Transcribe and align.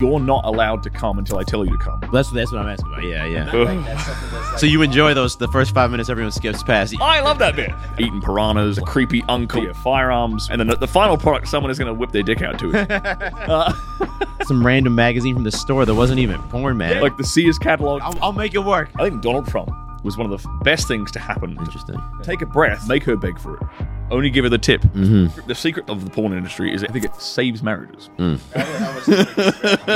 You're 0.00 0.18
not 0.18 0.44
allowed 0.44 0.82
to 0.82 0.90
come 0.90 1.20
until 1.20 1.38
I 1.38 1.44
tell 1.44 1.64
you 1.64 1.70
to 1.70 1.78
come. 1.78 2.00
That's 2.12 2.28
that's 2.32 2.50
what 2.50 2.60
I'm 2.60 2.68
asking 2.68 2.88
about. 2.88 3.04
Yeah, 3.04 3.26
yeah. 3.26 3.48
Ugh. 3.54 4.58
So 4.58 4.66
you 4.66 4.82
enjoy 4.82 5.14
those 5.14 5.36
the 5.36 5.46
first 5.46 5.72
five 5.72 5.92
minutes 5.92 6.10
everyone 6.10 6.32
skips 6.32 6.64
past. 6.64 7.00
I 7.00 7.20
love 7.20 7.38
that 7.38 7.54
bit. 7.54 7.70
Eating 7.96 8.20
piranhas, 8.20 8.76
a 8.78 8.80
creepy 8.80 9.22
uncle, 9.28 9.72
firearms, 9.74 10.48
and 10.50 10.58
then 10.58 10.66
the, 10.66 10.74
the 10.74 10.88
final 10.88 11.16
product 11.16 11.46
someone 11.46 11.70
is 11.70 11.78
going 11.78 11.86
to 11.86 11.94
whip 11.94 12.10
their 12.10 12.24
dick 12.24 12.42
out 12.42 12.58
to 12.58 12.72
it. 12.74 12.90
Uh, 13.44 13.72
Some 14.46 14.66
random 14.66 14.94
magazine 14.96 15.34
from 15.34 15.44
the 15.44 15.52
store 15.52 15.84
that 15.84 15.94
wasn't 15.94 16.18
even 16.18 16.42
porn, 16.44 16.76
man. 16.76 17.00
like 17.00 17.16
the 17.16 17.24
Sears 17.24 17.56
catalog. 17.58 18.02
I'll, 18.02 18.18
I'll 18.20 18.32
make 18.32 18.54
it 18.54 18.58
work. 18.64 18.90
I 18.96 19.08
think 19.08 19.22
Donald 19.22 19.46
Trump 19.46 19.70
was 20.04 20.16
one 20.16 20.30
of 20.30 20.42
the 20.42 20.48
best 20.62 20.86
things 20.86 21.10
to 21.12 21.18
happen. 21.18 21.56
Interesting. 21.58 21.96
Take 22.22 22.42
a 22.42 22.46
breath, 22.46 22.86
make 22.88 23.02
her 23.04 23.16
beg 23.16 23.38
for 23.38 23.56
it. 23.56 23.62
Only 24.10 24.30
give 24.30 24.44
her 24.44 24.50
the 24.50 24.58
tip. 24.58 24.82
Mm-hmm. 24.82 25.46
The 25.48 25.54
secret 25.54 25.88
of 25.88 26.04
the 26.04 26.10
porn 26.10 26.32
industry 26.32 26.72
is 26.72 26.84
I 26.84 26.88
think 26.88 27.04
it 27.06 27.14
saves 27.16 27.62
marriages. 27.62 28.10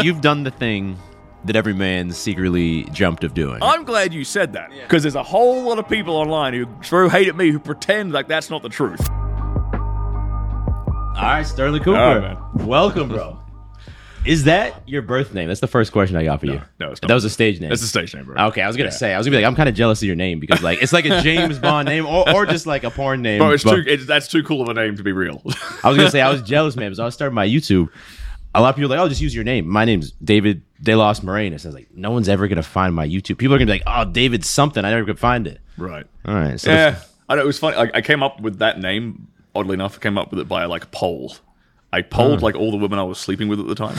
You've 0.03 0.21
done 0.21 0.43
the 0.45 0.51
thing 0.51 0.99
that 1.45 1.55
every 1.57 1.75
man 1.75 2.11
secretly 2.11 2.85
jumped 2.85 3.23
of 3.23 3.35
doing. 3.35 3.63
I'm 3.63 3.85
glad 3.85 4.13
you 4.13 4.25
said 4.25 4.55
that 4.55 4.71
because 4.71 5.03
there's 5.03 5.15
a 5.15 5.23
whole 5.23 5.63
lot 5.63 5.79
of 5.79 5.89
people 5.89 6.17
online 6.17 6.55
who 6.55 6.67
throw 6.83 7.09
hate 7.09 7.29
at 7.29 7.37
me 7.37 7.51
who 7.51 7.59
pretend 7.59 8.13
like 8.13 8.29
that's 8.29 8.51
not 8.51 8.63
the 8.63 8.69
truth. 8.69 9.09
All 11.19 11.25
right, 11.25 11.43
Stirling 11.43 11.83
Cooper. 11.83 11.99
All 11.99 12.19
right, 12.19 12.39
Welcome, 12.55 13.09
bro. 13.09 13.39
Is 14.29 14.45
that 14.45 14.83
your 14.87 15.03
birth 15.03 15.33
name? 15.35 15.49
That's 15.49 15.61
the 15.61 15.67
first 15.67 15.91
question 15.91 16.17
I 16.17 16.25
got 16.25 16.41
for 16.41 16.47
you. 16.47 16.61
no, 16.79 16.91
it's 16.93 17.01
not. 17.03 17.09
That 17.09 17.15
was 17.15 17.25
a 17.25 17.31
stage 17.31 17.61
name. 17.61 17.71
That's 17.71 17.83
a 17.83 17.87
stage 17.87 18.15
name, 18.15 18.25
bro. 18.27 18.35
Ah, 18.37 18.47
okay, 18.49 18.61
I 18.63 18.67
was 18.67 18.77
gonna 18.77 18.91
Yeah. 18.91 18.95
say, 18.97 19.15
I 19.15 19.19
was 19.19 19.27
gonna 19.27 19.39
be 19.39 19.43
like, 19.43 19.49
I'm 19.51 19.57
kind 19.57 19.69
of 19.69 19.75
jealous 19.75 20.03
of 20.03 20.07
your 20.07 20.17
name 20.17 20.39
because 20.39 20.63
like 20.63 20.83
it's 20.83 20.93
like 20.93 21.07
a 21.07 21.21
James 21.23 21.59
Bond 21.61 21.87
name 21.89 22.05
or, 22.07 22.29
or 22.35 22.45
just 22.47 22.67
like 22.67 22.85
a 22.85 22.91
porn 22.91 23.23
name. 23.23 23.39
Bro, 23.39 23.51
it's 23.53 23.65
but- 23.65 23.77
too, 23.77 23.85
it's, 23.87 24.05
that's 24.07 24.29
too 24.29 24.43
cool 24.43 24.61
of 24.63 24.69
a 24.69 24.75
name 24.75 24.97
to 24.97 25.03
be 25.03 25.13
real. 25.13 25.41
I 25.83 25.89
was 25.89 25.97
gonna 25.97 26.11
say 26.11 26.21
I 26.21 26.31
was 26.31 26.43
jealous, 26.55 26.77
man, 26.77 26.91
because 26.91 26.99
I 27.01 27.05
was 27.07 27.15
starting 27.15 27.35
my 27.35 27.47
YouTube. 27.49 27.89
A 28.55 28.61
lot 28.61 28.71
of 28.71 28.77
people 28.77 28.93
are 28.93 28.97
like, 28.97 29.05
oh, 29.05 29.09
just 29.09 29.21
use 29.21 29.35
your 29.35 29.45
name. 29.45 29.69
My 29.69 29.85
name's 29.85 30.13
David 30.13 30.63
De 30.83 30.95
Los 30.95 31.21
Morenas. 31.21 31.65
I 31.65 31.69
was 31.69 31.75
like, 31.75 31.89
no 31.95 32.11
one's 32.11 32.29
ever 32.29 32.49
gonna 32.49 32.63
find 32.63 32.95
my 32.95 33.07
YouTube. 33.09 33.39
People 33.39 33.55
are 33.55 33.59
gonna 33.59 33.67
be 33.67 33.73
like, 33.73 33.83
oh, 33.87 34.05
David 34.05 34.45
something. 34.45 34.85
I 34.85 34.91
never 34.91 35.05
could 35.07 35.19
find 35.19 35.47
it. 35.47 35.61
right. 35.79 36.07
All 36.27 36.35
right, 36.35 36.61
so 36.61 36.71
Yeah. 36.71 36.99
I 37.31 37.35
know, 37.37 37.43
it 37.43 37.47
was 37.47 37.59
funny. 37.59 37.77
Like, 37.77 37.91
I 37.95 38.01
came 38.03 38.23
up 38.23 38.41
with 38.41 38.59
that 38.59 38.79
name, 38.79 39.29
oddly 39.55 39.75
enough, 39.75 39.97
I 39.97 40.03
came 40.03 40.17
up 40.19 40.31
with 40.31 40.41
it 40.41 40.49
by 40.49 40.65
like 40.67 40.85
a 40.85 40.89
poll. 40.89 41.35
I 41.93 42.03
polled 42.03 42.43
like 42.43 42.55
all 42.55 42.71
the 42.71 42.77
women 42.77 42.99
I 42.99 43.03
was 43.05 43.19
sleeping 43.19 43.49
with 43.49 43.61
at 43.61 43.67
the 43.67 43.75
time. 43.75 43.97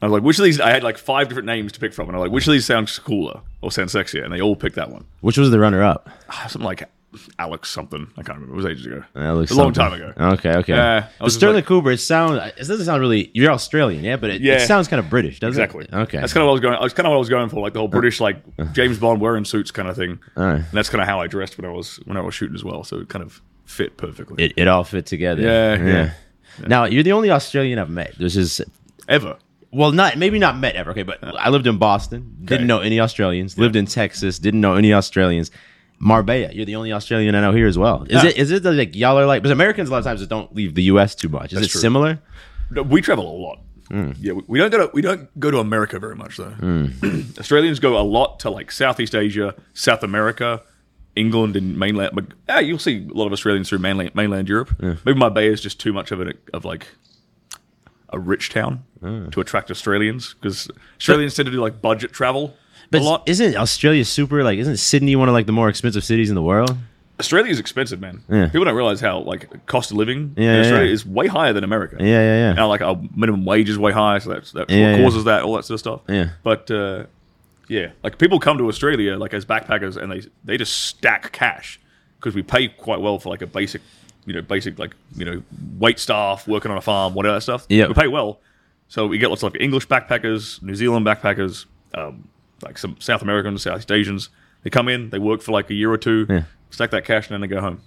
I 0.00 0.06
was 0.06 0.12
like, 0.12 0.22
which 0.22 0.38
of 0.38 0.44
these? 0.44 0.60
I 0.60 0.70
had 0.70 0.82
like 0.82 0.96
five 0.96 1.28
different 1.28 1.46
names 1.46 1.72
to 1.72 1.80
pick 1.80 1.92
from, 1.92 2.08
and 2.08 2.16
I'm 2.16 2.22
like, 2.22 2.30
which 2.30 2.46
of 2.46 2.52
these 2.52 2.64
sounds 2.64 2.98
cooler 2.98 3.40
or 3.60 3.70
sounds 3.72 3.92
sexier? 3.92 4.24
And 4.24 4.32
they 4.32 4.40
all 4.40 4.56
picked 4.56 4.76
that 4.76 4.90
one. 4.90 5.04
which 5.20 5.36
was 5.38 5.50
the 5.50 5.58
runner-up? 5.58 6.08
Ah, 6.30 6.46
Something 6.48 6.64
like 6.66 6.88
Alex 7.38 7.70
something. 7.70 8.06
I 8.16 8.22
can't 8.22 8.38
remember. 8.38 8.52
It 8.54 8.56
was 8.56 8.66
ages 8.66 8.86
ago. 8.86 9.02
Looks 9.14 9.50
a 9.50 9.54
long 9.56 9.74
something. 9.74 9.98
time 10.00 10.10
ago. 10.10 10.12
Okay, 10.34 10.52
okay. 10.58 10.72
Yeah, 10.74 11.08
I 11.20 11.24
but 11.24 11.32
Stirling 11.32 11.56
like- 11.56 11.66
Cooper, 11.66 11.90
it 11.90 11.98
sounds. 11.98 12.40
It 12.56 12.58
doesn't 12.58 12.84
sound 12.84 13.00
really. 13.00 13.30
You're 13.34 13.50
Australian, 13.50 14.04
yeah, 14.04 14.16
but 14.16 14.30
it, 14.30 14.40
Yeah. 14.42 14.54
it 14.54 14.66
sounds 14.66 14.88
kind 14.88 15.00
of 15.00 15.10
British, 15.10 15.40
doesn't 15.40 15.60
Exactly. 15.60 15.80
it? 15.84 15.88
Exactly. 15.88 16.02
Okay. 16.02 16.18
That's 16.20 16.32
kind 16.32 16.42
of 16.42 16.46
what 16.46 16.50
I 16.50 16.52
was 16.52 16.60
going. 16.60 16.78
That's 16.80 16.94
kind 16.94 17.06
of 17.06 17.10
what 17.10 17.16
I 17.16 17.18
was 17.18 17.28
going 17.30 17.48
for, 17.48 17.60
like 17.60 17.72
the 17.72 17.78
whole 17.80 17.88
British, 17.88 18.20
like 18.20 18.36
James 18.72 18.98
Bond 18.98 19.20
wearing 19.20 19.44
suits 19.44 19.70
kind 19.70 19.88
of 19.88 19.96
thing. 19.96 20.20
All 20.36 20.44
right. 20.44 20.54
And 20.56 20.64
that's 20.72 20.90
kind 20.90 21.02
of 21.02 21.08
how 21.08 21.20
I 21.20 21.26
dressed 21.26 21.58
when 21.58 21.68
I 21.68 21.72
was 21.74 21.96
when 22.04 22.16
I 22.16 22.20
was 22.20 22.34
shooting 22.34 22.54
as 22.54 22.62
well. 22.62 22.84
So 22.84 22.98
it 23.00 23.08
kind 23.08 23.24
of 23.24 23.42
fit 23.64 23.96
perfectly. 23.96 24.44
It, 24.44 24.52
it 24.56 24.68
all 24.68 24.84
fit 24.84 25.06
together. 25.06 25.42
Yeah, 25.42 25.82
yeah. 25.82 26.10
Now 26.66 26.84
you're 26.84 27.02
the 27.02 27.12
only 27.12 27.30
Australian 27.30 27.78
I've 27.78 27.90
met. 27.90 28.14
This 28.18 28.36
is 28.36 28.60
Ever. 29.08 29.36
well, 29.70 29.92
not 29.92 30.16
maybe 30.18 30.38
not 30.38 30.58
met 30.58 30.74
ever. 30.76 30.90
Okay, 30.90 31.02
but 31.02 31.18
I 31.22 31.48
lived 31.50 31.66
in 31.66 31.78
Boston. 31.78 32.36
Didn't 32.44 32.66
know 32.66 32.80
any 32.80 33.00
Australians. 33.00 33.56
Lived 33.58 33.76
in 33.76 33.86
Texas. 33.86 34.38
Didn't 34.38 34.60
know 34.60 34.74
any 34.74 34.92
Australians. 34.92 35.50
Marbella, 36.00 36.52
you're 36.52 36.64
the 36.66 36.76
only 36.76 36.92
Australian 36.92 37.34
I 37.34 37.40
know 37.40 37.52
here 37.52 37.66
as 37.66 37.76
well. 37.76 38.04
Is 38.04 38.22
Yeah. 38.22 38.30
it? 38.30 38.36
Is 38.36 38.50
it 38.52 38.64
like 38.64 38.94
y'all 38.94 39.18
are 39.18 39.26
like? 39.26 39.42
Because 39.42 39.52
Americans 39.52 39.88
a 39.88 39.92
lot 39.92 39.98
of 39.98 40.04
times 40.04 40.20
just 40.20 40.30
don't 40.30 40.54
leave 40.54 40.74
the 40.74 40.84
U.S. 40.84 41.14
too 41.14 41.28
much. 41.28 41.52
Is 41.52 41.58
That's 41.58 41.66
it 41.66 41.70
true. 41.72 41.80
similar? 41.80 42.20
No, 42.70 42.82
we 42.82 43.00
travel 43.00 43.26
a 43.26 43.36
lot. 43.36 43.58
Hmm. 43.88 44.12
Yeah, 44.20 44.34
we, 44.34 44.42
we 44.46 44.58
don't 44.58 44.70
go 44.70 44.78
to 44.86 44.90
we 44.92 45.00
don't 45.02 45.28
go 45.40 45.50
to 45.50 45.58
America 45.58 45.98
very 45.98 46.14
much 46.14 46.36
though. 46.36 46.54
Australians 47.38 47.80
go 47.80 47.98
a 47.98 48.04
lot 48.04 48.38
to 48.40 48.50
like 48.50 48.70
Southeast 48.70 49.14
Asia, 49.14 49.54
South 49.74 50.02
America, 50.02 50.62
England, 51.18 51.56
and 51.56 51.78
mainland. 51.78 52.12
But 52.14 52.26
yeah, 52.48 52.60
you'll 52.60 52.78
see 52.78 53.06
a 53.10 53.14
lot 53.14 53.26
of 53.26 53.32
Australians 53.32 53.68
through 53.68 53.78
mainland 53.80 54.14
mainland 54.14 54.48
Europe. 54.48 54.70
Maybe 54.80 55.14
Marbella 55.14 55.50
is 55.52 55.60
just 55.60 55.78
too 55.80 55.92
much 55.92 56.10
of 56.12 56.20
a 56.20 56.32
of 56.54 56.64
like 56.64 56.86
a 58.10 58.18
rich 58.18 58.48
town 58.50 58.84
to 59.02 59.40
attract 59.40 59.70
Australians 59.70 60.34
because 60.34 60.70
Australians 60.98 61.34
tend 61.34 61.46
to 61.46 61.52
do 61.52 61.60
like 61.60 61.80
budget 61.82 62.12
travel 62.12 62.54
But 62.90 63.02
a 63.02 63.04
lot. 63.04 63.22
isn't 63.28 63.54
Australia 63.56 64.04
super 64.04 64.42
like? 64.42 64.58
Isn't 64.58 64.78
Sydney 64.78 65.14
one 65.16 65.28
of 65.28 65.34
like 65.34 65.46
the 65.46 65.52
more 65.52 65.68
expensive 65.68 66.02
cities 66.04 66.28
in 66.30 66.34
the 66.34 66.42
world? 66.42 66.74
Australia 67.20 67.50
is 67.50 67.58
expensive, 67.58 68.00
man. 68.00 68.22
Yeah. 68.30 68.46
People 68.46 68.64
don't 68.64 68.74
realize 68.76 69.00
how 69.00 69.18
like 69.20 69.66
cost 69.66 69.90
of 69.90 69.96
living 69.96 70.34
Yeah, 70.36 70.54
in 70.54 70.60
Australia 70.60 70.86
yeah. 70.86 70.92
is 70.94 71.04
way 71.04 71.26
higher 71.26 71.52
than 71.52 71.64
America. 71.64 71.96
Yeah, 71.98 72.06
yeah, 72.06 72.36
yeah. 72.48 72.52
Now, 72.54 72.68
like 72.68 72.80
our 72.80 72.96
minimum 73.14 73.44
wage 73.44 73.68
is 73.68 73.76
way 73.78 73.90
higher, 73.92 74.20
so 74.20 74.30
that's, 74.30 74.52
that's 74.52 74.72
Yeah, 74.72 74.92
what 74.92 74.98
yeah. 74.98 75.04
causes 75.04 75.24
that, 75.24 75.42
all 75.42 75.54
that 75.56 75.64
sort 75.64 75.74
of 75.74 75.80
stuff. 75.80 76.00
Yeah. 76.08 76.28
But 76.44 76.70
uh, 76.70 77.04
yeah, 77.68 77.90
like 78.02 78.18
people 78.18 78.38
come 78.40 78.58
to 78.58 78.68
Australia 78.68 79.16
like 79.16 79.34
as 79.34 79.44
backpackers, 79.44 79.96
and 79.96 80.10
they 80.10 80.22
they 80.44 80.56
just 80.56 80.86
stack 80.86 81.32
cash 81.32 81.78
because 82.18 82.34
we 82.34 82.42
pay 82.42 82.68
quite 82.68 83.00
well 83.00 83.18
for 83.18 83.28
like 83.28 83.42
a 83.42 83.46
basic, 83.46 83.80
you 84.26 84.32
know, 84.34 84.42
basic 84.42 84.78
like 84.78 84.94
you 85.16 85.24
know, 85.24 85.42
wait 85.78 85.98
staff 85.98 86.46
working 86.48 86.70
on 86.70 86.76
a 86.78 86.80
farm, 86.80 87.14
whatever 87.14 87.34
that 87.34 87.42
stuff. 87.42 87.66
Yeah. 87.68 87.86
we 87.88 87.94
pay 87.94 88.08
well, 88.08 88.40
so 88.88 89.06
we 89.06 89.18
get 89.18 89.28
lots 89.28 89.42
of 89.42 89.52
like 89.52 89.60
English 89.60 89.86
backpackers, 89.88 90.62
New 90.62 90.74
Zealand 90.74 91.06
backpackers, 91.06 91.66
um, 91.94 92.28
like 92.62 92.78
some 92.78 92.96
South 93.00 93.22
Americans, 93.22 93.62
Southeast 93.62 93.90
Asians. 93.92 94.28
They 94.64 94.70
come 94.70 94.88
in, 94.88 95.10
they 95.10 95.18
work 95.20 95.40
for 95.42 95.52
like 95.52 95.70
a 95.70 95.74
year 95.74 95.90
or 95.92 95.98
two, 95.98 96.26
Yeah. 96.28 96.42
stack 96.70 96.90
that 96.90 97.04
cash, 97.04 97.28
and 97.28 97.34
then 97.34 97.40
they 97.42 97.46
go 97.54 97.60
home. 97.60 97.80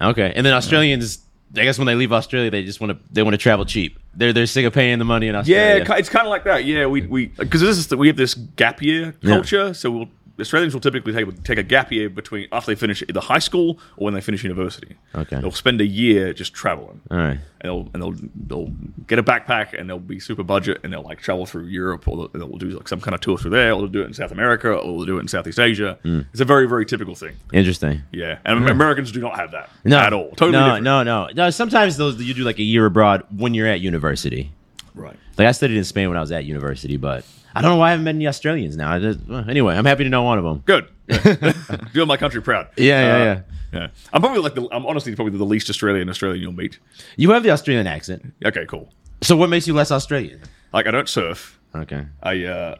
Okay, 0.00 0.32
and 0.36 0.44
then 0.44 0.52
Australians, 0.52 1.18
I 1.56 1.62
guess 1.64 1.78
when 1.78 1.86
they 1.86 1.94
leave 1.94 2.12
Australia, 2.12 2.50
they 2.50 2.62
just 2.64 2.80
want 2.80 2.92
to 2.92 2.98
they 3.12 3.22
want 3.22 3.34
to 3.34 3.38
travel 3.38 3.64
cheap. 3.64 3.98
They're 4.18 4.32
they're 4.32 4.46
sick 4.46 4.66
of 4.66 4.72
paying 4.72 4.98
the 4.98 5.04
money 5.04 5.28
in 5.28 5.34
Yeah, 5.34 5.40
Australia. 5.40 5.84
Yeah, 5.88 5.96
it's 5.96 6.08
kind 6.08 6.26
of 6.26 6.30
like 6.30 6.42
that. 6.44 6.64
Yeah, 6.64 6.86
we 6.86 7.02
we 7.06 7.26
because 7.26 7.60
this 7.60 7.78
is 7.78 7.86
the, 7.86 7.96
we 7.96 8.08
have 8.08 8.16
this 8.16 8.34
gap 8.34 8.82
year 8.82 9.14
Yeah. 9.22 9.30
culture, 9.34 9.72
so 9.72 9.90
we'll, 9.92 10.08
Australians 10.40 10.72
will 10.74 10.80
typically 10.80 11.12
take 11.12 11.42
take 11.44 11.58
a 11.58 11.62
gap 11.62 11.90
year 11.92 12.08
between 12.08 12.48
after 12.52 12.70
they 12.70 12.76
finish 12.76 13.02
either 13.08 13.20
high 13.20 13.38
school 13.40 13.78
or 13.96 14.04
when 14.04 14.14
they 14.14 14.20
finish 14.20 14.42
university. 14.44 14.96
Okay. 15.14 15.40
they'll 15.40 15.50
spend 15.50 15.80
a 15.80 15.86
year 15.86 16.32
just 16.32 16.54
traveling, 16.54 17.00
All 17.10 17.16
right. 17.18 17.38
and 17.60 17.64
they'll 17.64 17.88
and 17.92 18.02
they'll 18.02 18.14
they'll 18.46 18.72
get 19.06 19.18
a 19.18 19.22
backpack 19.22 19.78
and 19.78 19.88
they'll 19.88 19.98
be 19.98 20.20
super 20.20 20.42
budget 20.42 20.80
and 20.84 20.92
they'll 20.92 21.02
like 21.02 21.20
travel 21.20 21.44
through 21.46 21.64
Europe 21.66 22.06
or 22.06 22.28
they'll, 22.32 22.46
they'll 22.48 22.56
do 22.58 22.70
like 22.70 22.86
some 22.88 23.00
kind 23.00 23.14
of 23.14 23.20
tour 23.20 23.36
through 23.38 23.50
there, 23.50 23.72
or 23.72 23.80
they'll 23.80 23.88
do 23.88 24.02
it 24.02 24.06
in 24.06 24.14
South 24.14 24.30
America, 24.32 24.68
or 24.72 24.96
they'll 24.98 25.06
do 25.06 25.16
it 25.18 25.20
in 25.20 25.28
Southeast 25.28 25.58
Asia. 25.58 25.98
Mm. 26.04 26.26
It's 26.32 26.40
a 26.40 26.44
very 26.44 26.66
very 26.68 26.86
typical 26.86 27.14
thing. 27.14 27.34
Interesting. 27.52 28.02
Yeah, 28.12 28.38
and 28.44 28.68
Americans 28.68 29.10
do 29.12 29.20
not 29.20 29.36
have 29.36 29.50
that 29.52 29.70
No, 29.84 29.98
at 29.98 30.12
all. 30.12 30.30
Totally 30.30 30.52
no, 30.52 30.64
different. 30.66 30.84
no, 30.84 31.02
no, 31.02 31.28
no. 31.34 31.50
Sometimes 31.50 31.96
those 31.96 32.22
you 32.22 32.34
do 32.34 32.44
like 32.44 32.58
a 32.58 32.62
year 32.64 32.86
abroad 32.86 33.24
when 33.36 33.54
you're 33.54 33.66
at 33.66 33.80
university. 33.80 34.52
Right. 34.94 35.16
Like 35.36 35.46
I 35.46 35.52
studied 35.52 35.76
in 35.78 35.84
Spain 35.84 36.08
when 36.08 36.16
I 36.18 36.20
was 36.20 36.32
at 36.32 36.44
university, 36.44 36.96
but 36.96 37.24
I 37.58 37.62
don't 37.62 37.72
know 37.72 37.76
why 37.76 37.88
I 37.88 37.90
haven't 37.90 38.04
met 38.04 38.14
any 38.14 38.26
Australians 38.26 38.76
now. 38.76 38.92
I 38.92 38.98
just, 38.98 39.20
well, 39.26 39.48
anyway, 39.48 39.74
I'm 39.74 39.84
happy 39.84 40.04
to 40.04 40.10
know 40.10 40.22
one 40.22 40.38
of 40.38 40.44
them. 40.44 40.62
Good. 40.64 40.88
Doing 41.92 42.08
my 42.08 42.16
country 42.16 42.40
proud. 42.42 42.68
Yeah, 42.76 42.84
yeah, 43.02 43.14
Uh, 43.14 43.24
yeah. 43.24 43.40
Yeah, 43.70 43.88
I'm 44.14 44.22
probably 44.22 44.40
like 44.40 44.54
the, 44.54 44.66
I'm 44.72 44.86
honestly 44.86 45.14
probably 45.14 45.36
the 45.36 45.44
least 45.44 45.68
Australian 45.68 46.08
Australian 46.08 46.40
you'll 46.40 46.52
meet. 46.52 46.78
You 47.18 47.30
have 47.32 47.42
the 47.42 47.50
Australian 47.50 47.86
accent, 47.86 48.32
Okay, 48.42 48.64
cool. 48.64 48.88
so 49.20 49.36
what 49.36 49.50
makes 49.50 49.66
you 49.66 49.74
less 49.74 49.90
Australian? 49.90 50.40
Like 50.72 50.86
I 50.86 50.90
don't 50.90 51.06
surf. 51.08 51.58
Okay. 51.74 52.06
I 52.22 52.44
uh, 52.44 52.76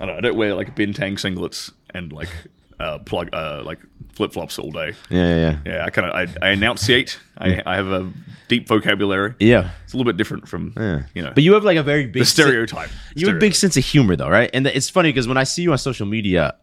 I 0.00 0.04
don't 0.06 0.08
know. 0.14 0.18
I 0.18 0.20
don't 0.20 0.36
wear 0.36 0.54
like 0.54 0.74
Bintang 0.74 1.12
singlets 1.14 1.70
and 1.94 2.12
like 2.12 2.28
uh, 2.80 2.98
plug 2.98 3.30
uh, 3.32 3.62
like 3.64 3.78
flip 4.14 4.32
flops 4.32 4.58
all 4.58 4.70
day. 4.70 4.92
Yeah, 5.10 5.28
yeah, 5.28 5.36
yeah. 5.36 5.58
Yeah, 5.66 5.84
I 5.84 5.90
kind 5.90 6.08
of 6.08 6.14
I, 6.42 6.46
I 6.46 6.50
enunciate. 6.50 7.18
I, 7.38 7.62
I 7.66 7.76
have 7.76 7.88
a 7.88 8.10
deep 8.48 8.66
vocabulary. 8.68 9.34
Yeah. 9.38 9.70
It's 9.84 9.92
a 9.92 9.96
little 9.96 10.10
bit 10.10 10.16
different 10.16 10.48
from 10.48 10.72
Yeah. 10.76 11.02
you 11.14 11.22
know 11.22 11.32
But 11.34 11.42
you 11.42 11.54
have 11.54 11.64
like 11.64 11.76
a 11.76 11.82
very 11.82 12.06
big 12.06 12.22
the 12.22 12.26
stereotype. 12.26 12.90
You 13.14 13.26
have 13.28 13.36
a 13.36 13.38
big 13.40 13.54
sense 13.54 13.76
of 13.76 13.84
humor, 13.84 14.16
though, 14.16 14.28
right? 14.28 14.50
And 14.54 14.66
it's 14.66 14.88
funny 14.90 15.10
because 15.10 15.28
when 15.28 15.36
I 15.36 15.44
see 15.44 15.62
you 15.62 15.72
on 15.72 15.78
social 15.78 16.06
media, 16.06 16.56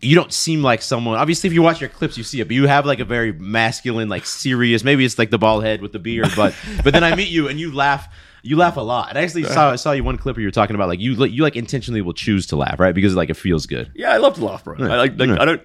you 0.00 0.14
don't 0.14 0.32
seem 0.32 0.62
like 0.62 0.82
someone. 0.82 1.16
Obviously, 1.18 1.48
if 1.48 1.54
you 1.54 1.62
watch 1.62 1.80
your 1.80 1.90
clips, 1.90 2.16
you 2.18 2.24
see 2.24 2.40
it, 2.40 2.48
but 2.48 2.54
you 2.54 2.66
have 2.66 2.84
like 2.86 3.00
a 3.00 3.04
very 3.04 3.32
masculine, 3.32 4.08
like 4.08 4.26
serious. 4.26 4.84
Maybe 4.84 5.04
it's 5.04 5.18
like 5.18 5.30
the 5.30 5.38
bald 5.38 5.64
head 5.64 5.80
with 5.82 5.92
the 5.92 5.98
beard, 5.98 6.28
but 6.36 6.54
but 6.82 6.92
then 6.92 7.04
I 7.04 7.14
meet 7.14 7.28
you 7.28 7.48
and 7.48 7.58
you 7.58 7.72
laugh. 7.74 8.08
You 8.46 8.56
laugh 8.56 8.76
a 8.76 8.80
lot. 8.82 9.08
And 9.08 9.16
I 9.18 9.22
actually 9.22 9.44
saw 9.44 9.70
I 9.72 9.76
saw 9.76 9.92
you 9.92 10.04
one 10.04 10.18
clip 10.18 10.36
where 10.36 10.42
you 10.42 10.46
were 10.48 10.52
talking 10.52 10.76
about 10.76 10.88
like 10.88 11.00
you 11.00 11.14
like- 11.14 11.32
you 11.32 11.42
like 11.42 11.56
intentionally 11.56 12.02
will 12.02 12.12
choose 12.12 12.46
to 12.48 12.56
laugh, 12.56 12.78
right? 12.78 12.94
Because 12.94 13.14
like 13.14 13.30
it 13.30 13.34
feels 13.38 13.64
good. 13.66 13.90
Yeah, 13.94 14.12
I 14.12 14.18
love 14.18 14.34
to 14.34 14.44
laugh, 14.44 14.64
bro. 14.64 14.76
I 14.78 14.96
like, 14.96 15.18
like. 15.18 15.30
I 15.30 15.44
don't 15.44 15.62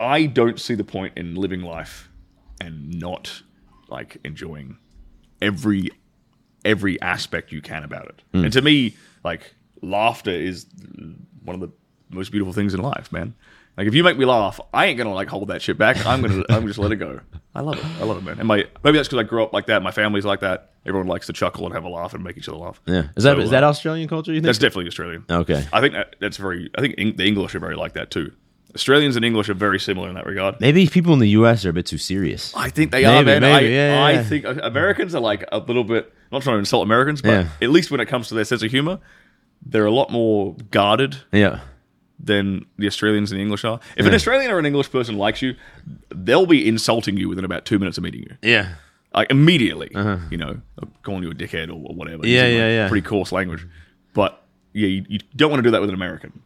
I 0.00 0.26
don't 0.26 0.60
see 0.60 0.74
the 0.74 0.84
point 0.84 1.14
in 1.16 1.34
living 1.34 1.62
life 1.62 2.08
and 2.60 2.98
not 3.00 3.42
like 3.88 4.18
enjoying 4.24 4.76
every 5.40 5.90
every 6.64 7.00
aspect 7.00 7.50
you 7.52 7.62
can 7.62 7.82
about 7.82 8.06
it. 8.06 8.22
Hmm. 8.32 8.44
And 8.44 8.52
to 8.52 8.62
me, 8.62 8.96
like 9.24 9.54
laughter 9.82 10.30
is 10.30 10.66
one 11.44 11.54
of 11.54 11.60
the 11.60 11.70
most 12.10 12.30
beautiful 12.30 12.52
things 12.52 12.74
in 12.74 12.80
life, 12.80 13.10
man. 13.10 13.34
Like 13.76 13.86
if 13.86 13.94
you 13.94 14.02
make 14.02 14.18
me 14.18 14.24
laugh, 14.24 14.60
I 14.74 14.86
ain't 14.86 14.98
gonna 14.98 15.14
like 15.14 15.28
hold 15.28 15.48
that 15.48 15.62
shit 15.62 15.78
back. 15.78 16.04
I'm 16.04 16.20
gonna 16.22 16.44
I'm 16.48 16.66
just 16.66 16.78
let 16.78 16.92
it 16.92 16.96
go. 16.96 17.20
I 17.54 17.60
love 17.60 17.78
it. 17.78 17.84
I 18.00 18.04
love 18.04 18.18
it, 18.18 18.24
man. 18.24 18.38
And 18.38 18.46
my 18.48 18.66
maybe 18.84 18.98
that's 18.98 19.08
because 19.08 19.20
I 19.20 19.22
grew 19.28 19.42
up 19.42 19.52
like 19.52 19.66
that. 19.66 19.82
My 19.82 19.92
family's 19.92 20.24
like 20.24 20.40
that. 20.40 20.67
Everyone 20.86 21.06
likes 21.08 21.26
to 21.26 21.32
chuckle 21.32 21.66
and 21.66 21.74
have 21.74 21.84
a 21.84 21.88
laugh 21.88 22.14
and 22.14 22.24
make 22.24 22.36
each 22.38 22.48
other 22.48 22.58
laugh. 22.58 22.80
Yeah, 22.86 23.08
is 23.16 23.24
that 23.24 23.36
So, 23.36 23.40
is 23.42 23.48
uh, 23.48 23.50
that 23.52 23.64
Australian 23.64 24.08
culture? 24.08 24.32
You 24.32 24.38
think? 24.38 24.46
That's 24.46 24.58
definitely 24.58 24.86
Australian. 24.88 25.24
okay. 25.28 25.66
I 25.72 25.80
think 25.80 25.92
that, 25.94 26.16
that's 26.20 26.36
very. 26.38 26.70
I 26.76 26.80
think 26.80 26.94
Eng- 26.98 27.16
the 27.16 27.26
English 27.26 27.54
are 27.54 27.58
very 27.60 27.76
like 27.76 27.92
that 27.94 28.10
too. 28.10 28.32
Australians 28.74 29.16
and 29.16 29.24
English 29.24 29.48
are 29.48 29.54
very 29.54 29.80
similar 29.80 30.08
in 30.08 30.14
that 30.14 30.26
regard. 30.26 30.60
Maybe 30.60 30.86
people 30.86 31.12
in 31.14 31.18
the 31.20 31.30
U.S. 31.30 31.64
are 31.64 31.70
a 31.70 31.72
bit 31.72 31.86
too 31.86 31.96
serious. 31.98 32.54
I 32.54 32.68
think 32.68 32.90
they 32.92 33.02
Maybe, 33.02 33.06
are, 33.18 33.24
man. 33.24 33.40
maybe, 33.42 33.66
I, 33.66 33.70
yeah, 33.70 34.04
I 34.04 34.12
yeah. 34.12 34.22
think 34.22 34.44
Americans 34.44 35.14
are 35.14 35.20
like 35.22 35.44
a 35.50 35.58
little 35.58 35.84
bit. 35.84 36.04
I'm 36.30 36.36
not 36.36 36.42
trying 36.42 36.56
to 36.56 36.58
insult 36.60 36.82
Americans, 36.84 37.22
but 37.22 37.30
Yeah. 37.30 37.48
at 37.62 37.70
least 37.70 37.90
when 37.90 38.00
it 38.00 38.06
comes 38.06 38.28
to 38.28 38.34
their 38.34 38.44
sense 38.44 38.62
of 38.62 38.70
humor, 38.70 39.00
they're 39.64 39.86
a 39.86 39.90
lot 39.90 40.10
more 40.12 40.54
guarded 40.70 41.16
Yeah. 41.32 41.60
than 42.20 42.66
the 42.76 42.86
Australians 42.86 43.32
and 43.32 43.38
the 43.38 43.42
English 43.42 43.64
are. 43.64 43.80
If 43.96 44.04
an 44.06 44.12
Australian 44.14 44.50
or 44.50 44.58
an 44.58 44.66
English 44.66 44.90
person 44.92 45.16
likes 45.16 45.40
you, 45.40 45.54
they'll 46.14 46.46
be 46.46 46.68
insulting 46.68 47.16
you 47.16 47.28
within 47.30 47.44
about 47.46 47.64
two 47.64 47.78
minutes 47.78 47.96
of 47.96 48.04
meeting 48.04 48.20
you. 48.22 48.36
Yeah. 48.42 48.74
Like 49.14 49.30
immediately, 49.30 49.90
you 50.30 50.36
know, 50.36 50.60
calling 51.02 51.22
you 51.22 51.30
a 51.30 51.34
dickhead 51.34 51.70
or 51.70 51.74
whatever. 51.94 52.18
Uh-huh. 52.18 52.26
Yeah, 52.28 52.44
using, 52.46 52.58
yeah, 52.58 52.64
like, 52.64 52.72
yeah. 52.72 52.88
Pretty 52.88 53.06
coarse 53.08 53.32
language, 53.32 53.66
but 54.14 54.42
yeah, 54.74 54.86
you, 54.86 55.04
you 55.08 55.18
don't 55.34 55.50
want 55.50 55.60
to 55.60 55.66
do 55.66 55.70
that 55.72 55.80
with 55.80 55.88
an 55.90 55.94
American. 55.94 56.42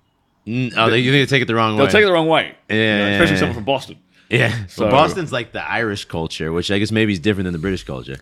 Mm, 0.47 0.73
Oh, 0.77 0.89
they, 0.91 0.99
you 1.01 1.11
think 1.13 1.29
they 1.29 1.37
take 1.37 1.43
it 1.43 1.47
the 1.47 1.55
wrong 1.55 1.73
way. 1.75 1.79
They'll 1.79 1.87
way? 1.87 1.93
take 1.93 2.03
it 2.03 2.07
the 2.07 2.13
wrong 2.13 2.29
way. 2.29 2.55
Yeah, 2.69 2.75
You 2.77 2.99
know, 2.99 3.13
especially 3.15 3.35
yeah. 3.35 3.39
someone 3.41 3.55
from 3.55 3.65
Boston. 3.65 3.99
yeah. 4.29 4.67
So- 4.69 4.85
But 4.85 4.91
Boston's 4.93 5.33
like 5.33 5.53
the 5.53 5.63
Irish 5.63 6.05
culture, 6.07 6.53
which 6.53 6.71
I 6.71 6.79
guess 6.79 6.91
maybe 6.93 7.13
is 7.13 7.19
different 7.19 7.45
than 7.45 7.53
the 7.53 7.59
British 7.59 7.85
culture. 7.85 8.17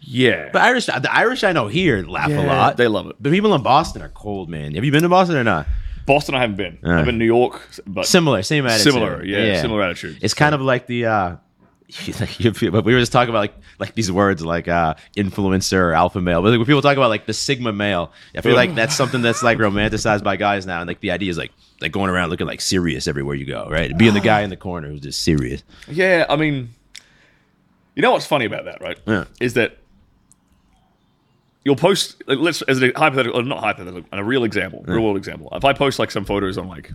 Yeah, 0.00 0.48
But 0.52 0.62
Irish, 0.62 0.86
the 0.86 1.08
Irish 1.12 1.44
I 1.44 1.52
know 1.52 1.68
here 1.68 2.02
laugh 2.04 2.30
a 2.30 2.34
lot. 2.42 2.76
they 2.76 2.88
love 2.88 3.06
it. 3.08 3.16
The 3.22 3.30
people 3.30 3.54
in 3.54 3.62
Boston 3.62 4.02
are 4.02 4.08
cold, 4.08 4.48
man. 4.50 4.74
Have 4.74 4.84
you 4.84 4.90
been 4.90 5.02
to 5.04 5.08
Boston 5.08 5.36
or 5.36 5.44
not? 5.44 5.66
Boston, 6.06 6.34
I 6.34 6.40
haven't 6.40 6.56
been. 6.56 6.78
Uh. 6.84 6.90
I've 6.94 7.04
been 7.04 7.14
to 7.14 7.18
New 7.18 7.24
York, 7.24 7.62
but 7.86 8.04
Similar, 8.06 8.42
same 8.42 8.66
attitude. 8.66 8.92
similar. 8.94 9.24
Yeah, 9.24 9.60
similar 9.60 9.82
attitude. 9.82 10.18
It's 10.20 10.34
kind 10.34 10.54
of 10.54 10.60
like 10.60 10.86
the 10.88 11.06
uh 11.06 11.36
like 12.20 12.40
you 12.40 12.52
but 12.70 12.84
we 12.84 12.94
were 12.94 13.00
just 13.00 13.12
talking 13.12 13.28
about 13.30 13.40
like 13.40 13.54
like 13.78 13.94
these 13.94 14.10
words 14.10 14.42
like 14.44 14.66
uh 14.66 14.94
influencer 15.16 15.78
or 15.78 15.92
alpha 15.92 16.20
male. 16.20 16.40
But 16.42 16.50
like, 16.50 16.58
when 16.58 16.66
people 16.66 16.80
talk 16.82 16.96
about 16.96 17.10
like 17.10 17.26
the 17.26 17.34
sigma 17.34 17.72
male, 17.72 18.12
I 18.36 18.40
feel 18.40 18.54
like 18.56 18.74
that's 18.74 18.94
something 18.96 19.20
that's 19.22 19.42
like 19.42 19.58
romanticized 19.58 20.24
by 20.24 20.36
guys 20.36 20.64
now. 20.66 20.80
And 20.80 20.88
like 20.88 21.00
the 21.00 21.10
idea 21.10 21.30
is 21.30 21.36
like 21.38 21.52
like 21.80 21.92
going 21.92 22.08
around 22.10 22.30
looking 22.30 22.46
like 22.46 22.60
serious 22.60 23.06
everywhere 23.06 23.34
you 23.34 23.44
go, 23.44 23.68
right? 23.68 23.96
Being 23.96 24.14
the 24.14 24.20
guy 24.20 24.40
in 24.42 24.50
the 24.50 24.56
corner 24.56 24.88
who's 24.88 25.00
just 25.00 25.22
serious. 25.22 25.62
Yeah, 25.88 26.24
I 26.30 26.36
mean, 26.36 26.70
you 27.94 28.02
know 28.02 28.12
what's 28.12 28.26
funny 28.26 28.46
about 28.46 28.64
that, 28.64 28.80
right? 28.80 28.98
Yeah. 29.06 29.24
Is 29.40 29.54
that 29.54 29.76
you'll 31.64 31.76
post 31.76 32.22
like, 32.26 32.38
let's 32.38 32.62
as 32.62 32.82
a 32.82 32.92
hypothetical, 32.96 33.38
or 33.40 33.42
not 33.42 33.58
hypothetical, 33.60 34.04
a 34.12 34.24
real 34.24 34.44
example, 34.44 34.82
real 34.86 35.02
world 35.02 35.16
example. 35.16 35.48
If 35.52 35.64
I 35.64 35.72
post 35.72 35.98
like 35.98 36.10
some 36.10 36.24
photos 36.24 36.56
on 36.58 36.68
like 36.68 36.90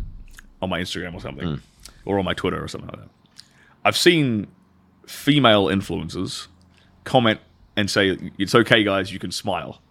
on 0.62 0.70
my 0.70 0.80
Instagram 0.82 1.14
or 1.14 1.20
something, 1.22 1.48
Mm. 1.48 1.60
or 2.06 2.18
on 2.20 2.26
my 2.26 2.34
Twitter 2.34 2.64
or 2.64 2.68
something 2.68 2.90
like 2.90 3.00
that, 3.00 3.10
I've 3.86 3.98
seen 3.98 4.48
female 5.08 5.66
influencers 5.66 6.48
comment 7.04 7.40
and 7.76 7.90
say 7.90 8.18
it's 8.38 8.54
okay, 8.54 8.84
guys, 8.84 9.12
you 9.12 9.20
can 9.20 9.32
smile. 9.32 9.82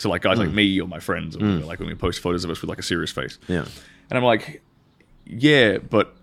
To 0.00 0.08
like 0.08 0.22
guys 0.22 0.38
like 0.38 0.48
Mm. 0.48 0.54
me 0.54 0.80
or 0.80 0.88
my 0.88 0.98
friends, 0.98 1.36
or 1.36 1.38
whatever, 1.40 1.64
like 1.66 1.78
when 1.78 1.88
we 1.88 1.94
post 1.94 2.20
photos 2.20 2.44
of 2.44 2.50
us 2.50 2.60
with 2.60 2.68
like 2.68 2.78
a 2.80 2.82
serious 2.82 3.12
face. 3.12 3.38
Yeah. 3.46 3.64
And 4.10 4.18
I'm 4.18 4.24
like, 4.24 4.60
yeah, 5.24 5.78
but 5.78 6.16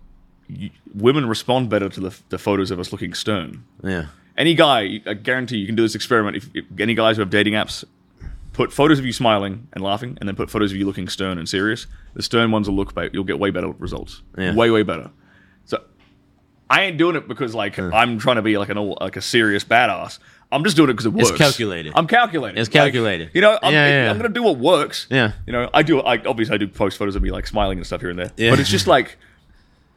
y 0.48 0.70
women 0.94 1.26
respond 1.26 1.70
better 1.70 1.88
to 1.88 2.00
the, 2.00 2.16
the 2.28 2.38
photos 2.38 2.70
of 2.70 2.78
us 2.78 2.92
looking 2.92 3.14
stern. 3.14 3.64
Yeah. 3.82 4.06
Any 4.36 4.54
guy, 4.54 5.00
I 5.06 5.14
guarantee 5.14 5.56
you 5.56 5.66
can 5.66 5.74
do 5.74 5.82
this 5.82 5.94
experiment. 5.94 6.36
If, 6.36 6.50
if 6.54 6.64
any 6.78 6.94
guys 6.94 7.16
who 7.16 7.20
have 7.22 7.30
dating 7.30 7.54
apps, 7.54 7.82
put 8.52 8.72
photos 8.72 8.98
of 8.98 9.06
you 9.06 9.12
smiling 9.12 9.68
and 9.72 9.82
laughing, 9.82 10.18
and 10.20 10.28
then 10.28 10.36
put 10.36 10.50
photos 10.50 10.70
of 10.70 10.76
you 10.76 10.84
looking 10.86 11.08
stern 11.08 11.38
and 11.38 11.48
serious. 11.48 11.86
The 12.14 12.22
stern 12.22 12.50
ones 12.50 12.68
will 12.68 12.76
look, 12.76 12.94
ba- 12.94 13.08
you'll 13.12 13.24
get 13.24 13.38
way 13.38 13.50
better 13.50 13.68
results. 13.78 14.20
Yeah. 14.36 14.54
Way, 14.54 14.70
way 14.70 14.82
better. 14.82 15.10
So 16.72 16.78
I 16.80 16.84
ain't 16.84 16.98
doing 16.98 17.16
it 17.16 17.28
because 17.28 17.54
like 17.54 17.78
I'm 17.78 18.18
trying 18.18 18.36
to 18.36 18.42
be 18.42 18.58
like 18.58 18.68
an 18.68 18.78
all, 18.78 18.98
like 19.00 19.16
a 19.16 19.22
serious 19.22 19.64
badass. 19.64 20.18
I'm 20.50 20.64
just 20.64 20.76
doing 20.76 20.90
it 20.90 20.92
because 20.92 21.06
it 21.06 21.14
works. 21.14 21.30
It's 21.30 21.38
calculated. 21.38 21.92
I'm 21.96 22.06
calculating. 22.06 22.58
It's 22.60 22.68
Like, 22.68 22.72
calculated. 22.92 23.30
you 23.32 23.40
know, 23.40 23.58
I'm, 23.62 23.72
Yeah, 23.72 23.86
yeah, 23.88 24.04
yeah. 24.04 24.10
I'm 24.10 24.16
gonna 24.18 24.28
do 24.28 24.42
what 24.42 24.58
works. 24.58 25.06
Yeah. 25.10 25.32
You 25.46 25.52
know, 25.54 25.70
I 25.72 25.82
do. 25.82 26.00
I 26.00 26.18
obviously 26.26 26.54
I 26.54 26.58
do 26.58 26.68
post 26.68 26.98
photos 26.98 27.16
of 27.16 27.22
me 27.22 27.30
like 27.30 27.46
smiling 27.46 27.78
and 27.78 27.86
stuff 27.86 28.00
here 28.02 28.10
and 28.10 28.18
there. 28.18 28.30
Yeah. 28.36 28.50
But 28.50 28.60
it's 28.60 28.68
just 28.68 28.86
like, 28.86 29.16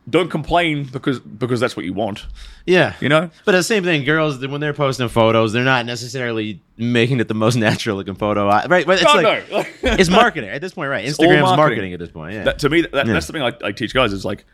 don't 0.10 0.30
complain 0.30 0.86
because 0.86 1.20
because 1.20 1.60
that's 1.60 1.76
what 1.76 1.84
you 1.86 1.92
want. 1.94 2.26
Yeah. 2.66 2.94
You 3.02 3.10
know. 3.10 3.30
But 3.44 3.52
the 3.54 3.64
same 3.64 3.84
thing, 3.84 4.06
girls 4.06 4.46
when 4.46 4.62
they're 4.62 4.74
posting 4.74 5.10
photos, 5.10 5.52
they're 5.52 5.64
not 5.66 5.86
necessarily 5.86 6.62
making 6.78 7.20
it 7.20 7.28
the 7.28 7.34
most 7.34 7.56
natural 7.68 7.98
looking 7.98 8.16
photo, 8.16 8.48
right? 8.48 8.70
But 8.86 9.02
it's 9.02 9.04
No, 9.04 9.22
like 9.22 9.52
no. 9.52 9.64
it's 9.84 10.10
marketing 10.10 10.52
at 10.52 10.62
this 10.62 10.74
point, 10.74 10.90
right? 10.90 11.06
Instagram's 11.06 11.42
marketing. 11.42 11.58
marketing. 11.58 11.94
at 11.94 12.00
this 12.00 12.12
point. 12.12 12.34
Yeah, 12.34 12.44
That, 12.46 12.60
to 12.60 12.70
me, 12.70 12.82
that, 12.82 13.08
Yeah. 13.08 13.14
that's 13.14 13.26
something 13.26 13.42
I, 13.44 13.52
I 13.62 13.72
teach 13.74 13.94
guys 13.94 14.14
is 14.14 14.24
like 14.24 14.46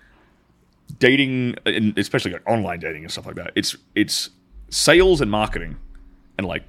dating, 1.01 1.55
and 1.65 1.97
especially 1.97 2.31
like 2.31 2.47
online 2.49 2.79
dating 2.79 3.03
and 3.03 3.11
stuff 3.11 3.25
like 3.25 3.35
that. 3.35 3.51
It's 3.55 3.75
it's 3.95 4.29
sales 4.69 5.19
and 5.19 5.29
marketing, 5.29 5.75
and 6.37 6.47
like 6.47 6.63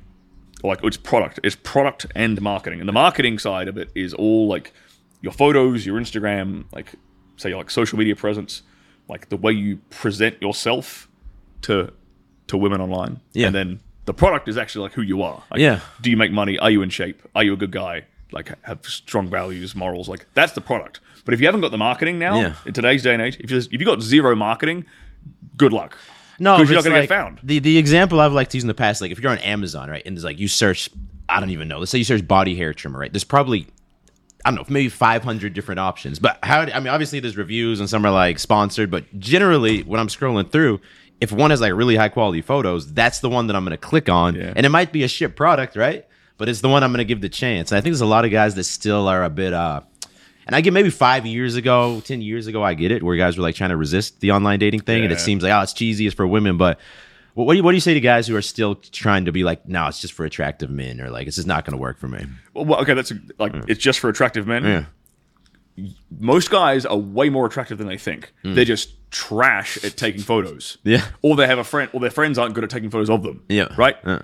like 0.65 0.81
it's 0.83 0.97
product. 0.97 1.39
It's 1.45 1.55
product 1.57 2.07
and 2.17 2.41
marketing, 2.43 2.81
and 2.81 2.89
the 2.89 2.93
marketing 2.93 3.39
side 3.39 3.69
of 3.69 3.77
it 3.79 3.91
is 3.95 4.13
all 4.15 4.49
like 4.49 4.73
your 5.21 5.33
photos, 5.33 5.87
your 5.87 6.01
Instagram, 6.01 6.65
like 6.73 6.93
say 7.37 7.51
your 7.51 7.59
like 7.59 7.71
social 7.71 7.97
media 7.99 8.17
presence, 8.17 8.63
like 9.09 9.29
the 9.29 9.37
way 9.37 9.53
you 9.53 9.77
present 9.91 10.41
yourself 10.43 11.09
to 11.63 11.93
to 12.49 12.57
women 12.57 12.81
online, 12.81 13.21
Yeah. 13.35 13.47
and 13.47 13.55
then 13.55 13.81
the 14.05 14.15
product 14.15 14.49
is 14.49 14.59
actually 14.59 14.83
like 14.83 14.93
who 14.95 15.03
you 15.03 15.23
are. 15.23 15.45
Like, 15.51 15.61
Yeah. 15.61 15.79
Do 16.01 16.11
you 16.11 16.17
make 16.17 16.33
money? 16.33 16.59
Are 16.59 16.71
you 16.71 16.83
in 16.83 16.91
shape? 16.91 17.23
Are 17.37 17.45
you 17.45 17.53
a 17.53 17.57
good 17.57 17.71
guy? 17.71 18.07
Like 18.33 18.51
have 18.63 18.85
strong 18.85 19.29
values, 19.29 19.77
morals. 19.77 20.09
Like 20.09 20.27
that's 20.35 20.53
the 20.53 20.61
product. 20.61 21.01
But 21.25 21.35
if 21.35 21.41
you 21.41 21.47
haven't 21.47 21.61
got 21.61 21.71
the 21.71 21.79
marketing 21.79 22.19
now 22.19 22.41
Yeah. 22.41 22.55
in 22.67 22.73
today's 22.73 23.03
day 23.03 23.13
and 23.15 23.23
age, 23.23 23.37
if 23.41 23.51
you 23.51 23.57
if 23.59 23.73
you 23.73 23.85
got 23.85 24.01
zero 24.03 24.35
marketing, 24.35 24.85
good 25.57 25.73
luck. 25.73 25.97
No, 26.39 26.57
because 26.57 26.71
you're 26.71 26.77
not 26.79 26.85
gonna 26.85 26.97
like- 26.97 27.09
get 27.09 27.15
found. 27.15 27.39
The 27.43 27.59
the 27.59 27.79
example 27.79 28.21
I've 28.21 28.33
liked 28.33 28.51
to 28.53 28.57
use 28.57 28.65
in 28.65 28.69
the 28.69 28.75
past, 28.75 29.01
like 29.01 29.11
if 29.11 29.21
you're 29.21 29.31
on 29.33 29.39
Amazon, 29.39 29.89
right, 29.91 30.03
and 30.05 30.17
there's 30.17 30.25
like 30.25 30.39
you 30.39 30.49
search, 30.49 30.89
I 31.29 31.39
don't 31.41 31.51
even 31.51 31.69
know. 31.69 31.79
Let's 31.79 31.91
say 31.91 31.99
you 31.99 32.05
search 32.05 32.27
body 32.27 32.57
hair 32.57 32.73
trimmer, 32.75 32.99
right? 32.99 33.13
There's 33.13 33.25
probably 33.25 33.67
I 34.45 34.51
don't 34.51 34.57
know, 34.57 34.65
maybe 34.69 34.89
500 34.89 35.55
different 35.55 35.79
options. 35.79 36.19
But 36.19 36.39
how? 36.43 36.63
I 36.63 36.81
mean, 36.81 36.89
obviously 36.89 37.21
there's 37.21 37.37
reviews 37.37 37.79
and 37.79 37.89
some 37.89 38.05
are 38.05 38.11
like 38.11 38.41
sponsored, 38.41 38.91
but 38.91 39.05
generally 39.21 39.83
when 39.83 40.01
I'm 40.01 40.09
scrolling 40.09 40.51
through. 40.51 40.81
If 41.21 41.31
one 41.31 41.51
has 41.51 41.61
like 41.61 41.73
really 41.73 41.95
high 41.95 42.09
quality 42.09 42.43
photos, 42.43 42.93
that's 42.93 43.21
the 43.21 43.29
one 43.29 43.47
that 43.47 43.55
I'm 43.55 43.63
going 43.65 43.71
to 43.71 43.77
click 43.77 44.09
on, 44.09 44.35
Yeah. 44.35 44.55
and 44.57 44.67
it 44.67 44.71
might 44.71 44.91
be 44.91 45.05
a 45.05 45.09
shit 45.09 45.37
product, 45.37 45.77
right? 45.77 46.05
But 46.37 46.49
it's 46.49 46.63
the 46.63 46.69
one 46.69 46.83
I'm 46.83 46.91
going 46.91 46.99
to 46.99 47.05
give 47.05 47.21
the 47.21 47.29
chance. 47.29 47.71
And 47.71 47.79
I 47.79 47.81
think 47.81 47.93
there's 47.93 48.01
a 48.01 48.07
lot 48.07 48.25
of 48.25 48.33
guys 48.33 48.57
that 48.57 48.65
still 48.65 49.07
are 49.07 49.23
a 49.23 49.31
bit 49.31 49.53
uh, 49.53 49.83
and 50.53 50.57
I 50.59 50.61
get 50.61 50.75
maybe 50.75 50.91
five 50.91 51.25
years 51.25 51.57
ago, 51.57 52.03
ten 52.05 52.21
years 52.21 52.47
ago, 52.47 52.63
I 52.63 52.75
get 52.75 52.93
it, 52.93 53.03
where 53.03 53.17
guys 53.17 53.39
were 53.39 53.43
like 53.43 53.55
trying 53.55 53.71
to 53.71 53.77
resist 53.79 54.21
the 54.21 54.33
online 54.33 54.59
dating 54.59 54.81
thing, 54.81 55.03
and 55.03 55.11
it 55.11 55.19
seems 55.19 55.43
like 55.43 55.51
oh, 55.51 55.63
it's 55.63 55.73
cheesy, 55.73 56.07
it's 56.07 56.15
for 56.15 56.27
women. 56.27 56.59
But 56.59 56.79
what, 57.33 57.47
what 57.47 57.55
do 57.55 57.57
you 57.57 57.63
what 57.63 57.71
do 57.71 57.77
you 57.77 57.81
say 57.81 57.95
to 57.95 58.01
guys 58.01 58.27
who 58.29 58.37
are 58.37 58.43
still 58.43 58.75
trying 58.75 59.25
to 59.25 59.33
be 59.33 59.45
like, 59.45 59.67
no, 59.67 59.87
it's 59.87 59.99
just 59.99 60.13
for 60.13 60.27
attractive 60.27 60.69
men, 60.69 61.01
or 61.01 61.09
like 61.09 61.27
it's 61.27 61.37
just 61.37 61.49
not 61.49 61.65
going 61.65 61.73
to 61.73 61.81
work 61.81 61.97
for 61.99 62.07
me? 62.09 62.27
Well, 62.53 62.67
well, 62.67 62.81
okay, 62.83 62.93
that's 62.93 63.11
a, 63.13 63.19
like 63.39 63.55
it's 63.67 63.81
just 63.81 63.99
for 63.99 64.11
attractive 64.11 64.47
men. 64.47 64.65
Yeah, 65.77 65.87
Most 66.21 66.51
guys 66.51 66.85
are 66.85 66.99
way 66.99 67.31
more 67.31 67.47
attractive 67.47 67.79
than 67.79 67.87
they 67.87 67.97
think. 67.97 68.31
They're 68.43 68.67
just 68.67 68.91
trash 69.11 69.83
at 69.85 69.97
taking 69.97 70.21
photos. 70.23 70.79
Yeah. 70.85 71.07
Or 71.23 71.37
they 71.37 71.47
have 71.47 71.59
a 71.59 71.65
friend, 71.65 71.89
or 71.93 72.01
their 72.01 72.11
friends 72.11 72.39
aren't 72.39 72.55
good 72.55 72.65
at 72.65 72.71
taking 72.71 72.91
photos 72.91 73.09
of 73.11 73.23
them. 73.23 73.45
Yeah. 73.49 73.69
Right. 73.77 73.97
Yeah. 74.05 74.23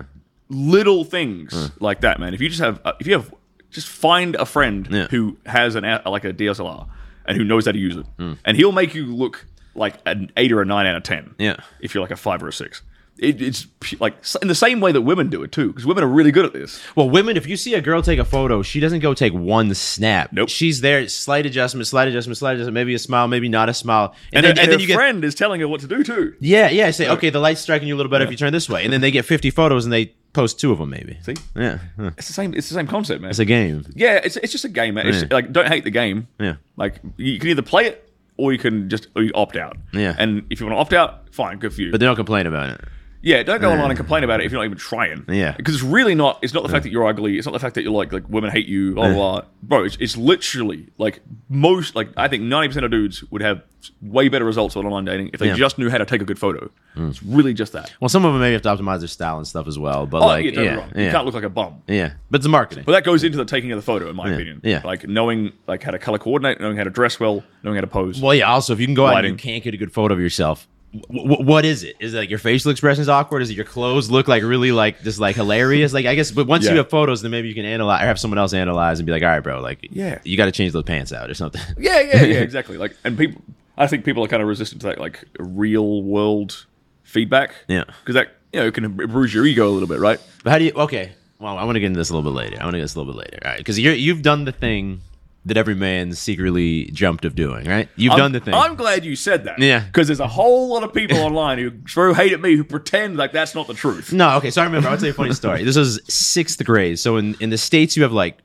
Little 0.49 1.03
things 1.03 1.71
like 1.79 2.01
that, 2.01 2.19
man. 2.19 2.33
If 2.33 2.41
you 2.41 2.49
just 2.49 2.61
have, 2.61 2.81
uh, 2.83 2.93
if 2.99 3.07
you 3.07 3.13
have, 3.13 3.33
just 3.71 3.87
find 3.87 4.35
a 4.35 4.45
friend 4.45 4.87
Yeah. 4.89 5.07
who 5.09 5.37
has 5.45 5.75
an 5.75 5.83
like 6.05 6.25
a 6.25 6.33
DSLR 6.33 6.87
and 7.25 7.37
who 7.37 7.43
knows 7.43 7.65
how 7.65 7.71
to 7.71 7.79
use 7.79 7.95
it, 7.95 8.05
Hmm. 8.17 8.33
and 8.45 8.57
he'll 8.57 8.71
make 8.71 8.93
you 8.95 9.05
look 9.05 9.45
like 9.75 9.95
an 10.05 10.31
eight 10.37 10.51
or 10.51 10.61
a 10.61 10.65
nine 10.65 10.85
out 10.85 10.95
of 10.95 11.03
ten. 11.03 11.35
Yeah. 11.37 11.57
If 11.79 11.93
you're 11.93 12.01
like 12.01 12.11
a 12.11 12.15
five 12.17 12.41
or 12.43 12.47
a 12.47 12.53
six. 12.53 12.81
It, 13.21 13.41
it's 13.41 13.67
like 13.99 14.15
in 14.41 14.47
the 14.47 14.55
same 14.55 14.79
way 14.79 14.93
that 14.93 15.01
women 15.01 15.29
do 15.29 15.43
it 15.43 15.51
too, 15.51 15.67
because 15.67 15.85
women 15.85 16.05
are 16.05 16.07
really 16.07 16.31
good 16.31 16.45
at 16.45 16.53
this. 16.53 16.81
Well, 16.95 17.09
women, 17.09 17.35
if 17.35 17.47
you 17.47 17.57
see 17.57 17.73
a 17.73 17.81
girl 17.81 18.01
take 18.01 18.17
a 18.17 18.23
photo, 18.23 18.61
she 18.61 18.79
doesn't 18.79 19.01
go 19.01 19.13
take 19.13 19.33
one 19.33 19.73
snap. 19.73 20.31
Nope. 20.31 20.47
She's 20.47 20.79
there, 20.79 21.05
slight 21.09 21.45
adjustment, 21.45 21.85
slight 21.87 22.07
adjustment, 22.07 22.37
slight 22.37 22.53
adjustment, 22.55 22.75
maybe 22.75 22.93
a 22.93 22.99
smile, 22.99 23.27
maybe 23.27 23.49
not 23.49 23.67
a 23.67 23.73
smile, 23.73 24.15
And, 24.31 24.45
then, 24.45 24.55
then, 24.55 24.63
and 24.63 24.71
then 24.71 24.79
her 24.79 24.81
you 24.81 24.87
get 24.87 24.95
friend 24.95 25.21
is 25.25 25.35
telling 25.35 25.59
her 25.59 25.67
what 25.67 25.81
to 25.81 25.87
do 25.87 26.01
too. 26.01 26.33
yeah, 26.39 26.69
yeah. 26.69 26.87
I 26.87 26.91
Say 26.91 27.09
okay, 27.09 27.29
the 27.29 27.41
light's 27.41 27.59
striking 27.59 27.89
you 27.89 27.95
a 27.95 27.97
little 27.97 28.09
better 28.09 28.23
if 28.23 28.31
you 28.31 28.37
turn 28.37 28.53
this 28.53 28.69
way, 28.69 28.85
and 28.85 28.93
then 28.93 29.01
they 29.01 29.11
get 29.11 29.25
50 29.25 29.49
photos 29.51 29.83
and 29.85 29.91
they 29.91 30.13
post 30.33 30.59
two 30.59 30.71
of 30.71 30.77
them, 30.79 30.89
maybe. 30.89 31.17
See, 31.23 31.35
Yeah, 31.55 31.79
Huh. 31.97 32.11
it's 32.17 32.27
the 32.27 32.33
same. 32.33 32.53
It's 32.53 32.69
the 32.69 32.75
same 32.75 32.87
concept, 32.87 33.21
man. 33.21 33.29
it's 33.31 33.39
a 33.39 33.45
game. 33.45 33.83
Yeah, 33.95 34.19
it's 34.23 34.37
it's 34.37 34.51
just 34.51 34.65
a 34.65 34.69
game, 34.69 34.95
man. 34.95 35.07
It's 35.07 35.21
Yeah. 35.21 35.27
like 35.31 35.51
don't 35.51 35.67
hate 35.67 35.83
the 35.83 35.91
game. 35.91 36.27
Yeah. 36.39 36.55
Like 36.77 36.99
you 37.17 37.39
can 37.39 37.49
either 37.49 37.61
play 37.61 37.85
it 37.87 38.09
or 38.37 38.53
you 38.53 38.59
can 38.59 38.89
just 38.89 39.07
or 39.15 39.23
you 39.23 39.31
opt 39.35 39.55
out. 39.55 39.77
Yeah. 39.93 40.15
And 40.17 40.43
if 40.49 40.59
you 40.59 40.65
want 40.67 40.75
to 40.75 40.79
opt 40.81 40.93
out, 40.93 41.33
fine, 41.33 41.57
good 41.59 41.73
for 41.73 41.81
you. 41.81 41.91
But 41.91 41.99
they 41.99 42.05
don't 42.05 42.15
complain 42.15 42.45
about 42.47 42.69
it. 42.69 42.81
Yeah, 43.21 43.43
don't 43.43 43.59
go 43.61 43.71
online 43.71 43.91
and 43.91 43.97
complain 43.97 44.23
about 44.23 44.39
it 44.39 44.45
if 44.45 44.51
you're 44.51 44.59
not 44.61 44.65
even 44.65 44.77
trying. 44.77 45.25
Yeah. 45.27 45.53
Because 45.57 45.75
it's 45.75 45.83
really 45.83 46.15
not. 46.15 46.39
It's 46.41 46.53
not 46.53 46.63
the 46.63 46.69
fact 46.69 46.83
that 46.83 46.89
you're 46.91 47.05
ugly. 47.07 47.37
It's 47.37 47.45
not 47.45 47.51
the 47.53 47.59
fact 47.59 47.75
that 47.75 47.83
you're 47.83 47.91
like 47.91 48.11
like 48.13 48.27
women 48.29 48.49
hate 48.51 48.67
you. 48.67 48.93
Blah 48.93 49.13
blah. 49.13 49.41
blah. 49.41 49.45
Bro, 49.63 49.83
it's, 49.85 49.97
it's 49.99 50.15
literally 50.17 50.87
like 50.97 51.19
most 51.49 51.95
like 51.95 52.09
I 52.15 52.27
think 52.27 52.43
ninety 52.43 52.69
percent 52.69 52.85
of 52.85 52.91
dudes 52.91 53.23
would 53.31 53.41
have 53.41 53.61
way 54.01 54.27
better 54.27 54.43
results 54.45 54.75
on 54.75 54.85
online 54.85 55.05
dating 55.05 55.29
if 55.33 55.39
they 55.39 55.47
Yeah. 55.47 55.55
just 55.55 55.77
knew 55.77 55.89
how 55.89 55.97
to 55.97 56.05
take 56.05 56.21
a 56.21 56.25
good 56.25 56.37
photo. 56.39 56.69
Mm. 56.97 57.09
It's 57.09 57.23
really 57.23 57.53
just 57.53 57.71
that. 57.73 57.93
Well, 58.01 58.09
some 58.09 58.25
of 58.25 58.33
them 58.33 58.41
maybe 58.41 58.53
have 58.53 58.61
to 58.63 58.69
optimize 58.69 58.99
their 58.99 59.07
style 59.07 59.37
and 59.37 59.47
stuff 59.47 59.67
as 59.67 59.79
well. 59.79 60.05
But 60.05 60.21
Oh, 60.21 60.27
like, 60.27 60.45
yeah, 60.45 60.51
don't 60.51 60.63
get 60.63 60.63
yeah, 60.65 60.71
me 60.75 60.77
wrong. 60.81 60.91
yeah, 60.95 61.05
You 61.05 61.11
can't 61.11 61.25
look 61.25 61.33
like 61.35 61.43
a 61.45 61.49
bum. 61.49 61.81
yeah. 61.87 62.13
But 62.29 62.39
it's 62.41 62.47
marketing. 62.47 62.83
But 62.85 62.91
that 62.93 63.03
goes 63.05 63.23
into 63.23 63.37
the 63.37 63.45
taking 63.45 63.71
of 63.71 63.77
the 63.77 63.81
photo, 63.81 64.09
in 64.09 64.15
my 64.17 64.29
opinion. 64.31 64.59
yeah. 64.63 64.81
Like 64.83 65.07
knowing 65.07 65.53
like 65.67 65.81
how 65.83 65.91
to 65.91 65.99
color 65.99 66.17
coordinate, 66.17 66.59
knowing 66.59 66.75
how 66.77 66.83
to 66.83 66.89
dress 66.89 67.19
well, 67.21 67.43
knowing 67.63 67.75
how 67.75 67.81
to 67.81 67.87
pose. 67.87 68.21
well, 68.21 68.35
yeah. 68.35 68.49
Also, 68.51 68.73
if 68.73 68.79
you 68.81 68.85
can 68.85 68.95
go 68.95 69.05
out 69.05 69.09
and 69.09 69.15
Lighting. 69.15 69.31
you 69.33 69.37
can't 69.37 69.63
get 69.63 69.73
a 69.73 69.77
good 69.77 69.93
photo 69.93 70.13
of 70.13 70.19
yourself, 70.19 70.67
w- 70.93 71.43
what 71.43 71.65
is 71.65 71.83
it? 71.83 71.95
Is 71.99 72.13
it 72.13 72.17
like 72.17 72.29
your 72.29 72.39
facial 72.39 72.71
expression 72.71 73.01
is 73.01 73.09
awkward? 73.09 73.41
Is 73.41 73.49
it 73.49 73.53
your 73.55 73.65
clothes 73.65 74.09
look 74.09 74.27
like 74.27 74.43
really 74.43 74.71
like 74.71 75.01
just 75.03 75.19
like 75.19 75.35
hilarious? 75.35 75.93
Like 75.93 76.05
I 76.05 76.15
guess, 76.15 76.31
but 76.31 76.47
once 76.47 76.65
Yeah. 76.65 76.71
you 76.71 76.77
have 76.77 76.89
photos, 76.89 77.21
then 77.21 77.31
maybe 77.31 77.47
you 77.47 77.53
can 77.55 77.65
analyze 77.65 78.01
or 78.03 78.05
have 78.07 78.19
someone 78.19 78.37
else 78.37 78.53
analyze 78.53 78.99
and 78.99 79.05
be 79.05 79.11
like, 79.11 79.23
all 79.23 79.29
right, 79.29 79.39
bro, 79.41 79.61
like 79.61 79.87
Yeah. 79.91 80.19
you 80.23 80.37
got 80.37 80.45
to 80.45 80.51
change 80.51 80.73
those 80.73 80.83
pants 80.83 81.13
out 81.13 81.29
or 81.29 81.33
something. 81.33 81.61
Yeah, 81.79 81.99
yeah, 82.01 82.23
yeah, 82.23 82.39
exactly. 82.39 82.77
Like, 82.77 82.95
and 83.03 83.17
people, 83.17 83.41
I 83.77 83.87
think 83.87 84.03
people 84.05 84.23
are 84.23 84.27
kind 84.27 84.41
of 84.41 84.47
resistant 84.49 84.81
to 84.81 84.87
that, 84.87 84.99
like 84.99 85.23
real 85.39 86.01
world 86.03 86.65
feedback. 87.03 87.53
Yeah. 87.67 87.83
because 88.01 88.15
that 88.15 88.35
you 88.53 88.59
know 88.59 88.67
it 88.67 88.73
can 88.73 88.91
bruise 88.93 89.33
your 89.33 89.45
ego 89.45 89.67
a 89.67 89.71
little 89.71 89.87
bit, 89.87 89.99
right? 89.99 90.19
But 90.43 90.51
how 90.51 90.57
do 90.57 90.65
you? 90.65 90.71
Okay, 90.75 91.11
Well, 91.39 91.57
I 91.57 91.63
want 91.63 91.75
to 91.75 91.79
get 91.79 91.87
into 91.87 91.99
this 91.99 92.09
a 92.09 92.15
little 92.15 92.29
bit 92.31 92.35
later. 92.35 92.57
I 92.59 92.63
want 92.63 92.73
to 92.73 92.79
get 92.79 92.83
this 92.83 92.95
a 92.95 92.99
little 92.99 93.13
bit 93.13 93.19
later. 93.19 93.39
All 93.45 93.51
right, 93.51 93.57
because 93.59 93.77
you 93.79 93.91
you've 93.91 94.21
done 94.23 94.45
the 94.45 94.51
thing 94.51 95.01
that 95.49 95.57
every 95.57 95.75
man 95.75 96.13
secretly 96.13 96.85
dreamt 96.85 97.25
of 97.25 97.35
doing. 97.35 97.67
Right? 97.67 97.89
You've 97.95 98.13
I'm, 98.13 98.17
done 98.17 98.31
the 98.31 98.39
thing. 98.39 98.53
I'm 98.53 98.75
glad 98.75 99.05
you 99.05 99.15
said 99.15 99.43
that. 99.43 99.59
Yeah. 99.59 99.81
Because 99.81 100.07
there's 100.07 100.19
a 100.19 100.27
whole 100.27 100.69
lot 100.69 100.83
of 100.83 100.93
people 100.93 101.17
online 101.19 101.59
who 101.59 101.71
throw 101.87 102.13
hate 102.13 102.33
at 102.33 102.41
me 102.41 102.55
who 102.55 102.63
pretend 102.63 103.17
like 103.17 103.31
that's 103.31 103.53
not 103.53 103.67
the 103.67 103.73
truth. 103.73 104.13
No, 104.13 104.37
okay. 104.37 104.51
So 104.51 104.61
I 104.61 104.65
remember. 104.65 104.89
I'll 104.89 104.97
tell 104.97 105.05
you 105.05 105.11
a 105.11 105.13
funny 105.13 105.33
story. 105.33 105.63
This 105.63 105.77
was 105.77 105.99
sixth 106.07 106.63
grade. 106.63 106.97
So 106.99 107.17
in, 107.17 107.35
in 107.39 107.49
the 107.49 107.57
states, 107.57 107.97
you 107.97 108.03
have 108.03 108.13
like, 108.13 108.37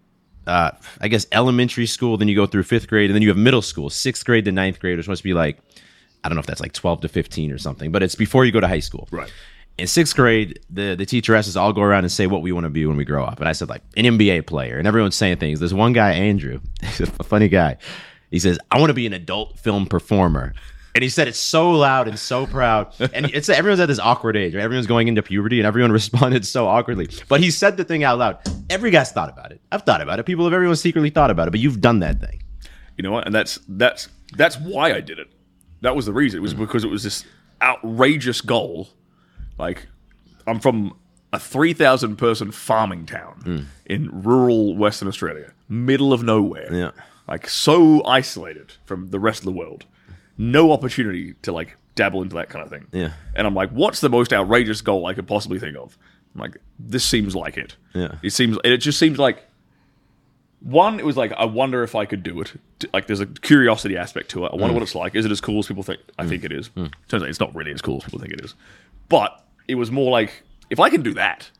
uh, 0.46 0.73
I 1.00 1.08
guess 1.08 1.26
elementary 1.32 1.87
school. 1.87 2.16
Then 2.16 2.28
you 2.28 2.37
go 2.37 2.46
through 2.46 2.64
fifth 2.64 2.88
grade, 2.88 3.11
and 3.11 3.14
then 3.14 3.23
you 3.23 3.28
have 3.28 3.38
middle 3.38 3.62
school, 3.62 3.88
sixth 3.88 4.25
grade 4.25 4.44
to 4.44 4.52
ninth 4.52 4.80
grade, 4.80 4.99
which 4.99 5.08
must 5.08 5.23
be 5.23 5.32
like, 5.32 5.58
I 6.23 6.28
don't 6.28 6.37
know 6.37 6.40
if 6.40 6.46
that's 6.46 6.61
like 6.61 6.73
twelve 6.73 7.00
to 7.02 7.08
fifteen 7.08 7.50
or 7.52 7.58
something, 7.58 7.92
but 7.92 8.02
it's 8.02 8.14
before 8.14 8.44
you 8.44 8.52
go 8.52 8.61
to 8.61 8.68
high 8.68 8.80
school. 8.80 9.08
Right. 9.11 9.32
In 9.76 9.87
sixth 9.87 10.14
grade, 10.14 10.61
the 10.71 10.95
the 10.95 11.07
teacher 11.07 11.35
asked 11.35 11.49
us 11.49 11.57
all 11.57 11.73
go 11.73 11.83
around 11.83 12.04
and 12.04 12.12
say 12.12 12.26
what 12.26 12.43
we 12.43 12.52
want 12.52 12.64
to 12.64 12.71
be 12.71 12.87
when 12.87 12.97
we 12.97 13.04
grow 13.04 13.25
up, 13.25 13.40
and 13.40 13.49
I 13.49 13.52
said 13.52 13.69
like 13.69 13.83
an 13.97 14.04
NBA 14.04 14.47
player, 14.47 14.78
and 14.78 14.87
everyone's 14.87 15.16
saying 15.16 15.38
things. 15.38 15.59
There's 15.59 15.75
one 15.75 15.93
guy, 15.93 16.12
Andrew, 16.12 16.61
he's 16.81 17.00
a 17.00 17.07
funny 17.07 17.49
guy. 17.49 17.76
He 18.31 18.38
says, 18.38 18.59
"I 18.71 18.78
want 18.78 18.90
to 18.90 18.95
be 18.95 19.07
an 19.07 19.12
adult 19.12 19.59
film 19.59 19.87
performer." 19.87 20.54
And 20.95 21.02
he 21.02 21.09
said 21.09 21.26
it 21.26 21.35
so 21.35 21.73
loud 21.73 22.07
and 22.07 22.16
so 22.16 22.47
proud. 22.47 22.95
And 23.12 23.26
it's 23.35 23.49
everyone's 23.49 23.81
at 23.81 23.87
this 23.87 23.99
awkward 23.99 24.37
age, 24.37 24.54
right? 24.54 24.62
Everyone's 24.62 24.87
going 24.87 25.09
into 25.09 25.25
puberty 25.25 25.59
and 25.59 25.66
everyone 25.66 25.90
responded 26.02 26.47
so 26.47 26.69
awkwardly. 26.69 27.09
But 27.28 27.40
he 27.40 27.50
said 27.50 27.76
the 27.76 27.85
thing 27.85 28.04
out 28.04 28.19
loud. 28.19 28.38
Every 28.71 28.93
guy's 28.93 29.11
thought 29.11 29.28
about 29.28 29.50
it. 29.50 29.61
I've 29.73 29.83
thought 29.83 30.00
about 30.00 30.21
it. 30.21 30.26
People 30.26 30.45
have 30.45 30.54
everyone 30.54 30.76
secretly 30.76 31.11
thought 31.11 31.33
about 31.33 31.49
it, 31.49 31.50
but 31.50 31.59
you've 31.59 31.81
done 31.81 31.99
that 32.00 32.21
thing. 32.21 32.43
You 32.97 33.02
know 33.02 33.11
what? 33.11 33.26
And 33.26 33.35
that's 33.35 33.59
that's 33.69 34.09
that's 34.37 34.57
why 34.59 34.95
I 34.95 35.00
did 35.00 35.19
it. 35.19 35.33
That 35.81 35.97
was 35.97 36.07
the 36.07 36.12
reason. 36.12 36.38
It 36.38 36.43
was 36.43 36.54
mm. 36.54 36.59
because 36.59 36.85
it 36.85 36.90
was 36.90 37.02
this 37.02 37.25
outrageous 37.61 38.40
goal. 38.40 38.88
Like, 39.58 39.87
I'm 40.46 40.61
from 40.61 40.96
a 41.32 41.38
3,000 41.38 42.16
person 42.16 42.50
farming 42.50 43.06
town 43.06 43.40
hmm. 43.42 43.58
in 43.87 44.23
rural 44.23 44.76
Western 44.76 45.08
Australia, 45.08 45.52
middle 45.68 46.12
of 46.12 46.23
nowhere. 46.23 46.73
Yeah. 46.73 46.90
Like, 47.26 47.49
so 47.49 48.04
isolated 48.04 48.75
from 48.84 49.11
the 49.11 49.18
rest 49.18 49.40
of 49.40 49.46
the 49.46 49.52
world. 49.52 49.87
No 50.37 50.73
opportunity 50.73 51.34
to, 51.42 51.52
like, 51.52 51.76
dabble 51.94 52.23
into 52.23 52.34
that 52.37 52.49
kind 52.49 52.64
of 52.64 52.70
thing. 52.70 52.87
Yeah. 52.92 53.12
And 53.34 53.46
I'm 53.46 53.54
like, 53.54 53.70
what's 53.70 54.00
the 54.00 54.11
most 54.11 54.32
outrageous 54.32 54.80
goal 54.80 55.06
I 55.06 55.14
could 55.14 55.26
possibly 55.26 55.58
think 55.58 55.76
of? 55.76 55.96
I'm 56.34 56.40
like, 56.40 56.56
this 56.78 57.04
seems 57.04 57.34
like 57.34 57.56
it. 57.56 57.76
Yeah. 57.94 58.16
It 58.23 58.30
seems, 58.30 58.58
it 58.64 58.76
just 58.78 58.99
seems 58.99 59.18
like 59.18 59.44
one, 60.64 60.99
it 60.99 61.04
was 61.04 61.16
like 61.16 61.32
I 61.32 61.44
wonder 61.44 61.82
if 61.82 61.94
I 61.94 62.06
could 62.06 62.23
do 62.23 62.40
it. 62.40 62.54
Like 62.92 63.06
there's 63.06 63.20
a 63.20 63.26
curiosity 63.26 63.96
aspect 63.96 64.30
to 64.30 64.46
it. 64.46 64.52
I 64.52 64.56
wonder 64.56 64.68
Mm. 64.68 64.75
what 64.75 64.82
it's 64.82 64.94
like. 64.94 65.14
Is 65.14 65.25
it 65.25 65.30
as 65.30 65.40
cool 65.40 65.58
as 65.58 65.66
people 65.66 65.82
think? 65.82 66.00
I 66.18 66.23
hmm. 66.25 66.30
think 66.30 66.44
it 66.44 66.52
is. 66.52 66.68
Hmm. 66.68 66.87
Turns 67.08 67.23
out 67.23 67.28
it's 67.28 67.40
not 67.40 67.54
really 67.54 67.73
as 67.73 67.82
cool 67.82 67.99
as 67.99 68.04
people 68.04 68.18
think 68.18 68.32
it 68.32 68.40
is. 68.40 68.54
But 69.11 69.43
it 69.68 69.75
was 69.76 69.90
more 69.90 70.11
like 70.11 70.42
if 70.71 70.80
I 70.80 70.90
can 70.90 71.02
do 71.02 71.14
that, 71.14 71.50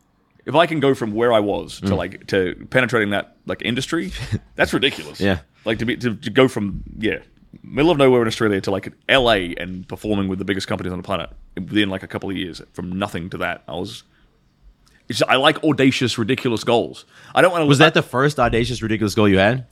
if 0.47 0.55
I 0.55 0.67
can 0.67 0.81
go 0.81 0.95
from 0.95 1.13
where 1.13 1.33
I 1.33 1.41
was 1.41 1.81
Mm. 1.81 1.87
to 1.89 1.95
like 1.95 2.27
to 2.29 2.67
penetrating 2.71 3.11
that 3.11 3.37
like 3.47 3.63
industry, 3.63 4.13
that's 4.57 4.73
ridiculous. 4.73 5.21
Yeah. 5.21 5.41
Like 5.65 5.79
to 5.79 5.85
be 5.85 5.97
to, 5.97 6.15
to 6.15 6.31
go 6.31 6.49
from 6.49 6.83
yeah 6.99 7.19
middle 7.63 7.91
of 7.91 7.99
nowhere 7.99 8.21
in 8.23 8.27
Australia 8.29 8.61
to 8.61 8.71
like 8.71 8.93
LA 9.09 9.55
and 9.57 9.87
performing 9.89 10.27
with 10.29 10.39
the 10.41 10.45
biggest 10.45 10.67
companies 10.67 10.93
on 10.93 10.99
the 10.99 11.05
planet 11.05 11.31
within 11.55 11.89
like 11.89 12.03
a 12.03 12.09
couple 12.09 12.29
of 12.29 12.37
years 12.37 12.61
from 12.73 12.99
nothing 12.99 13.31
to 13.31 13.39
that. 13.39 13.63
I 13.69 13.73
was. 13.73 14.03
It's, 15.09 15.23
I 15.29 15.37
like 15.37 15.63
audacious, 15.63 16.17
ridiculous 16.17 16.65
goals. 16.65 17.05
I 17.35 17.43
don't 17.43 17.53
want 17.53 17.63
to. 17.63 17.67
Was 17.67 17.79
that 17.79 17.93
the 17.95 18.03
first 18.03 18.41
audacious, 18.41 18.81
ridiculous 18.83 19.15
goal 19.15 19.29
you 19.29 19.39
had 19.39 19.67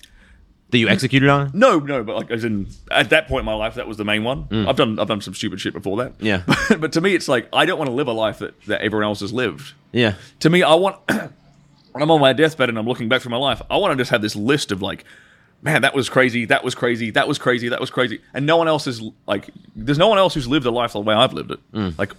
that 0.73 0.79
you 0.79 0.88
executed 0.88 1.29
on? 1.29 1.52
No, 1.55 1.79
no, 1.79 2.02
but 2.02 2.17
like 2.17 2.31
as 2.31 2.45
in 2.45 2.67
at 2.91 3.11
that 3.11 3.29
point 3.29 3.41
in 3.41 3.47
my 3.47 3.55
life, 3.55 3.76
that 3.76 3.87
was 3.87 3.97
the 3.97 4.05
main 4.05 4.25
one. 4.25 4.49
I've 4.50 4.76
done 4.76 4.99
I've 4.99 5.09
done 5.09 5.21
some 5.21 5.35
stupid 5.35 5.61
shit 5.61 5.73
before 5.73 5.99
that. 5.99 6.19
Mm. 6.19 6.25
Yeah. 6.25 6.43
but, 6.69 6.81
but 6.81 6.93
to 6.95 7.00
me, 7.00 7.14
it's 7.14 7.29
like 7.29 7.49
I 7.52 7.64
don't 7.64 7.79
want 7.79 7.88
to 7.88 7.95
live 7.95 8.09
a 8.09 8.12
life 8.12 8.41
that, 8.41 8.61
that 8.62 8.81
everyone 8.81 9.05
else 9.05 9.21
has 9.21 9.33
lived. 9.33 9.75
Yeah. 9.93 10.14
To 10.41 10.50
me, 10.50 10.62
I 10.62 10.75
want 10.75 10.97
when 11.93 12.02
I'm 12.02 12.11
on 12.11 12.21
my 12.21 12.33
deathbed 12.33 12.69
and 12.69 12.79
I'm 12.79 12.87
looking 12.87 13.09
back 13.09 13.23
through 13.23 13.31
my 13.31 13.37
life, 13.37 13.62
I 13.71 13.76
want 13.76 13.93
to 13.93 13.97
just 13.97 14.11
have 14.11 14.23
this 14.23 14.35
list 14.35 14.73
of 14.73 14.83
like, 14.83 15.05
man, 15.61 15.83
that 15.83 15.95
was 15.95 16.09
crazy, 16.09 16.47
that 16.47 16.64
was 16.64 16.75
crazy, 16.75 17.11
that 17.11 17.29
was 17.29 17.38
crazy, 17.38 17.69
that 17.69 17.81
was 17.81 17.91
crazy, 17.91 18.21
and 18.35 18.47
no 18.47 18.57
one 18.57 18.67
else 18.67 18.87
is 18.87 19.02
like, 19.26 19.50
there's 19.76 19.99
no 19.99 20.09
one 20.09 20.19
else 20.19 20.35
who's 20.35 20.49
lived 20.49 20.67
a 20.67 20.71
life 20.71 20.95
the 20.95 21.00
way 21.00 21.14
I've 21.14 21.33
lived 21.33 21.52
it. 21.52 21.73
Mm. 21.73 21.99
Like, 21.99 22.14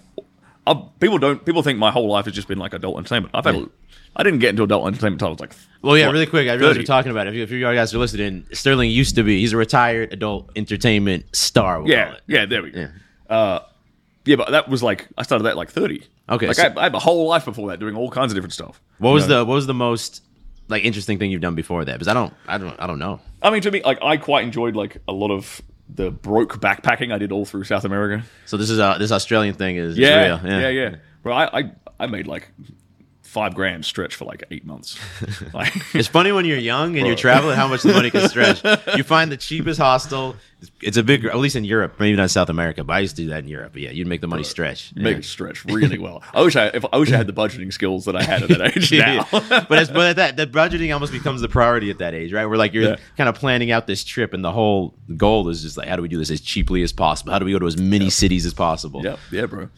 I, 0.66 0.74
people 1.00 1.18
don't 1.18 1.44
people 1.44 1.62
think 1.62 1.78
my 1.78 1.90
whole 1.90 2.08
life 2.08 2.24
has 2.24 2.34
just 2.34 2.48
been 2.48 2.58
like 2.58 2.72
adult 2.74 2.96
entertainment. 2.96 3.34
I've 3.34 3.44
had. 3.44 3.68
I 4.16 4.22
didn't 4.22 4.38
get 4.38 4.50
into 4.50 4.62
adult 4.62 4.86
entertainment 4.86 5.14
until 5.14 5.28
I 5.28 5.30
was 5.32 5.40
like. 5.40 5.52
Well, 5.82 5.98
yeah, 5.98 6.06
what, 6.06 6.12
really 6.12 6.26
quick. 6.26 6.48
I 6.48 6.52
realize 6.54 6.74
30? 6.76 6.78
we're 6.80 6.84
talking 6.86 7.10
about 7.10 7.26
it. 7.26 7.30
If 7.30 7.34
you, 7.36 7.42
if 7.42 7.50
you 7.50 7.60
guys 7.60 7.92
are 7.92 7.98
listening, 7.98 8.46
Stirling 8.52 8.88
used 8.90 9.16
to 9.16 9.22
be. 9.24 9.40
He's 9.40 9.52
a 9.52 9.56
retired 9.56 10.12
adult 10.12 10.50
entertainment 10.56 11.24
star. 11.34 11.80
We'll 11.82 11.90
Yeah, 11.90 12.04
call 12.06 12.14
it. 12.14 12.22
yeah, 12.28 12.46
there 12.46 12.62
we 12.62 12.70
go. 12.70 12.80
Yeah. 12.80 13.36
Uh, 13.36 13.58
yeah, 14.24 14.36
but 14.36 14.50
that 14.52 14.68
was 14.68 14.82
like 14.82 15.08
I 15.18 15.22
started 15.24 15.44
that 15.44 15.50
at 15.50 15.56
like 15.56 15.70
thirty. 15.70 16.04
Okay, 16.30 16.46
like 16.46 16.56
so- 16.56 16.62
I, 16.62 16.68
had, 16.68 16.78
I 16.78 16.82
had 16.84 16.94
a 16.94 16.98
whole 17.00 17.26
life 17.28 17.44
before 17.44 17.68
that 17.70 17.80
doing 17.80 17.96
all 17.96 18.10
kinds 18.10 18.32
of 18.32 18.36
different 18.36 18.52
stuff. 18.54 18.80
What 18.98 19.12
was 19.12 19.28
know? 19.28 19.38
the 19.40 19.44
What 19.44 19.54
was 19.54 19.66
the 19.66 19.74
most 19.74 20.22
like 20.68 20.84
interesting 20.84 21.18
thing 21.18 21.30
you've 21.30 21.42
done 21.42 21.54
before 21.56 21.84
that? 21.84 21.92
Because 21.92 22.08
I 22.08 22.14
don't, 22.14 22.32
I 22.48 22.56
don't, 22.56 22.80
I 22.80 22.86
don't 22.86 22.98
know. 22.98 23.20
I 23.42 23.50
mean, 23.50 23.60
to 23.62 23.70
me, 23.70 23.82
like 23.84 23.98
I 24.00 24.16
quite 24.16 24.44
enjoyed 24.44 24.74
like 24.76 24.96
a 25.08 25.12
lot 25.12 25.30
of 25.30 25.60
the 25.88 26.10
broke 26.10 26.60
backpacking 26.60 27.12
I 27.12 27.18
did 27.18 27.32
all 27.32 27.44
through 27.44 27.64
South 27.64 27.84
America. 27.84 28.24
So 28.46 28.56
this 28.56 28.70
is 28.70 28.78
uh 28.78 28.98
this 28.98 29.12
Australian 29.12 29.54
thing 29.54 29.76
is, 29.76 29.96
Yeah, 29.98 30.40
real. 30.42 30.60
yeah, 30.60 30.68
yeah. 30.68 30.94
Bro, 31.22 31.34
I, 31.34 31.58
I 31.60 31.72
I 32.00 32.06
made 32.06 32.26
like 32.26 32.50
five 33.22 33.54
grand 33.54 33.84
stretch 33.84 34.14
for 34.14 34.24
like 34.26 34.44
eight 34.50 34.64
months. 34.64 34.96
like, 35.52 35.74
It's 35.94 36.06
funny 36.08 36.30
when 36.30 36.44
you're 36.44 36.56
young 36.58 36.96
and 36.96 37.06
you're 37.06 37.16
traveling 37.16 37.56
how 37.56 37.66
much 37.66 37.82
the 37.82 37.92
money 37.92 38.10
can 38.10 38.28
stretch. 38.28 38.62
You 38.96 39.02
find 39.02 39.30
the 39.32 39.36
cheapest 39.36 39.80
hostel. 39.80 40.36
It's 40.82 40.96
a 40.96 41.02
big, 41.02 41.24
at 41.24 41.36
least 41.38 41.56
in 41.56 41.64
Europe, 41.64 41.94
maybe 41.98 42.16
not 42.16 42.30
South 42.30 42.48
America, 42.48 42.84
but 42.84 42.92
I 42.94 43.00
used 43.00 43.16
to 43.16 43.22
do 43.22 43.28
that 43.28 43.42
in 43.44 43.48
Europe. 43.48 43.72
But 43.72 43.82
yeah, 43.82 43.90
you'd 43.90 44.06
make 44.06 44.20
the 44.20 44.26
money 44.26 44.44
stretch. 44.44 44.92
make 44.94 45.12
Yeah. 45.12 45.18
it 45.18 45.24
stretch 45.24 45.64
really 45.64 45.98
well. 45.98 46.22
I 46.32 46.42
wish 46.42 46.56
I 46.56 46.66
if 46.68 46.84
I 46.92 46.96
wish 46.98 47.12
I 47.12 47.16
had 47.16 47.26
the 47.26 47.32
budgeting 47.32 47.72
skills 47.72 48.04
that 48.06 48.16
I 48.16 48.22
had 48.22 48.42
at 48.42 48.48
that 48.50 48.60
age 48.76 48.92
now. 48.92 49.26
but 49.32 49.78
it's, 49.78 49.90
but 49.90 50.06
at 50.10 50.16
that 50.16 50.36
the 50.36 50.46
budgeting 50.46 50.92
almost 50.92 51.12
becomes 51.12 51.40
the 51.40 51.48
priority 51.48 51.90
at 51.90 51.98
that 51.98 52.14
age, 52.14 52.32
right? 52.32 52.46
Where 52.46 52.58
like 52.58 52.72
you're 52.72 52.84
Yeah. 52.90 52.96
kind 53.16 53.28
of 53.28 53.34
planning 53.34 53.70
out 53.70 53.86
this 53.86 54.04
trip, 54.04 54.32
and 54.34 54.44
the 54.44 54.52
whole 54.52 54.94
goal 55.16 55.48
is 55.48 55.62
just 55.62 55.76
like, 55.76 55.88
how 55.88 55.96
do 55.96 56.02
we 56.02 56.08
do 56.08 56.18
this 56.18 56.30
as 56.30 56.40
cheaply 56.40 56.82
as 56.82 56.92
possible? 56.92 57.32
How 57.32 57.38
do 57.38 57.44
we 57.44 57.52
go 57.52 57.58
to 57.58 57.66
as 57.66 57.76
many 57.78 58.10
cities 58.10 58.46
as 58.46 58.54
possible? 58.54 59.02
Yeah, 59.04 59.16
yeah, 59.30 59.46
bro. 59.46 59.68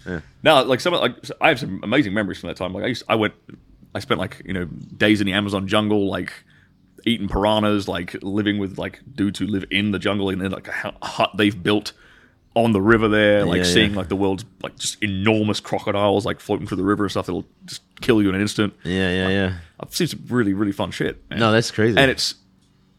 Now, 0.43 0.63
like 0.65 0.81
some, 0.81 0.93
like 0.95 1.17
I 1.41 1.49
have 1.49 1.59
some 1.59 1.81
amazing 1.83 2.15
memories 2.15 2.39
from 2.39 2.49
that 2.49 2.57
time. 2.57 2.73
Like 2.73 2.85
I 2.85 2.89
used, 2.89 3.03
I 3.09 3.15
went, 3.17 3.35
I 3.95 4.01
spent 4.01 4.21
like 4.21 4.43
you 4.45 4.53
know 4.53 4.65
days 4.67 5.21
in 5.21 5.27
the 5.27 5.33
Amazon 5.33 5.67
jungle, 5.67 6.09
like 6.09 6.33
eating 7.07 7.29
piranhas, 7.29 7.89
like 7.89 8.15
living 8.23 8.59
with 8.59 8.77
like 8.79 9.01
dudes 9.15 9.39
who 9.39 9.47
live 9.47 9.65
in 9.71 9.93
the 9.93 9.99
jungle 9.99 10.29
in 10.29 10.41
like 10.51 10.69
a 10.69 10.93
hut 11.03 11.31
they've 11.37 11.63
built 11.63 11.93
on 12.55 12.73
the 12.73 12.81
river 12.81 13.07
there, 13.09 13.45
like 13.45 13.59
Yeah, 13.59 13.65
seeing 13.65 13.91
yeah. 13.93 13.97
like 13.99 14.09
the 14.09 14.17
world's 14.17 14.45
like 14.63 14.77
just 14.77 15.03
enormous 15.03 15.61
crocodiles 15.61 16.25
like 16.27 16.41
floating 16.41 16.67
through 16.67 16.79
the 16.79 16.85
river 16.85 17.05
and 17.05 17.11
stuff 17.11 17.27
that'll 17.27 17.47
just 17.67 17.83
kill 18.01 18.23
you 18.23 18.29
in 18.31 18.35
an 18.35 18.41
instant. 18.41 18.75
yeah, 18.83 19.11
yeah, 19.11 19.29
yeah. 19.29 19.55
I've 19.81 19.95
seen 19.95 20.07
some 20.09 20.25
really 20.29 20.53
really 20.55 20.73
fun 20.73 20.91
shit. 20.91 21.23
man. 21.31 21.39
No, 21.39 21.53
that's 21.53 21.71
crazy. 21.71 21.99
and 21.99 22.11
it's 22.11 22.35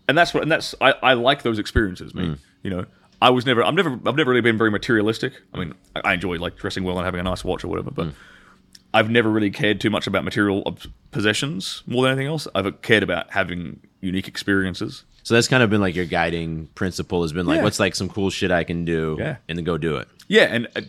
and 0.07 0.17
that's 0.17 0.33
what 0.33 0.43
and 0.43 0.51
that's 0.51 0.73
I, 0.79 0.91
I 1.03 1.13
like 1.13 1.43
those 1.43 1.59
experiences 1.59 2.13
me 2.15 2.27
Mm. 2.27 2.37
you 2.63 2.69
know 2.69 2.85
i 3.21 3.29
was 3.31 3.45
never 3.47 3.61
i've 3.63 3.73
never 3.73 3.99
i've 4.05 4.15
never 4.15 4.29
really 4.29 4.41
been 4.41 4.57
very 4.59 4.69
materialistic 4.71 5.33
i 5.53 5.57
mean 5.57 5.73
i, 6.05 6.13
enjoy 6.13 6.37
like 6.37 6.55
dressing 6.55 6.83
well 6.85 6.97
and 6.97 7.03
having 7.03 7.19
a 7.19 7.23
nice 7.23 7.43
watch 7.43 7.63
or 7.65 7.67
whatever 7.67 7.89
Mm. 7.91 7.95
but 7.95 8.07
i've 8.93 9.09
never 9.09 9.29
really 9.29 9.49
cared 9.49 9.81
too 9.81 9.89
much 9.89 10.05
about 10.07 10.23
material 10.23 10.63
possessions 11.11 11.83
more 11.87 12.03
than 12.03 12.11
anything 12.13 12.27
else 12.27 12.47
i've 12.55 12.81
cared 12.83 13.03
about 13.03 13.31
having 13.31 13.79
unique 14.01 14.27
experiences 14.27 15.03
So 15.23 15.33
that's 15.33 15.47
kind 15.47 15.61
of 15.63 15.69
been 15.69 15.81
like 15.81 15.95
your 15.95 16.05
guiding 16.05 16.67
principle 16.75 17.21
has 17.23 17.33
been 17.33 17.45
like, 17.45 17.57
Yeah. 17.57 17.63
what's 17.63 17.79
like 17.79 17.95
some 17.95 18.09
cool 18.09 18.29
shit 18.29 18.51
I 18.51 18.63
can 18.63 18.85
do, 18.85 19.17
Yeah. 19.19 19.37
and 19.49 19.57
then 19.57 19.65
go 19.65 19.77
do 19.77 19.97
it. 19.97 20.07
yeah 20.27 20.43
and 20.43 20.67
uh, 20.75 20.81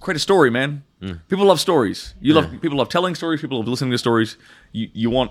create 0.00 0.16
a 0.16 0.20
story 0.20 0.50
man 0.50 0.82
Mm. 1.00 1.20
people 1.28 1.44
love 1.46 1.60
stories 1.60 2.14
you 2.20 2.34
love 2.34 2.50
people 2.60 2.76
love 2.76 2.88
telling 2.88 3.14
stories 3.14 3.40
people 3.40 3.58
love 3.58 3.68
listening 3.68 3.92
to 3.92 3.98
stories 3.98 4.36
you 4.72 4.88
you 4.94 5.10
want 5.10 5.30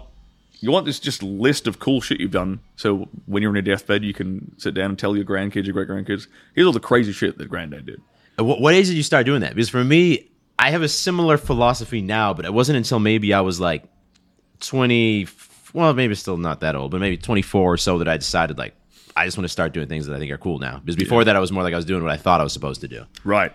you 0.62 0.72
want 0.72 0.86
this 0.86 0.98
just 0.98 1.22
list 1.22 1.68
of 1.68 1.78
cool 1.80 2.00
shit 2.00 2.22
you've 2.22 2.32
done 2.32 2.62
so 2.78 3.10
when 3.26 3.44
you're 3.44 3.50
in 3.52 3.56
your 3.56 3.62
deathbed 3.76 4.02
you 4.02 4.14
can 4.14 4.30
sit 4.58 4.74
down 4.74 4.92
and 4.92 4.98
tell 4.98 5.14
your 5.14 5.26
grandkids 5.26 5.66
your 5.66 5.74
great 5.74 5.90
grandkids 5.90 6.28
here's 6.56 6.66
all 6.66 6.72
the 6.72 6.80
crazy 6.80 7.12
shit 7.12 7.38
that 7.38 7.50
granddad 7.50 7.86
did 7.86 8.00
What, 8.38 8.62
what 8.62 8.74
age 8.76 8.88
did 8.88 8.96
you 8.96 9.04
start 9.04 9.26
doing 9.26 9.42
that? 9.42 9.56
Because 9.56 9.68
for 9.68 9.84
me, 9.84 10.30
I 10.58 10.70
have 10.72 10.84
a 10.84 10.88
similar 10.88 11.38
philosophy 11.38 12.00
now, 12.02 12.34
but 12.34 12.46
it 12.46 12.54
wasn't 12.54 12.78
until 12.78 13.00
maybe 13.00 13.34
I 13.34 13.42
was 13.42 13.60
like 13.60 13.84
20, 14.62 15.26
well, 15.78 15.94
maybe 15.94 16.16
still 16.16 16.38
not 16.38 16.60
that 16.62 16.76
old, 16.76 16.92
but 16.92 17.00
maybe 17.00 17.18
24 17.18 17.74
or 17.74 17.78
so 17.78 17.98
that 18.00 18.08
I 18.08 18.18
decided 18.18 18.58
like, 18.58 18.74
I 19.16 19.26
just 19.26 19.38
want 19.38 19.46
to 19.46 19.50
start 19.52 19.74
doing 19.74 19.88
things 19.88 20.06
that 20.08 20.16
I 20.16 20.20
think 20.20 20.32
are 20.32 20.38
cool 20.38 20.60
now. 20.60 20.80
Because 20.80 20.96
before 20.96 21.24
that, 21.24 21.36
I 21.36 21.40
was 21.40 21.52
more 21.52 21.64
like 21.64 21.74
I 21.74 21.78
was 21.78 21.86
doing 21.86 22.04
what 22.04 22.12
I 22.12 22.18
thought 22.18 22.40
I 22.40 22.44
was 22.44 22.54
supposed 22.54 22.82
to 22.82 22.88
do. 22.88 23.06
Right. 23.24 23.52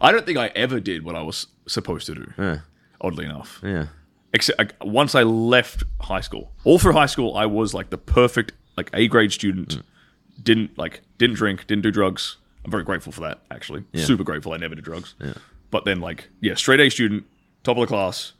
I 0.00 0.12
don't 0.12 0.24
think 0.26 0.38
I 0.38 0.48
ever 0.54 0.78
did 0.78 1.04
what 1.04 1.14
I 1.14 1.22
was 1.22 1.46
supposed 1.66 2.06
to 2.06 2.14
do. 2.14 2.60
Oddly 3.00 3.24
enough, 3.24 3.60
Yeah. 3.62 3.86
except 4.32 4.72
once 4.82 5.14
I 5.14 5.22
left 5.24 5.82
high 6.00 6.20
school, 6.20 6.52
all 6.64 6.78
through 6.78 6.92
high 6.92 7.06
school, 7.06 7.36
I 7.36 7.46
was 7.46 7.74
like 7.74 7.90
the 7.90 7.98
perfect 7.98 8.52
like 8.76 8.90
A 8.94 9.08
grade 9.08 9.32
student. 9.32 9.68
Mm. 9.78 9.82
Didn't 10.42 10.78
like 10.78 11.02
didn't 11.18 11.36
drink, 11.36 11.66
didn't 11.66 11.82
do 11.82 11.90
drugs. 11.90 12.36
I'm 12.64 12.70
very 12.70 12.82
grateful 12.82 13.12
for 13.12 13.20
that. 13.22 13.40
Actually, 13.50 13.84
super 13.94 14.24
grateful. 14.24 14.52
I 14.52 14.56
never 14.56 14.74
did 14.74 14.84
drugs. 14.84 15.14
Yeah. 15.20 15.34
But 15.70 15.84
then 15.84 16.00
like 16.00 16.28
yeah, 16.40 16.54
straight 16.54 16.80
A 16.80 16.88
student, 16.90 17.24
top 17.62 17.76
of 17.76 17.82
the 17.82 17.86
class, 17.86 18.32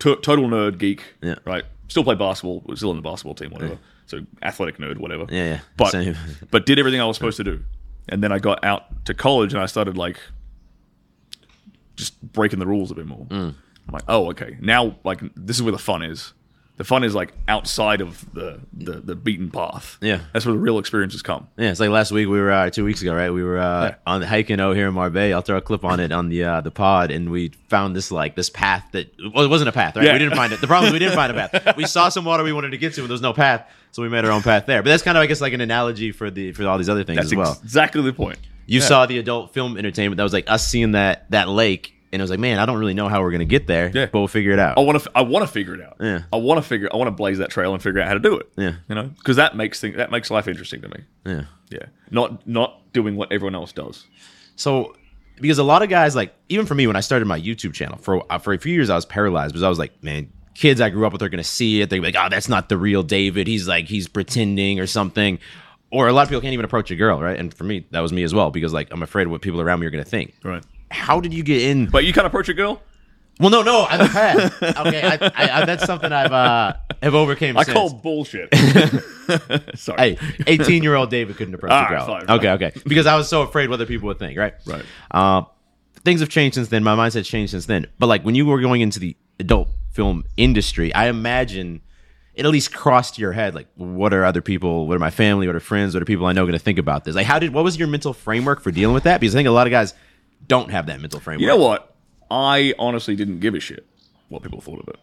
to- 0.00 0.16
total 0.16 0.48
nerd 0.48 0.78
geek. 0.78 1.02
Yeah. 1.22 1.36
Right. 1.44 1.64
Still 1.90 2.04
play 2.04 2.14
basketball. 2.14 2.62
Was 2.64 2.78
still 2.78 2.90
in 2.90 2.96
the 2.96 3.02
basketball 3.02 3.34
team. 3.34 3.50
Whatever. 3.50 3.78
So 4.06 4.20
athletic 4.42 4.78
nerd. 4.78 4.98
Whatever. 4.98 5.26
Yeah, 5.28 5.44
yeah. 5.44 5.60
But 5.76 5.90
Same. 5.90 6.16
but 6.50 6.64
did 6.64 6.78
everything 6.78 7.00
I 7.00 7.04
was 7.04 7.16
supposed 7.16 7.36
to 7.38 7.44
do. 7.44 7.64
And 8.08 8.22
then 8.22 8.32
I 8.32 8.38
got 8.38 8.64
out 8.64 9.04
to 9.06 9.14
college 9.14 9.52
and 9.52 9.62
I 9.62 9.66
started 9.66 9.96
like 9.96 10.18
just 11.96 12.20
breaking 12.22 12.60
the 12.60 12.66
rules 12.66 12.90
a 12.90 12.94
bit 12.94 13.06
more. 13.06 13.26
Mm. 13.26 13.54
I'm 13.88 13.92
like, 13.92 14.04
oh, 14.08 14.30
okay. 14.30 14.56
Now, 14.60 14.96
like, 15.04 15.20
this 15.34 15.56
is 15.56 15.62
where 15.62 15.72
the 15.72 15.78
fun 15.78 16.02
is. 16.02 16.32
The 16.80 16.84
fun 16.84 17.04
is 17.04 17.14
like 17.14 17.34
outside 17.46 18.00
of 18.00 18.24
the 18.32 18.58
the, 18.72 18.92
the 18.92 19.14
beaten 19.14 19.50
path. 19.50 19.98
Yeah. 20.00 20.20
that's 20.32 20.46
where 20.46 20.54
the 20.54 20.58
real 20.58 20.78
experiences 20.78 21.20
come. 21.20 21.46
Yeah, 21.58 21.70
it's 21.72 21.78
like 21.78 21.90
last 21.90 22.10
week 22.10 22.26
we 22.26 22.40
were 22.40 22.50
uh, 22.50 22.70
two 22.70 22.86
weeks 22.86 23.02
ago, 23.02 23.12
right? 23.14 23.28
We 23.30 23.44
were 23.44 23.58
uh, 23.58 23.84
Yeah. 23.88 23.94
on 24.06 24.22
hiking 24.22 24.60
out 24.60 24.76
here 24.76 24.88
in 24.88 24.94
Marbella. 24.94 25.34
I'll 25.34 25.42
throw 25.42 25.58
a 25.58 25.60
clip 25.60 25.84
on 25.84 26.00
it 26.00 26.10
on 26.10 26.30
the 26.30 26.42
uh, 26.44 26.60
the 26.62 26.70
pod, 26.70 27.10
and 27.10 27.30
we 27.30 27.50
found 27.68 27.94
this 27.94 28.10
like 28.10 28.34
this 28.34 28.48
path 28.48 28.86
that 28.92 29.12
well, 29.34 29.44
it 29.44 29.48
wasn't 29.48 29.68
a 29.68 29.72
path, 29.72 29.94
right? 29.94 30.06
Yeah. 30.06 30.14
We 30.14 30.20
didn't 30.20 30.36
find 30.36 30.54
it. 30.54 30.62
The 30.62 30.66
problem 30.66 30.86
is 30.88 30.92
we 30.94 30.98
didn't 31.00 31.16
find 31.16 31.30
a 31.36 31.48
path. 31.48 31.76
We 31.76 31.84
saw 31.84 32.08
some 32.08 32.24
water 32.24 32.42
we 32.44 32.52
wanted 32.54 32.70
to 32.70 32.78
get 32.78 32.94
to, 32.94 33.02
and 33.02 33.10
there 33.10 33.14
was 33.14 33.20
no 33.20 33.34
path, 33.34 33.70
so 33.92 34.00
we 34.02 34.08
made 34.08 34.24
our 34.24 34.30
own 34.30 34.40
path 34.42 34.64
there. 34.64 34.82
But 34.82 34.88
that's 34.88 35.02
kind 35.02 35.18
of, 35.18 35.22
I 35.22 35.26
guess, 35.26 35.42
like 35.42 35.52
an 35.52 35.60
analogy 35.60 36.12
for 36.12 36.30
the 36.30 36.52
for 36.52 36.66
all 36.66 36.78
these 36.78 36.88
other 36.88 37.04
things 37.04 37.16
That's 37.18 37.32
as 37.32 37.36
well. 37.36 37.60
exactly 37.62 38.00
the 38.00 38.14
point. 38.14 38.38
You 38.66 38.80
Yeah. 38.80 38.86
saw 38.86 39.04
the 39.04 39.18
adult 39.18 39.52
film 39.52 39.76
entertainment 39.76 40.16
that 40.16 40.22
was 40.22 40.32
like 40.32 40.48
us 40.50 40.66
seeing 40.66 40.92
that 40.92 41.30
that 41.30 41.46
lake, 41.50 41.92
and 42.12 42.20
I 42.20 42.24
was 42.24 42.30
like, 42.30 42.40
man, 42.40 42.58
I 42.58 42.66
don't 42.66 42.78
really 42.78 42.94
know 42.94 43.08
how 43.08 43.22
we're 43.22 43.30
gonna 43.30 43.44
get 43.44 43.66
there, 43.66 43.90
Yeah. 43.94 44.06
but 44.06 44.18
we'll 44.18 44.28
figure 44.28 44.52
it 44.52 44.58
out. 44.58 44.78
I 44.78 44.80
want 44.80 45.00
to. 45.02 45.10
I 45.14 45.22
want 45.22 45.46
to 45.46 45.52
figure 45.52 45.74
it 45.74 45.80
out. 45.80 45.96
Yeah. 46.00 46.22
I 46.32 46.36
want 46.36 46.58
to 46.58 46.62
figure. 46.68 46.88
I 46.92 46.96
want 46.96 47.08
to 47.08 47.12
blaze 47.12 47.38
that 47.38 47.50
trail 47.50 47.72
and 47.72 47.82
figure 47.82 48.00
out 48.00 48.08
how 48.08 48.14
to 48.14 48.20
do 48.20 48.36
it. 48.38 48.50
Yeah. 48.56 48.74
You 48.88 48.94
know, 48.94 49.04
because 49.18 49.36
that 49.36 49.56
makes 49.56 49.80
things 49.80 49.96
that 49.96 50.10
makes 50.10 50.30
life 50.30 50.48
interesting 50.48 50.80
to 50.82 50.88
me. 50.88 51.00
yeah. 51.26 51.44
Yeah. 51.70 51.86
Not 52.10 52.46
not 52.46 52.92
doing 52.92 53.16
what 53.16 53.30
everyone 53.32 53.54
else 53.54 53.72
does. 53.72 54.06
So, 54.56 54.94
because 55.40 55.58
a 55.58 55.62
lot 55.64 55.82
of 55.82 55.88
guys, 55.88 56.14
like 56.16 56.34
even 56.48 56.66
for 56.66 56.74
me, 56.74 56.86
when 56.86 56.96
I 56.96 57.00
started 57.00 57.26
my 57.26 57.40
YouTube 57.40 57.72
channel 57.74 57.98
for 57.98 58.24
uh, 58.32 58.38
for 58.38 58.52
a 58.52 58.58
few 58.58 58.72
years, 58.74 58.90
I 58.90 58.96
was 58.96 59.06
paralyzed 59.06 59.52
because 59.52 59.62
I 59.62 59.68
was 59.68 59.78
like, 59.78 60.02
man, 60.02 60.32
kids 60.54 60.80
I 60.80 60.90
grew 60.90 61.06
up 61.06 61.12
with 61.12 61.22
are 61.22 61.28
gonna 61.28 61.44
see 61.44 61.80
it. 61.80 61.90
They're 61.90 62.02
like, 62.02 62.16
oh, 62.18 62.28
that's 62.28 62.48
not 62.48 62.68
the 62.68 62.76
real 62.76 63.02
David. 63.02 63.46
He's 63.46 63.68
like 63.68 63.86
he's 63.86 64.08
pretending 64.08 64.80
or 64.80 64.86
something. 64.86 65.38
Or 65.92 66.06
a 66.06 66.12
lot 66.12 66.22
of 66.22 66.28
people 66.28 66.40
can't 66.40 66.52
even 66.52 66.64
approach 66.64 66.90
a 66.92 66.96
girl, 66.96 67.20
right? 67.20 67.36
And 67.38 67.52
for 67.52 67.64
me, 67.64 67.84
that 67.90 67.98
was 68.00 68.12
me 68.12 68.22
as 68.22 68.32
well 68.34 68.50
because 68.50 68.72
like 68.72 68.88
I'm 68.92 69.02
afraid 69.02 69.24
of 69.26 69.30
what 69.32 69.42
people 69.42 69.60
around 69.60 69.80
me 69.80 69.86
are 69.86 69.90
gonna 69.90 70.04
think. 70.04 70.34
Right. 70.44 70.62
How 70.90 71.20
did 71.20 71.32
you 71.32 71.42
get 71.42 71.62
in? 71.62 71.86
But 71.86 72.04
you 72.04 72.12
can't 72.12 72.26
approach 72.26 72.48
a 72.48 72.54
girl. 72.54 72.82
Well, 73.38 73.48
no, 73.48 73.62
no, 73.62 73.86
I've 73.88 74.10
had. 74.10 74.36
okay, 74.62 75.02
I, 75.02 75.30
I, 75.34 75.62
I, 75.62 75.64
that's 75.64 75.86
something 75.86 76.12
I've 76.12 76.32
uh 76.32 76.74
have 77.02 77.14
overcame. 77.14 77.56
I 77.56 77.62
since. 77.62 77.74
call 77.74 77.90
bullshit. 77.90 78.54
Sorry. 79.76 80.16
Hey, 80.16 80.18
18 80.46 80.82
year 80.82 80.94
old 80.94 81.08
David 81.10 81.36
couldn't 81.36 81.54
approach 81.54 81.72
All 81.72 81.86
a 81.86 81.88
girl. 81.88 82.06
fine. 82.06 82.30
Okay, 82.30 82.50
okay. 82.50 82.72
Because 82.84 83.06
I 83.06 83.16
was 83.16 83.28
so 83.28 83.40
afraid 83.42 83.70
what 83.70 83.74
other 83.74 83.86
people 83.86 84.08
would 84.08 84.18
think, 84.18 84.38
right? 84.38 84.54
Right. 84.66 84.84
Uh, 85.10 85.44
things 86.04 86.20
have 86.20 86.28
changed 86.28 86.56
since 86.56 86.68
then. 86.68 86.84
My 86.84 86.94
mindset's 86.94 87.28
changed 87.28 87.52
since 87.52 87.64
then. 87.64 87.86
But 87.98 88.08
like 88.08 88.24
when 88.24 88.34
you 88.34 88.44
were 88.44 88.60
going 88.60 88.82
into 88.82 89.00
the 89.00 89.16
adult 89.38 89.68
film 89.90 90.24
industry, 90.36 90.92
I 90.92 91.08
imagine 91.08 91.80
it 92.34 92.44
at 92.44 92.50
least 92.50 92.74
crossed 92.74 93.18
your 93.18 93.32
head 93.32 93.54
like, 93.54 93.68
what 93.74 94.12
are 94.12 94.24
other 94.24 94.42
people, 94.42 94.86
what 94.86 94.96
are 94.96 95.00
my 95.00 95.10
family, 95.10 95.46
what 95.46 95.56
are 95.56 95.60
friends, 95.60 95.94
what 95.94 96.02
are 96.02 96.06
people 96.06 96.26
I 96.26 96.32
know 96.32 96.44
going 96.44 96.52
to 96.52 96.58
think 96.58 96.78
about 96.78 97.04
this? 97.04 97.14
Like, 97.14 97.26
how 97.26 97.38
did, 97.38 97.54
what 97.54 97.64
was 97.64 97.78
your 97.78 97.88
mental 97.88 98.12
framework 98.12 98.60
for 98.60 98.70
dealing 98.70 98.94
with 98.94 99.04
that? 99.04 99.20
Because 99.20 99.34
I 99.34 99.38
think 99.38 99.48
a 99.48 99.52
lot 99.52 99.66
of 99.66 99.70
guys 99.70 99.94
don't 100.46 100.70
have 100.70 100.86
that 100.86 101.00
mental 101.00 101.20
framework. 101.20 101.42
You 101.42 101.46
know 101.46 101.56
what? 101.56 101.94
I 102.30 102.74
honestly 102.78 103.16
didn't 103.16 103.40
give 103.40 103.54
a 103.54 103.60
shit 103.60 103.86
what 104.28 104.42
people 104.42 104.60
thought 104.60 104.80
of 104.80 104.88
it. 104.88 104.96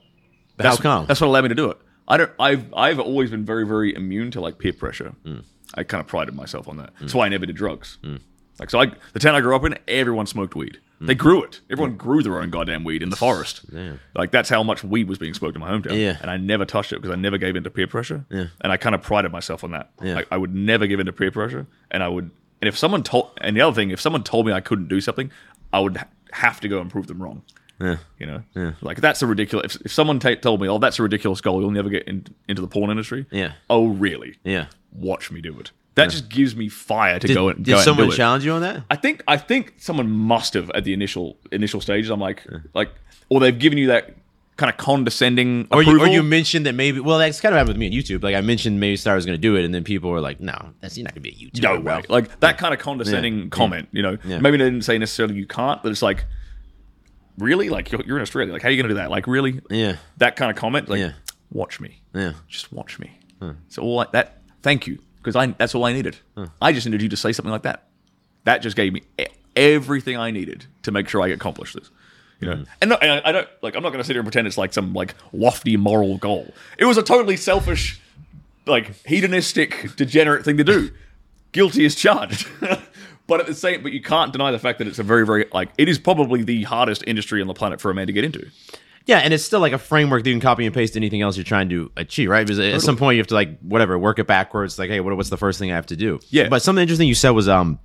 How 0.57 0.63
That's, 0.63 0.81
come? 0.81 1.05
That's 1.05 1.21
what 1.21 1.27
allowed 1.27 1.43
me 1.43 1.49
to 1.49 1.55
do 1.55 1.69
it. 1.69 1.77
I 2.07 2.17
don't. 2.17 2.31
I've 2.39 2.73
I've 2.73 2.99
always 2.99 3.29
been 3.29 3.45
very 3.45 3.65
very 3.67 3.93
immune 3.93 4.31
to 4.31 4.41
like 4.41 4.57
peer 4.57 4.73
pressure. 4.73 5.13
Hmm. 5.23 5.39
I 5.75 5.83
kind 5.83 6.01
of 6.01 6.07
prided 6.07 6.33
myself 6.33 6.67
on 6.69 6.77
that. 6.77 6.93
That's 6.99 7.13
why 7.13 7.25
I 7.25 7.29
never 7.29 7.45
did 7.45 7.55
drugs. 7.55 7.97
Like 8.59 8.69
so, 8.69 8.79
I 8.79 8.91
the 9.13 9.19
town 9.19 9.35
I 9.35 9.41
grew 9.41 9.55
up 9.55 9.65
in, 9.65 9.77
everyone 9.87 10.25
smoked 10.25 10.55
weed. 10.55 10.79
Hmm. 10.99 11.05
They 11.05 11.15
grew 11.15 11.43
it. 11.43 11.59
Everyone 11.69 11.97
grew 11.97 12.23
their 12.23 12.39
own 12.41 12.49
goddamn 12.49 12.83
weed 12.85 13.03
in 13.03 13.09
the 13.09 13.17
forest. 13.17 13.65
Like 14.15 14.31
that's 14.31 14.49
how 14.49 14.63
much 14.63 14.83
weed 14.83 15.09
was 15.09 15.17
being 15.17 15.33
smoked 15.33 15.55
in 15.55 15.59
my 15.59 15.69
hometown. 15.69 15.99
Yeah. 15.99 16.17
And 16.21 16.31
I 16.31 16.37
never 16.37 16.65
touched 16.65 16.93
it 16.93 16.95
because 16.95 17.11
I 17.11 17.19
never 17.19 17.37
gave 17.37 17.55
in 17.55 17.63
to 17.65 17.69
peer 17.69 17.87
pressure. 17.87 18.25
Yeah. 18.29 18.45
And 18.61 18.71
I 18.71 18.77
kind 18.77 18.95
of 18.95 19.01
prided 19.01 19.31
myself 19.31 19.63
on 19.63 19.71
that. 19.71 19.91
Yeah. 20.01 20.15
Like 20.15 20.27
I 20.31 20.37
would 20.37 20.55
never 20.55 20.87
give 20.87 20.99
in 20.99 21.05
to 21.07 21.13
peer 21.13 21.31
pressure, 21.31 21.67
and 21.91 22.01
I 22.01 22.07
would. 22.07 22.31
And 22.61 22.67
if 22.67 22.77
someone 22.77 23.03
told, 23.03 23.31
and 23.41 23.55
the 23.55 23.61
other 23.61 23.75
thing, 23.75 23.91
if 23.91 24.01
someone 24.01 24.23
told 24.23 24.45
me 24.45 24.53
I 24.53 24.61
couldn't 24.61 24.87
do 24.87 24.99
something, 24.99 25.31
I 25.71 25.79
would 25.79 25.97
ha- 25.97 26.07
have 26.31 26.59
to 26.61 26.67
go 26.67 26.79
and 26.81 26.89
prove 26.89 27.07
them 27.07 27.21
wrong. 27.21 27.43
Yeah. 27.79 27.97
You 28.17 28.25
know, 28.25 28.73
like 28.81 29.01
that's 29.01 29.21
a 29.21 29.27
ridiculous. 29.27 29.75
If, 29.75 29.85
if 29.85 29.93
someone 29.93 30.19
ta 30.19 30.33
told 30.33 30.61
me, 30.61 30.67
"Oh, 30.67 30.79
that's 30.79 30.97
a 30.97 31.03
ridiculous 31.03 31.41
goal. 31.41 31.61
You'll 31.61 31.69
never 31.69 31.89
get 31.89 32.07
in, 32.07 32.25
into 32.47 32.61
the 32.61 32.67
porn 32.67 32.89
industry." 32.89 33.27
Yeah. 33.29 33.51
Oh, 33.69 33.87
really? 33.87 34.37
Yeah. 34.43 34.65
Watch 34.91 35.29
me 35.31 35.41
do 35.41 35.59
it. 35.59 35.71
That 35.93 36.11
just 36.11 36.29
gives 36.29 36.55
me 36.55 36.69
fire 36.69 37.17
to 37.17 37.27
Did, 37.27 37.33
go 37.33 37.49
and 37.49 37.65
did 37.65 37.71
go 37.71 37.77
and 37.77 37.83
someone 37.83 37.97
do 37.97 38.03
it. 38.03 38.05
Did 38.11 38.15
someone 38.15 38.17
challenge 38.17 38.45
you 38.45 38.51
on 38.53 38.61
that? 38.61 38.83
I 38.89 38.95
think 38.95 39.23
I 39.27 39.37
think 39.37 39.75
someone 39.77 40.09
must 40.09 40.53
have 40.53 40.69
at 40.71 40.83
the 40.83 40.93
initial 40.93 41.37
initial 41.51 41.81
stages. 41.81 42.09
I'm 42.11 42.19
like 42.19 42.43
like, 42.73 42.91
or 43.29 43.39
they've 43.39 43.57
given 43.57 43.77
you 43.77 43.87
that 43.87 44.15
kind 44.57 44.69
of 44.71 44.77
condescending 44.77 45.67
Or 45.71 45.83
you, 45.83 46.01
or 46.01 46.07
you 46.07 46.23
mentioned 46.23 46.65
that 46.65 46.73
maybe, 46.73 46.99
well, 46.99 47.19
that's 47.19 47.39
kind 47.39 47.53
of 47.53 47.57
happened 47.57 47.77
with 47.77 47.77
me 47.77 47.85
on 47.87 47.93
YouTube. 47.93 48.23
Like 48.23 48.35
I 48.35 48.41
mentioned 48.41 48.79
maybe 48.79 48.97
Star 48.97 49.15
was 49.15 49.25
going 49.25 49.35
to 49.37 49.41
do 49.41 49.55
it, 49.55 49.63
and 49.63 49.73
then 49.73 49.83
people 49.83 50.09
were 50.09 50.19
like, 50.19 50.39
no, 50.41 50.73
that's 50.81 50.97
you're 50.97 51.03
not 51.05 51.13
going 51.13 51.23
to 51.23 51.29
be 51.31 51.35
a 51.45 51.49
YouTuber. 51.51 51.61
no 51.61 51.79
way. 51.79 52.01
Like 52.09 52.39
that 52.39 52.57
kind 52.57 52.73
of 52.73 52.79
condescending 52.79 53.37
Yeah. 53.43 53.45
comment. 53.49 53.87
You 53.91 54.01
know, 54.01 54.17
Yeah. 54.25 54.39
maybe 54.39 54.57
they 54.57 54.65
didn't 54.65 54.81
say 54.83 54.97
necessarily 54.97 55.35
you 55.35 55.45
can't, 55.45 55.81
but 55.83 55.91
it's 55.91 56.01
like, 56.01 56.25
really, 57.37 57.69
like 57.69 57.91
you're, 57.91 58.01
you're 58.03 58.17
in 58.17 58.21
Australia. 58.23 58.51
Like, 58.51 58.61
how 58.63 58.69
are 58.69 58.71
you 58.71 58.77
going 58.77 58.89
to 58.89 58.95
do 58.95 58.99
that? 58.99 59.11
Like, 59.11 59.27
really? 59.27 59.61
Yeah. 59.69 59.97
That 60.17 60.35
kind 60.35 60.49
of 60.49 60.57
comment. 60.57 60.89
Like, 60.89 60.99
Yeah. 60.99 61.11
watch 61.51 61.79
me. 61.79 62.01
Yeah. 62.15 62.33
just 62.47 62.73
watch 62.73 62.99
me. 62.99 63.11
So 63.69 63.83
all 63.83 63.95
like 63.95 64.11
that. 64.13 64.41
Thank 64.63 64.87
you, 64.87 64.97
because 65.17 65.35
I 65.35 65.45
that's 65.45 65.75
all 65.75 65.85
I 65.85 65.93
needed. 65.93 66.17
I 66.59 66.71
just 66.73 66.87
needed 66.87 67.03
you 67.03 67.09
to 67.09 67.17
say 67.17 67.31
something 67.31 67.51
like 67.51 67.61
that. 67.61 67.83
That 68.45 68.63
just 68.63 68.75
gave 68.75 68.91
me 68.91 69.03
everything 69.55 70.17
I 70.17 70.31
needed 70.31 70.65
to 70.81 70.91
make 70.91 71.07
sure 71.07 71.21
I 71.21 71.27
accomplished 71.27 71.75
this. 71.75 71.91
You 72.39 72.49
know, 72.49 72.63
and, 72.81 72.89
no, 72.89 72.97
and 72.97 73.11
I, 73.11 73.29
I 73.29 73.31
don't 73.31 73.47
like. 73.61 73.75
I'm 73.75 73.81
not 73.81 73.89
going 73.89 73.99
to 73.99 74.03
sit 74.03 74.13
here 74.13 74.21
and 74.21 74.25
pretend 74.25 74.47
it's 74.47 74.57
like 74.57 74.71
some 74.71 74.93
like 74.93 75.15
lofty 75.33 75.75
moral 75.75 76.17
goal. 76.17 76.53
It 76.77 76.85
was 76.85 76.97
a 76.97 77.03
totally 77.03 77.35
selfish, 77.35 77.99
like 78.67 79.05
hedonistic, 79.05 79.95
degenerate 79.95 80.45
thing 80.45 80.57
to 80.57 80.63
do. 80.63 80.91
Guilty 81.51 81.85
as 81.85 81.95
charged. 81.95 82.47
but 83.27 83.39
at 83.39 83.47
the 83.47 83.55
same, 83.55 83.81
but 83.81 83.91
you 83.91 84.01
can't 84.01 84.31
deny 84.31 84.51
the 84.51 84.59
fact 84.59 84.77
that 84.77 84.87
it's 84.87 84.99
a 84.99 85.03
very, 85.03 85.25
very 85.25 85.45
like 85.51 85.69
it 85.79 85.89
is 85.89 85.97
probably 85.97 86.43
the 86.43 86.63
hardest 86.63 87.03
industry 87.07 87.41
on 87.41 87.47
the 87.47 87.55
planet 87.55 87.81
for 87.81 87.89
a 87.89 87.95
man 87.95 88.05
to 88.05 88.13
get 88.13 88.23
into. 88.23 88.47
Yeah, 89.07 89.19
and 89.19 89.33
it's 89.33 89.43
still 89.43 89.61
like 89.61 89.71
a 89.71 89.77
framework 89.77 90.23
that 90.23 90.29
you 90.29 90.35
can 90.35 90.41
copy 90.41 90.65
and 90.65 90.75
paste 90.75 90.97
anything 90.97 91.21
else 91.21 91.37
you're 91.37 91.45
trying 91.45 91.69
to 91.69 91.89
achieve, 91.95 92.29
right? 92.29 92.45
Because 92.45 92.59
at 92.59 92.81
some 92.81 92.97
point 92.97 93.15
you 93.15 93.21
have 93.21 93.27
to 93.27 93.35
like 93.35 93.57
whatever 93.61 93.97
work 93.97 94.19
it 94.19 94.27
backwards. 94.27 94.77
Like, 94.77 94.89
hey, 94.89 94.99
what, 94.99 95.15
what's 95.15 95.29
the 95.29 95.37
first 95.37 95.59
thing 95.59 95.71
I 95.71 95.75
have 95.75 95.85
to 95.87 95.95
do? 95.95 96.19
Yeah. 96.29 96.49
But 96.49 96.61
something 96.61 96.81
interesting 96.81 97.07
you 97.07 97.15
said 97.15 97.29
was 97.29 97.47
um, 97.47 97.79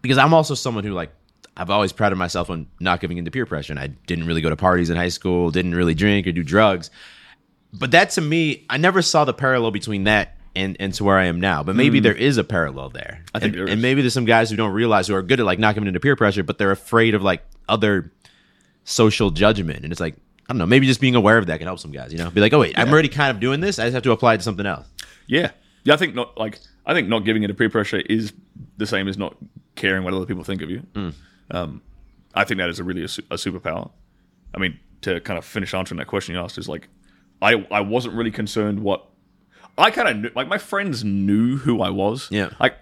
because 0.00 0.16
I'm 0.16 0.32
also 0.32 0.54
someone 0.54 0.84
who 0.84 0.92
like 0.92 1.12
I've 1.56 1.70
always 1.70 1.92
prided 1.92 2.18
myself 2.18 2.50
on 2.50 2.66
not 2.80 3.00
giving 3.00 3.18
into 3.18 3.30
peer 3.30 3.46
pressure, 3.46 3.72
and 3.72 3.80
I 3.80 3.86
didn't 3.86 4.26
really 4.26 4.40
go 4.40 4.50
to 4.50 4.56
parties 4.56 4.90
in 4.90 4.96
high 4.96 5.08
school, 5.08 5.50
didn't 5.50 5.74
really 5.74 5.94
drink 5.94 6.26
or 6.26 6.32
do 6.32 6.42
drugs. 6.42 6.90
But 7.72 7.90
that 7.92 8.10
to 8.10 8.20
me, 8.20 8.64
I 8.68 8.76
never 8.76 9.02
saw 9.02 9.24
the 9.24 9.34
parallel 9.34 9.70
between 9.70 10.04
that 10.04 10.36
and 10.54 10.76
and 10.80 10.92
to 10.94 11.04
where 11.04 11.18
I 11.18 11.24
am 11.26 11.40
now. 11.40 11.62
But 11.62 11.76
maybe 11.76 11.98
hmm. 11.98 12.04
there 12.04 12.14
is 12.14 12.38
a 12.38 12.44
parallel 12.44 12.90
there. 12.90 13.22
I 13.34 13.38
think 13.38 13.56
and, 13.56 13.68
and 13.68 13.82
maybe 13.82 14.00
there's 14.00 14.14
some 14.14 14.24
guys 14.24 14.50
who 14.50 14.56
don't 14.56 14.72
realize 14.72 15.08
who 15.08 15.14
are 15.14 15.22
good 15.22 15.40
at 15.40 15.46
like 15.46 15.58
not 15.58 15.74
giving 15.74 15.86
into 15.88 16.00
peer 16.00 16.16
pressure, 16.16 16.42
but 16.42 16.58
they're 16.58 16.70
afraid 16.70 17.14
of 17.14 17.22
like 17.22 17.44
other 17.68 18.12
social 18.84 19.30
judgment. 19.30 19.84
And 19.84 19.92
it's 19.92 20.00
like, 20.00 20.14
I 20.48 20.52
don't 20.52 20.58
know, 20.58 20.66
maybe 20.66 20.86
just 20.86 21.00
being 21.00 21.14
aware 21.14 21.38
of 21.38 21.46
that 21.46 21.58
can 21.58 21.66
help 21.66 21.78
some 21.78 21.92
guys, 21.92 22.12
you 22.12 22.18
know? 22.18 22.30
Be 22.30 22.40
like, 22.40 22.52
oh, 22.52 22.60
wait, 22.60 22.78
I'm 22.78 22.90
already 22.90 23.08
kind 23.08 23.30
of 23.30 23.40
doing 23.40 23.60
this. 23.60 23.78
I 23.78 23.84
just 23.84 23.94
have 23.94 24.02
to 24.04 24.12
apply 24.12 24.34
it 24.34 24.38
to 24.38 24.42
something 24.42 24.66
else. 24.66 24.86
Yeah, 25.26 25.50
yeah. 25.84 25.94
I 25.94 25.96
think 25.96 26.14
not 26.14 26.38
like 26.38 26.60
I 26.86 26.94
think 26.94 27.08
not 27.08 27.24
giving 27.24 27.42
into 27.42 27.54
peer 27.54 27.68
pressure 27.68 27.98
is 27.98 28.32
the 28.76 28.86
same 28.86 29.08
as 29.08 29.18
not 29.18 29.36
caring 29.74 30.04
what 30.04 30.14
other 30.14 30.26
people 30.26 30.44
think 30.44 30.62
of 30.62 30.70
you. 30.70 30.78
Hmm. 30.94 31.10
Um, 31.50 31.82
I 32.34 32.44
think 32.44 32.58
that 32.58 32.68
is 32.68 32.78
a 32.80 32.84
really 32.84 33.02
a, 33.04 33.08
su- 33.08 33.22
a 33.30 33.36
superpower. 33.36 33.90
I 34.54 34.58
mean, 34.58 34.78
to 35.02 35.20
kind 35.20 35.38
of 35.38 35.44
finish 35.44 35.74
answering 35.74 35.98
that 35.98 36.06
question 36.06 36.34
you 36.34 36.40
asked 36.40 36.58
is 36.58 36.68
like, 36.68 36.88
I 37.42 37.66
I 37.70 37.80
wasn't 37.80 38.14
really 38.14 38.30
concerned 38.30 38.80
what 38.80 39.04
I 39.78 39.90
kind 39.90 40.08
of 40.08 40.16
knew. 40.16 40.30
Like 40.34 40.48
my 40.48 40.58
friends 40.58 41.04
knew 41.04 41.56
who 41.58 41.82
I 41.82 41.90
was. 41.90 42.28
Yeah. 42.30 42.50
like 42.60 42.76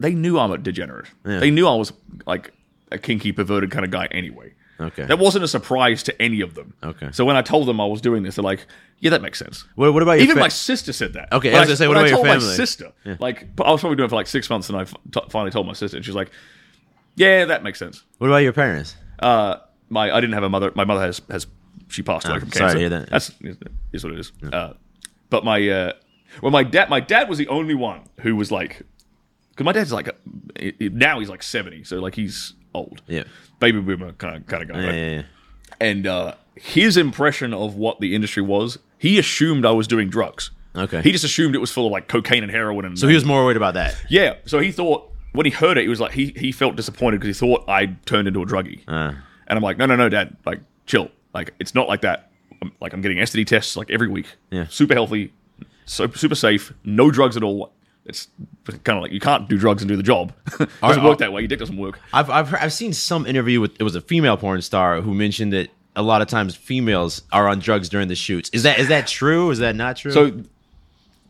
they 0.00 0.14
knew 0.14 0.38
I'm 0.38 0.52
a 0.52 0.58
degenerate. 0.58 1.06
Yeah. 1.26 1.40
They 1.40 1.50
knew 1.50 1.66
I 1.66 1.74
was 1.74 1.92
like 2.26 2.52
a 2.92 2.98
kinky, 2.98 3.32
perverted 3.32 3.70
kind 3.70 3.84
of 3.84 3.90
guy 3.90 4.06
anyway. 4.12 4.54
Okay. 4.80 5.04
That 5.06 5.18
wasn't 5.18 5.42
a 5.44 5.48
surprise 5.48 6.04
to 6.04 6.22
any 6.22 6.40
of 6.40 6.54
them. 6.54 6.74
Okay. 6.84 7.08
So 7.10 7.24
when 7.24 7.34
I 7.36 7.42
told 7.42 7.66
them 7.66 7.80
I 7.80 7.86
was 7.86 8.00
doing 8.00 8.22
this, 8.22 8.36
they're 8.36 8.44
like, 8.44 8.64
"Yeah, 9.00 9.10
that 9.10 9.22
makes 9.22 9.36
sense." 9.40 9.64
What, 9.74 9.92
what 9.92 10.04
about 10.04 10.12
your 10.12 10.22
Even 10.22 10.36
fa- 10.36 10.40
my 10.42 10.48
sister 10.48 10.92
said 10.92 11.14
that. 11.14 11.32
Okay, 11.32 11.48
When 11.52 11.62
I 11.62 11.66
was 11.66 11.76
say, 11.78 11.88
what 11.88 11.96
about 11.96 12.06
I 12.06 12.08
your 12.10 12.16
told 12.18 12.28
family? 12.28 12.46
my 12.46 12.52
sister, 12.54 12.92
like, 13.18 13.56
but 13.56 13.64
I 13.64 13.72
was 13.72 13.80
probably 13.80 13.96
doing 13.96 14.06
it 14.06 14.10
for 14.10 14.14
like 14.14 14.28
six 14.28 14.48
months, 14.48 14.68
and 14.68 14.78
I 14.78 14.82
f- 14.82 14.94
t- 15.10 15.20
finally 15.30 15.50
told 15.50 15.66
my 15.66 15.72
sister, 15.72 15.96
and 15.96 16.06
she's 16.06 16.14
like, 16.14 16.30
"Yeah, 17.18 17.44
that 17.46 17.62
makes 17.62 17.78
sense." 17.78 18.04
What 18.18 18.28
about 18.28 18.38
your 18.38 18.52
parents? 18.52 18.96
Uh, 19.18 19.56
my 19.88 20.10
I 20.10 20.20
didn't 20.20 20.34
have 20.34 20.42
a 20.44 20.48
mother. 20.48 20.72
My 20.74 20.84
mother 20.84 21.02
has 21.02 21.20
has 21.30 21.46
she 21.88 22.02
passed 22.02 22.26
away 22.26 22.36
Oh, 22.36 22.40
from 22.40 22.52
sorry 22.52 22.72
to 22.74 22.78
hear 22.78 22.88
that. 22.90 23.10
That's 23.10 23.32
is 23.92 24.04
what 24.04 24.12
it 24.12 24.18
is. 24.20 24.32
Uh, 24.52 24.74
but 25.30 25.44
my 25.44 25.68
uh, 25.68 25.92
well, 26.42 26.52
my 26.52 26.62
dad, 26.62 26.88
my 26.90 27.00
dad 27.00 27.28
was 27.28 27.38
the 27.38 27.48
only 27.48 27.74
one 27.74 28.02
who 28.20 28.36
was 28.36 28.50
like, 28.52 28.82
because 29.50 29.64
my 29.64 29.72
dad's 29.72 29.92
like, 29.92 30.08
a, 30.08 30.14
i- 30.60 30.74
now 30.92 31.18
he's 31.20 31.28
like 31.30 31.42
seventy, 31.42 31.84
so 31.84 31.98
like 31.98 32.14
he's 32.14 32.54
old, 32.74 33.02
Yeah. 33.06 33.24
baby 33.60 33.80
boomer 33.80 34.12
kind 34.12 34.36
of 34.36 34.46
kind 34.46 34.62
of 34.62 34.68
guy. 34.68 34.80
Yeah, 34.80 34.86
right? 34.86 34.94
yeah, 34.94 35.10
yeah. 35.16 35.22
and 35.80 36.06
uh, 36.06 36.34
his 36.54 36.96
impression 36.96 37.54
of 37.54 37.74
what 37.76 38.00
the 38.00 38.14
industry 38.14 38.42
was, 38.42 38.78
he 38.98 39.18
assumed 39.18 39.64
I 39.64 39.70
was 39.72 39.86
doing 39.88 40.08
drugs. 40.10 40.50
Okay. 40.76 41.00
He 41.02 41.10
just 41.12 41.24
assumed 41.24 41.54
it 41.54 41.58
was 41.58 41.72
full 41.72 41.86
of 41.86 41.92
like 41.92 42.06
cocaine 42.08 42.42
and 42.42 42.52
heroin. 42.52 42.84
And 42.84 42.98
So 42.98 43.08
he 43.08 43.14
was 43.14 43.24
more 43.24 43.42
worried 43.44 43.56
about 43.56 43.74
that. 43.74 43.96
yeah. 44.08 44.34
So 44.44 44.60
he 44.60 44.70
thought 44.70 45.10
when 45.38 45.46
he 45.46 45.52
heard 45.52 45.78
it, 45.78 45.82
he 45.82 45.88
was 45.88 46.00
like 46.00 46.10
he 46.10 46.32
he 46.36 46.50
felt 46.50 46.74
disappointed 46.74 47.20
because 47.20 47.38
he 47.38 47.46
thought 47.46 47.68
I 47.68 47.86
turned 48.06 48.26
into 48.26 48.42
a 48.42 48.44
druggie. 48.44 48.80
Uh, 48.88 49.12
And 49.46 49.56
I'm 49.56 49.62
like, 49.62 49.78
no, 49.78 49.86
no, 49.86 49.94
no, 49.94 50.08
Dad. 50.08 50.36
Like, 50.44 50.60
chill. 50.84 51.12
Like, 51.32 51.54
it's 51.60 51.76
not 51.76 51.86
like 51.86 52.00
that. 52.00 52.32
I'm, 52.60 52.72
like, 52.80 52.92
I'm 52.92 53.00
getting 53.02 53.18
STD 53.18 53.46
tests 53.46 53.76
like 53.76 53.88
every 53.88 54.08
week. 54.08 54.26
Yeah. 54.50 54.66
Super 54.68 54.94
healthy, 54.94 55.32
so 55.86 56.08
super 56.10 56.34
safe, 56.34 56.72
no 56.82 57.12
drugs 57.12 57.36
at 57.36 57.44
all. 57.44 57.72
It's 58.04 58.26
kind 58.64 58.96
of 58.98 59.02
like 59.02 59.12
you 59.12 59.20
can't 59.20 59.48
do 59.48 59.56
drugs 59.56 59.80
and 59.80 59.88
do 59.88 59.94
the 59.96 60.02
job. 60.02 60.32
doesn't 60.82 61.04
work 61.04 61.18
that 61.18 61.32
way. 61.32 61.42
Your 61.42 61.48
dick 61.48 61.60
doesn't 61.60 61.76
work. 61.76 62.00
I've, 62.12 62.30
I've, 62.30 62.48
heard- 62.48 62.60
I've 62.60 62.72
seen 62.72 62.92
some 62.92 63.24
interview 63.24 63.60
with, 63.60 63.76
it 63.78 63.84
was 63.84 63.94
a 63.94 64.00
female 64.00 64.36
porn 64.36 64.60
star 64.62 65.00
who 65.02 65.14
mentioned 65.14 65.52
that 65.52 65.68
a 65.94 66.02
lot 66.02 66.20
of 66.20 66.26
times 66.26 66.56
females 66.56 67.22
are 67.30 67.46
on 67.46 67.60
drugs 67.60 67.88
during 67.88 68.08
the 68.08 68.16
shoots. 68.16 68.50
Is 68.52 68.64
that 68.64 68.80
is 68.80 68.88
that 68.88 69.06
true? 69.06 69.50
Is 69.50 69.58
that 69.60 69.76
not 69.76 69.96
true? 69.98 70.10
So 70.10 70.42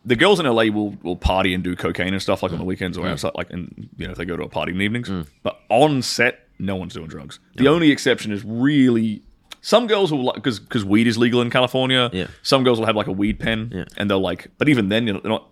the 0.05 0.17
girls 0.17 0.41
in 0.41 0.47
LA 0.47 0.65
will 0.65 0.91
will 1.03 1.17
party 1.17 1.55
and 1.55 1.63
do 1.63 1.77
cocaine 1.77 2.13
and 2.13 2.23
stuff 2.23 2.43
like 2.43 2.53
on 2.53 2.59
the 2.59 2.65
mm. 2.65 2.69
weekends 2.69 2.97
or 2.97 3.05
mm. 3.05 3.11
outside, 3.11 3.33
like 3.35 3.51
and 3.51 3.89
you 3.97 4.07
know 4.07 4.13
if 4.13 4.19
they 4.19 4.25
go 4.25 4.37
to 4.37 4.43
a 4.45 4.49
party 4.49 4.73
in 4.73 4.79
the 4.79 4.85
evenings. 4.85 5.09
Mm. 5.09 5.27
But 5.43 5.61
on 5.69 6.03
set, 6.03 6.47
no 6.59 6.77
one's 6.77 6.95
doing 6.95 7.09
drugs. 7.09 7.39
The 7.57 7.69
only 7.69 7.91
exception 7.91 8.33
is 8.33 8.45
really 8.45 9.23
some 9.61 9.87
girls 9.87 10.13
will 10.13 10.25
like 10.25 10.37
because 10.37 10.61
because 10.61 10.85
weed 10.85 11.07
is 11.07 11.19
legal 11.19 11.43
in 11.43 11.51
California. 11.51 12.11
Yeah. 12.13 12.29
Some 12.43 12.65
girls 12.65 12.79
will 12.79 12.87
have 12.87 12.97
like 12.97 13.07
a 13.07 13.13
weed 13.13 13.39
pen, 13.39 13.71
Yeah. 13.75 13.85
and 13.97 14.11
they'll 14.11 14.21
like. 14.21 14.49
But 14.59 14.69
even 14.69 14.89
then, 14.89 15.07
you 15.07 15.13
know, 15.13 15.21
they're 15.21 15.31
not. 15.31 15.49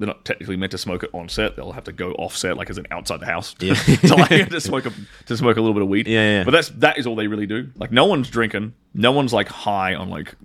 They're 0.00 0.06
not 0.06 0.24
technically 0.24 0.56
meant 0.56 0.70
to 0.70 0.78
smoke 0.78 1.02
it 1.02 1.10
on 1.12 1.28
set. 1.28 1.56
They'll 1.56 1.72
have 1.72 1.82
to 1.84 1.92
go 1.92 2.12
off 2.12 2.36
set, 2.36 2.56
like 2.56 2.70
as 2.70 2.78
an 2.78 2.86
outside 2.92 3.18
the 3.18 3.26
house, 3.26 3.56
Yeah. 3.58 3.74
to 4.04 4.14
like 4.14 4.28
to 4.50 4.60
smoke 4.60 4.86
a, 4.86 4.92
to 5.26 5.36
smoke 5.36 5.56
a 5.56 5.60
little 5.60 5.74
bit 5.74 5.82
of 5.82 5.88
weed. 5.88 6.06
Yeah, 6.06 6.38
yeah. 6.38 6.44
But 6.44 6.52
that's 6.52 6.68
that 6.68 6.98
is 6.98 7.06
all 7.06 7.16
they 7.16 7.26
really 7.26 7.46
do. 7.46 7.70
Like 7.74 7.90
no 7.90 8.04
one's 8.04 8.30
drinking. 8.30 8.74
No 8.94 9.10
one's 9.10 9.32
like 9.32 9.48
high 9.48 9.96
on 9.96 10.08
like 10.08 10.36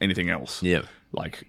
anything 0.00 0.30
else 0.30 0.62
yeah. 0.62 0.82
like 1.12 1.46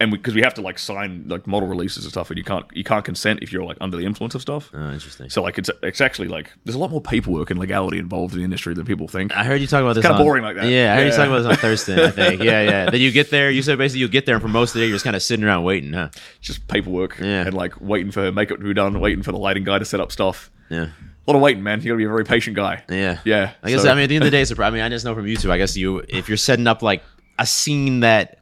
and 0.00 0.12
because 0.12 0.32
we, 0.34 0.42
have 0.42 0.54
to 0.54 0.60
like 0.62 0.78
sign 0.78 1.24
like 1.26 1.46
model 1.46 1.68
releases 1.68 2.04
and 2.04 2.12
stuff 2.12 2.30
and 2.30 2.38
you 2.38 2.44
can't 2.44 2.64
you 2.72 2.84
can't 2.84 3.04
consent 3.04 3.40
if 3.42 3.52
you're 3.52 3.64
like 3.64 3.76
under 3.80 3.96
the 3.96 4.04
influence 4.06 4.34
of 4.36 4.40
stuff 4.42 4.70
Oh, 4.72 4.92
interesting. 4.92 5.28
so 5.28 5.42
like 5.42 5.58
it's 5.58 5.70
it's 5.82 6.00
actually 6.00 6.28
like 6.28 6.52
there's 6.64 6.76
a 6.76 6.78
lot 6.78 6.90
more 6.90 7.00
paperwork 7.00 7.50
and 7.50 7.58
legality 7.58 7.98
involved 7.98 8.32
in 8.34 8.38
the 8.38 8.44
industry 8.44 8.74
than 8.74 8.84
people 8.86 9.08
think 9.08 9.36
I 9.36 9.42
heard 9.44 9.60
you 9.60 9.66
talk 9.66 9.82
about 9.82 9.94
this. 9.94 10.04
kinda 10.04 10.18
boring 10.18 10.44
like 10.44 10.56
that. 10.56 10.66
Yeah, 10.68 10.92
I 10.92 10.96
heard 10.96 11.02
you 11.06 11.10
Yeah. 11.10 11.16
talking 11.16 11.32
about 11.32 11.42
this 11.48 11.50
on 11.50 11.56
Thursday. 11.66 12.06
I 12.06 12.10
think. 12.10 12.42
Yeah, 12.42 12.62
yeah. 12.62 12.90
Then 12.90 13.00
you 13.00 13.10
get 13.10 13.30
there. 13.30 13.50
You 13.50 13.62
said 13.62 13.76
basically 13.78 14.00
you 14.00 14.08
get 14.08 14.24
there, 14.26 14.36
and 14.36 14.42
for 14.42 14.48
most 14.48 14.70
of 14.70 14.74
the 14.74 14.80
day 14.80 14.86
you're 14.86 14.94
just 14.94 15.04
kind 15.04 15.16
of 15.16 15.22
sitting 15.22 15.44
around 15.44 15.64
waiting, 15.64 15.92
huh? 15.92 16.10
just 16.40 16.68
paperwork 16.68 17.18
Yeah. 17.18 17.46
and 17.46 17.54
like 17.54 17.80
waiting 17.80 18.12
for 18.12 18.30
makeup 18.30 18.58
to 18.58 18.64
be 18.64 18.74
done 18.74 19.00
waiting 19.00 19.22
for 19.22 19.32
the 19.32 19.38
lighting 19.38 19.64
guy 19.64 19.78
to 19.80 19.84
set 19.84 19.98
up 20.00 20.12
stuff 20.12 20.50
Yeah. 20.70 20.86
a 20.86 21.26
lot 21.26 21.36
of 21.36 21.42
waiting 21.42 21.62
man 21.62 21.80
you 21.80 21.86
gotta 21.88 21.96
be 21.98 22.04
a 22.04 22.08
very 22.08 22.24
patient 22.24 22.54
guy 22.56 22.84
Yeah. 22.88 23.18
yeah 23.24 23.52
I 23.62 23.70
guess 23.70 23.82
so- 23.82 23.90
I 23.90 23.94
mean 23.94 24.04
at 24.04 24.08
the 24.08 24.14
end 24.16 24.24
of 24.24 24.30
the 24.30 24.36
day, 24.36 24.42
it's 24.42 24.52
a, 24.52 24.62
I 24.62 24.70
mean 24.70 24.82
I 24.82 24.88
just 24.88 25.04
know 25.04 25.14
from 25.14 25.24
YouTube. 25.24 25.50
I 25.50 25.58
guess 25.58 25.76
you 25.76 26.04
if 26.08 26.28
you're 26.28 26.36
setting 26.38 26.66
up 26.68 26.82
like 26.82 27.02
a 27.40 27.46
scene 27.46 28.00
that, 28.00 28.37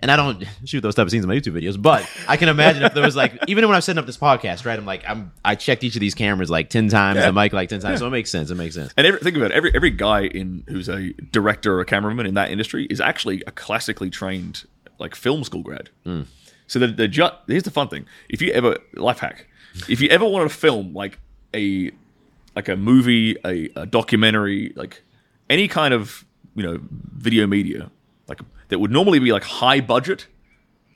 and 0.00 0.10
I 0.10 0.16
don't 0.16 0.44
shoot 0.64 0.80
those 0.80 0.94
type 0.94 1.04
of 1.06 1.10
scenes 1.10 1.24
in 1.24 1.28
my 1.28 1.36
YouTube 1.36 1.52
videos, 1.60 1.80
but 1.80 2.08
I 2.26 2.36
can 2.36 2.48
imagine 2.48 2.82
if 2.82 2.94
there 2.94 3.04
was 3.04 3.14
like 3.16 3.38
even 3.46 3.66
when 3.66 3.74
I'm 3.74 3.80
setting 3.82 3.98
up 3.98 4.06
this 4.06 4.16
podcast, 4.18 4.66
right? 4.66 4.78
I'm 4.78 4.84
like 4.86 5.04
I'm 5.08 5.32
I 5.44 5.54
checked 5.54 5.84
each 5.84 5.94
of 5.94 6.00
these 6.00 6.14
cameras 6.14 6.50
like 6.50 6.68
ten 6.70 6.88
times, 6.88 7.16
Yeah. 7.18 7.26
the 7.26 7.32
mic 7.32 7.52
like 7.52 7.68
ten 7.68 7.80
times, 7.80 8.00
so 8.00 8.06
it 8.06 8.10
makes 8.10 8.30
sense. 8.30 8.50
It 8.50 8.56
makes 8.56 8.74
sense. 8.74 8.92
and 8.96 9.06
every, 9.06 9.20
think 9.20 9.36
about 9.36 9.50
it 9.52 9.54
every 9.54 9.74
every 9.74 9.90
guy 9.90 10.22
in 10.26 10.64
who's 10.68 10.88
a 10.88 11.12
director 11.32 11.74
or 11.74 11.80
a 11.80 11.84
cameraman 11.84 12.26
in 12.26 12.34
that 12.34 12.50
industry 12.50 12.86
is 12.90 13.00
actually 13.00 13.42
a 13.46 13.50
classically 13.52 14.10
trained 14.10 14.64
like 14.98 15.14
film 15.14 15.44
school 15.44 15.62
grad 15.62 15.90
Hmm. 16.04 16.22
So 16.66 16.78
the 16.78 16.86
the 16.88 17.08
ju- 17.08 17.28
here's 17.46 17.64
the 17.64 17.70
fun 17.70 17.88
thing: 17.88 18.06
if 18.28 18.40
you 18.42 18.52
ever 18.52 18.78
life 18.94 19.18
hack, 19.18 19.46
if 19.88 20.00
you 20.00 20.08
ever 20.08 20.24
want 20.24 20.48
to 20.50 20.56
film 20.56 20.94
like 20.94 21.18
a 21.54 21.90
like 22.56 22.68
a 22.68 22.76
movie, 22.76 23.36
a, 23.44 23.68
a 23.76 23.86
documentary, 23.86 24.72
like 24.76 25.02
any 25.48 25.66
kind 25.68 25.92
of 25.94 26.24
you 26.54 26.62
know 26.62 26.78
video 27.16 27.46
media, 27.46 27.90
like 28.28 28.40
that 28.70 28.78
would 28.78 28.90
normally 28.90 29.18
be 29.18 29.32
like 29.32 29.44
high 29.44 29.80
budget. 29.80 30.26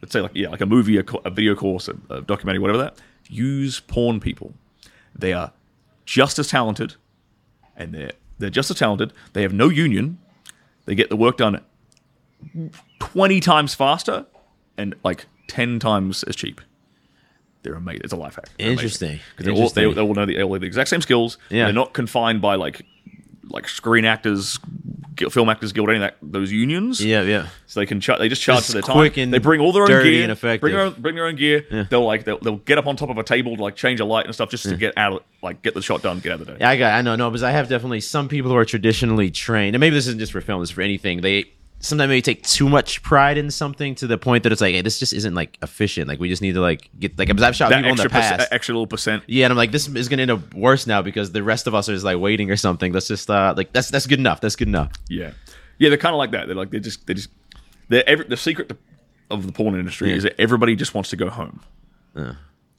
Let's 0.02 0.12
say 0.12 0.20
like 0.20 0.32
yeah, 0.34 0.48
like 0.48 0.60
a 0.60 0.66
movie, 0.66 0.98
a, 0.98 1.04
a 1.24 1.30
video 1.30 1.54
course, 1.54 1.88
a, 1.88 1.96
a 2.10 2.20
documentary, 2.22 2.58
whatever 2.60 2.78
that. 2.78 2.98
Use 3.28 3.80
porn 3.80 4.20
people. 4.20 4.54
They 5.14 5.32
are 5.32 5.52
just 6.04 6.38
as 6.38 6.48
talented, 6.48 6.94
and 7.76 7.94
they're 7.94 8.12
they're 8.38 8.50
just 8.50 8.70
as 8.70 8.78
talented. 8.78 9.12
They 9.32 9.42
have 9.42 9.52
no 9.52 9.68
union. 9.68 10.18
They 10.86 10.94
get 10.94 11.08
the 11.08 11.16
work 11.16 11.36
done 11.38 11.60
twenty 12.98 13.40
times 13.40 13.74
faster 13.74 14.26
and 14.76 14.94
like 15.04 15.26
ten 15.48 15.78
times 15.78 16.22
as 16.24 16.36
cheap. 16.36 16.60
They're 17.62 17.74
amazing. 17.74 18.02
It's 18.04 18.12
a 18.12 18.16
life 18.16 18.34
hack. 18.34 18.50
They're. 18.58 18.72
Interesting. 18.72 19.20
'Cause 19.36 19.46
they're 19.46 19.54
all, 19.54 19.68
they, 19.70 19.90
they 19.90 20.00
all 20.02 20.12
know 20.14 20.26
the, 20.26 20.42
all 20.42 20.52
have 20.52 20.60
the 20.60 20.66
exact 20.66 20.90
same 20.90 21.00
skills. 21.00 21.38
Yeah. 21.48 21.64
They're 21.64 21.72
not 21.72 21.94
confined 21.94 22.42
by 22.42 22.56
like 22.56 22.84
like 23.48 23.68
screen 23.68 24.04
actors, 24.04 24.58
film 25.30 25.48
actors 25.48 25.72
guild, 25.72 25.88
any 25.90 25.98
of 25.98 26.02
that 26.02 26.16
those 26.22 26.50
unions. 26.50 27.04
Yeah, 27.04 27.22
yeah. 27.22 27.48
So 27.66 27.80
they 27.80 27.86
can 27.86 28.00
ch- 28.00 28.18
they 28.18 28.28
just 28.28 28.42
charge 28.42 28.58
Just 28.58 28.68
for 28.68 28.72
their 28.74 28.82
quick 28.82 29.14
time. 29.14 29.24
and 29.24 29.34
they 29.34 29.38
bring 29.38 29.60
all 29.60 29.72
their 29.72 29.82
own 29.84 29.88
dirty 29.88 30.10
gear, 30.12 30.22
and 30.24 30.32
effective. 30.32 30.60
bring 30.60 30.72
their 30.74 30.82
own, 30.82 30.94
bring 30.98 31.14
their 31.14 31.26
own 31.26 31.36
gear. 31.36 31.86
They'll 31.90 32.04
like 32.04 32.24
they'll, 32.24 32.38
they'll 32.38 32.56
get 32.56 32.78
up 32.78 32.86
on 32.86 32.96
top 32.96 33.10
of 33.10 33.18
a 33.18 33.22
table 33.22 33.56
to 33.56 33.62
like 33.62 33.76
change 33.76 34.00
a 34.00 34.04
light 34.04 34.26
and 34.26 34.34
stuff 34.34 34.50
just 34.50 34.64
to 34.64 34.76
get 34.76 34.96
out 34.96 35.12
of 35.14 35.22
like 35.42 35.62
get 35.62 35.74
the 35.74 35.82
shot 35.82 36.02
done, 36.02 36.20
get 36.20 36.32
out 36.32 36.40
of 36.40 36.46
the 36.46 36.52
day. 36.52 36.58
Yeah, 36.60 36.70
I 36.70 36.76
got. 36.76 36.94
I 36.94 37.02
know, 37.02 37.16
no, 37.16 37.30
because 37.30 37.42
I 37.42 37.50
have 37.50 37.68
definitely 37.68 38.00
some 38.00 38.28
people 38.28 38.50
who 38.50 38.56
are 38.56 38.64
traditionally 38.64 39.30
trained, 39.30 39.74
and 39.76 39.80
maybe 39.80 39.94
this 39.94 40.06
isn't 40.06 40.18
just 40.18 40.32
for 40.32 40.40
film; 40.40 40.60
this 40.60 40.70
is 40.70 40.74
for 40.74 40.82
anything. 40.82 41.20
They 41.20 41.52
sometimes 41.84 42.08
maybe 42.08 42.22
take 42.22 42.42
too 42.42 42.68
much 42.68 43.02
pride 43.02 43.36
in 43.38 43.50
something 43.50 43.94
to 43.96 44.06
the 44.06 44.16
point 44.18 44.42
that 44.42 44.52
it's 44.52 44.60
like, 44.60 44.74
hey, 44.74 44.80
this 44.82 44.98
just 44.98 45.12
isn't 45.12 45.34
like 45.34 45.58
efficient. 45.62 46.08
Like 46.08 46.18
we 46.18 46.28
just 46.28 46.42
need 46.42 46.54
to 46.54 46.60
like 46.60 46.88
get 46.98 47.18
like 47.18 47.28
I've 47.30 47.54
shot 47.54 47.70
That 47.70 47.76
people 47.84 47.90
in 47.90 47.96
the 47.96 48.04
perc- 48.04 48.10
past. 48.10 48.48
extra 48.52 48.74
little 48.74 48.86
percent. 48.86 49.22
yeah, 49.26 49.44
and 49.46 49.52
I'm 49.52 49.56
like, 49.56 49.70
this 49.72 49.86
is 49.88 50.08
gonna 50.08 50.22
end 50.22 50.30
up 50.30 50.54
worse 50.54 50.86
now 50.86 51.02
because 51.02 51.32
the 51.32 51.42
rest 51.42 51.66
of 51.66 51.74
us 51.74 51.88
are 51.88 51.92
just 51.92 52.04
like 52.04 52.18
waiting 52.18 52.50
or 52.50 52.56
something. 52.56 52.92
That's 52.92 53.08
just 53.08 53.28
uh 53.30 53.54
like 53.56 53.72
that's 53.72 53.90
that's 53.90 54.06
good 54.06 54.18
enough. 54.18 54.40
That's 54.40 54.56
good 54.56 54.68
enough. 54.68 54.92
Yeah, 55.08 55.32
yeah, 55.78 55.88
they're 55.90 55.98
kind 55.98 56.14
of 56.14 56.18
like 56.18 56.30
that. 56.32 56.46
They're 56.46 56.56
like 56.56 56.70
they 56.70 56.80
just 56.80 57.06
they 57.06 57.14
just 57.14 57.28
they're 57.88 58.08
every, 58.08 58.26
the 58.26 58.36
secret 58.36 58.72
of 59.30 59.46
the 59.46 59.52
porn 59.52 59.74
industry 59.78 60.10
Yeah. 60.10 60.16
is 60.16 60.22
that 60.24 60.40
everybody 60.40 60.74
just 60.76 60.94
wants 60.94 61.10
to 61.10 61.16
go 61.16 61.28
home. 61.30 61.60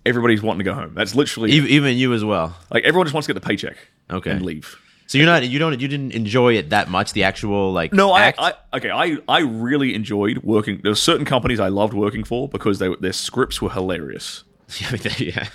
Everybody's 0.06 0.42
wanting 0.44 0.60
to 0.60 0.64
go 0.66 0.74
home. 0.76 0.94
That's 0.94 1.16
literally 1.16 1.52
Even, 1.52 1.70
even 1.70 1.98
you 1.98 2.14
as 2.14 2.24
well. 2.24 2.56
like 2.70 2.84
everyone 2.84 3.06
just 3.08 3.14
wants 3.16 3.26
to 3.28 3.34
get 3.34 3.42
the 3.42 3.48
paycheck. 3.48 3.76
Okay. 4.12 4.32
and 4.32 4.42
leave. 4.44 4.80
So 5.08 5.18
you're 5.18 5.28
not 5.28 5.48
you 5.48 5.60
don't 5.60 5.80
you 5.80 5.88
didn't 5.88 6.12
enjoy 6.14 6.56
it 6.58 6.72
that 6.72 6.90
much. 6.90 7.14
The 7.14 7.24
actual 7.24 7.72
like 7.72 7.94
No, 7.94 8.12
I, 8.12 8.22
act? 8.24 8.40
I 8.40 8.54
okay. 8.74 8.90
I 8.90 9.18
I 9.28 9.40
really 9.42 9.94
enjoyed 9.94 10.40
working. 10.40 10.80
There 10.82 10.92
were 10.92 10.96
certain 10.96 11.26
companies 11.26 11.60
I 11.60 11.68
loved 11.68 11.94
working 11.94 12.24
for 12.24 12.50
because 12.50 12.80
they 12.80 12.90
their 13.00 13.14
scripts 13.14 13.62
were 13.62 13.70
hilarious. 13.70 14.44
yeah. 15.20 15.48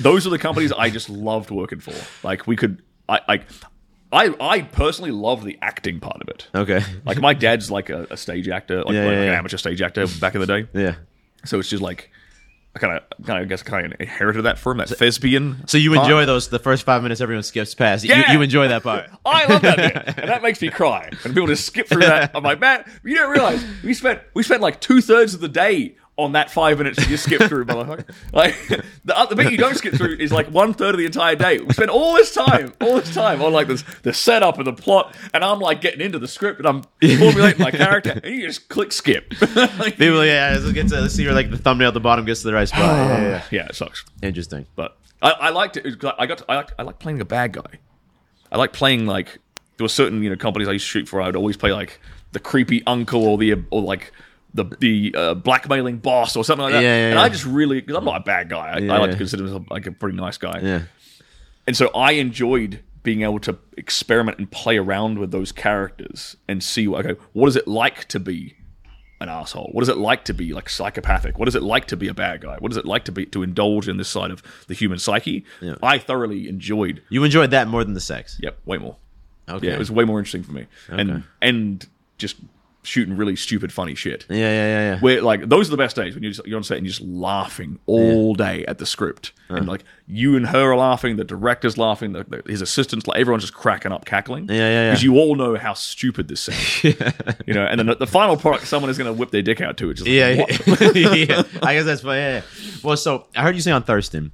Those 0.00 0.26
are 0.26 0.30
the 0.30 0.38
companies 0.38 0.72
I 0.72 0.90
just 0.90 1.08
loved 1.08 1.50
working 1.52 1.78
for. 1.78 1.94
Like 2.26 2.48
we 2.48 2.56
could, 2.56 2.82
I 3.08 3.20
like, 3.28 3.46
I 4.10 4.34
I 4.40 4.62
personally 4.62 5.12
love 5.12 5.44
the 5.44 5.56
acting 5.62 6.00
part 6.00 6.20
of 6.20 6.28
it. 6.28 6.48
Okay. 6.52 6.82
Like 7.04 7.20
my 7.20 7.34
dad's 7.34 7.70
like 7.70 7.88
a, 7.90 8.08
a 8.10 8.16
stage 8.16 8.48
actor, 8.48 8.82
like, 8.82 8.94
Yeah, 8.94 9.04
like 9.04 9.12
yeah, 9.12 9.18
an 9.20 9.26
yeah. 9.26 9.38
amateur 9.38 9.56
stage 9.58 9.80
actor 9.80 10.06
back 10.20 10.34
in 10.34 10.40
the 10.40 10.46
day. 10.48 10.66
Yeah. 10.74 10.96
So 11.44 11.60
it's 11.60 11.68
just 11.68 11.82
like 11.82 12.10
I 12.76 12.80
kind 12.80 12.92
of, 12.96 13.26
kind 13.26 13.38
of, 13.38 13.44
I 13.46 13.48
guess, 13.48 13.62
kind 13.62 13.86
of 13.92 14.00
inherited 14.00 14.42
that 14.42 14.58
from 14.58 14.78
that 14.78 14.88
thespian. 14.88 15.66
So 15.66 15.78
you 15.78 15.92
part. 15.94 16.04
enjoy 16.04 16.26
those 16.26 16.48
the 16.48 16.58
first 16.58 16.84
five 16.84 17.02
minutes 17.02 17.20
everyone 17.20 17.42
skips 17.42 17.74
past. 17.74 18.04
You, 18.04 18.10
Yeah. 18.14 18.32
you 18.32 18.40
enjoy 18.42 18.68
that 18.68 18.82
part. 18.82 19.10
I 19.24 19.46
love 19.46 19.62
that 19.62 19.76
bit, 19.78 19.96
and 20.18 20.28
that 20.28 20.42
makes 20.42 20.60
me 20.62 20.68
cry. 20.70 21.08
And 21.24 21.34
people 21.34 21.46
just 21.48 21.64
skip 21.66 21.88
through 21.88 22.02
that. 22.02 22.30
I'm 22.34 22.42
like, 22.44 22.60
man, 22.60 22.84
you 23.04 23.14
don't 23.16 23.30
realize 23.30 23.64
we 23.82 23.94
spent 23.94 24.20
we 24.34 24.42
spent 24.42 24.60
like 24.60 24.80
two 24.80 25.00
thirds 25.00 25.34
of 25.34 25.40
the 25.40 25.48
day 25.48 25.96
on 26.18 26.32
that 26.32 26.50
five 26.50 26.76
minutes 26.78 26.98
that 26.98 27.08
you 27.08 27.16
skip 27.16 27.42
through, 27.42 27.64
motherfucker. 27.64 28.04
Like 28.32 28.56
the, 29.04 29.16
uh, 29.16 29.26
the 29.26 29.36
bit 29.36 29.50
you 29.50 29.58
don't 29.58 29.76
skip 29.76 29.94
through 29.94 30.16
is 30.16 30.30
like 30.32 30.48
one 30.48 30.74
third 30.74 30.94
of 30.94 30.98
the 30.98 31.06
entire 31.06 31.34
day. 31.34 31.58
We 31.58 31.72
spend 31.72 31.90
all 31.90 32.14
this 32.14 32.34
time, 32.34 32.74
all 32.80 32.96
this 32.96 33.14
time 33.14 33.40
on 33.40 33.52
like 33.52 33.68
this 33.68 33.84
the 34.02 34.12
setup 34.12 34.58
and 34.58 34.66
the 34.66 34.72
plot, 34.72 35.16
and 35.32 35.44
I'm 35.44 35.60
like 35.60 35.80
getting 35.80 36.00
into 36.00 36.18
the 36.18 36.28
script 36.28 36.58
and 36.58 36.68
I'm 36.68 36.82
formulating 37.00 37.62
my 37.62 37.70
character, 37.70 38.20
and 38.22 38.34
you 38.34 38.46
just 38.46 38.68
click 38.68 38.92
skip. 38.92 39.32
Like, 39.54 39.96
People, 39.98 40.24
yeah, 40.24 40.56
let's 40.60 40.72
get 40.72 40.88
to 40.88 41.00
let's 41.00 41.14
see 41.14 41.24
where 41.24 41.34
like 41.34 41.50
the 41.50 41.58
thumbnail 41.58 41.88
at 41.88 41.94
the 41.94 42.00
bottom 42.00 42.24
gets 42.24 42.42
to 42.42 42.48
the 42.48 42.54
right 42.54 42.68
spot. 42.68 42.80
yeah, 42.80 43.20
yeah, 43.20 43.44
yeah, 43.50 43.66
it 43.66 43.74
sucks. 43.74 44.04
Interesting. 44.22 44.66
But 44.74 44.98
I, 45.22 45.30
I 45.30 45.48
liked 45.50 45.76
it. 45.76 46.04
I 46.18 46.26
got. 46.26 46.38
To, 46.38 46.44
I 46.48 46.56
like. 46.56 46.72
I 46.78 46.82
like 46.82 46.98
playing 46.98 47.20
a 47.20 47.24
bad 47.24 47.52
guy. 47.52 47.78
I 48.50 48.58
like 48.58 48.72
playing 48.72 49.06
like 49.06 49.38
there 49.76 49.84
were 49.84 49.88
certain 49.88 50.22
you 50.22 50.30
know 50.30 50.36
companies 50.36 50.68
I 50.68 50.72
used 50.72 50.86
to 50.86 50.90
shoot 50.90 51.08
for. 51.08 51.20
I'd 51.22 51.36
always 51.36 51.56
play 51.56 51.72
like 51.72 52.00
the 52.32 52.40
creepy 52.40 52.82
uncle 52.86 53.24
or 53.24 53.38
the 53.38 53.62
or 53.70 53.82
like 53.82 54.12
the 54.54 54.64
the 54.80 55.14
uh, 55.16 55.34
blackmailing 55.34 55.98
boss 55.98 56.36
or 56.36 56.44
something 56.44 56.64
like 56.64 56.72
that. 56.72 56.82
Yeah, 56.82 56.96
yeah, 56.96 57.10
and. 57.10 57.18
I 57.18 57.28
just 57.28 57.44
really 57.44 57.80
because 57.80 57.96
I'm 57.96 58.04
not 58.04 58.20
a 58.20 58.24
bad 58.24 58.48
guy. 58.48 58.68
I, 58.68 58.94
I 58.94 58.98
like 58.98 59.10
to 59.12 59.16
consider 59.16 59.44
myself 59.44 59.64
like 59.70 59.86
a 59.86 59.92
pretty 59.92 60.16
nice 60.16 60.38
guy. 60.38 60.60
Yeah. 60.60 60.82
And 61.66 61.76
so 61.76 61.88
I 61.88 62.12
enjoyed 62.12 62.82
being 63.02 63.22
able 63.22 63.38
to 63.40 63.58
experiment 63.76 64.38
and 64.38 64.50
play 64.50 64.76
around 64.76 65.18
with 65.18 65.30
those 65.30 65.52
characters 65.52 66.36
and 66.48 66.62
see 66.62 66.88
okay, 66.88 67.14
what 67.32 67.48
is 67.48 67.56
it 67.56 67.68
like 67.68 68.06
to 68.06 68.20
be 68.20 68.54
an 69.20 69.28
asshole? 69.28 69.70
What 69.72 69.82
is 69.82 69.88
it 69.88 69.98
like 69.98 70.24
to 70.26 70.34
be 70.34 70.52
like 70.52 70.68
psychopathic? 70.68 71.38
What 71.38 71.48
is 71.48 71.54
it 71.54 71.62
like 71.62 71.86
to 71.86 71.96
be 71.96 72.08
a 72.08 72.14
bad 72.14 72.40
guy? 72.40 72.56
What 72.58 72.72
is 72.72 72.78
it 72.78 72.84
like 72.84 73.04
to 73.06 73.12
be 73.12 73.26
to 73.26 73.42
indulge 73.42 73.88
in 73.88 73.96
this 73.96 74.08
side 74.08 74.30
of 74.30 74.42
the 74.66 74.74
human 74.74 74.98
psyche? 74.98 75.44
Yeah. 75.60 75.74
I 75.82 75.98
thoroughly 75.98 76.48
enjoyed. 76.48 77.02
You 77.08 77.24
enjoyed 77.24 77.50
that 77.50 77.68
more 77.68 77.84
than 77.84 77.94
the 77.94 78.00
sex. 78.00 78.38
Yep, 78.42 78.58
way 78.64 78.78
more. 78.78 78.96
Okay. 79.48 79.68
Yeah, 79.68 79.74
it 79.74 79.78
was 79.78 79.90
way 79.90 80.04
more 80.04 80.18
interesting 80.18 80.42
for 80.42 80.52
me. 80.52 80.66
Okay. 80.88 81.00
And 81.00 81.24
and 81.40 81.86
just 82.18 82.36
shooting 82.88 83.16
really 83.16 83.36
stupid, 83.36 83.72
funny 83.72 83.94
shit. 83.94 84.24
yeah, 84.28 84.36
yeah, 84.36 84.50
yeah, 84.50 84.90
yeah. 84.94 85.00
Where 85.00 85.22
like 85.22 85.48
those 85.48 85.68
are 85.68 85.70
the 85.70 85.76
best 85.76 85.94
days 85.94 86.14
when 86.14 86.22
you're, 86.22 86.32
just, 86.32 86.46
you're 86.46 86.56
on 86.56 86.64
set 86.64 86.78
and 86.78 86.86
you're 86.86 86.92
just 86.92 87.06
laughing 87.06 87.78
all 87.86 88.34
day 88.34 88.64
at 88.66 88.78
the 88.78 88.86
script, 88.86 89.32
and 89.48 89.68
uh. 89.68 89.70
like 89.70 89.84
you 90.06 90.36
and 90.36 90.46
her 90.46 90.72
are 90.72 90.76
laughing, 90.76 91.16
the 91.16 91.24
director's 91.24 91.76
laughing, 91.76 92.12
the, 92.12 92.24
the, 92.24 92.42
his 92.50 92.62
assistants, 92.62 93.06
like 93.06 93.20
everyone's 93.20 93.44
just 93.44 93.54
cracking 93.54 93.92
up, 93.92 94.04
cackling. 94.04 94.48
Yeah, 94.48 94.54
yeah, 94.54 94.70
yeah. 94.70 94.90
Because 94.90 95.02
you 95.04 95.16
all 95.16 95.34
know 95.34 95.56
how 95.56 95.74
stupid 95.74 96.28
this 96.28 96.40
sounds. 96.42 96.84
You 97.46 97.54
know, 97.54 97.64
and 97.64 97.78
then 97.78 97.86
the, 97.86 97.94
the 97.94 98.06
final 98.06 98.36
product, 98.36 98.66
someone 98.66 98.90
is 98.90 98.98
going 98.98 99.12
to 99.12 99.18
whip 99.18 99.30
their 99.30 99.42
dick 99.42 99.60
out 99.60 99.76
to 99.78 99.90
it. 99.90 99.94
Just 99.94 100.06
like, 100.06 100.14
Yeah, 100.14 100.94
yeah. 100.94 101.14
yeah. 101.14 101.42
I 101.62 101.74
guess 101.74 101.84
that's 101.84 102.02
funny. 102.02 102.18
Yeah, 102.18 102.36
yeah. 102.36 102.70
Well, 102.82 102.96
so 102.96 103.26
I 103.34 103.42
heard 103.42 103.54
you 103.54 103.60
say 103.60 103.70
on 103.70 103.82
Thurston, 103.82 104.32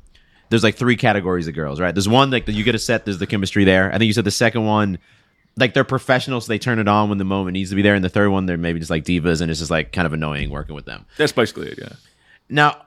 there's 0.51 0.63
like 0.65 0.77
three 0.77 0.97
categories 0.97 1.47
of 1.47 1.55
girls, 1.55 1.81
right? 1.81 1.95
There's 1.95 2.09
one 2.09 2.31
like 2.31 2.47
that 2.47 2.53
you 2.53 2.65
get 2.65 2.75
a 2.75 2.79
set, 2.79 3.05
there's 3.05 3.19
the 3.19 3.27
chemistry 3.27 3.65
there. 3.65 3.89
I 3.89 3.99
think 3.99 4.05
you 4.05 4.13
said 4.13 4.25
the 4.25 4.31
second 4.31 4.65
one, 4.65 4.99
like 5.57 5.75
they're 5.75 5.85
professionals, 5.85 6.47
so 6.47 6.53
they 6.53 6.59
turn 6.59 6.79
it 6.79 6.89
on 6.89 7.09
when 7.09 7.19
the 7.19 7.25
moment 7.25 7.55
needs 7.55 7.71
to 7.71 7.77
be 7.77 7.83
there. 7.83 7.95
And 7.95 8.05
the 8.05 8.09
third 8.09 8.31
one, 8.31 8.47
they're 8.47 8.57
maybe 8.57 8.79
just 8.79 8.91
like 8.91 9.05
divas, 9.05 9.41
and 9.41 9.51
it's 9.51 9.61
just 9.61 9.71
like 9.71 9.93
kind 9.93 10.07
of 10.07 10.13
annoying 10.13 10.51
working 10.51 10.75
with 10.75 10.85
them. 10.85 11.07
That's 11.17 11.33
basically 11.33 11.69
it. 11.69 11.79
Yeah. 11.79 11.93
Now, 12.49 12.85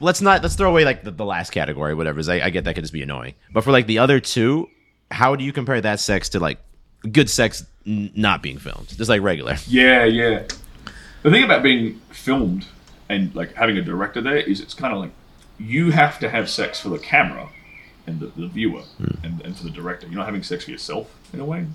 let's 0.00 0.20
not 0.20 0.42
let's 0.42 0.54
throw 0.54 0.70
away 0.70 0.84
like 0.84 1.04
the, 1.04 1.10
the 1.10 1.24
last 1.24 1.50
category, 1.50 1.94
whatever. 1.94 2.20
I, 2.30 2.42
I 2.42 2.50
get 2.50 2.64
that 2.64 2.74
could 2.74 2.84
just 2.84 2.92
be 2.92 3.02
annoying. 3.02 3.34
But 3.52 3.64
for 3.64 3.72
like 3.72 3.86
the 3.86 3.98
other 3.98 4.20
two, 4.20 4.68
how 5.10 5.36
do 5.36 5.44
you 5.44 5.52
compare 5.52 5.80
that 5.80 6.00
sex 6.00 6.28
to 6.30 6.40
like 6.40 6.58
good 7.10 7.28
sex 7.28 7.64
n- 7.86 8.10
not 8.14 8.42
being 8.42 8.58
filmed, 8.58 8.88
just 8.88 9.08
like 9.08 9.22
regular. 9.22 9.56
Yeah, 9.66 10.04
yeah. 10.04 10.44
The 11.22 11.30
thing 11.30 11.42
about 11.42 11.62
being 11.62 12.00
filmed 12.10 12.66
and 13.08 13.34
like 13.34 13.54
having 13.54 13.78
a 13.78 13.82
director 13.82 14.20
there 14.20 14.36
is 14.36 14.60
it's 14.60 14.74
kind 14.74 14.92
of 14.92 15.00
like 15.00 15.10
you 15.58 15.90
have 15.90 16.18
to 16.18 16.28
have 16.28 16.50
sex 16.50 16.80
for 16.80 16.90
the 16.90 16.98
camera 16.98 17.48
and 18.06 18.20
the, 18.20 18.26
the 18.26 18.46
viewer 18.46 18.82
hmm. 18.82 19.24
and, 19.24 19.40
and 19.40 19.56
for 19.56 19.64
the 19.64 19.70
director. 19.70 20.06
You're 20.06 20.16
not 20.16 20.26
having 20.26 20.42
sex 20.42 20.64
for 20.64 20.70
yourself 20.70 21.10
in 21.32 21.40
a 21.40 21.44
way, 21.44 21.66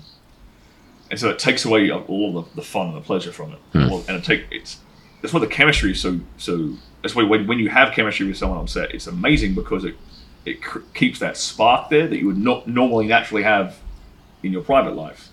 and 1.10 1.18
so 1.18 1.28
it 1.28 1.38
takes 1.38 1.64
away 1.64 1.90
all 1.90 2.42
the, 2.42 2.48
the 2.56 2.62
fun 2.62 2.88
and 2.88 2.96
the 2.96 3.00
pleasure 3.00 3.32
from 3.32 3.52
it. 3.52 3.58
Hmm. 3.72 3.90
Well, 3.90 4.04
and 4.08 4.16
it 4.16 4.24
take 4.24 4.44
it's 4.50 4.78
that's 5.22 5.34
why 5.34 5.40
the 5.40 5.46
chemistry 5.46 5.92
is 5.92 6.00
so 6.00 6.20
so. 6.36 6.74
That's 7.02 7.14
why 7.14 7.22
when, 7.22 7.46
when 7.46 7.58
you 7.58 7.70
have 7.70 7.94
chemistry 7.94 8.26
with 8.26 8.36
someone 8.36 8.58
on 8.58 8.68
set, 8.68 8.94
it's 8.94 9.06
amazing 9.06 9.54
because 9.54 9.84
it 9.84 9.96
it 10.44 10.62
cr- 10.62 10.80
keeps 10.94 11.18
that 11.20 11.36
spark 11.36 11.88
there 11.90 12.06
that 12.06 12.18
you 12.18 12.26
would 12.26 12.38
not 12.38 12.66
normally 12.66 13.06
naturally 13.06 13.42
have 13.42 13.78
in 14.42 14.52
your 14.52 14.62
private 14.62 14.94
life 14.94 15.30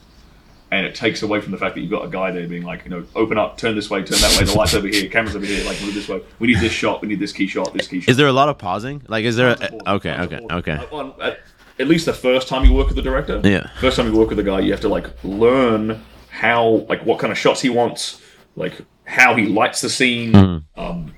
and 0.69 0.85
it 0.85 0.95
takes 0.95 1.21
away 1.21 1.39
from 1.39 1.51
the 1.51 1.57
fact 1.57 1.75
that 1.75 1.81
you've 1.81 1.91
got 1.91 2.03
a 2.03 2.09
guy 2.09 2.31
there 2.31 2.47
being 2.47 2.63
like, 2.63 2.83
you 2.83 2.91
know, 2.91 3.05
open 3.15 3.37
up, 3.37 3.57
turn 3.57 3.75
this 3.75 3.89
way, 3.89 4.03
turn 4.03 4.19
that 4.19 4.37
way, 4.37 4.45
the 4.45 4.53
lights 4.53 4.73
over 4.73 4.87
here, 4.87 5.09
cameras 5.09 5.35
over 5.35 5.45
here, 5.45 5.63
like 5.65 5.81
move 5.81 5.93
this 5.93 6.09
way. 6.09 6.21
We 6.39 6.47
need 6.47 6.59
this 6.59 6.73
shot, 6.73 7.01
we 7.01 7.07
need 7.07 7.19
this 7.19 7.31
key 7.31 7.47
shot, 7.47 7.73
this 7.73 7.87
key 7.87 8.01
shot. 8.01 8.09
Is 8.09 8.17
there 8.17 8.27
a 8.27 8.33
lot 8.33 8.49
of 8.49 8.57
pausing? 8.57 9.01
Like, 9.07 9.23
is 9.23 9.37
there? 9.37 9.51
A, 9.51 9.91
okay, 9.93 10.13
of 10.13 10.31
okay, 10.31 10.45
pausing. 10.47 10.51
okay. 10.51 11.37
At, 11.79 11.87
least 11.87 12.05
the 12.05 12.13
first 12.13 12.47
time 12.47 12.65
you 12.65 12.73
work 12.73 12.87
with 12.87 12.95
the 12.95 13.01
director. 13.01 13.41
Yeah. 13.43 13.69
First 13.79 13.97
time 13.97 14.07
you 14.11 14.17
work 14.17 14.29
with 14.29 14.37
the 14.37 14.43
guy, 14.43 14.59
you 14.59 14.71
have 14.71 14.81
to 14.81 14.89
like 14.89 15.09
learn 15.23 16.01
how, 16.29 16.85
like, 16.89 17.05
what 17.05 17.19
kind 17.19 17.31
of 17.31 17.37
shots 17.37 17.61
he 17.61 17.69
wants, 17.69 18.21
like 18.55 18.73
how 19.05 19.35
he 19.35 19.45
lights 19.45 19.81
the 19.81 19.89
scene. 19.89 20.33
Mm-hmm. 20.33 20.79
Um, 20.79 21.13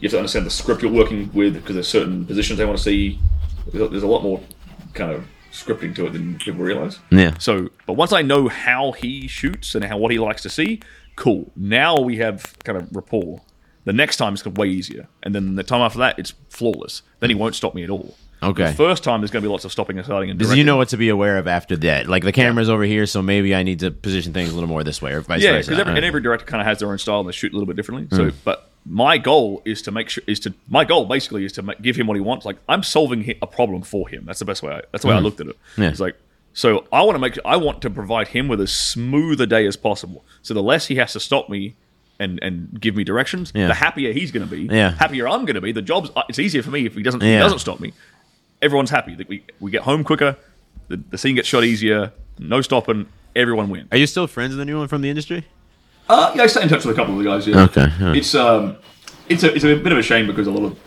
you 0.00 0.06
have 0.06 0.12
to 0.12 0.18
understand 0.18 0.46
the 0.46 0.50
script 0.50 0.82
you're 0.82 0.92
working 0.92 1.30
with 1.32 1.54
because 1.54 1.74
there's 1.74 1.88
certain 1.88 2.24
positions 2.26 2.58
they 2.58 2.64
want 2.64 2.76
to 2.78 2.82
see. 2.84 3.18
There's 3.70 3.84
a- 3.84 3.88
there's 3.88 4.02
a 4.02 4.08
lot 4.08 4.22
more 4.22 4.40
kind 4.94 5.12
of 5.12 5.24
scripting 5.52 5.94
to 5.94 6.06
it 6.06 6.10
than 6.14 6.38
people 6.38 6.62
realize. 6.64 6.98
Yeah. 7.10 7.36
So, 7.38 7.68
but 7.86 7.94
once 7.94 8.12
I 8.12 8.22
know 8.22 8.48
how 8.48 8.92
he 8.92 9.28
shoots 9.28 9.74
and 9.74 9.84
how 9.84 9.98
what 9.98 10.10
he 10.10 10.18
likes 10.18 10.42
to 10.42 10.48
see, 10.50 10.80
cool. 11.16 11.52
Now 11.56 11.98
we 12.00 12.16
have 12.16 12.54
kind 12.64 12.78
of 12.78 12.94
rapport. 12.94 13.42
The 13.84 13.92
next 13.92 14.16
time 14.16 14.34
it's 14.34 14.46
way 14.46 14.68
easier, 14.68 15.08
and 15.22 15.34
then 15.34 15.56
the 15.56 15.62
time 15.64 15.80
after 15.80 15.98
that, 15.98 16.18
it's 16.18 16.34
flawless. 16.48 17.02
Then 17.20 17.30
he 17.30 17.34
won't 17.34 17.54
stop 17.54 17.74
me 17.74 17.82
at 17.82 17.90
all. 17.90 18.14
Okay. 18.42 18.66
The 18.66 18.72
first 18.74 19.04
time 19.04 19.20
there's 19.20 19.30
going 19.30 19.42
to 19.42 19.46
be 19.48 19.50
lots 19.50 19.64
of 19.64 19.72
stopping 19.72 19.98
and 19.98 20.04
starting 20.04 20.30
and 20.30 20.38
directing. 20.38 20.58
you 20.58 20.64
know 20.64 20.76
what 20.76 20.88
to 20.88 20.96
be 20.96 21.08
aware 21.08 21.38
of 21.38 21.46
after 21.46 21.76
that. 21.76 22.08
Like 22.08 22.24
the 22.24 22.32
camera's 22.32 22.68
over 22.68 22.82
here, 22.82 23.06
so 23.06 23.22
maybe 23.22 23.54
I 23.54 23.62
need 23.62 23.78
to 23.80 23.90
position 23.90 24.32
things 24.32 24.50
a 24.50 24.54
little 24.54 24.68
more 24.68 24.82
this 24.82 25.00
way, 25.00 25.12
or 25.12 25.20
vice 25.20 25.42
yeah, 25.42 25.52
versa. 25.52 25.70
because 25.70 25.80
every, 25.80 25.94
and 25.96 26.04
Uh, 26.04 26.08
every 26.08 26.20
director 26.20 26.44
kind 26.44 26.60
of 26.60 26.66
has 26.66 26.78
their 26.80 26.90
own 26.90 26.98
style 26.98 27.20
and 27.20 27.28
they 27.28 27.32
shoot 27.32 27.52
a 27.52 27.54
little 27.54 27.66
bit 27.66 27.76
differently. 27.76 28.08
So, 28.16 28.30
but 28.44 28.70
my 28.84 29.16
goal 29.16 29.62
is 29.64 29.80
to 29.82 29.92
make 29.92 30.08
sure 30.08 30.24
is 30.26 30.40
to 30.40 30.52
my 30.68 30.84
goal 30.84 31.04
basically 31.04 31.44
is 31.44 31.52
to 31.52 31.62
make, 31.62 31.80
give 31.82 31.94
him 31.94 32.06
what 32.08 32.14
he 32.16 32.20
wants. 32.20 32.44
Like 32.44 32.56
I'm 32.68 32.82
solving 32.82 33.32
a 33.40 33.46
problem 33.46 33.82
for 33.82 34.08
him. 34.08 34.24
That's 34.26 34.40
the 34.40 34.44
best 34.44 34.62
way. 34.62 34.72
I, 34.72 34.82
that's 34.90 35.02
the 35.02 35.08
way 35.08 35.14
I 35.14 35.20
looked 35.20 35.40
at 35.40 35.46
it. 35.46 35.56
Yeah. 35.76 35.88
It's 35.90 36.00
like 36.00 36.16
so 36.52 36.84
I 36.92 37.02
want 37.02 37.14
to 37.14 37.20
make 37.20 37.38
I 37.44 37.56
want 37.56 37.80
to 37.82 37.90
provide 37.90 38.28
him 38.28 38.48
with 38.48 38.60
as 38.60 38.72
smooth 38.72 39.40
a 39.40 39.46
day 39.46 39.66
as 39.66 39.76
possible. 39.76 40.24
So 40.42 40.52
the 40.52 40.62
less 40.62 40.86
he 40.88 40.96
has 40.96 41.12
to 41.12 41.20
stop 41.20 41.48
me. 41.48 41.74
And, 42.18 42.38
and 42.40 42.80
give 42.80 42.94
me 42.94 43.02
directions. 43.02 43.50
Yeah. 43.52 43.66
The 43.66 43.74
happier 43.74 44.12
he's 44.12 44.30
going 44.30 44.48
to 44.48 44.56
be. 44.56 44.72
Yeah. 44.72 44.92
Happier 44.92 45.26
I'm 45.26 45.44
going 45.44 45.56
to 45.56 45.60
be. 45.60 45.72
The 45.72 45.82
job's 45.82 46.10
uh, 46.14 46.22
it's 46.28 46.38
easier 46.38 46.62
for 46.62 46.70
me 46.70 46.86
if 46.86 46.94
he 46.94 47.02
doesn't 47.02 47.20
Yeah. 47.20 47.38
he 47.38 47.42
doesn't 47.42 47.58
stop 47.58 47.80
me. 47.80 47.94
Everyone's 48.62 48.90
happy. 48.90 49.14
That 49.14 49.28
we 49.28 49.44
we 49.60 49.70
get 49.70 49.82
home 49.82 50.04
quicker. 50.04 50.36
The, 50.88 50.96
the 50.96 51.18
scene 51.18 51.34
gets 51.34 51.48
shot 51.48 51.64
easier. 51.64 52.12
No 52.38 52.60
stopping. 52.62 53.08
Everyone 53.36 53.68
wins. 53.68 53.88
Are 53.92 53.98
you 53.98 54.06
still 54.06 54.26
friends 54.26 54.54
with 54.54 54.60
anyone 54.60 54.88
from 54.88 55.02
the 55.02 55.10
industry? 55.10 55.46
Uh, 56.08 56.32
yeah, 56.34 56.42
I 56.42 56.46
stay 56.46 56.62
in 56.62 56.68
touch 56.68 56.84
with 56.84 56.94
a 56.94 56.98
couple 56.98 57.14
of 57.18 57.24
the 57.24 57.28
guys. 57.28 57.46
Yeah. 57.46 57.62
Okay, 57.64 57.86
yeah. 58.00 58.14
It's 58.14 58.34
um, 58.34 58.76
it's 59.28 59.42
a 59.42 59.54
it's 59.54 59.64
a 59.64 59.74
bit 59.74 59.92
of 59.92 59.98
a 59.98 60.02
shame 60.02 60.26
because 60.26 60.46
a 60.46 60.50
lot 60.50 60.64
of 60.64 60.78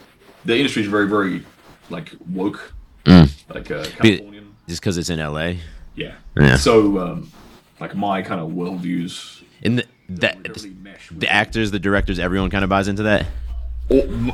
the 0.46 0.56
industry 0.56 0.84
is 0.84 0.88
very 0.88 1.08
very 1.08 1.44
like 1.90 2.14
woke, 2.30 2.74
like 3.06 3.70
uh, 3.72 3.84
Californian. 3.98 4.56
Just 4.68 4.82
because 4.82 4.98
it's 4.98 5.10
in 5.10 5.20
LA. 5.20 5.54
Yeah. 5.96 6.16
Yeah. 6.36 6.58
So 6.58 7.00
um, 7.00 7.32
like 7.80 7.96
my 7.96 8.22
kind 8.22 8.42
of 8.42 8.50
worldviews. 8.50 9.44
And 9.64 9.80
the, 9.80 9.86
that 10.10 10.38
really 10.48 10.70
mesh 10.72 11.10
with 11.10 11.20
the 11.20 11.32
actors, 11.32 11.72
the 11.72 11.80
directors, 11.80 12.20
everyone 12.20 12.50
kind 12.50 12.64
of 12.64 12.70
buys 12.70 12.88
into 12.88 13.04
that. 13.04 13.26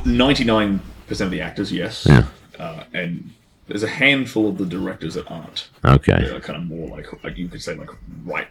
Ninety 0.04 0.44
nine 0.44 0.80
percent 1.06 1.26
of 1.26 1.32
the 1.32 1.40
actors, 1.40 1.72
yes. 1.72 2.06
Yeah. 2.08 2.26
Uh, 2.62 2.84
and 2.92 3.30
there's 3.66 3.82
a 3.82 3.88
handful 3.88 4.48
of 4.48 4.58
the 4.58 4.66
directors 4.66 5.14
that 5.14 5.30
aren't. 5.30 5.68
Okay. 5.84 6.20
They're 6.22 6.40
kind 6.40 6.58
of 6.60 6.64
more 6.68 6.88
like 6.96 7.06
like 7.24 7.36
you 7.36 7.48
could 7.48 7.62
say 7.62 7.74
like 7.74 7.90
right 8.24 8.48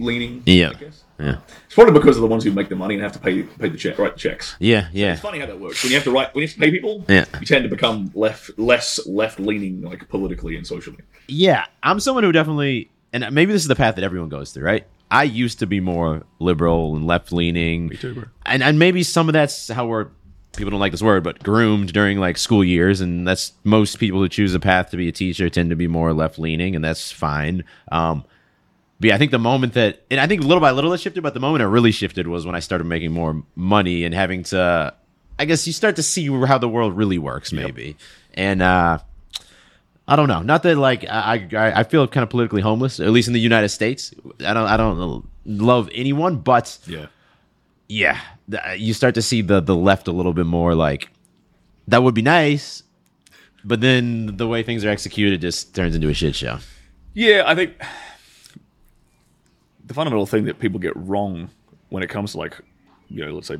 leaning. 0.00 0.42
Yeah. 0.46 0.70
I 0.70 0.74
guess. 0.74 1.04
Yeah. 1.20 1.36
It's 1.66 1.74
probably 1.74 1.92
because 1.92 2.16
of 2.16 2.22
the 2.22 2.26
ones 2.26 2.42
who 2.44 2.50
make 2.52 2.68
the 2.68 2.74
money 2.76 2.94
and 2.94 3.02
have 3.02 3.12
to 3.12 3.18
pay 3.18 3.42
pay 3.42 3.68
the 3.68 3.76
check, 3.76 3.98
write 3.98 4.14
the 4.14 4.18
checks. 4.18 4.56
Yeah. 4.58 4.88
Yeah. 4.92 5.12
It's 5.12 5.20
funny 5.22 5.38
how 5.38 5.46
that 5.46 5.60
works. 5.60 5.82
When 5.82 5.90
you 5.92 5.96
have 5.96 6.04
to 6.04 6.10
write, 6.10 6.34
when 6.34 6.42
you 6.42 6.48
have 6.48 6.54
to 6.54 6.60
pay 6.60 6.70
people, 6.70 7.04
Yeah. 7.08 7.24
you 7.40 7.46
tend 7.46 7.62
to 7.64 7.68
become 7.70 8.10
left, 8.14 8.58
less 8.58 9.04
left 9.06 9.38
leaning, 9.38 9.82
like 9.82 10.08
politically 10.08 10.56
and 10.56 10.66
socially. 10.66 10.98
Yeah, 11.28 11.66
I'm 11.82 12.00
someone 12.00 12.24
who 12.24 12.32
definitely, 12.32 12.90
and 13.12 13.20
maybe 13.32 13.52
this 13.52 13.62
is 13.62 13.68
the 13.68 13.76
path 13.76 13.94
that 13.94 14.04
everyone 14.04 14.28
goes 14.28 14.52
through, 14.52 14.64
right? 14.64 14.86
I 15.10 15.24
used 15.24 15.58
to 15.60 15.66
be 15.66 15.78
more 15.80 16.24
liberal 16.40 16.96
and 16.96 17.06
left 17.06 17.32
leaning, 17.32 17.90
too, 17.90 18.14
bro. 18.14 18.24
and 18.46 18.62
and 18.62 18.78
maybe 18.78 19.02
some 19.02 19.28
of 19.28 19.34
that's 19.34 19.68
how 19.68 19.86
we're 19.86 20.08
people 20.56 20.70
don't 20.70 20.80
like 20.80 20.92
this 20.92 21.02
word, 21.02 21.22
but 21.24 21.42
groomed 21.42 21.92
during 21.92 22.18
like 22.18 22.36
school 22.38 22.62
years, 22.64 23.00
and 23.00 23.26
that's 23.26 23.52
most 23.64 23.98
people 23.98 24.20
who 24.20 24.28
choose 24.28 24.54
a 24.54 24.60
path 24.60 24.90
to 24.90 24.96
be 24.96 25.08
a 25.08 25.12
teacher 25.12 25.48
tend 25.48 25.70
to 25.70 25.76
be 25.76 25.86
more 25.88 26.12
left 26.12 26.38
leaning, 26.38 26.74
and 26.76 26.84
that's 26.84 27.10
fine. 27.10 27.64
Um, 27.90 28.24
but 29.00 29.08
yeah, 29.08 29.14
I 29.14 29.18
think 29.18 29.30
the 29.30 29.38
moment 29.38 29.74
that, 29.74 30.02
and 30.10 30.20
I 30.20 30.26
think 30.26 30.42
little 30.42 30.60
by 30.60 30.70
little 30.70 30.92
it 30.92 31.00
shifted, 31.00 31.22
but 31.22 31.34
the 31.34 31.40
moment 31.40 31.62
it 31.62 31.66
really 31.66 31.90
shifted 31.92 32.26
was 32.28 32.46
when 32.46 32.54
I 32.54 32.60
started 32.60 32.84
making 32.84 33.12
more 33.12 33.42
money 33.56 34.04
and 34.04 34.14
having 34.14 34.44
to, 34.44 34.94
I 35.38 35.44
guess 35.44 35.66
you 35.66 35.72
start 35.72 35.96
to 35.96 36.02
see 36.02 36.26
how 36.46 36.58
the 36.58 36.68
world 36.68 36.96
really 36.96 37.18
works, 37.18 37.52
maybe, 37.52 37.96
and. 38.34 38.62
uh 38.62 38.98
I 40.08 40.16
don't 40.16 40.26
know. 40.26 40.42
Not 40.42 40.64
that 40.64 40.76
like 40.76 41.04
I 41.08 41.48
I, 41.52 41.80
I 41.80 41.82
feel 41.84 42.08
kind 42.08 42.24
of 42.24 42.28
politically 42.28 42.60
homeless, 42.60 42.98
at 42.98 43.08
least 43.10 43.28
in 43.28 43.34
the 43.34 43.40
United 43.40 43.68
States. 43.68 44.12
I 44.44 44.52
don't 44.52 44.66
I 44.66 44.76
don't 44.76 45.24
love 45.46 45.88
anyone, 45.94 46.38
but 46.38 46.76
Yeah. 46.86 47.06
Yeah, 47.92 48.20
you 48.74 48.94
start 48.94 49.14
to 49.16 49.22
see 49.22 49.42
the 49.42 49.60
the 49.60 49.76
left 49.76 50.08
a 50.08 50.12
little 50.12 50.32
bit 50.32 50.46
more 50.46 50.74
like 50.74 51.10
that 51.88 52.02
would 52.02 52.14
be 52.14 52.22
nice, 52.22 52.82
but 53.64 53.82
then 53.82 54.36
the 54.36 54.48
way 54.48 54.62
things 54.62 54.84
are 54.84 54.88
executed 54.88 55.42
just 55.42 55.74
turns 55.74 55.94
into 55.94 56.08
a 56.08 56.14
shit 56.14 56.34
show. 56.34 56.58
Yeah, 57.12 57.42
I 57.46 57.54
think 57.54 57.74
the 59.84 59.92
fundamental 59.92 60.24
thing 60.24 60.46
that 60.46 60.58
people 60.58 60.80
get 60.80 60.96
wrong 60.96 61.50
when 61.90 62.02
it 62.02 62.08
comes 62.08 62.32
to 62.32 62.38
like, 62.38 62.58
you 63.08 63.24
know, 63.26 63.34
let's 63.34 63.48
say 63.48 63.58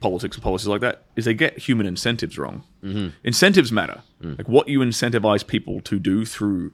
politics 0.00 0.36
and 0.36 0.42
policies 0.42 0.68
like 0.68 0.80
that 0.80 1.06
is 1.16 1.24
they 1.24 1.34
get 1.34 1.58
human 1.58 1.86
incentives 1.86 2.38
wrong. 2.38 2.62
Mm-hmm. 2.84 3.08
Incentives 3.24 3.72
matter. 3.72 4.02
Like 4.20 4.48
what 4.48 4.68
you 4.68 4.78
incentivize 4.78 5.44
people 5.44 5.80
to 5.80 5.98
do 5.98 6.24
through 6.24 6.72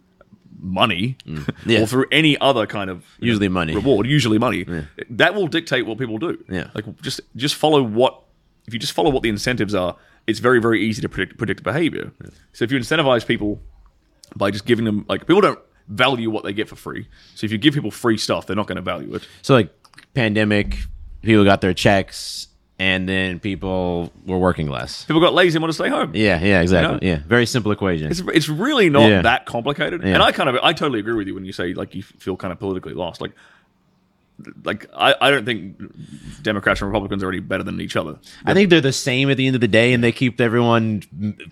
money 0.60 1.16
mm. 1.26 1.48
Yeah. 1.66 1.82
or 1.82 1.86
through 1.86 2.06
any 2.12 2.38
other 2.38 2.66
kind 2.66 2.90
of 2.90 3.04
Usually 3.20 3.48
money. 3.48 3.74
reward, 3.74 4.06
usually 4.06 4.38
money, 4.38 4.64
that 5.10 5.34
will 5.34 5.46
dictate 5.46 5.86
what 5.86 5.98
people 5.98 6.18
do. 6.18 6.42
Yeah. 6.48 6.70
Like 6.74 7.00
just 7.00 7.20
just 7.36 7.54
follow 7.54 7.82
what 7.82 8.22
if 8.66 8.74
you 8.74 8.80
just 8.80 8.92
follow 8.92 9.10
what 9.10 9.22
the 9.22 9.28
incentives 9.28 9.74
are, 9.74 9.96
it's 10.26 10.40
very 10.40 10.60
very 10.60 10.84
easy 10.84 11.00
to 11.02 11.08
predict 11.08 11.38
predict 11.38 11.62
behavior. 11.62 12.12
So 12.52 12.64
if 12.64 12.72
you 12.72 12.78
incentivize 12.78 13.26
people 13.26 13.60
by 14.36 14.50
just 14.50 14.66
giving 14.66 14.84
them 14.84 15.04
like 15.08 15.26
people 15.26 15.40
don't 15.40 15.58
value 15.88 16.30
what 16.30 16.44
they 16.44 16.52
get 16.52 16.68
for 16.68 16.76
free. 16.76 17.08
So 17.34 17.44
if 17.46 17.52
you 17.52 17.58
give 17.58 17.72
people 17.74 17.90
free 17.90 18.18
stuff, 18.18 18.46
they're 18.46 18.56
not 18.56 18.66
going 18.66 18.76
to 18.76 18.82
value 18.82 19.14
it. 19.14 19.26
So 19.42 19.54
like 19.54 19.72
pandemic, 20.14 20.76
people 21.22 21.44
got 21.44 21.60
their 21.62 21.72
checks, 21.72 22.47
and 22.78 23.08
then 23.08 23.40
people 23.40 24.12
were 24.26 24.38
working 24.38 24.68
less. 24.68 25.04
People 25.04 25.20
got 25.20 25.34
lazy 25.34 25.56
and 25.56 25.62
want 25.62 25.70
to 25.70 25.74
stay 25.74 25.88
home. 25.88 26.12
Yeah, 26.14 26.40
yeah, 26.40 26.60
exactly. 26.60 27.06
You 27.06 27.14
Yeah, 27.14 27.20
very 27.26 27.44
simple 27.46 27.72
equation. 27.72 28.10
It's, 28.10 28.22
it's 28.32 28.48
really 28.48 28.88
not 28.88 29.08
Yeah. 29.08 29.22
that 29.22 29.46
complicated. 29.46 30.02
Yeah. 30.02 30.14
And 30.14 30.22
I 30.22 30.30
kind 30.32 30.48
of 30.48 30.56
I 30.62 30.72
totally 30.72 31.00
agree 31.00 31.14
with 31.14 31.26
you 31.26 31.34
when 31.34 31.44
you 31.44 31.52
say 31.52 31.74
like 31.74 31.94
you 31.94 32.02
feel 32.02 32.36
kind 32.36 32.52
of 32.52 32.58
politically 32.58 32.94
lost. 32.94 33.20
Like 33.20 33.32
like 34.64 34.86
I, 34.94 35.14
I 35.20 35.30
don't 35.30 35.44
think 35.44 35.76
Democrats 36.42 36.80
and 36.80 36.88
Republicans 36.88 37.22
are 37.22 37.28
any 37.28 37.40
better 37.40 37.64
than 37.64 37.80
each 37.80 37.96
other. 37.96 38.18
I 38.44 38.54
think 38.54 38.70
they're 38.70 38.80
the 38.80 38.92
same 38.92 39.30
at 39.30 39.36
the 39.36 39.46
end 39.46 39.56
of 39.56 39.60
the 39.60 39.68
day, 39.68 39.92
and 39.92 40.02
they 40.02 40.12
keep 40.12 40.40
everyone 40.40 41.02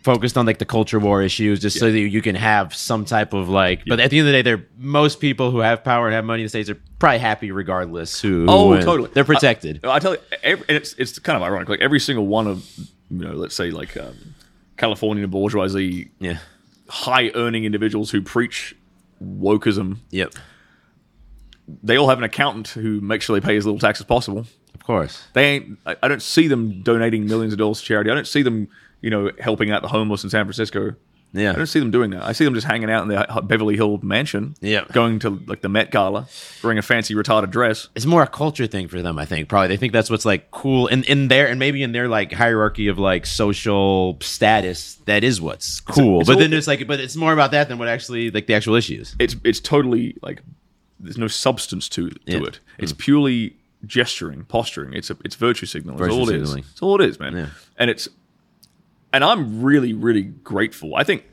focused 0.03 0.37
on 0.37 0.47
like 0.47 0.59
the 0.59 0.65
culture 0.65 0.99
war 0.99 1.23
issues, 1.23 1.61
just 1.61 1.79
so 1.79 1.91
that 1.91 1.99
you 1.99 2.23
can 2.23 2.35
have 2.37 2.75
some 2.75 3.05
type 3.05 3.33
of 3.33 3.49
like. 3.49 3.83
But 3.87 4.01
at 4.01 4.11
the 4.11 4.19
end 4.19 4.29
of 4.29 4.33
the 4.33 4.39
day, 4.39 4.43
they're 4.43 4.67
most 4.79 5.21
people 5.21 5.51
who 5.51 5.59
have 5.59 5.83
power 5.83 6.07
and 6.07 6.15
have 6.15 6.25
money 6.25 6.43
in 6.43 6.47
the 6.47 6.51
states 6.51 6.71
are 6.71 6.81
probably 6.99 7.19
happy 7.19 7.51
regardless. 7.51 8.21
Who? 8.21 8.47
Oh, 8.49 8.71
wins. 8.71 8.85
totally. 8.85 9.11
They're 9.13 9.25
protected. 9.25 9.81
I, 9.85 9.97
I 9.97 9.99
tell 9.99 10.13
you, 10.13 10.21
every, 10.43 10.65
it's 10.69 10.95
it's 10.95 11.19
kind 11.19 11.37
of 11.37 11.43
ironic. 11.43 11.69
Like 11.69 11.81
every 11.81 12.01
single 12.01 12.27
one 12.27 12.47
of 12.47 12.65
you 13.11 13.19
know, 13.25 13.33
let's 13.33 13.55
say 13.55 13.71
like 13.71 13.97
um, 13.97 14.35
California 14.77 15.27
bourgeoisie, 15.27 16.11
yeah. 16.19 16.39
high 16.89 17.31
earning 17.35 17.65
individuals 17.65 18.11
who 18.11 18.23
preach 18.23 18.77
wokeism. 19.23 19.99
Yep. 20.11 20.35
They 21.83 21.97
all 21.97 22.09
have 22.09 22.19
an 22.19 22.25
accountant 22.25 22.69
who 22.69 23.01
makes 23.01 23.25
sure 23.25 23.39
they 23.39 23.45
pay 23.45 23.57
as 23.57 23.65
little 23.67 23.79
tax 23.81 24.01
as 24.01 24.07
possible. 24.07 24.47
Of 24.75 24.85
course. 24.85 25.27
They 25.33 25.45
ain't. 25.55 25.79
I, 25.87 25.97
I 26.03 26.09
don't 26.09 26.23
see 26.23 26.47
them 26.49 26.83
donating 26.83 27.27
millions 27.27 27.53
of 27.53 27.59
dollars 27.59 27.81
to 27.81 27.87
charity. 27.87 28.11
I 28.11 28.15
don't 28.15 28.27
see 28.27 28.43
them, 28.43 28.69
you 29.01 29.11
know, 29.11 29.31
helping 29.41 29.71
out 29.71 29.83
the 29.83 29.89
homeless 29.89 30.23
in 30.25 30.31
San 30.31 30.45
Francisco. 30.45 30.95
Yeah. 31.33 31.51
I 31.51 31.57
don't 31.57 31.67
see 31.67 31.81
them 31.81 31.91
doing 31.91 32.11
that. 32.11 32.23
I 32.23 32.33
see 32.33 32.45
them 32.45 32.55
just 32.55 32.67
hanging 32.67 32.89
out 32.91 33.03
in 33.03 33.09
their 33.09 33.27
Beverly 33.43 33.75
Hill 33.77 33.99
mansion. 34.03 34.55
Yeah. 34.61 34.85
Going 34.93 35.19
to 35.19 35.43
like 35.47 35.61
the 35.61 35.69
Met 35.69 35.91
Gala, 35.91 36.29
wearing 36.63 36.79
a 36.79 36.83
fancy 36.83 37.15
retarded 37.15 37.51
dress. 37.51 37.89
It's 37.95 38.07
more 38.07 38.23
a 38.23 38.27
culture 38.27 38.67
thing 38.67 38.89
for 38.89 39.03
them, 39.03 39.19
I 39.19 39.27
think. 39.27 39.49
Probably 39.49 39.69
they 39.69 39.77
think 39.77 39.93
that's 39.93 40.09
what's 40.09 40.25
like 40.25 40.51
cool 40.51 40.87
in 40.87 41.03
in 41.05 41.29
their 41.29 41.49
and 41.49 41.59
maybe 41.59 41.83
in 41.83 41.93
their 41.93 42.09
like 42.09 42.33
hierarchy 42.33 42.87
of 42.89 42.99
like 42.99 43.27
social 43.27 44.17
status. 44.23 44.95
That 45.07 45.25
is 45.25 45.41
what's 45.41 45.81
cool. 45.81 46.21
it's 46.21 46.29
but 46.29 46.35
all- 46.35 46.39
then 46.41 46.53
it's 46.53 46.67
like, 46.69 46.87
but 46.87 47.01
it's 47.01 47.17
more 47.17 47.33
about 47.33 47.51
that 47.51 47.69
than 47.69 47.77
what 47.79 47.89
actually 47.89 48.31
like 48.31 48.47
the 48.47 48.55
actual 48.55 48.77
issues. 48.77 49.15
It's 49.19 49.37
it's 49.45 49.61
totally 49.61 50.17
like 50.23 50.41
there's 51.01 51.19
no 51.19 51.29
substance 51.29 51.89
to 51.91 52.11
to 52.11 52.19
Yeah. 52.27 52.39
Mm. 52.39 52.49
it. 52.49 52.61
It's 52.79 52.93
purely 52.93 53.57
gesturing, 53.85 54.45
posturing. 54.45 54.93
It's 54.95 55.11
a 55.11 55.17
it's 55.25 55.35
virtue 55.37 55.67
signaling. 55.67 56.03
It's 56.05 56.15
all 56.15 56.23
it 56.29 56.33
signaling. 56.33 56.65
is. 56.65 56.71
It's 56.73 56.83
all 56.83 57.01
it 57.01 57.09
is, 57.09 57.19
man. 57.21 57.37
Yeah. 57.37 57.47
And 57.79 57.91
it's 57.91 58.09
and 59.13 59.23
I'm 59.25 59.63
really 59.63 59.93
really 59.93 60.23
grateful. 60.23 60.95
I 60.97 61.05
think 61.05 61.25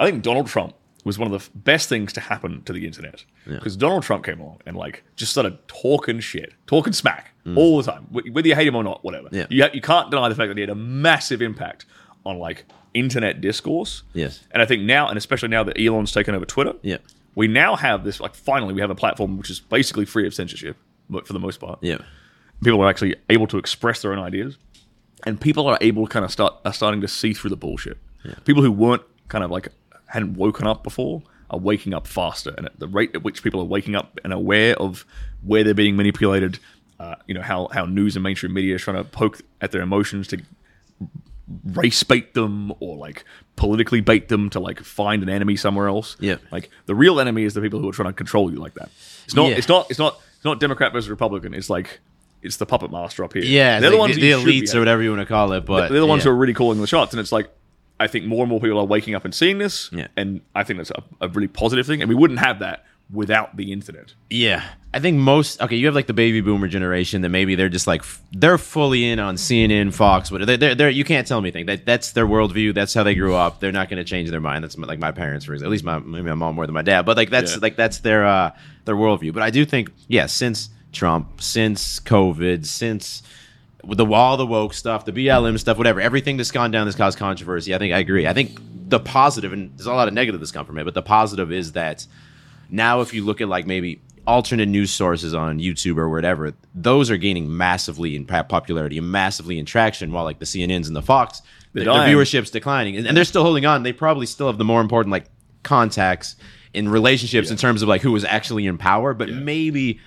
I 0.00 0.06
think 0.10 0.22
Donald 0.22 0.46
Trump 0.46 0.74
was 1.04 1.18
one 1.18 1.30
of 1.30 1.38
the 1.38 1.58
best 1.58 1.88
things 1.90 2.12
to 2.14 2.20
happen 2.20 2.62
to 2.62 2.72
the 2.72 2.86
internet 2.86 3.24
because 3.46 3.76
Donald 3.76 4.02
Trump 4.04 4.24
came 4.24 4.40
along 4.40 4.60
and 4.64 4.74
like 4.74 5.04
just 5.16 5.32
started 5.32 5.58
talking 5.68 6.18
shit, 6.20 6.54
talking 6.66 6.94
smack 6.94 7.32
all 7.56 7.76
the 7.82 7.92
time, 7.92 8.06
whether 8.10 8.48
you 8.48 8.54
hate 8.54 8.66
him 8.66 8.74
or 8.74 8.82
not, 8.82 9.04
whatever. 9.04 9.28
Mm. 9.28 9.34
Yeah. 9.36 9.46
You 9.50 9.62
ha- 9.64 9.70
you 9.74 9.82
can't 9.82 10.10
deny 10.10 10.30
the 10.30 10.34
fact 10.34 10.48
that 10.48 10.56
he 10.56 10.62
had 10.62 10.70
a 10.70 10.74
massive 10.74 11.42
impact 11.42 11.84
on 12.24 12.38
like 12.38 12.64
internet 12.94 13.42
discourse. 13.42 14.02
Yes. 14.14 14.40
And 14.50 14.62
I 14.62 14.66
think 14.66 14.82
now, 14.84 15.08
and 15.08 15.18
especially 15.18 15.50
now 15.50 15.62
that 15.64 15.78
Elon's 15.78 16.10
taken 16.10 16.34
over 16.34 16.46
Twitter, 16.46 16.72
Yeah. 16.80 16.96
We 17.34 17.48
now 17.48 17.76
have 17.76 18.04
this 18.04 18.20
like 18.20 18.34
finally 18.34 18.74
we 18.74 18.80
have 18.80 18.90
a 18.90 18.94
platform 18.94 19.36
which 19.38 19.50
is 19.50 19.60
basically 19.60 20.04
free 20.04 20.26
of 20.26 20.34
censorship, 20.34 20.76
but 21.10 21.26
for 21.26 21.32
the 21.32 21.40
most 21.40 21.58
part, 21.60 21.78
Yeah. 21.82 21.98
people 22.62 22.80
are 22.82 22.88
actually 22.88 23.16
able 23.30 23.46
to 23.48 23.58
express 23.58 24.02
their 24.02 24.12
own 24.12 24.18
ideas, 24.18 24.56
and 25.26 25.40
people 25.40 25.66
are 25.66 25.78
able 25.80 26.06
to 26.06 26.12
kind 26.12 26.24
of 26.24 26.30
start 26.30 26.54
are 26.64 26.72
starting 26.72 27.00
to 27.00 27.08
see 27.08 27.32
through 27.34 27.50
the 27.50 27.56
bullshit. 27.56 27.98
People 28.44 28.62
who 28.62 28.72
weren't 28.72 29.02
kind 29.28 29.44
of 29.44 29.50
like 29.50 29.68
hadn't 30.06 30.34
woken 30.36 30.66
up 30.66 30.82
before 30.82 31.22
are 31.50 31.58
waking 31.58 31.92
up 31.92 32.06
faster, 32.06 32.54
and 32.56 32.66
at 32.66 32.78
the 32.80 32.88
rate 32.88 33.14
at 33.14 33.22
which 33.22 33.42
people 33.42 33.60
are 33.60 33.64
waking 33.66 33.94
up 33.96 34.18
and 34.24 34.32
aware 34.32 34.74
of 34.80 35.04
where 35.42 35.62
they're 35.64 35.74
being 35.74 35.94
manipulated, 35.96 36.58
uh, 37.00 37.16
you 37.26 37.34
know 37.34 37.42
how 37.42 37.68
how 37.72 37.84
news 37.84 38.16
and 38.16 38.22
mainstream 38.22 38.54
media 38.54 38.74
is 38.76 38.82
trying 38.82 38.96
to 38.96 39.04
poke 39.04 39.40
at 39.60 39.72
their 39.72 39.82
emotions 39.82 40.26
to 40.28 40.38
race 41.74 42.02
bait 42.02 42.32
them 42.34 42.72
or 42.80 42.96
like 42.96 43.24
politically 43.56 44.00
bait 44.00 44.28
them 44.28 44.50
to 44.50 44.60
like 44.60 44.80
find 44.80 45.22
an 45.22 45.28
enemy 45.28 45.56
somewhere 45.56 45.88
else. 45.88 46.16
Yeah. 46.20 46.36
Like 46.50 46.70
the 46.86 46.94
real 46.94 47.20
enemy 47.20 47.44
is 47.44 47.54
the 47.54 47.60
people 47.60 47.80
who 47.80 47.88
are 47.88 47.92
trying 47.92 48.08
to 48.08 48.12
control 48.12 48.50
you 48.52 48.58
like 48.58 48.74
that. 48.74 48.90
It's 49.24 49.34
not 49.34 49.50
Yeah. 49.50 49.56
it's 49.56 49.68
not 49.68 49.90
it's 49.90 49.98
not 49.98 50.20
it's 50.36 50.44
not 50.44 50.60
Democrat 50.60 50.92
versus 50.92 51.08
Republican. 51.10 51.54
It's 51.54 51.70
like 51.70 52.00
it's 52.42 52.56
the 52.58 52.66
puppet 52.66 52.90
master 52.90 53.24
up 53.24 53.32
here. 53.32 53.42
Yeah, 53.42 53.80
they're 53.80 53.90
the, 53.90 53.96
the 53.96 54.00
ones 54.00 54.16
the, 54.16 54.20
who 54.20 54.26
you 54.26 54.38
should 54.38 54.44
be 54.46 54.60
elites 54.62 54.74
or 54.74 54.78
whatever 54.80 55.02
you 55.02 55.10
want 55.10 55.20
to 55.22 55.26
call 55.26 55.52
it, 55.52 55.64
but 55.64 55.88
They're 55.90 56.00
the 56.00 56.06
ones 56.06 56.24
yeah. 56.24 56.30
who 56.30 56.36
are 56.36 56.38
really 56.38 56.52
calling 56.52 56.80
the 56.80 56.86
shots, 56.86 57.12
and 57.12 57.20
it's 57.20 57.32
like 57.32 57.48
I 57.98 58.06
think 58.08 58.26
more 58.26 58.40
and 58.42 58.50
more 58.50 58.60
people 58.60 58.78
are 58.78 58.84
waking 58.84 59.14
up 59.14 59.24
and 59.24 59.34
seeing 59.34 59.58
this, 59.58 59.88
Yeah. 59.92 60.08
and 60.16 60.40
I 60.54 60.64
think 60.64 60.78
that's 60.78 60.90
a, 60.90 61.02
a 61.22 61.28
really 61.28 61.48
positive 61.48 61.86
thing. 61.86 62.02
And 62.02 62.08
we 62.08 62.14
wouldn't 62.14 62.40
have 62.40 62.58
that 62.58 62.84
without 63.12 63.56
the 63.56 63.72
incident. 63.72 64.14
Yeah, 64.30 64.64
I 64.92 64.98
think 64.98 65.18
most. 65.18 65.60
Okay, 65.62 65.76
you 65.76 65.86
have 65.86 65.94
like 65.94 66.06
the 66.06 66.14
baby 66.14 66.40
boomer 66.40 66.68
generation 66.68 67.22
that 67.22 67.28
maybe 67.28 67.54
they're 67.54 67.68
just 67.68 67.86
like 67.86 68.00
f- 68.00 68.22
they're 68.32 68.58
fully 68.58 69.08
in 69.08 69.18
on 69.18 69.36
CNN, 69.36 69.92
Fox, 69.92 70.30
whatever. 70.30 70.46
They're, 70.46 70.56
they're, 70.56 70.74
they're 70.74 70.90
you 70.90 71.04
can't 71.04 71.26
tell 71.26 71.40
me 71.40 71.48
anything. 71.48 71.66
That 71.66 71.84
that's 71.86 72.12
their 72.12 72.26
worldview. 72.26 72.74
That's 72.74 72.94
how 72.94 73.02
they 73.02 73.14
grew 73.14 73.34
up. 73.34 73.60
They're 73.60 73.72
not 73.72 73.88
going 73.88 73.98
to 73.98 74.08
change 74.08 74.30
their 74.30 74.40
mind. 74.40 74.64
That's 74.64 74.76
my, 74.76 74.86
like 74.86 74.98
my 74.98 75.12
parents, 75.12 75.44
for 75.44 75.52
example. 75.52 75.70
At 75.70 75.72
least 75.72 75.84
my 75.84 75.98
maybe 75.98 76.28
my 76.28 76.34
mom 76.34 76.54
more 76.54 76.66
than 76.66 76.74
my 76.74 76.82
dad. 76.82 77.02
But 77.02 77.16
like 77.16 77.30
that's 77.30 77.52
Yeah. 77.52 77.58
like 77.62 77.76
that's 77.76 77.98
their 77.98 78.26
uh 78.26 78.50
their 78.84 78.96
worldview. 78.96 79.32
But 79.32 79.42
I 79.42 79.50
do 79.50 79.64
think 79.64 79.90
yeah, 80.08 80.26
since 80.26 80.70
Trump, 80.92 81.40
since 81.42 82.00
COVID, 82.00 82.64
since 82.66 83.22
the 83.86 84.06
all 84.06 84.36
the 84.38 84.46
woke 84.46 84.72
stuff, 84.72 85.04
the 85.04 85.12
BLM 85.12 85.58
stuff, 85.58 85.76
whatever, 85.76 86.00
everything 86.00 86.36
that's 86.38 86.50
gone 86.50 86.70
down 86.70 86.86
that's 86.86 86.96
caused 86.96 87.18
controversy. 87.18 87.74
I 87.74 87.78
think 87.78 87.92
I 87.92 87.98
agree. 87.98 88.26
I 88.26 88.32
think 88.32 88.58
the 88.88 88.98
positive, 89.00 89.52
and 89.52 89.76
there's 89.76 89.86
a 89.86 89.92
lot 89.92 90.08
of 90.08 90.14
negative 90.14 90.40
that's 90.40 90.52
come 90.52 90.64
from 90.66 90.78
it, 90.78 90.84
but 90.84 90.94
the 90.94 91.02
positive 91.02 91.52
is 91.52 91.72
that 91.72 92.06
now 92.70 93.00
if 93.00 93.14
you 93.14 93.24
look 93.24 93.40
at 93.40 93.48
like 93.48 93.66
maybe 93.66 94.00
alternate 94.26 94.66
news 94.66 94.90
sources 94.90 95.34
on 95.34 95.58
YouTube 95.58 95.98
or 95.98 96.08
whatever, 96.08 96.54
those 96.74 97.10
are 97.10 97.16
gaining 97.16 97.54
massively 97.54 98.16
in 98.16 98.24
popularity 98.26 98.98
and 98.98 99.10
massively 99.10 99.58
in 99.58 99.66
traction, 99.66 100.12
while 100.12 100.24
like 100.24 100.38
the 100.38 100.44
CNNs 100.44 100.86
and 100.86 100.96
the 100.96 101.02
Fox, 101.02 101.42
the, 101.72 101.84
viewership's 101.84 102.50
declining, 102.50 102.96
and, 102.96 103.06
and 103.06 103.16
they're 103.16 103.24
still 103.24 103.42
holding 103.42 103.66
on. 103.66 103.82
They 103.82 103.92
probably 103.92 104.26
still 104.26 104.46
have 104.46 104.58
the 104.58 104.64
more 104.64 104.80
important 104.80 105.12
like 105.12 105.26
contacts 105.62 106.36
in 106.72 106.88
relationships 106.88 107.50
in 107.50 107.56
terms 107.56 107.82
of 107.82 107.88
like 107.88 108.02
who 108.02 108.12
was 108.12 108.24
actually 108.24 108.66
in 108.66 108.78
power, 108.78 109.14
but 109.14 109.28
maybe 109.30 110.00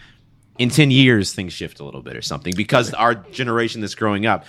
in 0.57 0.69
10 0.69 0.91
years 0.91 1.33
things 1.33 1.53
shift 1.53 1.79
a 1.79 1.83
little 1.83 2.01
bit 2.01 2.15
or 2.15 2.21
something 2.21 2.53
because 2.55 2.93
our 2.95 3.13
generation 3.15 3.81
that's 3.81 3.93
growing 3.93 4.25
up 4.25 4.43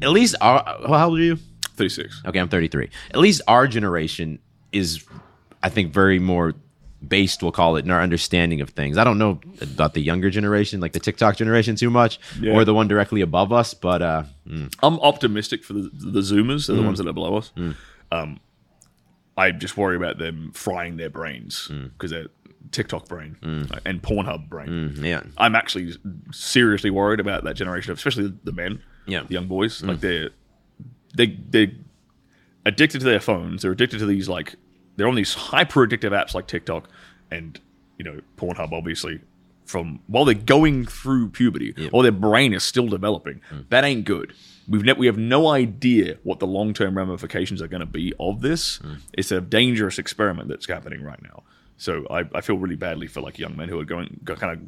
at 0.00 0.08
least 0.08 0.34
our 0.40 0.64
how 0.64 1.10
old 1.10 1.18
are 1.18 1.22
you? 1.22 1.36
Thirty 1.74 1.90
six. 1.90 2.22
okay 2.26 2.38
i'm 2.38 2.48
33 2.48 2.88
at 3.10 3.18
least 3.18 3.42
our 3.46 3.66
generation 3.66 4.38
is 4.72 5.04
i 5.62 5.68
think 5.68 5.92
very 5.92 6.18
more 6.18 6.54
based 7.06 7.42
we'll 7.42 7.50
call 7.52 7.76
it 7.76 7.84
in 7.84 7.90
our 7.90 8.02
understanding 8.02 8.60
of 8.60 8.68
things 8.70 8.98
i 8.98 9.04
don't 9.04 9.16
know 9.16 9.40
about 9.62 9.94
the 9.94 10.00
younger 10.02 10.28
generation 10.28 10.80
like 10.80 10.92
the 10.92 11.00
tiktok 11.00 11.34
generation 11.36 11.74
too 11.74 11.88
much 11.88 12.20
Yeah. 12.40 12.52
or 12.52 12.64
the 12.64 12.74
one 12.74 12.88
directly 12.88 13.22
above 13.22 13.52
us 13.52 13.72
but 13.72 14.02
uh 14.02 14.24
mm, 14.46 14.70
I'm 14.82 14.98
optimistic 15.00 15.64
for 15.64 15.72
the 15.72 15.90
the 15.94 16.20
Zoomers. 16.20 16.64
Mm. 16.64 16.66
They're 16.66 16.76
the 16.76 16.82
ones 16.82 16.98
that 16.98 17.06
are 17.08 17.12
below 17.14 17.36
us. 17.38 17.52
Um, 18.12 18.38
I 19.36 19.50
just 19.52 19.76
worry 19.76 19.96
about 19.96 20.18
them 20.18 20.50
frying 20.52 20.96
their 20.98 21.08
brains 21.10 21.68
Mm. 21.72 21.90
because 21.92 22.10
they're 22.10 22.26
TikTok 22.72 23.08
brain 23.08 23.36
like, 23.70 23.80
and 23.86 24.02
Pornhub 24.02 24.48
brain. 24.50 24.94
yeah 25.02 25.22
I'm 25.38 25.54
actually 25.54 25.94
seriously 26.32 26.90
worried 26.90 27.18
about 27.20 27.44
that 27.44 27.54
generation, 27.56 27.92
especially 27.94 28.32
the 28.44 28.52
men, 28.52 28.82
Yeah. 29.06 29.22
the 29.26 29.32
young 29.34 29.46
boys. 29.46 29.82
Like 29.82 30.00
they're 30.00 30.30
they 31.16 31.38
they're 31.48 31.72
addicted 32.66 32.98
to 33.00 33.06
their 33.06 33.20
phones. 33.20 33.62
They're 33.62 33.72
addicted 33.72 33.98
to 34.00 34.06
these 34.06 34.28
like 34.28 34.56
they're 35.00 35.08
on 35.08 35.14
these 35.14 35.34
hyper 35.34 35.86
addictive 35.86 36.10
apps 36.10 36.34
like 36.34 36.46
TikTok 36.46 36.88
and 37.30 37.58
you 37.98 38.04
know 38.04 38.20
Pornhub, 38.36 38.72
obviously. 38.72 39.20
From 39.64 40.00
while 40.08 40.24
they're 40.24 40.34
going 40.34 40.84
through 40.84 41.28
puberty, 41.28 41.72
or 41.92 42.02
their 42.02 42.10
brain 42.10 42.52
is 42.52 42.64
still 42.64 42.88
developing, 42.88 43.40
hmm. 43.50 43.60
that 43.68 43.84
ain't 43.84 44.04
good. 44.04 44.34
We've 44.68 44.82
ne- 44.82 44.94
we 44.94 45.06
have 45.06 45.16
no 45.16 45.46
idea 45.46 46.18
what 46.24 46.40
the 46.40 46.46
long 46.46 46.74
term 46.74 46.96
ramifications 46.96 47.62
are 47.62 47.68
going 47.68 47.80
to 47.80 47.86
be 47.86 48.12
of 48.18 48.40
this. 48.40 48.78
Hmm. 48.78 48.94
It's 49.12 49.30
a 49.30 49.40
dangerous 49.40 49.98
experiment 50.00 50.48
that's 50.48 50.66
happening 50.66 51.04
right 51.04 51.22
now. 51.22 51.44
So 51.76 52.04
I, 52.10 52.24
I 52.34 52.40
feel 52.40 52.58
really 52.58 52.74
badly 52.74 53.06
for 53.06 53.20
like 53.20 53.38
young 53.38 53.56
men 53.56 53.68
who 53.68 53.78
are 53.78 53.84
going 53.84 54.20
kind 54.26 54.52
of 54.52 54.60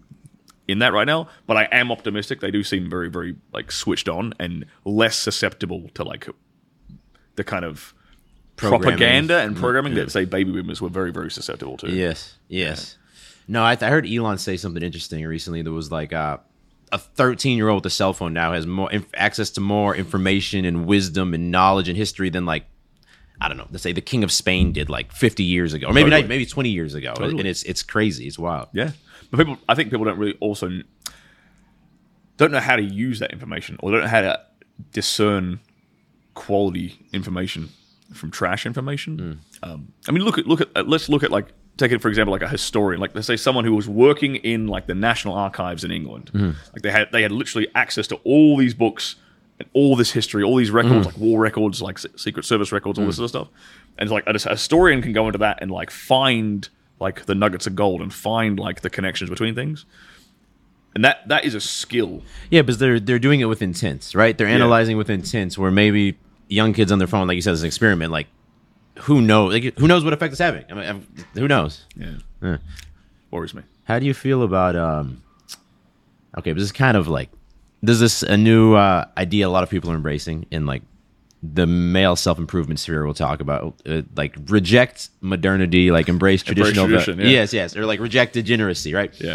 in 0.68 0.78
that 0.78 0.92
right 0.92 1.06
now, 1.06 1.28
but 1.46 1.56
I 1.56 1.68
am 1.72 1.90
optimistic. 1.90 2.40
They 2.40 2.50
do 2.50 2.62
seem 2.62 2.88
very, 2.88 3.10
very 3.10 3.36
like 3.52 3.72
switched 3.72 4.08
on 4.08 4.34
and 4.38 4.66
less 4.84 5.16
susceptible 5.16 5.90
to 5.94 6.04
like 6.04 6.28
the 7.34 7.44
kind 7.44 7.64
of. 7.64 7.94
Propaganda 8.56 9.38
and 9.38 9.56
programming 9.56 9.94
that 9.94 10.10
say 10.10 10.24
baby 10.24 10.52
boomers 10.52 10.80
were 10.80 10.88
very, 10.88 11.12
very 11.12 11.30
susceptible 11.30 11.76
to. 11.78 11.90
Yes, 11.90 12.36
yes. 12.48 12.96
No, 13.48 13.62
I, 13.62 13.76
I 13.80 13.88
heard 13.88 14.06
Elon 14.06 14.38
say 14.38 14.56
something 14.56 14.82
interesting 14.82 15.26
recently. 15.26 15.62
That 15.62 15.72
was 15.72 15.90
like 15.90 16.12
uh, 16.12 16.38
a 16.92 16.98
13 16.98 17.56
year 17.56 17.68
old 17.68 17.84
with 17.84 17.92
a 17.92 17.94
cell 17.94 18.12
phone 18.12 18.32
now 18.32 18.52
has 18.52 18.66
more 18.66 18.90
inf- 18.92 19.06
access 19.14 19.50
to 19.50 19.60
more 19.60 19.96
information 19.96 20.64
and 20.64 20.86
wisdom 20.86 21.34
and 21.34 21.50
knowledge 21.50 21.88
and 21.88 21.96
history 21.96 22.30
than 22.30 22.46
like 22.46 22.66
I 23.40 23.48
don't 23.48 23.56
know. 23.56 23.66
Let's 23.72 23.82
say 23.82 23.92
the 23.92 24.00
King 24.00 24.22
of 24.22 24.30
Spain 24.30 24.72
did 24.72 24.88
like 24.88 25.10
50 25.10 25.42
years 25.42 25.74
ago, 25.74 25.88
or 25.88 25.92
maybe 25.92 26.10
Totally. 26.10 26.22
not, 26.22 26.28
maybe 26.28 26.46
20 26.46 26.68
years 26.68 26.94
ago, 26.94 27.12
Totally. 27.14 27.40
and 27.40 27.48
it's 27.48 27.64
it's 27.64 27.82
crazy. 27.82 28.26
It's 28.26 28.38
wild. 28.38 28.68
Yeah, 28.72 28.92
but 29.30 29.38
people, 29.38 29.58
I 29.68 29.74
think 29.74 29.90
people 29.90 30.04
don't 30.04 30.18
really 30.18 30.36
also 30.40 30.70
don't 32.36 32.52
know 32.52 32.60
how 32.60 32.76
to 32.76 32.82
use 32.82 33.18
that 33.18 33.32
information 33.32 33.78
or 33.80 33.90
don't 33.90 34.02
know 34.02 34.06
how 34.06 34.20
to 34.20 34.40
discern 34.92 35.60
quality 36.34 37.04
information 37.12 37.68
from 38.12 38.30
trash 38.30 38.66
information. 38.66 39.40
Um, 39.62 39.92
I 40.08 40.12
mean, 40.12 40.22
look 40.24 40.38
at 40.38 40.46
look 40.46 40.60
at 40.60 40.68
uh, 40.76 40.82
let's 40.86 41.08
look 41.08 41.22
at 41.22 41.30
like 41.30 41.48
take 41.76 41.92
it 41.92 42.00
for 42.02 42.08
example 42.08 42.32
like 42.32 42.42
a 42.42 42.48
historian, 42.48 43.00
like 43.00 43.14
let's 43.14 43.26
say 43.26 43.36
someone 43.36 43.64
who 43.64 43.74
was 43.74 43.88
working 43.88 44.36
in 44.36 44.66
like 44.66 44.86
the 44.86 44.94
National 44.94 45.34
Archives 45.34 45.84
in 45.84 45.90
England, 45.90 46.30
like 46.72 46.82
they 46.82 46.90
had 46.90 47.08
they 47.12 47.22
had 47.22 47.32
literally 47.32 47.68
access 47.74 48.06
to 48.08 48.16
all 48.24 48.56
these 48.56 48.74
books 48.74 49.16
and 49.58 49.68
all 49.74 49.96
this 49.96 50.10
history, 50.12 50.42
all 50.42 50.56
these 50.56 50.70
records, 50.70 51.06
like 51.06 51.16
war 51.18 51.40
records, 51.40 51.80
like 51.80 51.98
Secret 52.16 52.44
Service 52.44 52.72
records, 52.72 52.98
all 52.98 53.06
this 53.06 53.16
sort 53.16 53.24
of 53.24 53.30
stuff. 53.30 53.48
And 53.98 54.06
it's 54.06 54.12
like 54.12 54.26
a, 54.26 54.48
a 54.48 54.52
historian 54.52 55.02
can 55.02 55.12
go 55.12 55.26
into 55.26 55.38
that 55.38 55.58
and 55.60 55.70
like 55.70 55.90
find 55.90 56.68
like 57.00 57.26
the 57.26 57.34
nuggets 57.34 57.66
of 57.66 57.74
gold 57.74 58.00
and 58.00 58.12
find 58.12 58.58
like 58.58 58.80
the 58.80 58.90
connections 58.90 59.30
between 59.30 59.54
things. 59.54 59.84
And 60.94 61.04
that 61.04 61.26
that 61.28 61.44
is 61.44 61.54
a 61.54 61.60
skill. 61.60 62.22
Yeah, 62.50 62.62
because 62.62 62.78
they're 62.78 63.00
they're 63.00 63.18
doing 63.18 63.40
it 63.40 63.46
with 63.46 63.62
intent, 63.62 64.12
right? 64.14 64.36
They're 64.36 64.46
analyzing 64.46 64.96
with 64.98 65.08
intent. 65.08 65.56
Where 65.56 65.70
maybe 65.70 66.18
young 66.52 66.72
kids 66.72 66.92
on 66.92 66.98
their 66.98 67.08
phone, 67.08 67.26
like 67.26 67.36
you 67.36 67.42
said, 67.42 67.52
as 67.52 67.62
an 67.62 67.66
experiment, 67.66 68.12
like 68.12 68.26
who 69.00 69.20
knows? 69.20 69.52
Like, 69.54 69.78
who 69.78 69.88
knows 69.88 70.04
what 70.04 70.12
effect 70.12 70.32
it's 70.32 70.40
having? 70.40 70.64
I 70.70 70.74
mean, 70.74 70.84
I'm- 70.84 71.06
who 71.34 71.48
knows? 71.48 71.84
Yeah, 71.96 72.14
Yeah. 72.42 72.58
worries 73.30 73.54
me. 73.54 73.62
How 73.84 73.98
do 73.98 74.06
you 74.06 74.14
feel 74.14 74.42
about 74.42 74.76
um 74.76 75.22
okay, 76.38 76.52
but 76.52 76.56
this 76.58 76.64
is 76.64 76.72
kind 76.72 76.96
of 76.96 77.08
like 77.08 77.30
there's 77.82 78.00
this 78.00 78.22
a 78.22 78.36
new 78.36 78.74
uh, 78.74 79.04
idea 79.16 79.46
a 79.48 79.50
lot 79.50 79.62
of 79.64 79.70
people 79.70 79.90
are 79.90 79.96
embracing 79.96 80.46
in 80.50 80.66
like 80.66 80.82
the 81.42 81.66
male 81.66 82.14
self-improvement 82.14 82.78
sphere 82.78 83.04
we'll 83.04 83.14
talk 83.14 83.40
about 83.40 83.74
uh, 83.84 84.02
like 84.14 84.36
reject 84.46 85.08
modernity 85.20 85.90
like 85.90 86.08
embrace 86.08 86.40
traditional 86.48 86.86
tradition, 86.86 87.18
yeah. 87.18 87.26
yes 87.26 87.52
yes 87.52 87.76
or 87.76 87.84
like 87.84 87.98
reject 87.98 88.34
degeneracy 88.34 88.94
right 88.94 89.12
Yeah. 89.20 89.34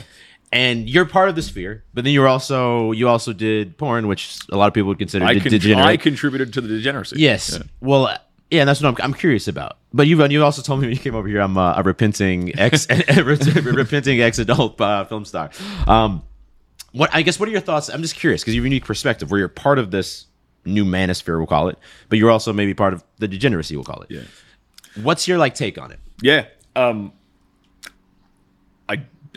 And 0.52 0.90
you're 0.90 1.06
part 1.06 1.30
of 1.30 1.36
the 1.36 1.42
sphere 1.42 1.84
but 1.94 2.04
then 2.04 2.14
you 2.14 2.22
were 2.22 2.28
also 2.28 2.92
you 2.92 3.08
also 3.08 3.34
did 3.34 3.78
porn 3.78 4.08
which 4.08 4.40
a 4.52 4.58
lot 4.58 4.68
of 4.68 4.74
people 4.74 4.88
would 4.88 5.00
consider 5.00 5.26
I, 5.26 5.34
de- 5.34 5.60
con- 5.60 5.80
I 5.80 5.98
contributed 5.98 6.54
to 6.54 6.62
the 6.62 6.68
degeneracy. 6.68 7.18
Yes. 7.20 7.52
Yeah. 7.54 7.64
Well, 7.82 8.08
uh, 8.08 8.18
yeah, 8.50 8.62
and 8.62 8.70
that's 8.70 8.82
what 8.82 8.98
I'm, 8.98 9.04
I'm 9.04 9.14
curious 9.14 9.48
about. 9.48 9.78
But 9.94 10.08
you 10.08 10.24
you 10.28 10.44
also 10.44 10.62
told 10.62 10.80
me 10.80 10.88
when 10.88 10.96
you 10.96 11.02
came 11.02 11.16
over 11.16 11.28
here, 11.28 11.42
I'm 11.42 11.58
uh, 11.58 11.74
a 11.76 11.84
repenting 11.84 12.58
ex 12.58 12.88
repenting 13.18 14.22
ex 14.22 14.40
adult 14.40 14.80
uh, 14.80 15.04
film 15.06 15.26
star. 15.26 15.50
Um, 15.86 16.24
what 16.94 17.10
I 17.14 17.24
guess 17.24 17.40
what 17.40 17.50
are 17.50 17.52
your 17.52 17.62
thoughts? 17.62 17.90
I'm 17.90 18.02
just 18.02 18.16
curious 18.16 18.42
because 18.42 18.56
you 18.56 18.62
have 18.62 18.66
a 18.66 18.70
unique 18.70 18.86
perspective 18.86 19.30
where 19.32 19.40
you're 19.40 19.50
part 19.50 19.80
of 19.80 19.92
this 19.92 20.28
new 20.66 20.86
manosphere, 20.86 21.38
we'll 21.38 21.48
call 21.48 21.70
it, 21.70 21.78
but 22.10 22.20
you're 22.20 22.32
also 22.32 22.54
maybe 22.54 22.74
part 22.74 22.94
of 22.94 23.04
the 23.18 23.28
degeneracy, 23.28 23.76
we'll 23.76 23.86
call 23.86 24.02
it. 24.02 24.12
Yeah. 24.12 24.22
What's 25.02 25.28
your 25.28 25.38
like 25.38 25.56
take 25.56 25.78
on 25.78 25.92
it? 25.92 26.00
Yeah. 26.22 26.46
Um, 26.76 27.14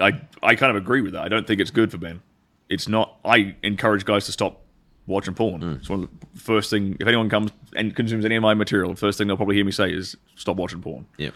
I 0.00 0.20
I 0.42 0.54
kind 0.54 0.70
of 0.70 0.76
agree 0.82 1.00
with 1.02 1.12
that. 1.12 1.22
I 1.22 1.28
don't 1.28 1.46
think 1.46 1.60
it's 1.60 1.70
good 1.70 1.90
for 1.90 1.98
men. 1.98 2.22
It's 2.68 2.88
not. 2.88 3.18
I 3.24 3.54
encourage 3.62 4.04
guys 4.04 4.26
to 4.26 4.32
stop 4.32 4.62
watching 5.06 5.34
porn. 5.34 5.62
It's 5.80 5.88
one 5.90 6.04
of 6.04 6.08
the 6.34 6.40
first 6.40 6.70
thing. 6.70 6.96
If 7.00 7.06
anyone 7.06 7.28
comes 7.28 7.50
and 7.74 7.94
consumes 7.96 8.24
any 8.24 8.36
of 8.36 8.42
my 8.42 8.54
material, 8.54 8.90
the 8.90 8.96
first 8.96 9.18
thing 9.18 9.26
they'll 9.26 9.36
probably 9.36 9.56
hear 9.56 9.64
me 9.64 9.72
say 9.72 9.92
is 9.92 10.16
stop 10.36 10.56
watching 10.56 10.80
porn. 10.80 11.06
Yeah. 11.18 11.30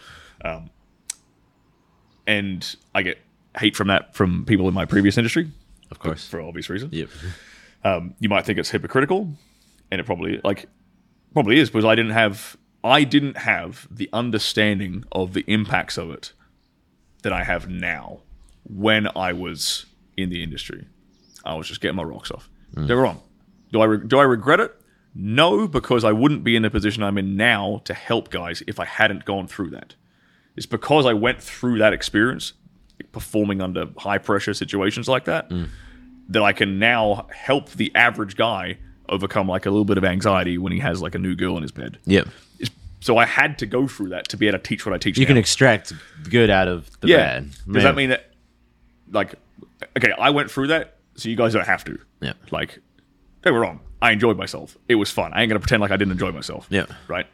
And 2.27 2.75
I 2.93 3.03
get 3.03 3.19
hate 3.57 3.75
from 3.75 3.87
that 3.89 4.15
from 4.15 4.45
people 4.45 4.67
in 4.67 4.73
my 4.73 4.85
previous 4.85 5.17
industry 5.17 5.51
Of 5.91 5.99
course. 5.99 6.27
for 6.27 6.41
obvious 6.41 6.69
reasons. 6.69 6.93
Yep. 6.93 7.09
Um, 7.83 8.15
you 8.19 8.29
might 8.29 8.45
think 8.45 8.57
it's 8.57 8.71
hypocritical, 8.71 9.29
and 9.91 10.01
it 10.01 10.05
probably 10.05 10.41
like 10.43 10.67
probably 11.33 11.59
is 11.59 11.69
because 11.69 11.85
I 11.85 11.93
didn't 11.95 12.13
have 12.13 12.57
I 12.83 13.03
didn't 13.03 13.37
have 13.37 13.87
the 13.91 14.09
understanding 14.11 15.03
of 15.11 15.33
the 15.33 15.43
impacts 15.47 15.97
of 15.97 16.09
it 16.09 16.33
that 17.21 17.31
I 17.33 17.43
have 17.43 17.67
now 17.69 18.21
when 18.65 19.07
I 19.15 19.33
was 19.33 19.85
in 20.17 20.29
the 20.29 20.43
industry. 20.43 20.85
I 21.43 21.55
was 21.55 21.67
just 21.67 21.81
getting 21.81 21.97
my 21.97 22.03
rocks 22.03 22.31
off. 22.31 22.49
Mm. 22.73 22.87
They're 22.87 22.97
wrong. 22.97 23.21
Do 23.71 23.81
I 23.81 23.85
re- 23.85 24.07
do 24.07 24.17
I 24.17 24.23
regret 24.23 24.59
it? 24.59 24.75
No, 25.13 25.67
because 25.67 26.03
I 26.03 26.11
wouldn't 26.11 26.43
be 26.43 26.55
in 26.55 26.63
the 26.63 26.69
position 26.69 27.01
I'm 27.03 27.17
in 27.17 27.37
now 27.37 27.81
to 27.85 27.93
help 27.93 28.29
guys 28.29 28.61
if 28.67 28.79
I 28.79 28.85
hadn't 28.85 29.23
gone 29.23 29.47
through 29.47 29.69
that. 29.69 29.95
It's 30.57 30.65
because 30.65 31.05
I 31.05 31.13
went 31.13 31.41
through 31.41 31.77
that 31.79 31.93
experience, 31.93 32.53
performing 33.11 33.61
under 33.61 33.87
high 33.97 34.17
pressure 34.17 34.53
situations 34.53 35.07
like 35.07 35.25
that, 35.25 35.49
mm. 35.49 35.69
that 36.29 36.43
I 36.43 36.53
can 36.53 36.79
now 36.79 37.27
help 37.33 37.71
the 37.71 37.93
average 37.95 38.35
guy 38.35 38.77
overcome 39.07 39.47
like 39.47 39.65
a 39.65 39.69
little 39.69 39.85
bit 39.85 39.97
of 39.97 40.03
anxiety 40.03 40.57
when 40.57 40.73
he 40.73 40.79
has 40.79 41.01
like 41.01 41.15
a 41.15 41.19
new 41.19 41.35
girl 41.35 41.55
in 41.55 41.61
his 41.61 41.71
bed. 41.71 41.97
Yep. 42.05 42.27
It's, 42.59 42.71
so 42.99 43.17
I 43.17 43.25
had 43.25 43.59
to 43.59 43.65
go 43.65 43.87
through 43.87 44.09
that 44.09 44.29
to 44.29 44.37
be 44.37 44.47
able 44.47 44.57
to 44.57 44.63
teach 44.63 44.85
what 44.85 44.93
I 44.93 44.97
teach. 44.97 45.17
You 45.17 45.25
can 45.25 45.37
extract 45.37 45.93
good 46.29 46.49
out 46.49 46.67
of 46.67 46.89
the 47.01 47.09
yeah. 47.09 47.17
bad. 47.17 47.51
Does 47.51 47.67
Man. 47.67 47.83
that 47.83 47.95
mean 47.95 48.09
that, 48.09 48.31
like, 49.11 49.35
okay, 49.97 50.11
I 50.17 50.29
went 50.29 50.49
through 50.51 50.67
that, 50.67 50.95
so 51.15 51.29
you 51.29 51.35
guys 51.35 51.53
don't 51.53 51.65
have 51.67 51.83
to. 51.85 51.99
Yeah. 52.21 52.33
Like, 52.51 52.79
they 53.43 53.51
were 53.51 53.59
wrong. 53.59 53.79
I 54.01 54.11
enjoyed 54.11 54.37
myself. 54.37 54.77
It 54.87 54.95
was 54.95 55.09
fun. 55.11 55.31
I 55.33 55.41
ain't 55.41 55.49
gonna 55.49 55.59
pretend 55.59 55.81
like 55.81 55.91
I 55.91 55.97
didn't 55.97 56.11
enjoy 56.11 56.31
myself. 56.31 56.67
Yeah. 56.69 56.85
Right. 57.07 57.27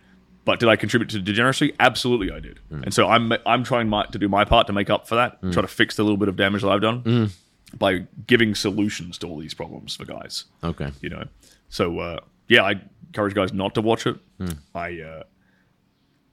But 0.44 0.60
did 0.60 0.70
I 0.70 0.76
contribute 0.76 1.10
to 1.12 1.20
degeneracy? 1.20 1.74
Absolutely, 1.80 2.32
I 2.32 2.40
did. 2.40 2.60
Mm. 2.72 2.84
And 2.84 2.94
so 2.94 3.08
I'm 3.08 3.32
I'm 3.46 3.64
trying 3.64 3.90
my, 3.90 4.06
to 4.08 4.18
do 4.18 4.28
my 4.28 4.44
part 4.46 4.68
to 4.68 4.74
make 4.74 4.90
up 4.90 5.08
for 5.08 5.16
that. 5.16 5.40
Try 5.52 5.62
to 5.62 5.68
fix 5.68 5.96
the 5.96 6.04
little 6.04 6.18
bit 6.18 6.30
of 6.30 6.36
damage 6.36 6.62
that 6.64 6.70
I've 6.70 6.82
done 6.82 7.04
Mm. 7.04 7.32
by 7.78 8.06
giving 8.28 8.56
solutions 8.56 9.18
to 9.20 9.28
all 9.28 9.38
these 9.38 9.54
problems 9.54 9.96
for 9.96 10.06
guys 10.06 10.46
Okay. 10.64 10.92
you 11.02 11.10
know. 11.10 11.26
So 11.70 12.00
uh, 12.00 12.20
yeah, 12.48 12.64
I 12.64 12.82
encourage 13.08 13.34
guys 13.36 13.54
not 13.54 13.76
to 13.76 13.82
watch 13.82 14.08
it. 14.08 14.18
Hmm. 14.40 14.48
I 14.74 15.00
uh, 15.02 15.24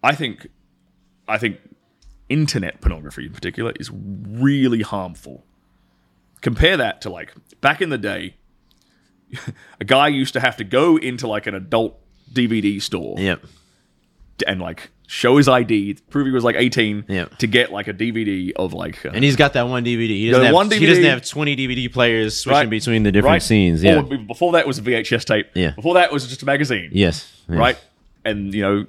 I 0.03 0.15
think 0.15 0.49
I 1.27 1.39
think 1.39 1.59
internet 2.29 2.81
pornography 2.81 3.27
in 3.27 3.33
particular 3.33 3.73
is 3.81 3.91
really 3.93 4.83
harmful. 4.83 5.45
Compare 6.41 6.77
that 6.77 7.01
to 7.03 7.11
like 7.11 7.33
back 7.61 7.81
in 7.83 7.91
the 7.91 7.99
day, 7.99 8.37
a 9.81 9.85
guy 9.85 10.09
used 10.09 10.33
to 10.35 10.41
have 10.41 10.57
to 10.57 10.65
go 10.65 10.97
into 10.97 11.27
like 11.27 11.47
an 11.47 11.55
adult 11.55 11.99
DVD 12.33 12.81
store 12.81 13.17
Yep. 13.19 13.45
and 14.47 14.61
like 14.61 14.91
show 15.07 15.39
his 15.39 15.49
ID, 15.49 15.95
prove 16.11 16.27
he 16.27 16.33
was 16.33 16.45
like 16.45 16.55
18 16.57 17.07
Yeah. 17.09 17.25
to 17.39 17.47
get 17.47 17.73
like 17.73 17.89
a 17.89 17.95
DVD 17.95 18.53
of 18.57 18.75
like 18.75 19.05
uh, 19.07 19.11
And 19.15 19.25
he's 19.25 19.37
got 19.37 19.55
that 19.55 19.67
one 19.67 19.83
DVD. 19.85 20.09
He 20.09 20.29
doesn't, 20.31 20.45
have, 20.45 20.55
one 20.55 20.71
he 20.71 20.85
doesn't 20.87 21.03
have 21.05 21.27
20 21.27 21.57
DVD 21.57 21.91
players 21.93 22.37
switching 22.39 22.59
Right. 22.59 22.71
between 22.71 23.03
the 23.05 23.11
different 23.13 23.33
right? 23.33 23.43
scenes. 23.43 23.83
Yeah. 23.83 24.01
Or 24.01 24.03
before 24.19 24.53
that 24.53 24.67
was 24.67 24.79
a 24.79 24.83
VHS 24.83 25.25
tape. 25.25 25.49
Yeah. 25.55 25.71
Before 25.71 25.95
that 25.95 26.13
was 26.13 26.27
just 26.27 26.43
a 26.43 26.47
magazine. 26.47 26.91
yes. 26.93 27.33
yes. 27.49 27.59
right? 27.59 27.79
And 28.25 28.53
you 28.55 28.63
know, 28.63 28.87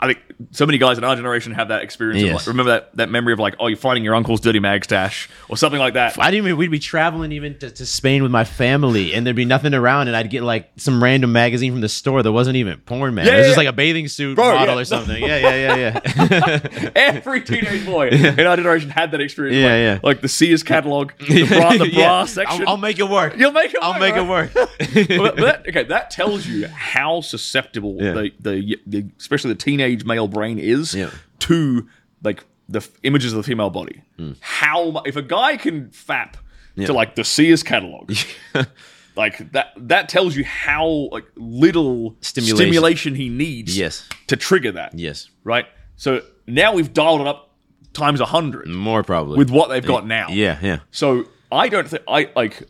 I 0.00 0.06
think 0.06 0.18
so 0.52 0.64
many 0.66 0.78
guys 0.78 0.96
in 0.98 1.02
our 1.04 1.16
generation 1.16 1.52
have 1.54 1.68
that 1.68 1.82
experience. 1.82 2.22
Of 2.22 2.28
Yes. 2.28 2.34
like, 2.36 2.46
remember 2.46 2.70
that 2.72 2.96
that 2.96 3.10
memory 3.10 3.32
of 3.32 3.40
like, 3.40 3.56
oh, 3.58 3.66
you're 3.66 3.76
finding 3.76 4.04
your 4.04 4.14
uncle's 4.14 4.40
dirty 4.40 4.60
mag 4.60 4.84
stash 4.84 5.28
or 5.48 5.56
something 5.56 5.80
like 5.80 5.94
that. 5.94 6.16
I 6.18 6.30
didn't 6.30 6.46
even, 6.46 6.56
we'd 6.58 6.70
be 6.70 6.78
traveling 6.78 7.32
even 7.32 7.58
to, 7.58 7.70
to 7.70 7.84
Spain 7.84 8.22
with 8.22 8.30
my 8.30 8.44
family 8.44 9.12
and 9.12 9.26
there'd 9.26 9.34
be 9.34 9.44
nothing 9.44 9.74
around 9.74 10.06
and 10.06 10.16
I'd 10.16 10.30
get 10.30 10.44
like 10.44 10.70
some 10.76 11.02
random 11.02 11.32
magazine 11.32 11.72
from 11.72 11.80
the 11.80 11.88
store 11.88 12.22
that 12.22 12.30
wasn't 12.30 12.56
even 12.56 12.78
porn, 12.78 13.14
man. 13.14 13.26
Yeah, 13.26 13.32
it 13.32 13.36
was 13.38 13.44
yeah, 13.44 13.48
just 13.48 13.58
like 13.58 13.66
a 13.66 13.72
bathing 13.72 14.06
suit 14.06 14.36
Bro, 14.36 14.54
model 14.54 14.76
yeah. 14.76 14.80
or 14.80 14.84
something. 14.84 15.20
Yeah, 15.20 15.36
yeah, 15.38 15.74
yeah, 15.74 16.00
yeah. 16.30 16.90
Every 16.94 17.40
teenage 17.40 17.84
boy 17.84 18.08
in 18.12 18.46
our 18.46 18.56
generation 18.56 18.90
had 18.90 19.10
that 19.10 19.20
experience. 19.20 19.56
Yeah, 19.56 19.66
like, 19.66 19.80
yeah. 19.80 19.98
like 20.02 20.20
the 20.20 20.28
Sears 20.28 20.62
catalog, 20.62 21.10
the 21.18 21.44
bra, 21.48 21.76
the 21.76 21.90
bra 21.92 22.24
section. 22.26 22.62
I'll, 22.62 22.70
I'll 22.70 22.76
make 22.76 23.00
it 23.00 23.08
work. 23.08 23.36
You'll 23.36 23.50
make 23.50 23.74
it 23.74 23.80
I'll 23.82 23.92
work, 23.92 24.00
make 24.00 24.14
right? 24.14 24.76
it 25.08 25.18
work. 25.18 25.34
But 25.34 25.36
that- 25.38 25.68
okay, 25.68 25.82
that 25.84 26.10
tells 26.10 26.46
you 26.46 26.68
how 26.68 27.20
susceptible 27.20 27.98
the, 27.98 28.30
the 28.38 28.76
the 28.86 29.06
especially 29.18 29.52
the 29.52 29.58
teenage 29.58 29.87
male 29.96 30.28
brain 30.28 30.58
is 30.58 30.94
Yeah. 30.94 31.10
to 31.40 31.86
like 32.22 32.44
the 32.68 32.78
f- 32.78 32.90
images 33.02 33.32
of 33.32 33.36
the 33.38 33.42
female 33.42 33.70
body. 33.70 34.02
How 34.40 34.90
mu- 34.90 35.00
if 35.06 35.16
a 35.16 35.22
guy 35.22 35.56
can 35.56 35.86
fap. 35.88 36.34
Yeah. 36.74 36.86
to 36.86 36.92
like 36.92 37.16
the 37.16 37.24
Sears 37.24 37.64
catalog, 37.64 38.14
like 39.16 39.50
that 39.52 39.72
that 39.76 40.08
tells 40.08 40.36
you 40.36 40.44
how 40.44 41.08
like 41.10 41.24
little 41.34 42.16
Stimulation. 42.20 42.56
stimulation 42.56 43.14
he 43.16 43.28
needs 43.28 43.76
Yes. 43.76 44.08
to 44.28 44.36
trigger 44.36 44.70
that. 44.72 44.96
yes. 44.96 45.28
Right. 45.42 45.66
So 45.96 46.22
now 46.46 46.72
we've 46.74 46.92
dialed 46.92 47.20
it 47.22 47.26
up 47.26 47.52
times 47.94 48.20
a 48.20 48.26
hundred 48.26 48.68
More 48.68 49.02
probably. 49.02 49.38
with 49.38 49.50
what 49.50 49.70
they've 49.70 49.84
got 49.84 50.06
now. 50.06 50.28
yeah, 50.28 50.58
yeah. 50.62 50.78
So 50.92 51.24
I 51.50 51.68
don't 51.68 51.88
think 51.88 52.04
I 52.06 52.30
like. 52.36 52.62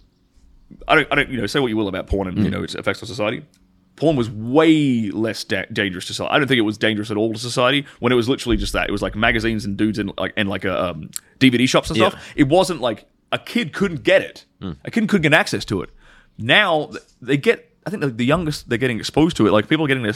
I 0.86 0.94
don't. 0.94 1.08
I 1.10 1.14
don't. 1.16 1.28
You 1.30 1.38
know, 1.40 1.46
say 1.46 1.60
what 1.60 1.66
you 1.68 1.76
will 1.76 1.88
about 1.88 2.06
porn 2.06 2.28
and 2.28 2.38
Mm. 2.38 2.44
you 2.44 2.50
know 2.50 2.62
its 2.62 2.74
effects 2.74 3.02
on 3.02 3.08
society. 3.08 3.42
Porn 3.99 4.16
was 4.16 4.30
way 4.30 5.11
less 5.11 5.44
da- 5.44 5.66
dangerous 5.72 6.07
to 6.07 6.14
society. 6.14 6.32
I 6.34 6.38
don't 6.38 6.46
think 6.49 6.59
it 6.59 6.62
was 6.62 6.78
dangerous 6.78 7.11
at 7.11 7.16
all 7.16 7.32
to 7.32 7.38
society 7.38 7.84
when 8.01 8.12
it 8.12 8.16
was 8.16 8.28
literally 8.28 8.57
just 8.57 8.72
that. 8.72 8.88
It 8.88 8.92
was 8.92 9.03
like 9.03 9.14
magazines 9.16 9.64
and 9.64 9.76
dudes 9.76 9.99
and 9.99 10.12
like 10.16 10.32
and 10.36 10.49
like 10.49 10.64
uh, 10.64 10.90
um, 10.94 11.11
DVD 11.40 11.68
shops 11.68 11.90
and 11.90 11.99
Yeah. 11.99 12.07
Mm. 12.07 12.11
stuff. 12.12 12.32
It 12.36 12.49
wasn't 12.49 12.80
like 12.80 13.07
a 13.32 13.38
kid 13.38 13.72
couldn't 13.72 14.05
get 14.05 14.22
it. 14.22 14.44
A 14.84 14.90
kid 14.90 15.09
couldn't 15.09 15.22
get 15.22 15.34
access 15.34 15.64
to 15.66 15.82
it. 15.82 15.90
Now 16.38 16.90
they 17.20 17.36
get. 17.36 17.64
I 17.86 17.90
think 17.90 18.03
the, 18.03 18.09
the 18.11 18.24
youngest 18.26 18.68
they're 18.68 18.76
getting 18.78 18.99
exposed 18.99 19.36
to 19.38 19.46
it. 19.46 19.51
Like 19.53 19.68
people 19.68 19.84
are 19.84 19.88
getting 19.88 20.03
their 20.03 20.14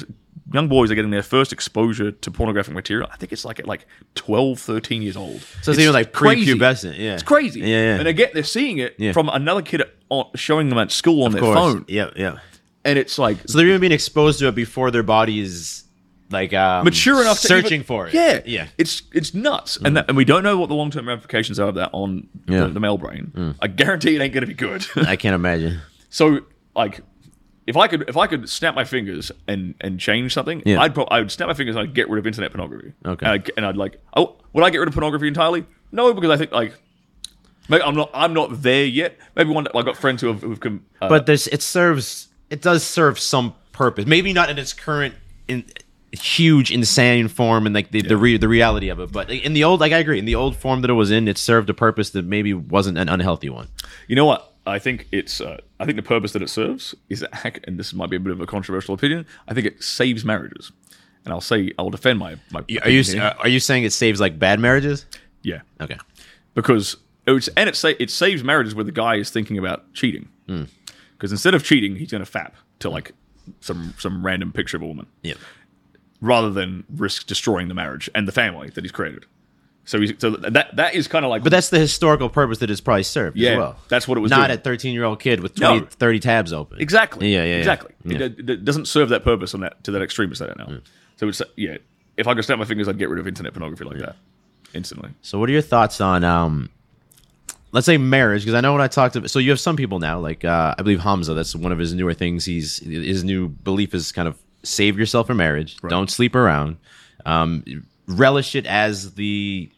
young 0.52 0.68
boys 0.68 0.90
are 0.90 0.94
getting 0.94 1.10
their 1.10 1.22
first 1.22 1.52
exposure 1.52 2.10
to 2.12 2.30
pornographic 2.30 2.74
material. 2.74 3.08
I 3.10 3.16
think 3.16 3.32
it's 3.32 3.44
like 3.46 3.58
at 3.58 3.66
like 3.66 3.86
12, 4.14 4.58
13 4.58 5.00
years 5.00 5.16
old. 5.16 5.40
So 5.62 5.70
it's, 5.70 5.80
even 5.80 5.94
like 5.94 6.12
crazy. 6.12 6.52
prepubescent. 6.54 6.98
Yeah. 6.98 7.14
It's 7.14 7.22
crazy. 7.22 7.60
Yeah, 7.60 7.66
yeah. 7.66 7.98
And 7.98 8.06
again 8.08 8.28
they're 8.34 8.42
seeing 8.42 8.76
it 8.78 8.94
Yeah. 8.98 9.12
from 9.12 9.30
another 9.30 9.62
kid 9.62 9.82
on, 10.10 10.26
showing 10.34 10.68
them 10.68 10.76
at 10.78 10.92
school 10.92 11.22
on 11.22 11.28
of 11.28 11.32
their 11.32 11.40
course. 11.42 11.56
phone, 11.56 11.84
Yeah, 11.88 12.10
yeah. 12.14 12.38
And 12.84 12.98
it's 12.98 13.18
like 13.18 13.38
So 13.46 13.58
they're 13.58 13.68
even 13.68 13.80
being 13.80 13.92
exposed 13.92 14.38
to 14.40 14.48
it 14.48 14.54
before 14.54 14.90
their 14.90 15.02
body 15.02 15.40
is 15.40 15.84
like 16.30 16.54
um, 16.54 16.84
mature 16.84 17.20
enough 17.20 17.40
to 17.42 17.46
searching 17.46 17.74
even- 17.80 17.84
for 17.86 18.06
it. 18.08 18.14
Yeah, 18.14 18.40
yeah. 18.46 18.68
It's 18.78 19.02
it's 19.12 19.34
nuts, 19.34 19.76
and 19.84 19.96
that, 19.96 20.06
and 20.08 20.16
we 20.16 20.24
don't 20.24 20.42
know 20.42 20.56
what 20.58 20.68
the 20.68 20.74
long 20.74 20.90
term 20.90 21.06
ramifications 21.08 21.60
are 21.60 21.68
of 21.68 21.74
that 21.76 21.90
on 21.92 22.26
Yeah. 22.48 22.60
the, 22.60 22.68
the 22.68 22.80
male 22.80 22.96
brain. 22.98 23.54
I 23.60 23.66
guarantee 23.66 24.16
it 24.16 24.20
ain't 24.22 24.32
going 24.32 24.42
to 24.42 24.46
be 24.46 24.54
good. 24.54 24.86
I 24.96 25.16
can't 25.16 25.34
imagine. 25.34 25.80
so 26.10 26.40
like. 26.74 27.00
If 27.64 27.76
I 27.76 27.86
could, 27.86 28.08
if 28.08 28.16
I 28.16 28.26
could 28.26 28.48
snap 28.48 28.74
my 28.74 28.82
fingers 28.82 29.30
and, 29.46 29.76
and 29.80 30.00
change 30.00 30.34
something, 30.34 30.64
Yeah. 30.66 30.80
I'd 30.80 30.94
pro- 30.94 31.04
I 31.04 31.20
would 31.20 31.30
snap 31.30 31.46
my 31.46 31.54
fingers 31.54 31.76
and 31.76 31.84
I'd 31.88 31.94
get 31.94 32.10
rid 32.10 32.18
of 32.18 32.26
internet 32.26 32.50
pornography. 32.50 32.92
Okay. 33.06 33.24
and 33.24 33.32
I'd, 33.34 33.50
and 33.56 33.64
I'd 33.64 33.76
like, 33.76 34.00
oh, 34.16 34.34
would 34.52 34.64
I 34.64 34.70
get 34.70 34.78
rid 34.78 34.88
of 34.88 34.94
pornography 34.94 35.28
entirely? 35.28 35.64
No, 35.92 36.12
because 36.12 36.30
I 36.30 36.36
think 36.36 36.50
like, 36.50 36.74
maybe 37.68 37.84
I'm 37.84 37.94
not 37.94 38.10
I'm 38.12 38.34
not 38.34 38.62
there 38.62 38.84
yet. 38.84 39.16
Maybe 39.36 39.50
one 39.50 39.62
day 39.62 39.70
I've 39.76 39.84
got 39.84 39.96
friends 39.96 40.20
who 40.22 40.26
have 40.26 40.40
who've 40.42 40.58
come, 40.58 40.84
uh, 41.00 41.08
But 41.08 41.26
this 41.26 41.46
it 41.46 41.62
serves 41.62 42.26
it 42.52 42.60
does 42.62 42.82
serve 42.84 43.18
some 43.18 43.54
purpose. 43.72 44.06
Maybe 44.06 44.32
not 44.32 44.50
in 44.50 44.58
its 44.58 44.72
current 44.72 45.14
in 45.48 45.64
huge 46.12 46.70
insane 46.70 47.26
form 47.28 47.64
and 47.66 47.74
like 47.74 47.90
the 47.90 48.02
the, 48.02 48.16
re, 48.16 48.36
the 48.36 48.48
reality 48.48 48.88
of 48.90 49.00
it. 49.00 49.10
But 49.10 49.30
in 49.30 49.52
the 49.54 49.64
old, 49.64 49.80
like 49.80 49.92
I 49.92 49.98
agree, 49.98 50.18
in 50.18 50.26
the 50.26 50.34
old 50.34 50.56
form 50.56 50.82
that 50.82 50.90
it 50.90 50.94
was 50.94 51.10
in, 51.10 51.26
it 51.28 51.38
served 51.38 51.70
a 51.70 51.74
purpose 51.74 52.10
that 52.10 52.24
maybe 52.24 52.52
wasn't 52.54 52.98
an 52.98 53.08
unhealthy 53.08 53.48
one. 53.48 53.68
You 54.08 54.16
know 54.16 54.26
what? 54.26 54.52
I 54.66 54.78
think 54.78 55.08
it's. 55.10 55.40
Uh, 55.40 55.56
I 55.80 55.84
think 55.86 55.96
the 55.96 56.02
purpose 56.02 56.32
that 56.34 56.42
it 56.42 56.50
serves 56.50 56.94
is, 57.08 57.24
ac- 57.44 57.60
and 57.64 57.78
this 57.78 57.92
might 57.92 58.10
be 58.10 58.16
a 58.16 58.20
bit 58.20 58.30
of 58.32 58.40
a 58.40 58.46
controversial 58.46 58.94
opinion. 58.94 59.26
I 59.48 59.54
think 59.54 59.66
it 59.66 59.82
saves 59.82 60.24
marriages, 60.24 60.70
and 61.24 61.32
I'll 61.34 61.40
say 61.40 61.72
I'll 61.78 61.90
defend 61.90 62.18
my. 62.20 62.36
my 62.52 62.60
Are 62.84 62.90
you 62.90 63.02
here. 63.02 63.22
uh, 63.22 63.34
are 63.40 63.48
you 63.48 63.58
saying 63.58 63.82
it 63.84 63.92
saves 63.92 64.20
like 64.20 64.38
bad 64.38 64.60
marriages? 64.60 65.06
yeah, 65.42 65.62
Okay. 65.80 65.96
because 66.54 66.96
it 67.26 67.32
was, 67.32 67.48
and 67.56 67.68
it 67.68 67.74
sa- 67.74 67.98
it 67.98 68.10
saves 68.10 68.44
marriages 68.44 68.74
where 68.76 68.84
the 68.84 68.92
guy 68.92 69.16
is 69.16 69.30
thinking 69.30 69.58
about 69.58 69.92
cheating, 69.94 70.28
Hmm. 70.46 70.64
Because 71.22 71.30
instead 71.30 71.54
of 71.54 71.62
cheating, 71.62 71.94
he's 71.94 72.10
going 72.10 72.24
to 72.24 72.28
fap 72.30 72.50
to 72.80 72.90
like 72.90 73.12
some 73.60 73.94
some 73.96 74.26
random 74.26 74.52
picture 74.52 74.76
of 74.76 74.82
a 74.82 74.86
woman, 74.86 75.06
Yeah. 75.22 75.34
rather 76.20 76.50
than 76.50 76.82
risk 76.96 77.28
destroying 77.28 77.68
the 77.68 77.74
marriage 77.74 78.10
and 78.12 78.26
the 78.26 78.32
family 78.32 78.70
that 78.70 78.82
he's 78.82 78.90
created. 78.90 79.24
So 79.84 80.00
he's 80.00 80.12
so 80.18 80.30
that 80.30 80.74
that 80.76 80.94
is 80.96 81.06
kind 81.06 81.24
of 81.24 81.30
like, 81.30 81.44
But 81.44 81.50
that's 81.52 81.68
the 81.70 81.78
historical 81.78 82.28
purpose 82.28 82.58
that 82.58 82.70
it's 82.72 82.80
probably 82.80 83.04
served 83.04 83.36
Yeah, 83.36 83.50
as 83.52 83.58
well. 83.58 83.76
that's 83.88 84.08
what 84.08 84.18
it 84.18 84.20
was 84.20 84.30
Not 84.30 84.48
doing. 84.48 84.58
a 84.58 84.62
13 84.62 84.94
year 84.94 85.04
old 85.04 85.20
kid 85.20 85.38
with 85.40 85.54
20, 85.54 85.80
No. 85.80 85.86
30 85.86 86.18
tabs 86.18 86.52
open. 86.52 86.80
Exactly. 86.80 87.32
Yeah, 87.32 87.44
yeah, 87.44 87.50
yeah. 87.52 87.56
Exactly. 87.58 87.92
Yeah. 88.04 88.18
It, 88.22 88.50
it- 88.50 88.64
doesn't 88.64 88.86
serve 88.88 89.08
that 89.10 89.22
purpose 89.22 89.54
on 89.54 89.60
that 89.60 89.82
to 89.84 89.92
that 89.92 90.02
extreme 90.02 90.30
extent 90.30 90.56
now. 90.58 90.78
So 91.16 91.28
it's 91.28 91.40
yeah. 91.56 91.76
If 92.16 92.26
I 92.26 92.34
could 92.34 92.44
snap 92.44 92.58
my 92.58 92.64
fingers, 92.64 92.88
I'd 92.88 92.98
get 92.98 93.08
rid 93.08 93.20
of 93.20 93.28
internet 93.28 93.54
pornography 93.54 93.84
like 93.84 93.98
that 93.98 94.16
instantly. 94.74 95.10
So, 95.22 95.38
what 95.38 95.48
are 95.48 95.52
your 95.52 95.62
thoughts 95.62 96.00
on, 96.00 96.24
um, 96.24 96.68
let's 97.72 97.86
say 97.86 97.98
marriage? 97.98 98.42
Because 98.42 98.54
I 98.54 98.60
know 98.60 98.72
when 98.72 98.82
I 98.82 98.88
talked 98.88 99.14
to, 99.14 99.28
so 99.28 99.38
you 99.38 99.50
have 99.50 99.60
some 99.60 99.76
people 99.76 99.98
now, 99.98 100.18
like 100.18 100.44
uh, 100.44 100.74
I 100.78 100.82
believe 100.82 101.00
Hamza. 101.00 101.34
That's 101.34 101.54
one 101.54 101.72
of 101.72 101.78
his 101.78 101.92
newer 101.94 102.14
things. 102.14 102.44
He's 102.44 102.78
his 102.78 103.24
new 103.24 103.48
belief 103.48 103.94
is 103.94 104.12
kind 104.12 104.28
of 104.28 104.38
save 104.62 104.98
yourself 104.98 105.26
for 105.26 105.34
marriage. 105.34 105.76
Don't 105.88 106.10
sleep 106.10 106.34
around. 106.34 106.76
Um, 107.26 107.64
relish 108.06 108.54
it 108.54 108.66
as 108.66 109.14
the 109.14 109.70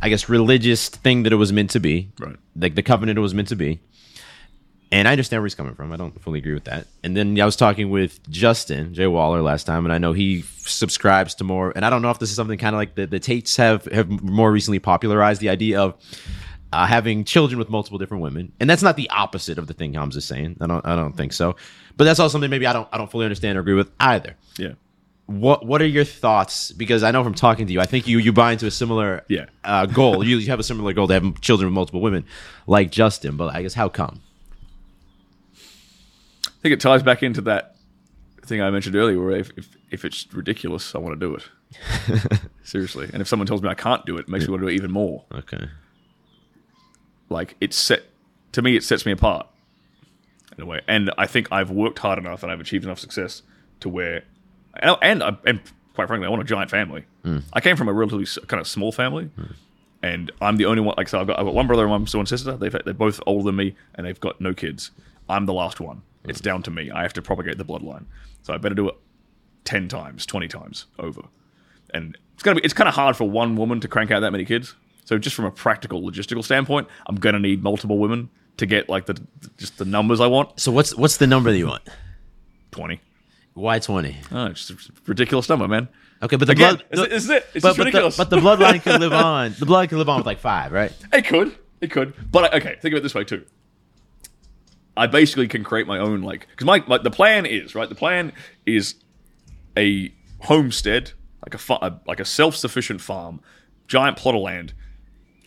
I 0.00 0.08
guess, 0.08 0.28
religious 0.28 0.88
thing 0.88 1.22
that 1.22 1.32
it 1.32 1.36
was 1.36 1.52
meant 1.52 1.70
to 1.70 1.80
be. 1.80 2.10
Right. 2.18 2.36
Like 2.56 2.74
the 2.74 2.82
covenant 2.82 3.18
it 3.18 3.22
was 3.22 3.34
meant 3.34 3.48
to 3.48 3.56
be. 3.56 3.80
And 4.90 5.08
I 5.08 5.12
understand 5.12 5.40
where 5.40 5.46
he's 5.46 5.54
coming 5.54 5.74
from. 5.74 5.90
I 5.90 5.96
don't 5.96 6.20
fully 6.20 6.38
agree 6.38 6.52
with 6.52 6.64
that. 6.64 6.86
And 7.02 7.16
then 7.16 7.40
I 7.40 7.46
was 7.46 7.56
talking 7.56 7.88
with 7.88 8.28
Justin 8.30 8.92
Jay 8.92 9.06
Waller 9.06 9.40
last 9.40 9.64
time, 9.64 9.86
and 9.86 9.92
I 9.92 9.96
know 9.96 10.12
he 10.12 10.42
subscribes 10.42 11.34
to 11.36 11.44
more. 11.44 11.72
And 11.74 11.84
I 11.86 11.88
don't 11.88 12.02
know 12.02 12.10
if 12.10 12.18
this 12.18 12.28
is 12.28 12.36
something 12.36 12.58
kind 12.58 12.74
of 12.74 12.78
like 12.78 12.94
the, 12.94 13.06
the 13.06 13.18
Tates 13.18 13.56
have 13.56 13.86
have 13.86 14.10
more 14.22 14.52
recently 14.52 14.78
popularized 14.78 15.40
the 15.40 15.48
idea 15.48 15.80
of 15.80 15.94
uh, 16.72 16.86
having 16.86 17.24
children 17.24 17.58
with 17.58 17.68
multiple 17.68 17.98
different 17.98 18.22
women, 18.22 18.52
and 18.60 18.68
that's 18.70 18.82
not 18.82 18.96
the 18.96 19.08
opposite 19.10 19.58
of 19.58 19.66
the 19.66 19.74
thing 19.74 19.92
Hamza's 19.94 20.24
saying. 20.24 20.56
I 20.60 20.66
don't 20.66 20.84
I 20.86 20.96
don't 20.96 21.16
think 21.16 21.32
so. 21.32 21.56
But 21.96 22.04
that's 22.04 22.18
also 22.20 22.32
something 22.32 22.50
maybe 22.50 22.66
I 22.66 22.72
don't 22.72 22.88
I 22.92 22.98
don't 22.98 23.10
fully 23.10 23.24
understand 23.26 23.58
or 23.58 23.60
agree 23.60 23.74
with 23.74 23.90
either. 24.00 24.36
Yeah. 24.58 24.72
What 25.26 25.64
What 25.64 25.80
are 25.82 25.86
your 25.86 26.04
thoughts? 26.04 26.72
Because 26.72 27.02
I 27.02 27.10
know 27.10 27.22
from 27.22 27.34
talking 27.34 27.66
to 27.66 27.72
you, 27.72 27.80
I 27.80 27.86
think 27.86 28.06
you 28.08 28.18
you 28.18 28.32
buy 28.32 28.52
into 28.52 28.66
a 28.66 28.70
similar 28.70 29.24
Yeah. 29.28 29.46
uh, 29.64 29.86
goal. 29.86 30.24
you, 30.24 30.38
you 30.38 30.48
have 30.48 30.60
a 30.60 30.64
similar 30.64 30.92
goal 30.92 31.06
to 31.08 31.14
have 31.14 31.40
children 31.40 31.68
with 31.68 31.74
multiple 31.74 32.00
women, 32.00 32.24
like 32.66 32.90
Justin. 32.90 33.36
But 33.36 33.54
I 33.54 33.62
guess 33.62 33.74
how 33.74 33.88
come? 33.88 34.20
I 36.46 36.50
think 36.62 36.72
it 36.74 36.80
ties 36.80 37.02
back 37.02 37.22
into 37.22 37.40
that 37.42 37.76
thing 38.46 38.60
I 38.62 38.70
mentioned 38.70 38.94
earlier, 38.96 39.20
where 39.22 39.36
if, 39.36 39.50
if, 39.56 39.68
if 39.90 40.04
it's 40.04 40.26
ridiculous, 40.32 40.94
I 40.94 40.98
want 40.98 41.18
to 41.18 41.26
do 41.26 41.34
it. 41.36 42.40
Seriously. 42.62 43.08
And 43.12 43.20
if 43.20 43.28
someone 43.28 43.46
tells 43.46 43.62
me 43.62 43.68
I 43.68 43.74
can't 43.74 44.04
do 44.06 44.16
it, 44.16 44.22
it 44.22 44.28
makes 44.28 44.46
me 44.46 44.50
want 44.52 44.62
to 44.62 44.66
do 44.66 44.72
it 44.72 44.74
even 44.74 44.90
more. 44.92 45.24
Okay. 45.32 45.68
Like 47.32 47.56
it's 47.60 47.76
set 47.76 48.04
to 48.52 48.62
me, 48.62 48.76
it 48.76 48.84
sets 48.84 49.04
me 49.06 49.12
apart 49.12 49.46
in 50.56 50.62
a 50.62 50.66
way. 50.66 50.80
And 50.86 51.10
I 51.18 51.26
think 51.26 51.50
I've 51.50 51.70
worked 51.70 51.98
hard 51.98 52.18
enough 52.18 52.42
and 52.42 52.52
I've 52.52 52.60
achieved 52.60 52.84
enough 52.84 52.98
success 52.98 53.42
to 53.80 53.88
where, 53.88 54.24
and, 54.76 54.96
and, 55.02 55.22
I, 55.22 55.36
and 55.44 55.60
quite 55.94 56.08
frankly, 56.08 56.26
I 56.26 56.30
want 56.30 56.42
a 56.42 56.46
giant 56.46 56.70
family. 56.70 57.04
Hmm. 57.24 57.38
I 57.52 57.60
came 57.60 57.76
from 57.76 57.88
a 57.88 57.92
relatively 57.92 58.26
kind 58.46 58.60
of 58.60 58.66
small 58.66 58.92
family, 58.92 59.30
and 60.02 60.30
I'm 60.40 60.56
the 60.56 60.66
only 60.66 60.82
one. 60.82 60.94
Like 60.96 61.08
so, 61.08 61.20
I've 61.20 61.26
got, 61.26 61.38
I've 61.38 61.44
got 61.44 61.54
one 61.54 61.66
brother 61.66 61.82
and 61.82 61.90
one, 61.90 62.06
one 62.06 62.26
sister. 62.26 62.56
They've 62.56 62.76
they're 62.84 62.94
both 62.94 63.20
older 63.26 63.44
than 63.44 63.56
me, 63.56 63.74
and 63.94 64.06
they've 64.06 64.20
got 64.20 64.40
no 64.40 64.54
kids. 64.54 64.90
I'm 65.28 65.46
the 65.46 65.52
last 65.52 65.80
one. 65.80 66.02
It's 66.24 66.40
hmm. 66.40 66.44
down 66.44 66.62
to 66.64 66.70
me. 66.70 66.90
I 66.90 67.02
have 67.02 67.12
to 67.14 67.22
propagate 67.22 67.58
the 67.58 67.64
bloodline. 67.64 68.04
So 68.42 68.52
I 68.52 68.58
better 68.58 68.74
do 68.74 68.88
it 68.88 68.96
ten 69.64 69.88
times, 69.88 70.26
twenty 70.26 70.48
times 70.48 70.86
over. 70.98 71.22
And 71.94 72.16
it's 72.34 72.42
gonna 72.42 72.56
be 72.56 72.64
it's 72.64 72.74
kind 72.74 72.88
of 72.88 72.94
hard 72.94 73.16
for 73.16 73.28
one 73.28 73.56
woman 73.56 73.80
to 73.80 73.88
crank 73.88 74.10
out 74.10 74.20
that 74.20 74.32
many 74.32 74.44
kids. 74.44 74.74
So 75.04 75.18
just 75.18 75.34
from 75.34 75.44
a 75.46 75.50
practical 75.50 76.00
logistical 76.02 76.44
standpoint, 76.44 76.88
I'm 77.06 77.16
gonna 77.16 77.38
need 77.40 77.62
multiple 77.62 77.98
women 77.98 78.30
to 78.58 78.66
get 78.66 78.88
like 78.88 79.06
the 79.06 79.20
just 79.58 79.78
the 79.78 79.84
numbers 79.84 80.20
I 80.20 80.26
want. 80.26 80.60
So 80.60 80.70
what's 80.72 80.94
what's 80.94 81.16
the 81.16 81.26
number 81.26 81.50
that 81.50 81.58
you 81.58 81.66
want? 81.66 81.82
Twenty. 82.70 83.00
Why 83.54 83.78
twenty? 83.78 84.16
Oh, 84.30 84.46
it's 84.46 84.66
just 84.68 84.88
a 84.88 84.92
ridiculous 85.06 85.48
number, 85.48 85.66
man. 85.68 85.88
Okay, 86.22 86.36
but 86.36 86.46
the 86.46 86.52
Again, 86.52 86.76
blood. 86.76 86.84
the- 86.90 87.08
this 87.08 87.24
is 87.24 87.30
it. 87.30 87.46
It's 87.52 87.62
but, 87.62 87.70
but, 87.70 87.76
the, 87.78 87.84
ridiculous. 87.86 88.16
but 88.16 88.30
the 88.30 88.36
bloodline 88.36 88.82
can 88.82 89.00
live 89.00 89.12
on. 89.30 89.54
The 89.58 89.66
blood 89.66 89.88
can 89.88 89.98
live 89.98 90.08
on 90.08 90.18
with 90.18 90.26
like 90.26 90.38
five, 90.38 90.70
right? 90.72 90.92
It 91.12 91.26
could. 91.26 91.56
It 91.80 91.90
could. 91.90 92.14
But 92.30 92.54
okay, 92.54 92.78
think 92.80 92.92
of 92.94 92.98
it 92.98 93.02
this 93.02 93.14
way 93.14 93.24
too. 93.24 93.44
I 94.96 95.06
basically 95.06 95.48
can 95.48 95.64
create 95.64 95.86
my 95.86 95.98
own 95.98 96.22
like 96.22 96.46
because 96.50 96.66
my, 96.66 96.82
my 96.86 96.98
the 96.98 97.10
plan 97.10 97.44
is 97.46 97.74
right. 97.74 97.88
The 97.88 97.94
plan 97.94 98.32
is 98.66 98.94
a 99.76 100.12
homestead, 100.40 101.12
like 101.44 101.54
a 101.68 102.00
like 102.06 102.20
a 102.20 102.24
self 102.24 102.54
sufficient 102.56 103.00
farm, 103.00 103.40
giant 103.88 104.16
plot 104.16 104.34
of 104.34 104.42
land, 104.42 104.74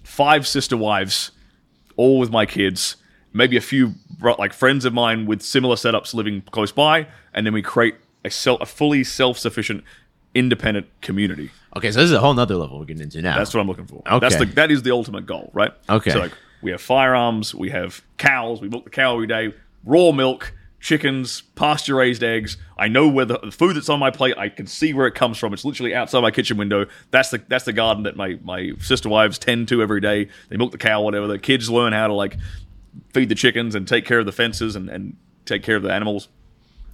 five 0.05 0.47
sister 0.47 0.77
wives, 0.77 1.31
all 1.97 2.19
with 2.19 2.29
my 2.29 2.45
kids, 2.45 2.95
maybe 3.33 3.57
a 3.57 3.61
few 3.61 3.93
like 4.21 4.53
friends 4.53 4.85
of 4.85 4.93
mine 4.93 5.25
with 5.25 5.41
similar 5.41 5.75
setups 5.75 6.13
living 6.13 6.41
close 6.51 6.71
by, 6.71 7.07
and 7.33 7.45
then 7.45 7.53
we 7.53 7.61
create 7.61 7.95
a 8.23 8.29
self 8.29 8.61
a 8.61 8.65
fully 8.65 9.03
self 9.03 9.37
sufficient, 9.37 9.83
independent 10.33 10.87
community. 11.01 11.51
Okay, 11.75 11.91
so 11.91 11.99
this 11.99 12.05
is 12.05 12.13
a 12.13 12.19
whole 12.19 12.33
nother 12.33 12.55
level 12.55 12.79
we're 12.79 12.85
getting 12.85 13.03
into 13.03 13.21
now. 13.21 13.37
That's 13.37 13.53
what 13.53 13.59
I'm 13.59 13.67
looking 13.67 13.87
for. 13.87 14.01
Okay. 14.07 14.19
That's 14.19 14.37
the 14.37 14.45
that 14.45 14.71
is 14.71 14.83
the 14.83 14.91
ultimate 14.91 15.25
goal, 15.25 15.51
right? 15.53 15.73
Okay. 15.89 16.11
So 16.11 16.19
like 16.19 16.31
we 16.61 16.71
have 16.71 16.81
firearms, 16.81 17.53
we 17.53 17.69
have 17.71 18.01
cows, 18.17 18.61
we 18.61 18.69
milk 18.69 18.85
the 18.85 18.89
cow 18.89 19.13
every 19.15 19.27
day, 19.27 19.53
raw 19.83 20.11
milk, 20.11 20.53
chickens, 20.85 21.41
pasture 21.55 21.95
raised 21.95 22.23
eggs. 22.23 22.57
I 22.77 22.87
know 22.87 23.09
where 23.09 23.25
the, 23.25 23.39
the 23.39 23.51
food 23.51 23.75
that's 23.75 23.89
on 23.89 23.99
my 23.99 24.11
plate, 24.11 24.37
I 24.37 24.49
can 24.49 24.67
see 24.67 24.93
where 24.93 25.07
it 25.07 25.15
comes 25.15 25.35
from. 25.39 25.51
It's 25.51 25.65
literally 25.65 25.95
outside 25.95 26.21
my 26.21 26.29
kitchen 26.29 26.57
window. 26.57 26.85
That's 27.09 27.31
the 27.31 27.41
that's 27.47 27.65
the 27.65 27.73
garden 27.73 28.03
that 28.03 28.15
my 28.15 28.37
my 28.43 28.73
sister 28.79 29.09
wives 29.09 29.39
tend 29.39 29.67
to 29.69 29.81
every 29.81 29.99
day. 29.99 30.29
They 30.49 30.57
milk 30.57 30.71
the 30.71 30.77
cow, 30.77 31.01
whatever. 31.01 31.25
The 31.25 31.39
kids 31.39 31.71
learn 31.71 31.91
how 31.91 32.05
to 32.05 32.13
like 32.13 32.37
feed 33.15 33.29
the 33.29 33.35
chickens 33.35 33.73
and 33.73 33.87
take 33.87 34.05
care 34.05 34.19
of 34.19 34.27
the 34.27 34.31
fences 34.31 34.75
and, 34.75 34.87
and 34.87 35.17
take 35.45 35.63
care 35.63 35.75
of 35.75 35.81
the 35.81 35.91
animals. 35.91 36.27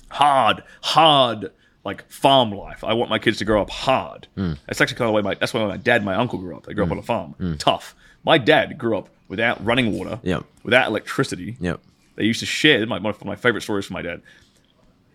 Hard, 0.09 0.63
hard 0.81 1.51
like 1.83 2.09
farm 2.09 2.51
life. 2.51 2.85
I 2.85 2.93
want 2.93 3.09
my 3.09 3.19
kids 3.19 3.39
to 3.39 3.45
grow 3.45 3.61
up 3.61 3.69
hard. 3.69 4.27
Hmm. 4.35 4.53
That's 4.67 4.79
actually 4.79 4.99
kind 4.99 5.09
of 5.09 5.13
the 5.13 5.15
way 5.17 5.21
my 5.21 5.35
that's 5.35 5.53
why 5.53 5.65
my 5.65 5.75
dad 5.75 5.97
and 5.97 6.05
my 6.05 6.15
uncle 6.15 6.39
grew 6.39 6.55
up. 6.55 6.65
They 6.65 6.73
grew 6.73 6.85
up 6.85 6.89
hmm. 6.89 6.93
on 6.93 6.99
a 6.99 7.03
farm. 7.03 7.31
Hmm. 7.33 7.55
Tough. 7.55 7.93
My 8.23 8.37
dad 8.37 8.77
grew 8.77 8.97
up 8.97 9.09
without 9.27 9.63
running 9.65 9.91
water, 9.91 10.19
Yep. 10.23 10.45
without 10.63 10.87
electricity. 10.87 11.57
Yep. 11.59 11.81
They 12.15 12.25
used 12.25 12.39
to 12.41 12.45
share 12.45 12.85
my 12.85 12.99
one 12.99 13.13
of 13.13 13.25
my 13.25 13.35
favorite 13.35 13.61
stories 13.61 13.85
from 13.85 13.95
my 13.95 14.01
dad. 14.01 14.21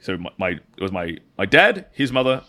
So 0.01 0.17
my, 0.17 0.31
my 0.39 0.49
it 0.51 0.81
was 0.81 0.93
my 0.93 1.19
my 1.39 1.47
dad, 1.47 1.87
his 1.93 2.13
mother, 2.13 2.43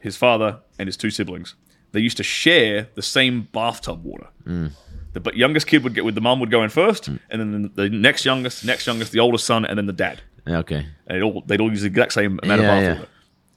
his 0.00 0.16
father, 0.16 0.60
and 0.78 0.86
his 0.86 0.96
two 0.96 1.10
siblings. 1.10 1.54
They 1.92 2.00
used 2.00 2.16
to 2.18 2.22
share 2.22 2.88
the 2.94 3.02
same 3.02 3.48
bathtub 3.52 4.04
water. 4.04 4.28
Mm. 4.46 4.72
The 5.12 5.20
but 5.20 5.36
youngest 5.36 5.66
kid 5.66 5.82
would 5.82 5.94
get 5.94 6.04
with 6.04 6.14
the 6.14 6.20
mum 6.20 6.38
would 6.40 6.50
go 6.50 6.62
in 6.62 6.70
first, 6.70 7.10
mm. 7.10 7.18
and 7.30 7.40
then 7.40 7.70
the 7.74 7.88
next 7.90 8.24
youngest, 8.24 8.64
next 8.64 8.86
youngest, 8.86 9.10
the 9.12 9.18
oldest 9.20 9.44
son, 9.44 9.64
and 9.64 9.76
then 9.76 9.86
the 9.86 9.92
dad. 9.92 10.20
Okay. 10.46 10.86
And 11.06 11.18
it 11.18 11.22
all 11.22 11.42
they'd 11.46 11.60
all 11.60 11.70
use 11.70 11.82
the 11.82 11.88
exact 11.88 12.12
same 12.12 12.38
amount 12.42 12.62
Yeah, 12.62 12.76
of 12.76 12.82
yeah. 12.82 12.88
bath 12.88 12.98
water. 13.00 13.10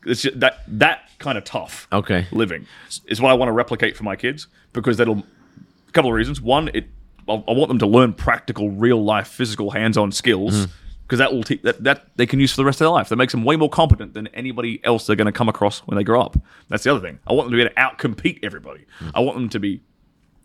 It's 0.06 0.22
just 0.24 0.39
that 0.39 0.64
that 0.68 1.10
kind 1.20 1.38
of 1.38 1.44
tough 1.46 1.88
Okay. 1.94 2.28
living 2.32 2.66
is 3.08 3.22
what 3.22 3.30
I 3.32 3.36
want 3.36 3.48
to 3.50 3.54
replicate 3.54 3.96
for 3.96 4.04
my 4.04 4.16
kids 4.18 4.48
because 4.74 4.98
that'll 4.98 5.20
a 5.88 5.91
couple 5.91 6.10
of 6.10 6.16
reasons. 6.16 6.41
One, 6.41 6.70
it 6.74 6.88
I 7.28 7.34
I 7.34 7.53
want 7.53 7.69
them 7.69 7.80
to 7.80 7.88
learn 7.88 8.13
practical, 8.13 8.69
real 8.71 9.03
life, 9.03 9.28
physical, 9.28 9.71
hands 9.71 9.97
on 9.97 10.11
skills 10.11 10.53
mm-hmm. 10.55 10.71
because 11.03 11.19
that 11.19 11.34
will 11.34 11.43
te- 11.43 11.61
that 11.63 11.84
that 11.84 12.07
they 12.15 12.26
can 12.26 12.39
use 12.39 12.51
for 12.51 12.57
the 12.57 12.65
rest 12.65 12.78
of 12.78 12.86
their 12.86 12.89
life. 12.91 13.09
That 13.09 13.17
makes 13.17 13.34
them 13.34 13.43
way 13.43 13.55
more 13.55 13.69
competent 13.69 14.13
than 14.13 14.28
anybody 14.28 14.80
else 14.84 15.05
they're 15.07 15.15
going 15.15 15.26
to 15.26 15.32
come 15.32 15.49
across 15.49 15.80
when 15.82 15.97
they 15.97 16.03
grow 16.03 16.21
up. 16.21 16.38
That's 16.69 16.84
the 16.84 16.91
other 16.91 17.01
thing. 17.01 17.19
I 17.28 17.34
want 17.34 17.47
them 17.47 17.51
to 17.51 17.57
be 17.57 17.61
able 17.63 17.74
to 17.74 17.80
out 17.80 17.97
compete 17.97 18.39
everybody. 18.43 18.86
Mm. 18.99 19.11
I 19.15 19.19
want 19.21 19.38
them 19.38 19.49
to 19.49 19.59
be 19.59 19.82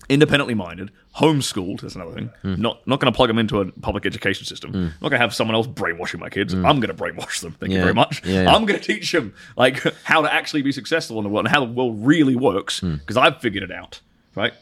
independently 0.08 0.54
minded, 0.54 0.90
homeschooled. 1.16 1.82
That's 1.82 1.94
another 1.94 2.12
thing. 2.12 2.30
Mm. 2.42 2.58
Not 2.58 2.86
not 2.86 3.00
going 3.00 3.12
to 3.12 3.16
plug 3.16 3.28
them 3.28 3.38
into 3.38 3.60
a 3.60 3.70
public 3.72 4.06
education 4.06 4.46
system. 4.46 4.72
Mm. 4.72 4.84
Not 4.84 5.00
going 5.00 5.12
to 5.12 5.18
have 5.18 5.34
someone 5.34 5.54
else 5.54 5.66
brainwashing 5.66 6.20
my 6.20 6.30
kids. 6.30 6.54
I'm 6.54 6.80
going 6.80 6.88
to 6.88 6.94
brainwash 6.94 7.40
them. 7.40 7.52
Thank 7.60 7.72
you 7.72 7.78
Yeah. 7.78 7.84
very 7.84 7.94
much. 7.94 8.24
Yeah, 8.24 8.42
yeah. 8.44 8.54
I'm 8.54 8.64
going 8.64 8.80
to 8.80 8.84
teach 8.86 9.12
them 9.12 9.34
like 9.56 9.82
how 10.04 10.22
to 10.22 10.32
actually 10.32 10.62
be 10.62 10.72
successful 10.72 11.18
in 11.18 11.24
the 11.24 11.28
world 11.30 11.46
and 11.46 11.54
how 11.54 11.64
the 11.64 11.72
world 11.72 12.06
really 12.06 12.36
works 12.36 12.80
because 12.80 13.16
I've 13.16 13.40
figured 13.40 13.62
it 13.64 13.72
out. 13.72 14.00
Right? 14.34 14.54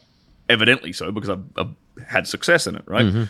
Evidently 0.48 0.92
so 0.92 1.12
because 1.12 1.28
I've, 1.30 1.44
I've 1.56 1.74
had 2.06 2.26
success 2.26 2.66
in 2.66 2.76
it. 2.76 2.82
Right? 2.86 3.06
Mm-hmm. 3.06 3.24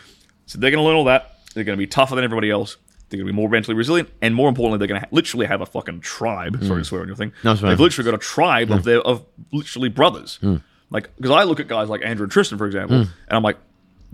So 0.47 0.59
they're 0.59 0.71
going 0.71 0.83
to 0.83 0.87
learn 0.87 0.97
all 0.97 1.05
that. 1.05 1.39
They're 1.55 1.65
going 1.65 1.77
to 1.77 1.83
be 1.83 1.87
tougher 1.87 2.15
than 2.15 2.25
everybody 2.25 2.51
else. 2.51 2.77
They're 3.09 3.19
going 3.19 3.29
to 3.29 3.33
be 3.33 3.37
more 3.37 3.49
mentally 3.49 3.77
resilient, 3.77 4.09
and 4.21 4.35
more 4.35 4.49
importantly, 4.49 4.79
they're 4.79 4.89
going 4.89 5.01
to 5.01 5.07
ha- 5.07 5.13
literally 5.13 5.47
have 5.47 5.61
a 5.61 5.67
fucking 5.67 6.01
tribe. 6.01 6.57
Sorry 6.65 6.81
mm. 6.81 6.83
to 6.83 6.85
swear 6.85 7.03
on 7.03 7.07
your 7.07 7.17
thing. 7.17 7.33
No, 7.45 7.55
They've 7.55 7.79
literally 7.79 8.11
got 8.11 8.17
a 8.17 8.23
tribe 8.23 8.73
of 8.73 8.81
mm. 8.81 8.85
their 8.85 9.01
of 9.01 9.25
literally 9.53 9.89
brothers. 9.89 10.41
Mm. 10.43 10.63
Like 10.91 11.15
because 11.17 11.31
I 11.31 11.45
look 11.45 11.61
at 11.61 11.69
guys 11.69 11.89
like 11.89 12.03
Andrew 12.05 12.25
and 12.25 12.33
Tristan, 12.33 12.59
for 12.59 12.67
example, 12.67 12.97
and 12.97 13.11
I'm 13.29 13.43
like, 13.43 13.59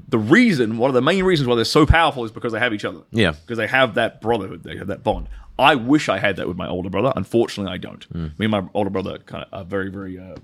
the 0.08 0.18
reason, 0.18 0.78
one 0.78 0.90
of 0.90 0.94
the 0.94 1.02
main 1.02 1.24
reasons 1.24 1.48
why 1.48 1.54
they're 1.54 1.64
so 1.64 1.86
powerful 1.86 2.24
is 2.24 2.30
because 2.30 2.52
they 2.52 2.58
have 2.58 2.74
each 2.74 2.84
other. 2.84 3.00
Yeah. 3.10 3.32
because 3.32 3.58
they 3.58 3.66
have 3.66 3.94
that 3.94 4.20
brotherhood, 4.20 4.62
they 4.62 4.76
have 4.76 4.88
that 4.88 5.02
bond. 5.02 5.28
I 5.58 5.74
wish 5.74 6.08
I 6.08 6.18
had 6.18 6.36
that 6.36 6.48
with 6.48 6.56
my 6.56 6.68
older 6.68 6.90
brother. 6.90 7.12
Unfortunately, 7.14 7.72
I 7.72 7.78
don't. 7.78 8.14
Me 8.14 8.32
and 8.40 8.50
my 8.50 8.64
older 8.74 8.90
brother 8.90 9.18
kind 9.18 9.44
of 9.44 9.48
are 9.52 9.64
very, 9.64 9.90
very, 9.90 10.18
uh, 10.18 10.36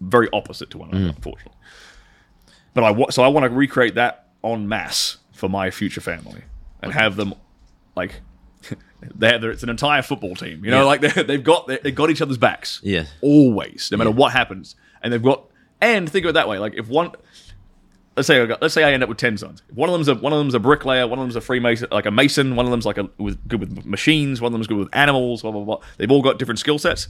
very 0.00 0.28
opposite 0.32 0.70
to 0.70 0.78
one 0.78 0.90
another. 0.90 1.08
Unfortunately, 1.16 1.58
but 2.74 2.84
I 2.84 2.90
wa- 2.90 3.10
so 3.10 3.22
I 3.22 3.28
want 3.28 3.44
to 3.44 3.50
recreate 3.50 3.94
that 3.96 4.28
en 4.44 4.68
masse 4.68 5.18
for 5.32 5.48
my 5.48 5.70
future 5.70 6.00
family 6.00 6.42
and 6.82 6.92
have 6.92 7.16
them 7.16 7.34
like. 7.96 8.20
They 9.16 9.26
have, 9.32 9.42
it's 9.42 9.64
an 9.64 9.68
entire 9.68 10.00
football 10.00 10.36
team, 10.36 10.64
you 10.64 10.70
know. 10.70 10.82
Yeah. 10.82 10.84
Like 10.84 11.00
they, 11.00 11.22
they've 11.24 11.42
got 11.42 11.66
they've 11.66 11.92
got 11.92 12.08
each 12.10 12.22
other's 12.22 12.38
backs, 12.38 12.78
Yeah. 12.84 13.06
always, 13.20 13.88
no 13.90 13.98
matter 13.98 14.12
what 14.12 14.30
happens. 14.32 14.76
And 15.02 15.12
they've 15.12 15.20
got, 15.20 15.44
and 15.80 16.08
think 16.08 16.24
of 16.24 16.30
it 16.30 16.32
that 16.34 16.46
way: 16.48 16.60
like 16.60 16.74
if 16.76 16.86
one, 16.86 17.10
let's 18.16 18.28
say 18.28 18.40
I 18.40 18.46
got, 18.46 18.62
let's 18.62 18.74
say 18.74 18.84
I 18.84 18.92
end 18.92 19.02
up 19.02 19.08
with 19.08 19.18
ten 19.18 19.36
sons. 19.36 19.60
If 19.68 19.74
one 19.74 19.88
of 19.88 19.92
them's 19.94 20.06
a 20.06 20.14
one 20.14 20.32
of 20.32 20.38
them's 20.38 20.54
a 20.54 20.60
bricklayer, 20.60 21.08
one 21.08 21.18
of 21.18 21.24
them's 21.24 21.34
a 21.34 21.40
freemason, 21.40 21.88
like 21.90 22.06
a 22.06 22.12
mason, 22.12 22.54
one 22.54 22.64
of 22.64 22.70
them's 22.70 22.86
like 22.86 22.96
a 22.98 23.10
with 23.18 23.44
good 23.48 23.58
with 23.58 23.84
machines, 23.84 24.40
one 24.40 24.50
of 24.50 24.52
them's 24.52 24.68
good 24.68 24.76
with 24.78 24.88
animals, 24.92 25.42
blah 25.42 25.50
blah 25.50 25.64
blah. 25.64 25.80
They've 25.98 26.10
all 26.12 26.22
got 26.22 26.38
different 26.38 26.60
skill 26.60 26.78
sets. 26.78 27.08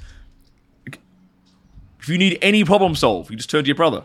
If 2.01 2.09
you 2.09 2.17
need 2.17 2.39
any 2.41 2.65
problem 2.65 2.95
solved, 2.95 3.31
you 3.31 3.37
just 3.37 3.51
turn 3.51 3.65
to 3.65 3.69
your 3.69 3.77
brother. 3.77 4.03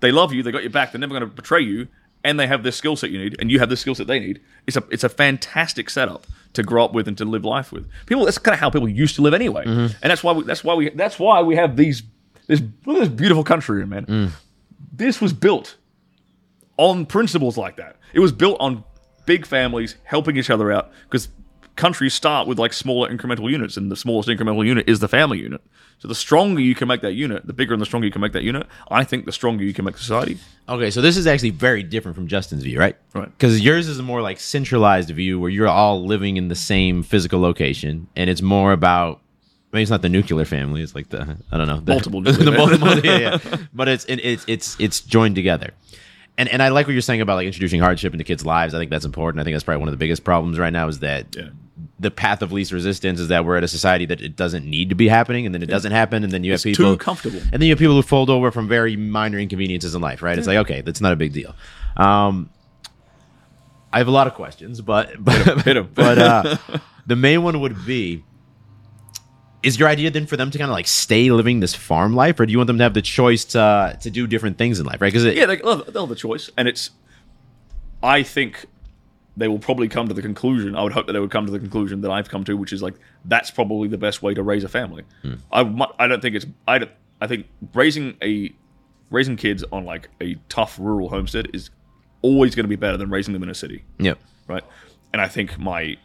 They 0.00 0.12
love 0.12 0.32
you. 0.32 0.42
They 0.42 0.52
got 0.52 0.62
your 0.62 0.70
back. 0.70 0.92
They're 0.92 1.00
never 1.00 1.10
going 1.10 1.28
to 1.28 1.34
betray 1.34 1.60
you, 1.62 1.88
and 2.22 2.38
they 2.38 2.46
have 2.46 2.62
the 2.62 2.72
skill 2.72 2.96
set 2.96 3.10
you 3.10 3.18
need, 3.18 3.36
and 3.40 3.50
you 3.50 3.58
have 3.58 3.68
the 3.68 3.76
skill 3.76 3.94
set 3.94 4.06
they 4.06 4.20
need. 4.20 4.40
It's 4.66 4.76
a 4.76 4.84
it's 4.90 5.04
a 5.04 5.08
fantastic 5.08 5.90
setup 5.90 6.26
to 6.52 6.62
grow 6.62 6.84
up 6.84 6.92
with 6.92 7.08
and 7.08 7.16
to 7.18 7.24
live 7.24 7.44
life 7.44 7.72
with. 7.72 7.88
People. 8.06 8.24
That's 8.24 8.38
kind 8.38 8.54
of 8.54 8.60
how 8.60 8.70
people 8.70 8.88
used 8.88 9.16
to 9.16 9.22
live 9.22 9.34
anyway, 9.34 9.64
mm-hmm. 9.64 9.96
and 10.02 10.10
that's 10.10 10.22
why 10.22 10.32
we, 10.32 10.44
that's 10.44 10.62
why 10.62 10.74
we 10.74 10.90
that's 10.90 11.18
why 11.18 11.42
we 11.42 11.56
have 11.56 11.76
these 11.76 12.02
this 12.46 12.60
look 12.86 12.96
at 12.96 13.00
this 13.00 13.08
beautiful 13.08 13.44
country, 13.44 13.86
man. 13.86 14.06
Mm. 14.06 14.30
This 14.92 15.20
was 15.20 15.32
built 15.32 15.76
on 16.76 17.06
principles 17.06 17.56
like 17.56 17.76
that. 17.76 17.96
It 18.12 18.20
was 18.20 18.32
built 18.32 18.56
on 18.60 18.84
big 19.26 19.46
families 19.46 19.96
helping 20.04 20.36
each 20.36 20.50
other 20.50 20.72
out 20.72 20.90
because 21.04 21.28
countries 21.80 22.14
start 22.14 22.46
with 22.46 22.58
like 22.58 22.72
smaller 22.72 23.08
incremental 23.08 23.50
units, 23.50 23.76
and 23.76 23.90
the 23.90 23.96
smallest 23.96 24.28
incremental 24.28 24.64
unit 24.64 24.88
is 24.88 25.00
the 25.00 25.08
family 25.08 25.38
unit. 25.38 25.62
So 25.98 26.08
the 26.08 26.14
stronger 26.14 26.60
you 26.60 26.74
can 26.74 26.88
make 26.88 27.00
that 27.00 27.12
unit, 27.12 27.46
the 27.46 27.52
bigger 27.52 27.72
and 27.72 27.80
the 27.80 27.86
stronger 27.86 28.06
you 28.06 28.12
can 28.12 28.20
make 28.20 28.32
that 28.32 28.42
unit, 28.42 28.66
I 28.90 29.04
think 29.04 29.26
the 29.26 29.32
stronger 29.32 29.64
you 29.64 29.74
can 29.74 29.84
make 29.84 29.98
society. 29.98 30.38
Okay, 30.68 30.90
so 30.90 31.00
this 31.00 31.16
is 31.16 31.26
actually 31.26 31.50
very 31.50 31.82
different 31.82 32.14
from 32.14 32.26
Justin's 32.26 32.62
view, 32.62 32.78
right? 32.78 32.96
Right. 33.14 33.26
Because 33.26 33.60
yours 33.60 33.88
is 33.88 33.98
a 33.98 34.02
more 34.02 34.22
like 34.22 34.38
centralized 34.40 35.10
view 35.10 35.40
where 35.40 35.50
you're 35.50 35.68
all 35.68 36.04
living 36.04 36.36
in 36.36 36.48
the 36.48 36.54
same 36.54 37.02
physical 37.02 37.40
location, 37.40 38.08
and 38.16 38.30
it's 38.30 38.42
more 38.42 38.72
about 38.72 39.20
maybe 39.72 39.82
it's 39.82 39.90
not 39.90 40.02
the 40.02 40.08
nuclear 40.08 40.44
family. 40.44 40.82
It's 40.82 40.94
like 40.94 41.08
the 41.08 41.36
I 41.50 41.56
don't 41.56 41.66
know 41.66 41.80
the, 41.84 41.92
Multiple 41.92 42.22
the 42.22 42.52
multiple, 42.52 42.98
yeah, 43.04 43.18
yeah. 43.18 43.56
But 43.72 43.88
it's 43.88 44.04
it, 44.04 44.20
it's 44.20 44.44
it's 44.46 44.76
it's 44.78 45.00
joined 45.00 45.34
together. 45.34 45.72
And, 46.40 46.48
and 46.48 46.62
I 46.62 46.68
like 46.68 46.86
what 46.86 46.92
you're 46.94 47.02
saying 47.02 47.20
about 47.20 47.34
like 47.34 47.46
introducing 47.46 47.80
hardship 47.80 48.14
into 48.14 48.24
kids' 48.24 48.46
lives. 48.46 48.72
I 48.72 48.78
think 48.78 48.90
that's 48.90 49.04
important. 49.04 49.40
I 49.40 49.44
think 49.44 49.54
that's 49.54 49.64
probably 49.64 49.80
one 49.80 49.88
of 49.88 49.92
the 49.92 49.98
biggest 49.98 50.24
problems 50.24 50.58
right 50.58 50.72
now 50.72 50.88
is 50.88 51.00
that 51.00 51.26
Yeah. 51.36 51.48
the 51.98 52.10
path 52.10 52.40
of 52.40 52.50
least 52.50 52.72
resistance 52.72 53.20
is 53.20 53.28
that 53.28 53.44
we're 53.44 53.56
at 53.56 53.64
a 53.64 53.68
society 53.68 54.06
that 54.06 54.22
it 54.22 54.36
doesn't 54.36 54.64
need 54.64 54.88
to 54.88 54.94
be 54.94 55.06
happening, 55.08 55.44
and 55.44 55.54
then 55.54 55.62
it 55.62 55.66
doesn't 55.66 55.92
happen, 55.92 56.24
and 56.24 56.32
then 56.32 56.42
you 56.42 56.52
have 56.52 56.58
It's 56.58 56.64
people 56.64 56.94
too 56.94 56.96
comfortable. 56.96 57.40
and 57.52 57.60
then 57.60 57.62
you 57.62 57.70
have 57.72 57.78
people 57.78 57.94
who 57.94 58.02
fold 58.02 58.30
over 58.30 58.50
from 58.50 58.68
very 58.68 58.96
minor 58.96 59.38
inconveniences 59.38 59.94
in 59.94 60.00
life, 60.00 60.22
right? 60.22 60.38
It's 60.38 60.46
like 60.46 60.56
okay, 60.58 60.80
that's 60.80 61.00
not 61.02 61.12
a 61.12 61.16
big 61.16 61.32
deal. 61.34 61.54
Um, 61.98 62.48
I 63.92 63.98
have 63.98 64.08
a 64.08 64.12
lot 64.12 64.26
of 64.26 64.34
questions, 64.34 64.80
but 64.80 65.12
but 65.24 65.94
but 65.94 66.18
uh, 66.18 66.56
the 67.06 67.16
main 67.16 67.42
one 67.42 67.60
would 67.60 67.84
be: 67.84 68.24
Is 69.62 69.78
your 69.78 69.88
idea 69.88 70.10
then 70.10 70.26
for 70.26 70.36
them 70.36 70.50
to 70.50 70.58
kind 70.58 70.70
of 70.70 70.74
like 70.74 70.86
stay 70.86 71.30
living 71.30 71.60
this 71.60 71.74
farm 71.74 72.14
life, 72.14 72.40
or 72.40 72.46
do 72.46 72.52
you 72.52 72.58
want 72.58 72.66
them 72.68 72.78
to 72.78 72.84
have 72.84 72.94
the 72.94 73.02
choice 73.02 73.44
to 73.46 73.96
to 74.00 74.10
do 74.10 74.26
different 74.26 74.56
things 74.58 74.80
in 74.80 74.86
life, 74.86 75.00
right? 75.00 75.12
Because 75.12 75.24
Yeah, 75.24 75.46
they, 75.46 75.56
they'll 75.56 75.84
they'll 75.84 76.02
have 76.02 76.08
the 76.08 76.14
choice, 76.14 76.50
and 76.56 76.66
it's. 76.68 76.90
I 78.02 78.22
think 78.22 78.64
they 79.36 79.48
will 79.48 79.58
probably 79.58 79.88
come 79.88 80.08
to 80.08 80.14
the 80.14 80.22
conclusion. 80.22 80.74
I 80.74 80.82
would 80.82 80.92
hope 80.92 81.06
that 81.06 81.12
they 81.12 81.20
would 81.20 81.30
come 81.30 81.44
to 81.46 81.52
the 81.52 81.58
conclusion 81.58 82.00
that 82.00 82.10
I've 82.10 82.28
come 82.28 82.44
to, 82.44 82.54
which 82.56 82.72
is 82.72 82.82
like 82.82 82.94
that's 83.26 83.50
probably 83.50 83.88
the 83.88 83.98
best 83.98 84.22
way 84.22 84.32
to 84.34 84.42
raise 84.42 84.64
a 84.64 84.68
family. 84.68 85.04
Hmm. 85.22 85.34
I 85.52 85.86
I 85.98 86.06
don't 86.08 86.22
think 86.22 86.36
it's 86.36 86.46
I 86.66 86.88
I 87.20 87.26
think 87.26 87.46
raising 87.74 88.16
a 88.22 88.52
raising 89.10 89.36
kids 89.36 89.64
on 89.72 89.84
like 89.84 90.08
a 90.20 90.36
tough 90.48 90.78
rural 90.78 91.08
homestead 91.10 91.48
is 91.52 91.68
always 92.22 92.54
going 92.54 92.64
to 92.64 92.68
be 92.68 92.76
better 92.76 92.96
than 92.96 93.10
raising 93.10 93.34
them 93.34 93.42
in 93.42 93.48
a 93.48 93.54
city 93.54 93.84
Yep. 93.98 94.18
right? 94.46 94.62
And 95.12 95.20
I 95.20 95.26
think 95.26 95.58
my, 95.58 95.96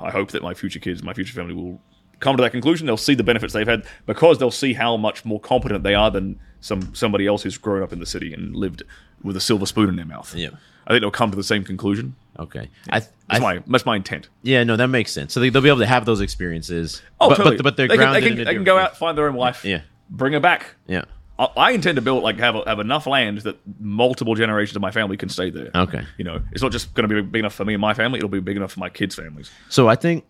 I 0.00 0.10
hope 0.10 0.30
that 0.30 0.42
my 0.42 0.54
future 0.54 0.78
kids, 0.78 1.02
my 1.02 1.12
future 1.12 1.34
family 1.34 1.52
will 1.54 1.80
come 2.20 2.36
to 2.36 2.42
that 2.42 2.50
conclusion. 2.52 2.86
They'll 2.86 2.96
see 2.96 3.14
the 3.14 3.24
benefits 3.24 3.52
they've 3.52 3.66
had 3.66 3.84
because 4.06 4.38
they'll 4.38 4.50
see 4.50 4.72
how 4.74 4.96
much 4.96 5.24
more 5.24 5.40
competent 5.40 5.82
they 5.84 5.94
are 5.94 6.10
than 6.10 6.38
some 6.60 6.94
somebody 6.94 7.26
else 7.26 7.42
who's 7.42 7.58
grown 7.58 7.82
up 7.82 7.92
in 7.92 7.98
the 8.00 8.06
city 8.06 8.32
and 8.32 8.54
lived 8.56 8.82
with 9.22 9.36
a 9.36 9.40
silver 9.40 9.66
spoon 9.66 9.88
in 9.88 9.96
their 9.96 10.04
mouth. 10.06 10.34
Yeah. 10.34 10.50
I 10.86 10.90
think 10.90 11.00
they'll 11.00 11.10
come 11.10 11.30
to 11.30 11.36
the 11.36 11.42
same 11.44 11.64
conclusion. 11.64 12.14
Okay. 12.38 12.68
I, 12.90 13.00
That's 13.00 13.10
I 13.28 13.38
my 13.40 13.62
that's 13.66 13.86
my 13.86 13.96
intent. 13.96 14.28
yeah 14.42 14.62
no 14.64 14.76
that 14.76 14.88
makes 14.88 15.10
sense. 15.12 15.32
So 15.32 15.40
they, 15.40 15.50
they'll 15.50 15.62
be 15.62 15.68
able 15.68 15.80
to 15.80 15.86
have 15.86 16.04
those 16.04 16.20
experiences. 16.20 17.02
Oh, 17.20 17.28
but, 17.28 17.36
totally. 17.36 17.56
but 17.56 17.62
but 17.64 17.76
they're 17.76 17.88
they 17.88 17.96
can, 17.96 17.98
grounded 18.04 18.22
they 18.22 18.28
can, 18.28 18.44
they 18.44 18.54
can 18.54 18.64
go 18.64 18.78
out, 18.78 18.96
find 18.96 19.16
their 19.18 19.26
own 19.28 19.34
wife, 19.34 19.64
Yeah. 19.64 19.80
bring 20.10 20.32
her 20.34 20.40
back. 20.40 20.74
Yeah. 20.86 21.04
I, 21.38 21.48
I 21.56 21.70
intend 21.72 21.96
to 21.96 22.02
build 22.02 22.22
like 22.22 22.38
have 22.38 22.54
a, 22.56 22.62
have 22.66 22.78
enough 22.78 23.06
land 23.06 23.38
that 23.38 23.58
multiple 23.80 24.34
generations 24.34 24.76
of 24.76 24.82
my 24.82 24.90
family 24.90 25.16
can 25.16 25.28
stay 25.28 25.50
there. 25.50 25.70
Okay. 25.74 26.04
You 26.18 26.24
know, 26.24 26.40
it's 26.52 26.62
not 26.62 26.72
just 26.72 26.94
going 26.94 27.08
to 27.08 27.14
be 27.14 27.20
big 27.20 27.40
enough 27.40 27.54
for 27.54 27.64
me 27.64 27.74
and 27.74 27.80
my 27.80 27.94
family; 27.94 28.18
it'll 28.18 28.28
be 28.28 28.40
big 28.40 28.56
enough 28.56 28.72
for 28.72 28.80
my 28.80 28.88
kids' 28.90 29.14
families. 29.14 29.50
So 29.68 29.88
I 29.88 29.96
think 29.96 30.24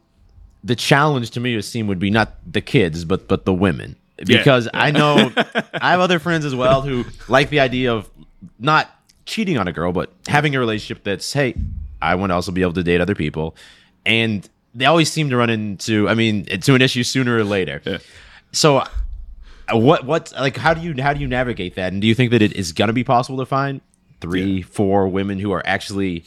the 0.66 0.76
challenge 0.76 1.30
to 1.30 1.40
me 1.40 1.54
would 1.54 1.64
seem 1.64 1.86
would 1.86 1.98
be 1.98 2.10
not 2.10 2.34
the 2.50 2.60
kids, 2.60 3.04
but 3.04 3.26
but 3.28 3.44
the 3.44 3.54
women, 3.54 3.96
because 4.42 4.68
I 4.74 4.90
know 4.90 5.32
I 5.74 5.90
have 5.92 6.00
other 6.00 6.18
friends 6.18 6.44
as 6.44 6.54
well 6.54 6.82
who 6.82 7.04
like 7.28 7.48
the 7.50 7.60
idea 7.60 7.92
of 7.94 8.08
not 8.58 8.90
cheating 9.24 9.56
on 9.58 9.66
a 9.68 9.72
girl, 9.72 9.92
but 9.92 10.12
having 10.28 10.54
a 10.54 10.58
relationship 10.58 11.04
that's 11.04 11.32
hey, 11.32 11.54
I 12.02 12.14
want 12.16 12.30
to 12.30 12.34
also 12.34 12.52
be 12.52 12.62
able 12.62 12.74
to 12.74 12.82
date 12.82 13.00
other 13.00 13.14
people, 13.14 13.56
and 14.04 14.48
they 14.74 14.84
always 14.86 15.10
seem 15.10 15.30
to 15.30 15.36
run 15.36 15.50
into 15.50 16.08
I 16.08 16.14
mean 16.14 16.44
to 16.46 16.74
an 16.74 16.82
issue 16.82 17.02
sooner 17.04 17.36
or 17.38 17.44
later. 17.44 17.80
Yeah. 17.84 17.98
So. 18.52 18.78
uh, 18.78 18.86
What 19.72 20.04
what 20.06 20.32
like 20.38 20.56
how 20.56 20.74
do 20.74 20.80
you 20.80 20.94
how 21.02 21.12
do 21.12 21.20
you 21.20 21.26
navigate 21.26 21.74
that 21.74 21.92
and 21.92 22.00
do 22.00 22.06
you 22.06 22.14
think 22.14 22.30
that 22.30 22.40
it 22.40 22.52
is 22.52 22.72
gonna 22.72 22.92
be 22.92 23.02
possible 23.02 23.38
to 23.38 23.46
find 23.46 23.80
three 24.20 24.62
four 24.62 25.08
women 25.08 25.40
who 25.40 25.50
are 25.50 25.62
actually 25.66 26.22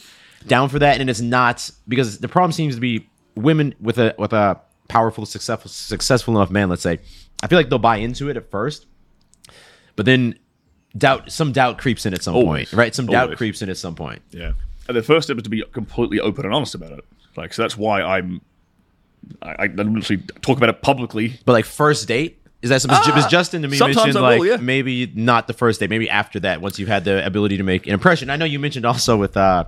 down 0.45 0.67
for 0.67 0.77
that 0.79 0.99
and 0.99 1.09
it's 1.09 1.21
not 1.21 1.71
because 1.87 2.19
the 2.19 2.27
problem 2.27 2.51
seems 2.51 2.75
to 2.75 2.81
be 2.81 3.07
women 3.35 3.73
with 3.79 3.97
a 3.97 4.13
with 4.17 4.33
a 4.33 4.59
powerful 4.87 5.25
successful 5.25 5.69
successful 5.69 6.35
enough 6.35 6.49
man 6.49 6.67
let's 6.69 6.81
say 6.81 6.99
i 7.43 7.47
feel 7.47 7.57
like 7.59 7.69
they'll 7.69 7.77
buy 7.79 7.97
into 7.97 8.29
it 8.29 8.35
at 8.37 8.49
first 8.49 8.85
but 9.95 10.05
then 10.05 10.37
doubt 10.97 11.31
some 11.31 11.51
doubt 11.51 11.77
creeps 11.77 12.05
in 12.05 12.13
at 12.13 12.23
some 12.23 12.35
Always. 12.35 12.69
point 12.69 12.73
right 12.77 12.95
some 12.95 13.05
doubt 13.05 13.23
Always. 13.25 13.37
creeps 13.37 13.61
in 13.61 13.69
at 13.69 13.77
some 13.77 13.95
point 13.95 14.21
Yeah. 14.31 14.53
And 14.87 14.97
the 14.97 15.03
first 15.03 15.27
step 15.27 15.37
is 15.37 15.43
to 15.43 15.49
be 15.51 15.63
completely 15.71 16.19
open 16.19 16.45
and 16.45 16.53
honest 16.55 16.73
about 16.73 16.93
it. 16.93 17.05
Like, 17.37 17.53
so 17.53 17.61
that's 17.61 17.77
why 17.77 18.01
I'm. 18.01 18.41
I, 19.39 19.55
I 19.59 19.65
literally 19.67 20.23
talk 20.41 20.57
about 20.57 20.69
it 20.69 20.81
publicly. 20.81 21.39
but 21.45 21.51
like 21.53 21.65
first 21.65 22.07
date 22.07 22.41
is 22.63 22.71
that 22.71 22.81
something 22.81 22.99
because 23.05 23.27
justin 23.27 23.61
to 23.61 23.67
me 23.67 23.77
Ah, 23.79 23.85
mentioned 23.85 24.15
like 24.15 24.41
yeah. 24.41 24.57
maybe 24.57 25.11
not 25.13 25.45
the 25.45 25.53
first 25.53 25.79
date 25.79 25.91
maybe 25.91 26.09
after 26.09 26.39
that 26.39 26.59
once 26.59 26.79
you've 26.79 26.89
had 26.89 27.05
the 27.05 27.23
ability 27.23 27.57
to 27.57 27.63
make 27.63 27.85
an 27.85 27.93
impression 27.93 28.31
i 28.31 28.35
know 28.35 28.45
you 28.45 28.57
mentioned 28.57 28.83
also 28.85 29.15
with 29.15 29.37
uh 29.37 29.65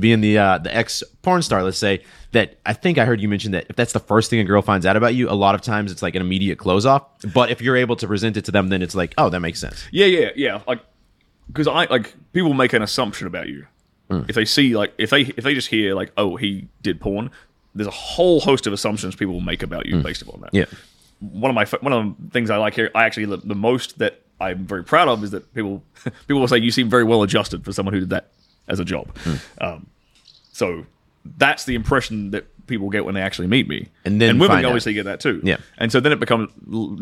being 0.00 0.20
the 0.20 0.38
uh 0.38 0.58
the 0.58 0.74
ex 0.74 1.02
porn 1.22 1.42
star 1.42 1.62
let's 1.62 1.76
say 1.78 2.02
that 2.32 2.58
i 2.64 2.72
think 2.72 2.96
i 2.98 3.04
heard 3.04 3.20
you 3.20 3.28
mention 3.28 3.52
that 3.52 3.66
if 3.68 3.76
that's 3.76 3.92
the 3.92 4.00
first 4.00 4.30
thing 4.30 4.40
a 4.40 4.44
girl 4.44 4.62
finds 4.62 4.86
out 4.86 4.96
about 4.96 5.14
you 5.14 5.28
a 5.28 5.32
lot 5.34 5.54
of 5.54 5.60
times 5.60 5.92
it's 5.92 6.02
like 6.02 6.14
an 6.14 6.22
immediate 6.22 6.56
close 6.58 6.86
off 6.86 7.04
but 7.34 7.50
if 7.50 7.60
you're 7.60 7.76
able 7.76 7.94
to 7.96 8.06
present 8.06 8.36
it 8.36 8.44
to 8.44 8.50
them 8.50 8.68
then 8.68 8.80
it's 8.82 8.94
like 8.94 9.12
oh 9.18 9.28
that 9.28 9.40
makes 9.40 9.60
sense 9.60 9.86
Yeah, 9.92 10.06
yeah, 10.06 10.30
yeah. 10.36 10.60
Like, 10.66 10.80
because 11.48 11.66
I 11.68 11.84
like 11.86 12.14
people 12.32 12.54
make 12.54 12.72
an 12.72 12.82
assumption 12.82 13.26
about 13.26 13.48
you 13.48 13.66
if 14.28 14.34
they 14.34 14.44
see 14.44 14.76
like 14.76 14.94
if 14.98 15.10
they 15.10 15.22
if 15.22 15.44
they 15.44 15.52
just 15.54 15.68
hear 15.68 15.94
like 15.94 16.12
oh 16.16 16.36
he 16.36 16.68
did 16.82 17.00
porn. 17.00 17.30
There's 17.74 17.86
a 17.88 17.90
whole 17.90 18.40
host 18.40 18.66
of 18.66 18.72
assumptions 18.72 19.14
people 19.16 19.34
will 19.34 19.40
make 19.42 19.62
about 19.62 19.84
you 19.86 20.00
based 20.00 20.22
upon 20.22 20.40
that. 20.40 20.50
yeah 20.54 20.64
one 21.20 21.50
of 21.50 21.54
my 21.54 21.64
one 21.80 21.92
of 21.92 22.14
the 22.24 22.30
things 22.30 22.50
I 22.50 22.56
like 22.56 22.74
here, 22.74 22.90
I 22.94 23.04
actually 23.04 23.26
the, 23.26 23.38
the 23.38 23.54
most 23.54 23.98
that 23.98 24.22
I'm 24.40 24.64
very 24.66 24.84
proud 24.84 25.08
of 25.08 25.22
is 25.24 25.30
that 25.32 25.52
people 25.54 25.82
people 26.26 26.40
will 26.40 26.48
say 26.48 26.58
you 26.58 26.70
seem 26.70 26.88
very 26.88 27.04
well 27.04 27.22
adjusted 27.22 27.64
for 27.64 27.72
someone 27.72 27.94
who 27.94 28.00
did 28.00 28.10
that 28.10 28.30
as 28.68 28.80
a 28.80 28.84
job. 28.84 29.16
Hmm. 29.18 29.34
Um, 29.60 29.86
so 30.52 30.86
that's 31.38 31.64
the 31.64 31.74
impression 31.74 32.30
that 32.30 32.46
people 32.66 32.88
get 32.90 33.04
when 33.04 33.14
they 33.14 33.20
actually 33.22 33.46
meet 33.48 33.68
me, 33.68 33.88
And 34.04 34.20
then 34.20 34.38
women 34.38 34.56
find 34.56 34.66
out. 34.66 34.70
obviously 34.70 34.92
get 34.94 35.04
that 35.04 35.20
too. 35.20 35.40
Yeah. 35.44 35.58
and 35.78 35.90
so 35.92 36.00
then 36.00 36.12
it 36.12 36.18
becomes 36.20 36.50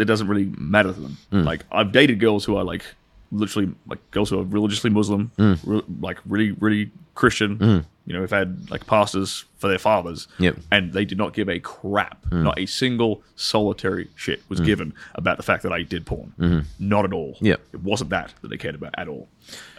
it 0.00 0.04
doesn't 0.04 0.28
really 0.28 0.52
matter 0.58 0.92
to 0.92 1.00
them. 1.00 1.16
Hmm. 1.30 1.42
Like 1.42 1.64
I've 1.72 1.92
dated 1.92 2.20
girls 2.20 2.44
who 2.44 2.56
are 2.56 2.64
like 2.64 2.84
literally 3.32 3.72
like 3.86 3.98
girls 4.10 4.30
who 4.30 4.38
are 4.40 4.44
religiously 4.44 4.90
Muslim, 4.90 5.30
hmm. 5.36 5.54
re- 5.64 5.82
like 6.00 6.18
really 6.26 6.52
really 6.52 6.90
Christian. 7.14 7.84
You 8.06 8.12
know, 8.12 8.20
we've 8.20 8.30
had 8.30 8.70
like 8.70 8.86
pastors 8.86 9.46
for 9.56 9.68
their 9.68 9.78
fathers, 9.78 10.28
Yep. 10.38 10.56
and 10.70 10.92
they 10.92 11.06
did 11.06 11.16
not 11.16 11.32
give 11.32 11.48
a 11.48 11.58
crap. 11.58 12.18
Not 12.30 12.58
a 12.58 12.66
single 12.66 13.22
solitary 13.34 14.10
shit 14.14 14.42
was 14.50 14.60
given 14.60 14.92
about 15.14 15.38
the 15.38 15.42
fact 15.42 15.62
that 15.62 15.72
I 15.72 15.80
did 15.82 16.04
porn. 16.04 16.66
Not 16.78 17.06
at 17.06 17.14
all. 17.14 17.38
Yep. 17.40 17.60
It 17.72 17.82
wasn't 17.82 18.10
that 18.10 18.34
that 18.42 18.48
they 18.48 18.58
cared 18.58 18.74
about 18.74 18.94
at 18.98 19.08
all. 19.08 19.28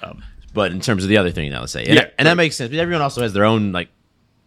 Um, 0.02 0.24
but 0.56 0.72
in 0.72 0.80
terms 0.80 1.04
of 1.04 1.10
the 1.10 1.18
other 1.18 1.30
thing 1.30 1.52
now 1.52 1.60
let's 1.60 1.74
say 1.74 1.86
and, 1.86 1.96
Yeah, 1.96 2.10
and 2.18 2.28
that 2.28 2.36
makes 2.36 2.56
sense 2.56 2.72
but 2.72 2.80
everyone 2.80 3.04
also 3.04 3.22
has 3.22 3.34
their 3.34 3.46
own 3.46 3.72
like 3.72 3.90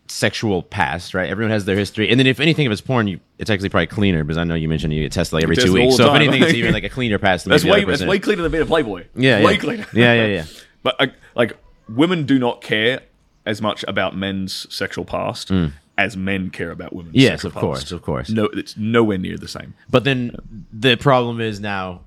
sexual 0.08 0.62
past 0.62 1.14
right 1.14 1.28
everyone 1.28 1.52
has 1.52 1.66
their 1.66 1.76
history 1.76 2.08
and 2.10 2.18
then 2.18 2.26
if 2.26 2.40
anything 2.40 2.66
if 2.66 2.72
it's 2.72 2.80
porn 2.80 3.06
you 3.06 3.20
it's 3.38 3.50
actually 3.50 3.68
probably 3.68 3.86
cleaner 3.86 4.24
because 4.24 4.38
i 4.38 4.44
know 4.44 4.54
you 4.54 4.68
mentioned 4.68 4.92
you 4.92 5.02
get 5.02 5.12
tested 5.12 5.34
like 5.34 5.42
every 5.44 5.54
two 5.54 5.72
weeks 5.72 5.96
so 5.96 6.08
if 6.08 6.14
anything 6.14 6.42
it's 6.42 6.54
even 6.54 6.72
like 6.72 6.84
a 6.84 6.88
cleaner 6.88 7.18
past 7.18 7.44
than 7.44 7.50
that's 7.50 7.64
way 7.64 7.84
that's 7.84 8.04
way 8.04 8.18
cleaner 8.18 8.42
than 8.42 8.50
being 8.50 8.62
a 8.62 8.66
playboy. 8.66 9.04
Yeah, 9.14 9.44
way 9.44 9.52
yeah. 9.52 9.58
cleaner. 9.58 9.86
Yeah, 9.92 10.14
yeah, 10.14 10.26
yeah. 10.26 10.44
but 10.82 10.96
uh, 10.98 11.06
like 11.34 11.56
women 11.88 12.24
do 12.24 12.38
not 12.38 12.62
care 12.62 13.02
as 13.44 13.62
much 13.62 13.84
about 13.86 14.16
men's 14.16 14.72
sexual 14.74 15.04
past 15.04 15.50
as 15.98 16.16
men 16.16 16.48
care 16.50 16.70
about 16.70 16.94
women's. 16.94 17.16
Mm. 17.16 17.20
Yes, 17.20 17.44
of 17.44 17.54
course, 17.54 17.90
of 17.92 18.02
course. 18.02 18.30
No, 18.30 18.44
it's 18.44 18.76
nowhere 18.76 19.18
near 19.18 19.36
the 19.36 19.48
same. 19.48 19.74
But 19.90 20.04
then 20.04 20.66
the 20.72 20.96
problem 20.96 21.40
is 21.40 21.60
now 21.60 22.02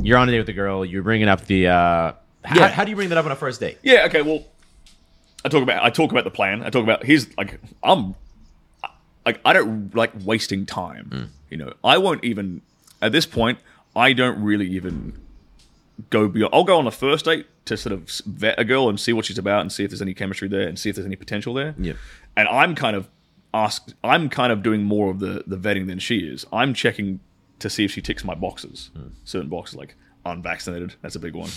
you're 0.00 0.18
on 0.18 0.28
a 0.28 0.32
date 0.32 0.40
with 0.40 0.48
a 0.48 0.52
girl. 0.52 0.84
You're 0.84 1.02
bringing 1.02 1.28
up 1.28 1.46
the. 1.46 1.68
Uh, 1.68 2.12
how, 2.44 2.56
Yeah. 2.60 2.68
how 2.68 2.84
do 2.84 2.90
you 2.90 2.96
bring 2.96 3.08
that 3.10 3.18
up 3.18 3.24
on 3.26 3.32
a 3.32 3.36
first 3.36 3.60
date? 3.60 3.78
Yeah. 3.82 4.06
Okay. 4.06 4.22
Well, 4.22 4.44
I 5.44 5.48
talk 5.48 5.62
about 5.62 5.82
I 5.84 5.90
talk 5.90 6.10
about 6.10 6.24
the 6.24 6.30
plan. 6.30 6.62
I 6.62 6.70
talk 6.70 6.82
about 6.84 7.04
here's 7.04 7.36
like 7.36 7.60
I'm 7.82 8.14
like 9.26 9.40
I 9.44 9.52
don't 9.52 9.94
like 9.94 10.12
wasting 10.24 10.66
time. 10.66 11.08
Mm. 11.10 11.28
You 11.50 11.56
know, 11.58 11.72
I 11.82 11.98
won't 11.98 12.24
even 12.24 12.62
at 13.02 13.12
this 13.12 13.26
point. 13.26 13.58
I 13.96 14.12
don't 14.12 14.42
really 14.42 14.66
even 14.70 15.12
go 16.10 16.28
beyond. 16.28 16.52
I'll 16.54 16.64
go 16.64 16.78
on 16.78 16.86
a 16.86 16.90
first 16.90 17.24
date 17.26 17.46
to 17.66 17.76
sort 17.76 17.92
of 17.92 18.10
vet 18.26 18.58
a 18.58 18.64
girl 18.64 18.88
and 18.88 18.98
see 18.98 19.12
what 19.12 19.24
she's 19.24 19.38
about 19.38 19.60
and 19.60 19.70
see 19.72 19.84
if 19.84 19.90
there's 19.90 20.02
any 20.02 20.12
chemistry 20.14 20.48
there 20.48 20.66
and 20.68 20.78
see 20.78 20.90
if 20.90 20.96
there's 20.96 21.06
any 21.06 21.16
potential 21.16 21.54
there. 21.54 21.74
Yep. 21.78 21.96
And 22.36 22.48
I'm 22.48 22.74
kind 22.74 22.96
of 22.96 23.08
asked. 23.52 23.94
I'm 24.02 24.28
kind 24.28 24.50
of 24.52 24.62
doing 24.62 24.82
more 24.82 25.10
of 25.10 25.20
the 25.20 25.44
the 25.46 25.56
vetting 25.56 25.86
than 25.86 25.98
she 25.98 26.18
is. 26.20 26.44
I'm 26.52 26.74
checking 26.74 27.20
to 27.60 27.70
see 27.70 27.84
if 27.84 27.92
she 27.92 28.02
ticks 28.02 28.24
my 28.24 28.34
boxes. 28.34 28.90
Mm. 28.96 29.10
Certain 29.24 29.48
boxes 29.48 29.76
like 29.76 29.94
unvaccinated. 30.26 30.94
That's 31.02 31.16
a 31.16 31.20
big 31.20 31.34
one. 31.34 31.50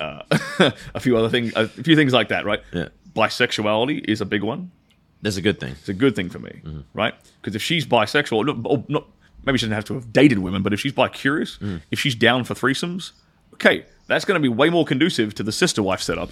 Uh, 0.00 0.22
a 0.94 1.00
few 1.00 1.16
other 1.16 1.28
things. 1.28 1.52
A 1.56 1.68
few 1.68 1.96
things 1.96 2.12
like 2.12 2.28
that. 2.28 2.44
Right. 2.44 2.60
Yeah. 2.72 2.88
Bisexuality 3.14 4.04
is 4.08 4.20
a 4.20 4.26
big 4.26 4.42
one. 4.42 4.70
That's 5.22 5.36
a 5.36 5.42
good 5.42 5.58
thing. 5.58 5.72
It's 5.72 5.88
a 5.88 5.94
good 5.94 6.14
thing 6.14 6.30
for 6.30 6.38
me, 6.38 6.60
Mm-hmm. 6.64 6.80
right? 6.94 7.14
Because 7.40 7.56
if 7.56 7.62
she's 7.62 7.84
bisexual, 7.86 8.46
no- 8.46 8.62
or 8.70 8.84
not, 8.88 9.08
maybe 9.44 9.58
she 9.58 9.66
doesn't 9.66 9.74
have 9.74 9.84
to 9.86 9.94
have 9.94 10.12
dated 10.12 10.38
women, 10.38 10.62
but 10.62 10.72
if 10.72 10.80
she's 10.80 10.92
bi 10.92 11.08
curious, 11.08 11.58
Mm. 11.58 11.80
if 11.90 11.98
she's 11.98 12.14
down 12.14 12.44
for 12.44 12.54
threesomes, 12.54 13.12
okay, 13.54 13.84
that's 14.06 14.24
going 14.24 14.40
to 14.40 14.42
be 14.42 14.48
way 14.48 14.70
more 14.70 14.84
conducive 14.84 15.34
to 15.34 15.42
the 15.42 15.50
sister 15.50 15.82
wife 15.82 16.00
setup. 16.02 16.30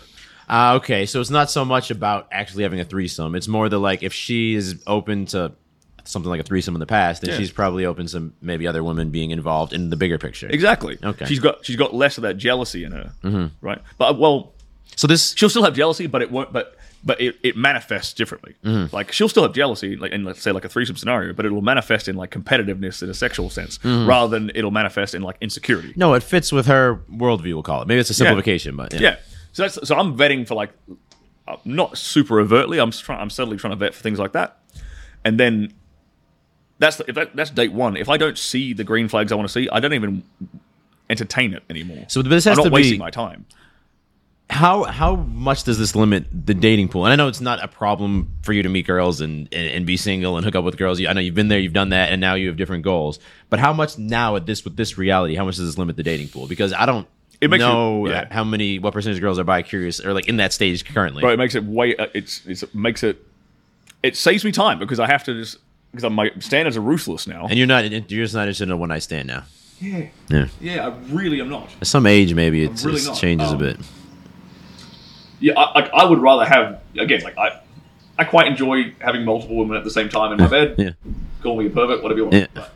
Uh, 0.49 0.75
okay, 0.77 1.05
so 1.07 1.21
it's 1.21 1.31
not 1.31 1.51
so 1.51 1.65
much 1.65 1.91
about 1.91 2.29
actually 2.31 2.63
having 2.63 2.79
a 2.79 2.85
threesome. 2.85 3.35
It's 3.35 3.49
more 3.49 3.69
the 3.69 3.79
like 3.81 4.05
if 4.05 4.13
she 4.13 4.55
is 4.55 4.81
open 4.87 5.27
to 5.27 5.53
something 6.07 6.31
like 6.31 6.41
a 6.41 6.45
threesome 6.45 6.75
in 6.75 6.81
the 6.81 6.87
past, 6.87 7.23
then 7.23 7.31
Yeah. 7.31 7.39
she's 7.39 7.51
probably 7.51 7.85
open 7.87 8.07
to 8.09 8.33
maybe 8.41 8.67
other 8.67 8.83
women 8.85 9.11
being 9.11 9.31
involved 9.31 9.73
in 9.73 9.91
the 9.91 9.97
bigger 9.97 10.19
picture. 10.19 10.49
Exactly. 10.49 10.99
Okay. 11.03 11.25
She's 11.27 11.41
got 11.41 11.65
she's 11.65 11.77
got 11.77 11.95
less 11.95 12.17
of 12.19 12.23
that 12.23 12.37
jealousy 12.37 12.85
in 12.85 12.93
her. 12.93 13.13
Mm-hmm. 13.25 13.47
Right. 13.67 13.81
But 13.99 14.19
well, 14.19 14.53
So 14.97 15.07
this 15.07 15.35
she'll 15.37 15.49
still 15.51 15.65
have 15.65 15.75
jealousy, 15.75 16.07
but 16.07 16.23
it 16.23 16.31
won't. 16.31 16.53
But 16.53 16.77
but 17.05 17.21
it, 17.21 17.37
it 17.45 17.57
manifests 17.57 18.13
differently. 18.15 18.55
Mm-hmm. 18.65 18.95
Like 18.95 19.13
she'll 19.13 19.29
still 19.29 19.45
have 19.45 19.53
jealousy, 19.53 19.95
like 19.97 20.11
in 20.13 20.25
let's 20.25 20.43
say 20.43 20.51
like 20.51 20.65
a 20.65 20.69
threesome 20.69 20.97
scenario, 20.97 21.33
but 21.33 21.47
it 21.47 21.51
will 21.53 21.63
manifest 21.63 22.09
in 22.09 22.17
like 22.17 22.31
competitiveness 22.33 23.03
in 23.03 23.09
a 23.11 23.15
sexual 23.15 23.49
sense, 23.51 23.79
Mm-hmm. 23.79 24.09
rather 24.09 24.29
than 24.39 24.51
it'll 24.55 24.71
manifest 24.73 25.15
in 25.15 25.23
like 25.23 25.37
insecurity. 25.41 25.93
no, 25.97 26.15
it 26.15 26.23
fits 26.23 26.51
with 26.51 26.67
her 26.67 26.97
worldview. 27.13 27.55
We'll 27.55 27.63
call 27.63 27.83
it. 27.83 27.89
Maybe 27.89 28.01
it's 28.01 28.11
a 28.11 28.15
simplification, 28.15 28.75
but 28.77 28.93
yeah. 28.95 29.01
Yeah. 29.01 29.17
So 29.53 29.63
that's 29.63 29.87
so 29.89 29.97
I'm 29.97 30.17
vetting 30.17 30.47
for 30.49 30.55
like 30.55 30.71
uh, 31.47 31.57
not 31.65 31.97
super 31.97 32.41
overtly. 32.41 32.79
I'm 32.79 32.91
trying. 32.91 33.21
I'm 33.21 33.31
subtly 33.31 33.57
trying 33.57 33.71
to 33.73 33.77
vet 33.77 33.95
for 33.95 34.03
things 34.03 34.19
like 34.19 34.33
that, 34.33 34.59
and 35.25 35.39
then 35.39 35.73
that's 36.79 37.01
if 37.01 37.15
that, 37.15 37.35
that's 37.35 37.51
date 37.51 37.73
one. 37.73 37.97
If 37.97 38.09
I 38.09 38.17
don't 38.17 38.37
see 38.39 38.73
the 38.73 38.85
green 38.85 39.09
flags 39.09 39.33
I 39.33 39.35
want 39.35 39.49
to 39.49 39.53
see, 39.53 39.69
I 39.71 39.81
don't 39.81 39.95
even 39.95 40.23
entertain 41.09 41.55
it 41.55 41.63
anymore. 41.71 42.05
So 42.09 42.23
this 42.23 42.45
has 42.45 42.59
I'm 42.59 42.65
not 42.65 42.69
to 42.69 42.75
wasting 42.75 42.95
be 42.95 42.99
my 42.99 43.11
time. 43.11 43.47
how 44.49 44.85
how 44.85 45.17
much 45.17 45.65
does 45.65 45.79
this 45.79 45.97
limit 45.97 46.25
the 46.31 46.55
dating 46.55 46.89
pool? 46.89 47.05
And 47.05 47.13
I 47.13 47.17
know 47.17 47.29
it's 47.29 47.41
not 47.41 47.63
a 47.63 47.69
problem 47.69 48.31
for 48.43 48.53
you 48.53 48.63
to 48.63 48.69
meet 48.69 48.87
girls 48.87 49.21
and, 49.21 49.49
and, 49.53 49.69
and 49.69 49.87
be 49.87 49.97
single 49.97 50.37
and 50.37 50.45
hook 50.45 50.55
up 50.55 50.65
with 50.65 50.77
girls. 50.77 51.05
I 51.05 51.13
know 51.13 51.21
you've 51.21 51.35
been 51.35 51.49
there, 51.49 51.59
you've 51.59 51.73
done 51.73 51.89
that, 51.91 52.13
and 52.13 52.21
now 52.21 52.35
you 52.35 52.49
have 52.49 52.57
different 52.57 52.85
goals. 52.85 53.19
But 53.51 53.59
how 53.59 53.73
much 53.73 53.99
now 53.99 54.37
at 54.37 54.47
this 54.47 54.65
with 54.65 54.77
this 54.77 54.97
reality? 54.99 55.35
How 55.35 55.45
much 55.45 55.57
does 55.57 55.67
this 55.67 55.79
limit 55.79 55.97
the 55.97 56.03
dating 56.03 56.29
pool? 56.29 56.47
Because 56.47 56.73
I 56.73 56.87
don't 56.87 57.09
It 57.41 57.51
makes 57.51 57.61
know 57.61 58.07
yeah. 58.09 58.33
how 58.33 58.45
many 58.45 58.79
what 58.79 58.93
percentage 58.93 59.19
of 59.19 59.23
girls 59.23 59.39
are 59.39 59.45
bi 59.45 59.63
curious 59.63 60.01
or 60.05 60.13
like 60.15 60.29
in 60.29 60.37
that 60.37 60.53
stage 60.53 60.85
currently. 60.85 61.23
Bro, 61.23 61.33
it 61.33 61.39
makes 61.39 61.55
it 61.55 61.65
way. 61.65 61.97
Uh, 61.97 62.07
it's, 62.15 62.45
it's 62.47 62.63
it 62.63 62.75
makes 62.75 63.03
it. 63.03 63.25
It 64.03 64.17
saves 64.17 64.45
me 64.45 64.53
time 64.53 64.79
because 64.79 65.01
I 65.01 65.07
have 65.07 65.25
to 65.25 65.35
just 65.35 65.59
because 65.97 66.11
my 66.13 66.31
standards 66.39 66.77
are 66.77 66.81
ruthless 66.83 67.27
now. 67.27 67.47
And 67.49 67.59
you're 67.59 67.67
not 67.67 67.91
you're 67.91 68.25
just 68.25 68.35
not 68.35 68.43
interested 68.43 68.65
in 68.65 68.71
a 68.73 68.77
one 68.77 68.91
night 68.91 69.03
stand 69.03 69.27
now. 69.29 69.45
yeah, 69.81 70.07
Yeah. 70.31 70.47
yeah, 70.61 70.87
I 70.89 70.95
really 71.13 71.41
am 71.41 71.49
not. 71.49 71.69
At 71.81 71.87
some 71.87 72.07
age, 72.07 72.33
maybe 72.35 72.65
it 72.65 72.83
really 72.85 73.01
changes 73.17 73.51
a 73.51 73.55
Um, 73.55 73.59
bit. 73.59 73.79
Yeah, 75.41 75.53
I, 75.59 75.81
like 75.81 75.91
I 75.93 76.05
would 76.05 76.21
rather 76.21 76.45
have 76.45 76.81
again. 76.99 77.23
Like 77.23 77.37
I, 77.37 77.61
I 78.19 78.25
quite 78.25 78.47
enjoy 78.47 78.95
having 79.01 79.25
multiple 79.25 79.57
women 79.57 79.77
at 79.77 79.85
the 79.85 79.91
same 79.91 80.09
time 80.09 80.33
in 80.33 80.39
my 80.39 80.47
bed. 80.49 80.75
Yeah. 80.79 80.91
Call 81.43 81.57
me 81.59 81.67
a 81.67 81.71
pervert, 81.71 82.03
whatever 82.03 82.19
you 82.21 82.25
want. 82.27 82.35
Yeah. 82.35 82.47
But- 82.55 82.73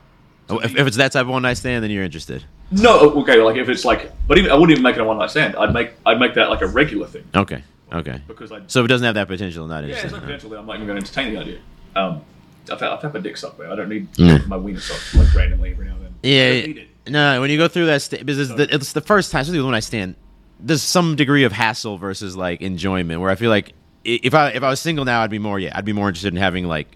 Oh, 0.52 0.58
If, 0.58 0.76
if 0.76 0.84
it's 0.88 0.96
that 0.96 1.12
type 1.12 1.22
of 1.22 1.28
one 1.28 1.42
night 1.42 1.58
stand, 1.58 1.84
then 1.84 1.92
you're 1.92 2.02
interested. 2.02 2.42
no, 2.72 2.98
okay. 3.22 3.40
Like 3.40 3.54
if 3.56 3.68
it's 3.68 3.84
like, 3.84 4.10
but 4.26 4.36
even 4.36 4.50
I 4.50 4.54
wouldn't 4.54 4.72
even 4.72 4.82
make 4.82 4.96
it 4.96 5.00
a 5.00 5.04
one 5.04 5.16
night 5.16 5.30
stand. 5.30 5.54
I'd 5.54 5.72
make 5.72 5.92
I'd 6.04 6.18
make 6.18 6.34
that 6.34 6.50
like 6.50 6.60
a 6.60 6.66
regular 6.66 7.06
thing 7.06 7.22
Okay. 7.36 7.62
Okay. 7.92 8.20
because 8.26 8.50
I. 8.50 8.60
So 8.66 8.80
if 8.80 8.86
it 8.86 8.88
doesn't 8.88 9.04
have 9.04 9.14
that 9.14 9.28
potential, 9.28 9.68
not 9.68 9.84
yeah, 9.84 9.90
it's 9.90 9.98
interested. 10.02 10.16
not 10.16 10.24
potential 10.26 10.52
I'm 10.58 10.66
not 10.66 10.74
even 10.74 10.88
going 10.88 11.00
to 11.00 11.06
entertain 11.06 11.34
the 11.34 11.40
idea. 11.40 11.58
Um, 11.94 12.22
I've 12.70 12.80
had, 12.80 12.90
I've 12.90 13.02
had 13.02 13.14
my 13.14 13.20
dick 13.20 13.36
sucked, 13.36 13.58
man. 13.58 13.70
I 13.70 13.74
don't 13.76 13.88
need 13.88 14.08
Yeah. 14.16 14.38
my 14.46 14.56
wiener 14.56 14.80
sucked 14.80 15.14
like 15.14 15.34
randomly 15.34 15.72
every 15.72 15.86
now 15.86 15.94
and 15.94 16.04
then. 16.04 16.14
I 16.24 16.26
Yeah, 16.26 16.48
don't 16.60 16.66
need 16.68 16.78
it. 16.78 16.88
no. 17.10 17.40
When 17.40 17.50
you 17.50 17.58
go 17.58 17.68
through 17.68 17.86
that, 17.86 18.02
sta 18.02 18.18
because 18.18 18.38
it's 18.38 18.54
the, 18.54 18.74
it's 18.74 18.92
the 18.92 19.00
first 19.00 19.32
time, 19.32 19.42
especially 19.42 19.62
when 19.62 19.74
I 19.74 19.80
stand, 19.80 20.14
there's 20.58 20.82
some 20.82 21.16
degree 21.16 21.44
of 21.44 21.52
hassle 21.52 21.98
versus 21.98 22.36
like 22.36 22.60
enjoyment. 22.60 23.20
Where 23.20 23.30
I 23.30 23.34
feel 23.34 23.50
like 23.50 23.72
if 24.04 24.34
I 24.34 24.50
if 24.50 24.62
I 24.62 24.68
was 24.70 24.80
single 24.80 25.04
now, 25.04 25.22
I'd 25.22 25.30
be 25.30 25.38
more 25.38 25.58
yeah, 25.58 25.72
I'd 25.74 25.84
be 25.84 25.92
more 25.92 26.08
interested 26.08 26.32
in 26.34 26.38
having 26.40 26.66
like 26.66 26.88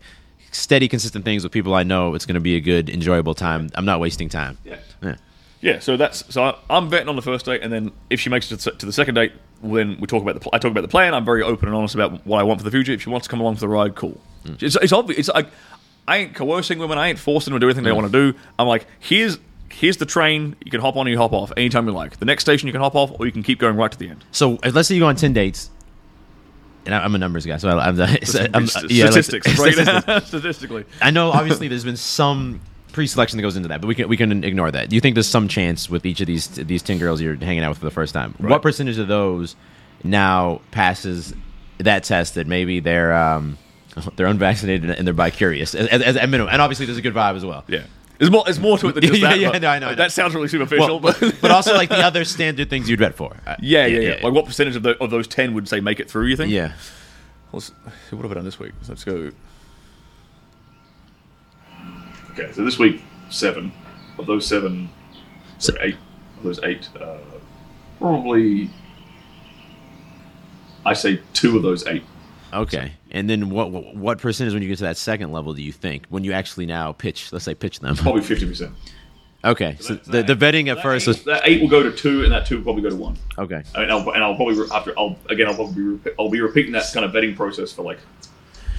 steady, 0.53 0.87
consistent 0.89 1.25
things 1.25 1.43
with 1.43 1.53
people 1.53 1.75
I 1.75 1.83
know. 1.83 2.15
It's 2.15 2.27
going 2.27 2.35
to 2.35 2.41
be 2.41 2.57
a 2.57 2.61
good, 2.61 2.89
enjoyable 2.89 3.35
time. 3.35 3.71
I'm 3.75 3.85
not 3.85 3.99
wasting 4.01 4.29
time. 4.29 4.57
Yeah. 4.65 4.77
Yeah. 5.03 5.17
Yeah, 5.61 5.79
so 5.79 5.97
that's 5.97 6.23
so 6.33 6.45
I, 6.45 6.55
I'm 6.69 6.91
betting 6.91 7.09
on 7.09 7.17
the 7.17 7.23
first 7.23 7.47
date, 7.47 7.63
and 7.63 7.73
then 7.73 7.91
if 8.11 8.21
she 8.21 8.29
makes 8.29 8.53
it 8.53 8.59
to, 8.61 8.71
to 8.73 8.85
the 8.85 8.93
second 8.93 9.15
date, 9.15 9.33
then 9.63 9.97
we 9.99 10.07
talk 10.07 10.21
about 10.23 10.39
the. 10.39 10.49
I 10.53 10.59
talk 10.59 10.71
about 10.71 10.83
the 10.83 10.89
plan. 10.89 11.15
I'm 11.15 11.25
very 11.25 11.43
open 11.43 11.69
and 11.69 11.75
honest 11.77 11.95
about 11.95 12.27
what 12.27 12.39
I 12.39 12.43
want 12.43 12.61
for 12.61 12.65
the 12.65 12.71
future. 12.71 12.93
If 12.93 13.01
she 13.01 13.09
wants 13.09 13.27
to 13.27 13.31
come 13.31 13.41
along 13.41 13.55
for 13.55 13.61
the 13.61 13.69
ride, 13.69 13.95
cool. 13.95 14.21
It's, 14.61 14.77
it's 14.77 14.93
obvious. 14.93 15.19
It's 15.21 15.29
like 15.29 15.49
I 16.07 16.19
ain't 16.19 16.35
coercing 16.35 16.79
women. 16.79 16.99
I 16.99 17.09
ain't 17.09 17.19
forcing 17.19 17.53
them 17.53 17.61
to 17.61 17.65
do 17.65 17.69
anything 17.69 17.85
they 17.85 17.93
want 17.93 18.11
to 18.11 18.33
do. 18.33 18.39
I'm 18.59 18.67
like, 18.69 18.87
here's 19.01 19.39
here's 19.71 19.97
the 19.97 20.07
train. 20.07 20.55
You 20.65 20.71
can 20.71 20.81
hop 20.81 20.97
on 20.97 21.07
or 21.07 21.11
you 21.11 21.19
hop 21.19 21.33
off 21.33 21.53
anytime 21.57 21.87
you 21.87 21.93
like. 21.93 22.19
The 22.19 22.27
next 22.27 22.45
station 22.45 22.67
you 22.67 22.73
can 22.73 22.81
hop 22.83 22.95
off, 22.95 23.11
or 23.19 23.27
you 23.27 23.33
can 23.33 23.43
keep 23.43 23.59
going 23.59 23.77
right 23.77 23.91
to 23.91 23.99
the 23.99 24.09
end. 24.09 24.25
So 24.31 24.59
let's 24.65 24.89
say 24.89 24.95
you 24.95 25.01
go 25.01 25.07
on 25.09 25.17
ten 25.17 25.33
dates, 25.33 25.71
and 26.87 26.95
I- 26.95 27.05
I'm 27.05 27.15
a 27.15 27.19
numbers 27.19 27.47
guy, 27.47 27.57
so 27.57 27.69
I, 27.71 27.89
I'm, 27.89 28.01
I'm 28.01 28.69
yeah, 28.89 29.07
like- 29.07 29.13
statistics, 29.25 29.59
right? 29.59 29.73
statistics. 29.75 30.27
Statistically, 30.29 30.85
I 31.01 31.11
know 31.11 31.31
obviously 31.31 31.69
there's 31.69 31.85
been 31.85 31.97
some 31.97 32.61
pre-selection 32.93 33.37
that 33.39 33.43
goes 33.43 33.57
into 33.57 33.69
that, 33.71 33.81
but 33.81 33.89
we 33.89 33.95
can 33.95 34.09
we 34.09 34.17
can 34.17 34.45
ignore 34.45 34.71
that. 34.71 34.89
Do 34.89 34.95
you 34.95 35.01
think 35.01 35.15
there's 35.15 35.27
some 35.27 35.49
chance 35.49 35.89
with 35.91 36.07
each 36.07 36.21
of 36.21 36.27
these 36.27 36.49
these 36.49 36.83
ten 36.83 36.99
girls 36.99 37.21
you're 37.21 37.35
hanging 37.37 37.65
out 37.65 37.71
with 37.71 37.79
for 37.79 37.85
the 37.87 37.91
first 37.91 38.13
time? 38.15 38.35
What 38.39 38.63
percentage 38.63 38.99
of 38.99 39.09
those 39.09 39.57
now 40.05 40.61
passes 40.71 41.35
that 41.79 42.05
test 42.05 42.35
that 42.37 42.47
maybe 42.47 42.79
they're 42.81 43.13
um, 43.13 43.59
they're 44.17 44.27
unvaccinated 44.27 44.91
and 44.91 45.07
they're 45.07 45.15
bi-curious 45.15 45.75
as, 45.75 45.89
as, 45.89 46.17
at 46.17 46.29
minimum? 46.29 46.53
And 46.53 46.61
obviously 46.63 46.87
there's 46.87 46.99
a 46.99 47.03
good 47.03 47.15
vibe 47.15 47.37
as 47.37 47.45
well. 47.45 47.65
yeah. 47.69 47.85
There's 48.17 48.31
more. 48.31 48.45
There's 48.45 48.61
more 48.61 48.79
to 48.79 48.89
it 48.89 48.93
than 48.95 49.03
just 49.03 49.21
Yeah, 49.21 49.31
that. 49.31 49.41
yeah, 49.41 49.51
but 49.51 49.61
no, 49.63 49.69
I 49.69 49.79
know, 49.81 49.87
I 49.89 49.91
know. 49.91 49.97
That 49.97 50.13
sounds 50.13 50.35
really 50.37 50.47
superficial, 50.47 51.01
Well, 51.01 51.17
but 51.21 51.35
but 51.41 51.51
also 51.51 51.75
like 51.75 51.89
the 51.89 51.97
other 52.05 52.25
standard 52.25 52.71
things 52.71 52.89
you'd 52.89 53.01
vet 53.01 53.17
for. 53.17 53.37
Uh, 53.45 53.57
yeah, 53.61 53.87
yeah, 53.87 53.99
yeah, 53.99 54.21
Like 54.23 54.33
what 54.33 54.47
percentage 54.47 54.77
of, 54.77 54.85
the, 54.85 54.97
of 55.03 55.11
those 55.11 55.27
ten 55.27 55.53
would 55.55 55.69
say 55.69 55.81
make 55.81 55.99
it 55.99 56.09
through? 56.09 56.27
You 56.27 56.37
think? 56.37 56.53
yeah. 56.53 56.75
Let's, 57.53 57.71
what 58.11 58.23
have 58.23 58.31
I 58.31 58.35
done 58.35 58.45
this 58.45 58.59
week? 58.61 58.73
Let's 58.89 59.03
go. 59.03 59.33
Okay, 62.33 62.53
so 62.53 62.65
this 62.65 62.79
week 62.79 63.03
seven 63.31 63.73
of 64.19 64.27
those 64.27 64.47
seven, 64.47 64.91
sorry, 65.59 65.79
eight 65.89 65.97
of 66.39 66.43
those 66.45 66.61
eight, 66.63 66.89
uh, 67.01 67.19
probably 67.99 68.71
I 70.87 70.93
say 70.95 71.21
two 71.33 71.57
of 71.57 71.63
those 71.63 71.87
eight. 71.87 72.05
Okay. 72.53 72.93
And 73.15 73.31
then 73.31 73.49
what 73.49 73.71
what 73.71 73.95
what 73.97 74.19
percentage 74.19 74.53
when 74.53 74.63
you 74.63 74.69
get 74.69 74.79
to 74.79 74.85
that 74.85 74.97
second 74.99 75.31
level 75.33 75.55
do 75.55 75.63
you 75.63 75.73
think 75.73 76.05
when 76.09 76.25
you 76.25 76.33
actually 76.33 76.67
now 76.67 76.93
pitch? 76.93 77.33
Let's 77.33 77.45
say 77.47 77.55
pitch 77.55 77.79
them. 77.81 77.95
Probably 77.97 78.21
fifty 78.23 78.45
percent. 78.47 78.73
Okay. 79.45 79.77
So 79.79 79.95
the, 79.95 80.23
the 80.23 80.35
vetting 80.35 80.69
at 80.69 80.83
first 80.83 81.07
was 81.07 81.23
that 81.25 81.43
eight 81.45 81.61
will 81.61 81.69
go 81.69 81.83
to 81.83 81.93
two, 81.93 82.25
and 82.25 82.33
that 82.33 82.45
two 82.47 82.57
will 82.57 82.65
probably 82.65 82.83
go 82.83 82.91
to 82.91 82.97
one. 82.97 83.17
okay. 83.39 83.63
I 83.75 83.81
mean, 83.81 83.91
I'll, 83.91 84.11
and 84.11 84.23
I'll 84.25 84.35
probably 84.35 84.59
re- 84.59 84.69
after 84.73 84.93
I'll 84.99 85.17
again 85.31 85.47
I'll 85.47 85.55
probably 85.55 85.97
be, 85.97 86.11
I'll 86.19 86.29
be 86.31 86.41
repeating 86.41 86.73
that 86.73 86.85
kind 86.93 87.07
of 87.07 87.13
vetting 87.13 87.37
process 87.37 87.73
for 87.73 87.83
like 87.83 87.99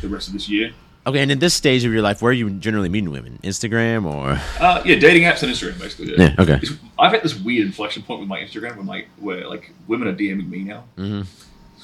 the 0.01 0.09
rest 0.09 0.27
of 0.27 0.33
this 0.33 0.49
year. 0.49 0.73
Okay, 1.07 1.19
and 1.21 1.31
in 1.31 1.37
this 1.37 1.53
stage 1.53 1.85
of 1.85 1.93
your 1.93 2.01
life, 2.01 2.21
where 2.23 2.31
are 2.31 2.33
you 2.33 2.49
generally 2.49 2.89
meeting 2.89 3.11
women? 3.11 3.37
Instagram 3.43 4.11
or 4.11 4.41
Uh, 4.59 4.81
yeah, 4.83 4.95
dating 4.95 5.23
apps 5.23 5.43
and 5.43 5.51
Instagram 5.51 5.79
basically. 5.79 6.15
Yeah, 6.17 6.33
okay. 6.39 6.53
It's- 6.53 6.73
I've 6.97 7.11
had 7.11 7.21
this 7.21 7.39
weird 7.39 7.67
inflection 7.67 8.01
point 8.01 8.21
with 8.21 8.27
my 8.27 8.39
Instagram 8.39 8.75
where 8.75 8.83
my 8.83 9.05
where 9.19 9.47
like 9.47 9.71
women 9.87 10.07
are 10.07 10.15
DMing 10.15 10.49
me 10.49 10.63
now. 10.63 10.83
Mm-hmm. 10.97 11.21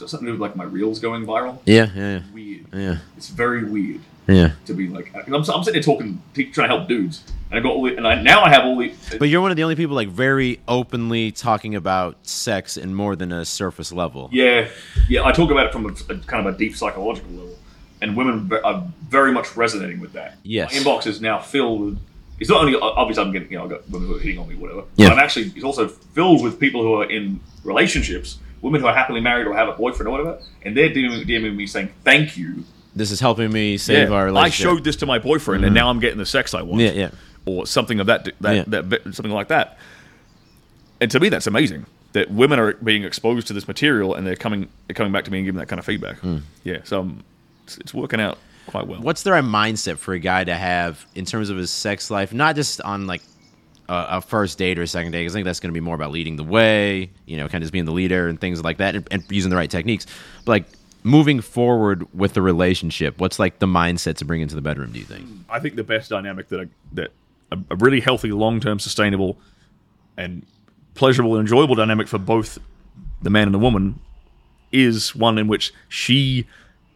So 0.02 0.08
something 0.08 0.26
to 0.26 0.32
do 0.32 0.40
with 0.40 0.42
like 0.42 0.56
my 0.56 0.64
reels 0.64 1.00
going 1.00 1.28
viral. 1.28 1.60
yeah, 1.66 1.90
yeah, 1.96 2.22
Weird. 2.34 2.66
yeah, 2.74 2.98
It's 3.18 3.30
very 3.30 3.64
weird 3.64 4.02
yeah. 4.28 4.54
to 4.66 4.74
be 4.74 4.88
like, 4.88 5.14
I'm, 5.16 5.32
I'm 5.32 5.44
sitting 5.44 5.74
there 5.74 5.84
talking, 5.84 6.20
trying 6.34 6.68
to 6.70 6.76
help 6.76 6.88
dudes, 6.88 7.24
and 7.52 7.60
I 7.60 7.62
got 7.62 7.74
all 7.74 7.84
the, 7.84 7.96
and 7.96 8.08
I, 8.08 8.20
now 8.20 8.42
I 8.42 8.50
have 8.50 8.66
all 8.66 8.78
the. 8.78 8.92
But 9.20 9.30
you're 9.30 9.42
one 9.42 9.52
of 9.52 9.58
the 9.58 9.64
only 9.64 9.76
people 9.76 9.96
like 9.96 10.08
very 10.08 10.60
openly 10.68 11.32
talking 11.32 11.76
about 11.76 12.18
sex 12.26 12.78
in 12.78 12.96
more 12.96 13.16
than 13.16 13.32
a 13.32 13.46
surface 13.46 13.92
level. 13.92 14.28
yeah, 14.32 14.70
yeah. 15.08 15.24
I 15.24 15.32
talk 15.34 15.52
about 15.52 15.68
it 15.68 15.72
from 15.72 15.86
a, 15.86 15.90
a 16.12 16.18
kind 16.18 16.48
of 16.48 16.56
a 16.56 16.58
deep 16.58 16.76
psychological 16.76 17.30
level, 17.30 17.60
and 18.02 18.18
women 18.18 18.52
are 18.64 18.84
very 19.08 19.32
much 19.32 19.56
resonating 19.56 20.00
with 20.00 20.14
that. 20.14 20.38
Yes. 20.42 20.74
my 20.74 20.80
inbox 20.80 21.06
is 21.06 21.22
now 21.22 21.38
filled 21.38 21.82
with. 21.82 22.00
It's 22.40 22.50
not 22.50 22.62
only 22.62 22.76
obviously 22.82 23.24
I'm 23.24 23.32
getting 23.32 23.52
you 23.52 23.60
know 23.60 23.66
I've 23.66 23.70
got 23.70 23.88
women 23.88 24.08
who 24.08 24.16
are 24.16 24.20
hitting 24.20 24.40
on 24.40 24.50
me 24.50 24.56
whatever. 24.56 24.86
Yeah. 24.96 25.10
But 25.10 25.14
I'm 25.14 25.24
actually 25.24 25.52
it's 25.56 25.64
also 25.64 25.88
filled 25.88 26.44
with 26.44 26.60
people 26.60 26.82
who 26.82 26.96
are 26.96 27.06
in 27.06 27.40
relationships, 27.64 28.40
women 28.62 28.82
who 28.82 28.88
are 28.88 28.94
happily 28.94 29.22
married 29.22 29.48
or 29.48 29.56
have 29.56 29.68
a 29.68 29.74
boyfriend 29.74 30.08
or 30.08 30.12
whatever, 30.12 30.40
and 30.64 30.76
they're 30.76 30.90
DMing, 30.90 31.26
DMing 31.26 31.56
me 31.56 31.68
saying 31.68 31.90
thank 32.04 32.38
you. 32.38 32.64
This 32.96 33.12
is 33.12 33.20
helping 33.20 33.52
me 33.52 33.78
save 33.78 34.12
our 34.12 34.26
relationship. 34.26 34.68
I 34.68 34.74
showed 34.74 34.84
this 34.84 34.96
to 34.98 35.06
my 35.06 35.18
boyfriend, 35.20 35.64
and 35.64 35.74
now 35.74 35.90
I'm 35.90 36.00
getting 36.00 36.18
the 36.18 36.26
sex 36.26 36.54
I 36.54 36.62
want. 36.62 36.82
Yeah, 36.82 36.92
yeah. 36.92 37.12
Or 37.46 37.66
something 37.66 38.00
of 38.00 38.08
that 38.08 38.30
that, 38.42 38.56
Yeah. 38.56 38.64
that 38.68 38.90
bit- 38.90 39.04
something 39.16 39.32
like 39.32 39.48
that. 39.48 39.78
And 41.00 41.10
to 41.12 41.20
me, 41.20 41.30
that's 41.30 41.48
amazing 41.48 41.86
that 42.14 42.30
women 42.30 42.60
are 42.60 42.74
being 42.74 43.04
exposed 43.04 43.48
to 43.48 43.54
this 43.54 43.68
material 43.68 44.14
and 44.16 44.28
they're 44.28 44.36
coming 44.36 44.68
they're 44.88 44.94
coming 44.94 45.14
back 45.14 45.24
to 45.26 45.32
me 45.32 45.40
and 45.40 45.46
giving 45.46 45.60
that 45.60 45.68
kind 45.68 45.80
of 45.80 45.86
feedback. 45.86 46.18
Hmm. 46.18 46.40
Yeah, 46.64 46.80
so 46.84 47.00
um, 47.02 47.24
it's, 47.64 47.78
it's 47.78 47.94
working 47.94 48.20
out 48.20 48.38
quite 48.68 48.86
well. 48.88 49.00
What's 49.02 49.24
the 49.24 49.32
right 49.32 49.44
mindset 49.44 49.98
for 49.98 50.14
a 50.14 50.20
guy 50.20 50.44
to 50.44 50.54
have 50.54 51.06
in 51.16 51.26
terms 51.26 51.50
of 51.50 51.58
his 51.58 51.72
sex 51.72 52.12
life? 52.12 52.34
Not 52.34 52.56
just 52.56 52.82
on 52.82 53.08
like 53.08 53.22
a, 53.92 54.18
a 54.18 54.22
first 54.22 54.58
date 54.58 54.80
or 54.80 54.84
a 54.84 54.88
second 54.88 55.12
date. 55.12 55.30
I 55.30 55.34
think 55.34 55.46
that's 55.46 55.60
going 55.60 55.70
to 55.70 55.74
be 55.74 55.84
more 55.84 55.96
about 55.96 56.12
leading 56.12 56.38
the 56.38 56.44
way, 56.46 57.12
you 57.26 57.36
know, 57.36 57.48
kind 57.50 57.56
of 57.56 57.64
just 57.64 57.74
being 57.74 57.86
the 57.86 57.92
leader 57.92 58.30
and 58.30 58.40
things 58.40 58.64
like 58.64 58.78
that, 58.78 58.96
and, 58.96 59.08
and 59.12 59.24
using 59.30 59.50
the 59.50 59.58
right 59.58 59.70
techniques. 59.70 60.06
But 60.46 60.52
like 60.52 60.66
moving 61.04 61.42
forward 61.42 62.08
with 62.14 62.34
the 62.34 62.42
relationship, 62.42 63.20
what's 63.20 63.38
like 63.38 63.60
the 63.60 63.66
mindset 63.66 64.16
to 64.18 64.26
bring 64.26 64.42
into 64.42 64.56
the 64.56 64.62
bedroom? 64.62 64.94
Do 64.94 65.00
you 65.00 65.06
think? 65.06 65.28
I 65.50 65.60
think 65.60 65.76
the 65.76 65.84
best 65.84 66.10
dynamic 66.10 66.48
that 66.48 66.62
a, 66.62 66.70
that 66.94 67.12
a, 67.52 67.76
really 67.76 68.00
healthy, 68.00 68.32
long 68.32 68.62
term, 68.62 68.80
sustainable, 68.80 69.38
and 70.16 70.46
pleasurable 70.94 71.36
and 71.36 71.42
enjoyable 71.42 71.76
dynamic 71.76 72.08
for 72.08 72.18
both 72.18 72.60
the 73.22 73.30
man 73.30 73.48
and 73.48 73.54
the 73.54 73.60
woman 73.60 74.00
is 74.72 75.14
one 75.14 75.38
in 75.38 75.48
which 75.48 75.74
she 75.90 76.48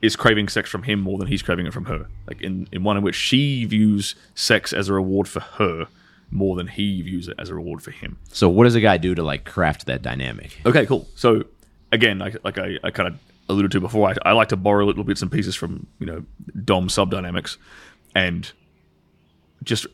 is 0.01 0.15
craving 0.15 0.47
sex 0.47 0.69
from 0.69 0.83
him 0.83 1.01
more 1.01 1.17
than 1.17 1.27
he's 1.27 1.41
craving 1.41 1.65
it 1.65 1.73
from 1.73 1.85
her. 1.85 2.07
Like 2.25 2.41
in, 2.41 2.69
in 2.71 2.83
one 2.83 2.95
in 2.95 3.03
which 3.03 3.15
she 3.15 3.65
views 3.65 4.15
sex 4.33 4.71
as 4.71 4.87
a 4.87 4.93
reward 4.93 5.27
for 5.27 5.41
her 5.41 5.87
more 6.31 6.55
than 6.55 6.67
he 6.67 7.01
views 7.01 7.27
it 7.27 7.35
as 7.39 7.49
a 7.49 7.55
reward 7.55 7.81
for 7.81 7.91
him. 7.91 8.17
So 8.29 8.49
what 8.49 8.65
does 8.65 8.75
a 8.75 8.81
guy 8.81 8.97
do 8.97 9.15
to 9.15 9.23
like 9.23 9.45
craft 9.45 9.85
that 9.85 10.01
dynamic? 10.01 10.59
Okay, 10.65 10.85
cool. 10.85 11.07
So 11.15 11.43
again, 11.91 12.19
like, 12.19 12.43
like 12.43 12.57
I, 12.57 12.77
I 12.83 12.91
kind 12.91 13.07
of 13.07 13.19
alluded 13.49 13.71
to 13.71 13.79
before, 13.79 14.09
I, 14.09 14.15
I 14.29 14.31
like 14.33 14.49
to 14.49 14.57
borrow 14.57 14.85
little 14.85 15.03
bits 15.03 15.21
and 15.21 15.31
pieces 15.31 15.55
from 15.55 15.87
you 15.99 16.05
know 16.05 16.25
Dom 16.63 16.89
sub 16.89 17.11
dynamics, 17.11 17.57
and 18.13 18.51
just 19.63 19.87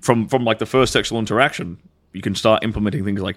from 0.00 0.28
from 0.28 0.44
like 0.44 0.58
the 0.58 0.66
first 0.66 0.92
sexual 0.92 1.18
interaction, 1.18 1.78
you 2.12 2.22
can 2.22 2.34
start 2.34 2.64
implementing 2.64 3.04
things 3.04 3.20
like 3.20 3.36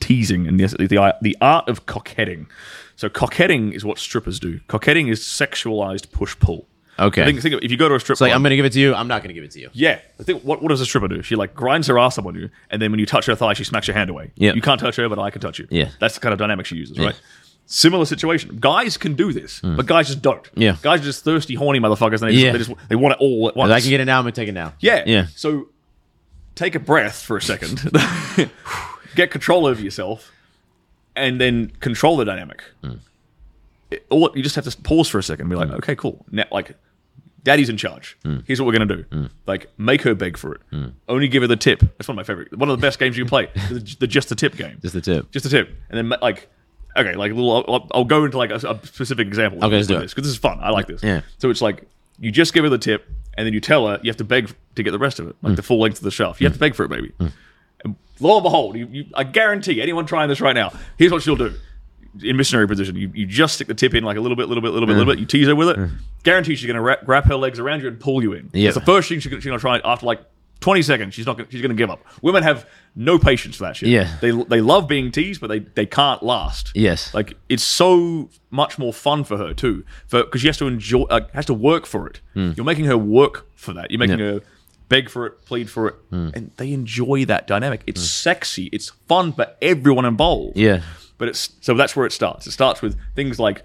teasing 0.00 0.46
and 0.46 0.58
the 0.58 0.66
the, 0.66 1.16
the 1.20 1.36
art 1.40 1.68
of 1.68 1.86
coquetting. 1.86 2.46
So 2.96 3.08
coquetting 3.08 3.72
is 3.72 3.84
what 3.84 3.98
strippers 3.98 4.38
do. 4.38 4.60
Coquetting 4.68 5.08
is 5.08 5.20
sexualized 5.20 6.12
push 6.12 6.38
pull. 6.38 6.66
Okay. 6.98 7.24
Think, 7.24 7.40
think 7.40 7.54
of, 7.54 7.60
if 7.62 7.70
you 7.70 7.76
go 7.76 7.88
to 7.88 7.94
a 7.94 8.00
strip 8.00 8.14
It's 8.14 8.20
like 8.20 8.30
club, 8.30 8.36
I'm 8.36 8.42
gonna 8.42 8.56
give 8.56 8.64
it 8.66 8.72
to 8.74 8.80
you. 8.80 8.94
I'm 8.94 9.08
not 9.08 9.22
gonna 9.22 9.32
give 9.32 9.44
it 9.44 9.50
to 9.52 9.60
you. 9.60 9.70
yeah. 9.72 10.00
I 10.20 10.22
think 10.22 10.42
what 10.42 10.62
what 10.62 10.68
does 10.68 10.80
a 10.80 10.86
stripper 10.86 11.08
do? 11.08 11.22
She 11.22 11.36
like 11.36 11.54
grinds 11.54 11.86
her 11.88 11.98
ass 11.98 12.18
up 12.18 12.26
on 12.26 12.34
you, 12.34 12.50
and 12.70 12.80
then 12.82 12.90
when 12.90 13.00
you 13.00 13.06
touch 13.06 13.26
her 13.26 13.34
thigh, 13.34 13.54
she 13.54 13.64
smacks 13.64 13.86
your 13.88 13.94
hand 13.96 14.10
away. 14.10 14.30
Yeah. 14.36 14.52
You 14.52 14.60
can't 14.60 14.78
touch 14.80 14.96
her, 14.96 15.08
but 15.08 15.18
I 15.18 15.30
can 15.30 15.40
touch 15.40 15.58
you. 15.58 15.66
Yeah. 15.70 15.88
That's 16.00 16.14
the 16.14 16.20
kind 16.20 16.32
of 16.32 16.38
dynamic 16.38 16.66
she 16.66 16.76
uses, 16.76 16.98
right? 16.98 17.18
Similar 17.66 18.04
situation. 18.04 18.58
Guys 18.60 18.96
can 18.98 19.14
do 19.14 19.32
this, 19.32 19.60
but 19.60 19.86
guys 19.86 20.08
just 20.08 20.20
don't. 20.20 20.46
Hmm. 20.48 20.60
Yeah. 20.62 20.76
Guys 20.82 21.00
are 21.00 21.04
just 21.04 21.24
thirsty, 21.24 21.54
horny 21.54 21.80
motherfuckers, 21.80 22.20
and 22.20 22.30
they 22.30 22.34
just, 22.34 22.52
they 22.52 22.58
just 22.74 22.88
they 22.88 22.96
want 22.96 23.12
it 23.14 23.18
all 23.20 23.48
at 23.48 23.56
once. 23.56 23.70
If 23.70 23.76
I 23.76 23.80
can 23.80 23.90
get 23.90 24.00
it 24.00 24.04
now, 24.04 24.18
I'm 24.18 24.24
gonna 24.24 24.32
take 24.32 24.48
it 24.48 24.52
now. 24.52 24.74
Yeah. 24.80 25.04
Yeah. 25.06 25.26
So 25.34 25.68
take 26.54 26.74
a 26.74 26.80
breath 26.80 27.22
for 27.22 27.38
a 27.38 27.42
second, 27.42 27.80
get 29.14 29.30
control 29.30 29.64
over 29.64 29.80
yourself, 29.80 30.30
and 31.16 31.40
then 31.40 31.70
control 31.80 32.16
the 32.18 32.24
dynamic. 32.26 32.62
It- 33.92 34.06
all 34.10 34.30
you 34.34 34.42
just 34.42 34.54
have 34.56 34.64
to 34.64 34.76
pause 34.82 35.08
for 35.08 35.18
a 35.18 35.22
second 35.22 35.42
and 35.44 35.50
be 35.50 35.56
like, 35.56 35.68
hmm. 35.68 35.74
okay, 35.76 35.94
cool. 35.96 36.24
Now, 36.30 36.44
like, 36.50 36.76
daddy's 37.44 37.68
in 37.68 37.76
charge. 37.76 38.16
Hmm. 38.24 38.38
Here's 38.46 38.60
what 38.60 38.66
we're 38.66 38.72
gonna 38.78 38.96
do. 38.96 39.04
Hmm. 39.12 39.26
Like, 39.46 39.68
make 39.78 40.02
her 40.02 40.14
beg 40.14 40.36
for 40.36 40.54
it. 40.54 40.60
Only 41.08 41.28
give 41.28 41.42
her 41.42 41.46
the 41.48 41.56
tip. 41.56 41.80
That's 41.80 42.08
one 42.08 42.14
of 42.14 42.16
my 42.16 42.24
favorite. 42.24 42.56
One 42.56 42.68
of 42.68 42.78
the 42.78 42.84
best 42.84 42.98
games 42.98 43.16
you 43.16 43.24
can 43.24 43.28
play. 43.28 43.46
the, 43.70 43.96
the 44.00 44.06
just 44.06 44.28
the 44.28 44.34
tip 44.34 44.56
game. 44.56 44.78
Just 44.82 44.94
the 44.94 45.00
tip. 45.00 45.30
Just 45.30 45.46
a 45.46 45.48
tip, 45.48 45.68
and 45.90 45.98
then 46.10 46.18
like, 46.20 46.48
okay, 46.96 47.14
like 47.14 47.32
a 47.32 47.34
little. 47.34 47.64
I'll, 47.68 47.88
I'll 47.92 48.04
go 48.04 48.24
into 48.24 48.38
like 48.38 48.50
a, 48.50 48.56
a 48.56 48.86
specific 48.86 49.26
example. 49.26 49.64
Okay, 49.64 49.76
let's 49.76 49.88
do 49.88 49.98
this 49.98 50.12
because 50.14 50.28
this 50.28 50.32
is 50.34 50.38
fun. 50.38 50.58
I 50.60 50.70
like 50.70 50.86
this. 50.86 51.02
Yeah. 51.02 51.22
So 51.38 51.50
it's 51.50 51.60
like 51.62 51.84
you 52.20 52.30
just 52.30 52.54
give 52.54 52.62
her 52.64 52.70
the 52.70 52.78
tip, 52.78 53.06
and 53.36 53.44
then 53.46 53.52
you 53.52 53.60
tell 53.60 53.88
her 53.88 53.98
you 54.02 54.10
have 54.10 54.16
to 54.18 54.24
beg 54.24 54.54
to 54.76 54.82
get 54.82 54.92
the 54.92 54.98
rest 54.98 55.18
of 55.18 55.26
it, 55.28 55.36
Mm. 55.42 55.48
like 55.48 55.56
the 55.56 55.62
full 55.62 55.80
length 55.80 55.98
of 55.98 56.04
the 56.04 56.10
shelf. 56.10 56.40
You 56.40 56.46
have 56.46 56.54
to 56.54 56.60
beg 56.60 56.74
for 56.74 56.84
it, 56.84 56.88
baby. 56.88 57.12
And 57.84 57.96
lo 58.20 58.36
and 58.36 58.42
behold, 58.44 58.76
you, 58.76 58.86
you, 58.92 59.04
I 59.14 59.24
guarantee 59.24 59.82
anyone 59.82 60.06
trying 60.06 60.28
this 60.28 60.40
right 60.40 60.54
now, 60.54 60.72
here's 60.96 61.10
what 61.10 61.22
she'll 61.22 61.34
do. 61.36 61.52
In 62.22 62.36
missionary 62.36 62.68
position, 62.68 62.94
you, 62.96 63.10
you 63.14 63.24
just 63.26 63.54
stick 63.54 63.68
the 63.68 63.74
tip 63.74 63.94
in 63.94 64.04
like 64.04 64.16
a 64.18 64.20
little 64.20 64.36
bit, 64.36 64.46
little 64.48 64.62
bit, 64.62 64.72
little 64.72 64.86
bit, 64.86 64.96
little 64.96 65.12
bit. 65.12 65.18
You 65.18 65.26
tease 65.26 65.46
her 65.46 65.56
with 65.56 65.70
it. 65.70 65.90
Guarantee 66.24 66.54
she's 66.56 66.66
going 66.66 66.76
to 66.76 66.82
wrap, 66.82 67.08
wrap 67.08 67.24
her 67.24 67.36
legs 67.36 67.58
around 67.58 67.80
you 67.80 67.88
and 67.88 67.98
pull 67.98 68.22
you 68.22 68.34
in. 68.34 68.50
Yeah. 68.52 68.68
It's 68.68 68.74
the 68.74 68.84
first 68.84 69.08
thing 69.08 69.18
she's 69.20 69.32
going 69.32 69.40
to 69.40 69.58
try. 69.58 69.78
After 69.82 70.04
like 70.04 70.20
20 70.60 70.82
seconds, 70.82 71.14
she's 71.14 71.24
not. 71.24 71.38
Gonna, 71.38 71.50
she's 71.50 71.62
going 71.62 71.70
to 71.70 71.76
give 71.76 71.88
up. 71.90 72.04
Women 72.20 72.42
have 72.42 72.66
no 72.94 73.18
patience 73.18 73.56
for 73.56 73.64
that 73.64 73.76
shit. 73.76 73.88
Yeah. 73.88 74.14
They 74.20 74.30
they 74.30 74.60
love 74.60 74.86
being 74.88 75.10
teased, 75.10 75.40
but 75.40 75.46
they 75.48 75.60
they 75.60 75.86
can't 75.86 76.22
last. 76.22 76.70
Yes. 76.74 77.14
Like 77.14 77.36
it's 77.48 77.62
so 77.64 78.28
much 78.50 78.78
more 78.78 78.92
fun 78.92 79.24
for 79.24 79.38
her 79.38 79.54
too, 79.54 79.84
for 80.06 80.22
because 80.24 80.42
she 80.42 80.48
has 80.48 80.58
to 80.58 80.66
enjoy, 80.66 81.04
uh, 81.04 81.26
has 81.32 81.46
to 81.46 81.54
work 81.54 81.86
for 81.86 82.06
it. 82.08 82.20
You're 82.34 82.64
making 82.64 82.84
her 82.84 82.98
work 82.98 83.46
for 83.56 83.72
that. 83.72 83.90
You're 83.90 83.98
making. 83.98 84.18
Hmm. 84.18 84.24
her 84.24 84.40
beg 84.88 85.08
for 85.08 85.24
it, 85.24 85.42
plead 85.46 85.70
for 85.70 85.88
it, 85.88 85.94
and 86.10 86.50
they 86.58 86.70
enjoy 86.70 87.24
that 87.24 87.46
dynamic. 87.46 87.82
It's 87.86 88.02
sexy. 88.02 88.66
It's 88.74 88.90
fun 89.08 89.32
for 89.32 89.46
everyone 89.62 90.04
involved. 90.04 90.58
Yeah. 90.58 90.82
But 91.22 91.28
it's 91.28 91.50
so 91.60 91.74
that's 91.74 91.94
where 91.94 92.04
it 92.04 92.10
starts. 92.10 92.48
It 92.48 92.50
starts 92.50 92.82
with 92.82 92.98
things 93.14 93.38
like 93.38 93.62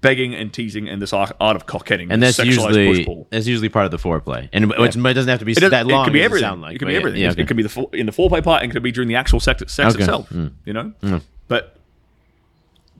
begging 0.00 0.34
and 0.34 0.52
teasing 0.52 0.88
and 0.88 1.00
this 1.00 1.12
art, 1.12 1.30
of 1.40 1.64
coquetting 1.66 2.10
And 2.10 2.20
that's 2.20 2.38
usually 2.40 3.24
that's 3.30 3.46
usually 3.46 3.68
part 3.68 3.84
of 3.84 3.92
the 3.92 3.96
foreplay, 3.98 4.48
and 4.52 4.64
it's- 4.72 4.96
it 4.96 5.14
doesn't 5.14 5.28
have 5.28 5.38
to 5.38 5.44
be 5.44 5.52
It, 5.52 5.60
that 5.70 5.86
long. 5.86 6.02
it 6.02 6.04
could 6.06 6.12
be 6.14 6.22
everything. 6.22 6.48
sound 6.48 6.62
like, 6.62 6.74
it 6.74 6.78
can 6.80 6.86
but 6.86 6.88
be 6.88 6.92
yeah, 6.94 6.98
everything. 6.98 7.20
Yeah, 7.20 7.28
It 7.28 7.32
okay. 7.34 7.44
can 7.44 7.56
be 7.56 7.62
the 7.62 7.86
in 7.92 8.06
the 8.06 8.12
foreplay 8.12 8.42
part, 8.42 8.64
and 8.64 8.72
it 8.72 8.74
can 8.74 8.82
be 8.82 8.90
during 8.90 9.06
the 9.08 9.14
actual 9.14 9.38
sex, 9.38 9.62
sex 9.72 9.94
Okay. 9.94 10.02
itself. 10.02 10.28
Mm. 10.30 10.50
You 10.64 10.72
know, 10.72 11.20
but 11.46 11.76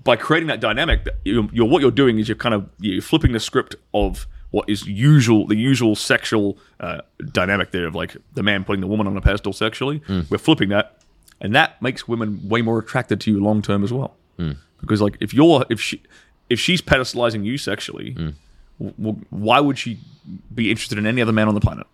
by 0.04 0.14
creating 0.14 0.46
that 0.46 0.60
dynamic, 0.60 1.00
you're, 1.24 1.48
you're 1.52 1.66
what 1.66 1.82
you're 1.82 1.90
doing 1.90 2.20
is 2.20 2.28
you're 2.28 2.36
kind 2.36 2.54
of 2.54 2.68
you're 2.78 3.02
flipping 3.02 3.32
the 3.32 3.40
script 3.40 3.74
of 3.92 4.28
what 4.50 4.68
is 4.70 4.86
usual, 4.86 5.48
the 5.48 5.56
usual 5.56 5.96
sexual 5.96 6.56
uh, 6.78 7.00
dynamic 7.32 7.72
there 7.72 7.86
of 7.88 7.96
like 7.96 8.16
the 8.34 8.44
man 8.44 8.62
putting 8.62 8.80
the 8.80 8.86
woman 8.86 9.08
on 9.08 9.16
a 9.16 9.20
pedestal 9.20 9.52
sexually. 9.52 9.98
Mm. 10.06 10.30
We're 10.30 10.38
flipping 10.38 10.68
that, 10.68 10.98
and 11.40 11.54
that 11.54 11.80
makes 11.82 12.06
women 12.08 12.40
way 12.48 12.62
more 12.62 12.78
attracted 12.78 13.20
to 13.22 13.30
you 13.30 13.40
long 13.42 13.62
term 13.62 13.82
as 13.84 13.92
well. 13.92 14.16
Mm. 14.38 14.56
Because 14.80 15.00
like 15.02 15.16
if 15.20 15.32
you're 15.34 15.64
if 15.70 15.80
she 15.80 16.02
if 16.50 16.58
she's 16.60 16.80
pedestalizing 16.82 17.44
you 17.44 17.58
sexually, 17.58 18.12
Mm. 18.14 18.34
w- 18.78 18.94
w- 18.98 19.26
why 19.30 19.60
would 19.60 19.78
she 19.78 19.98
be 20.54 20.70
interested 20.70 20.98
in 20.98 21.06
any 21.06 21.20
other 21.22 21.32
man 21.32 21.48
on 21.48 21.54
the 21.54 21.60
planet? 21.60 21.86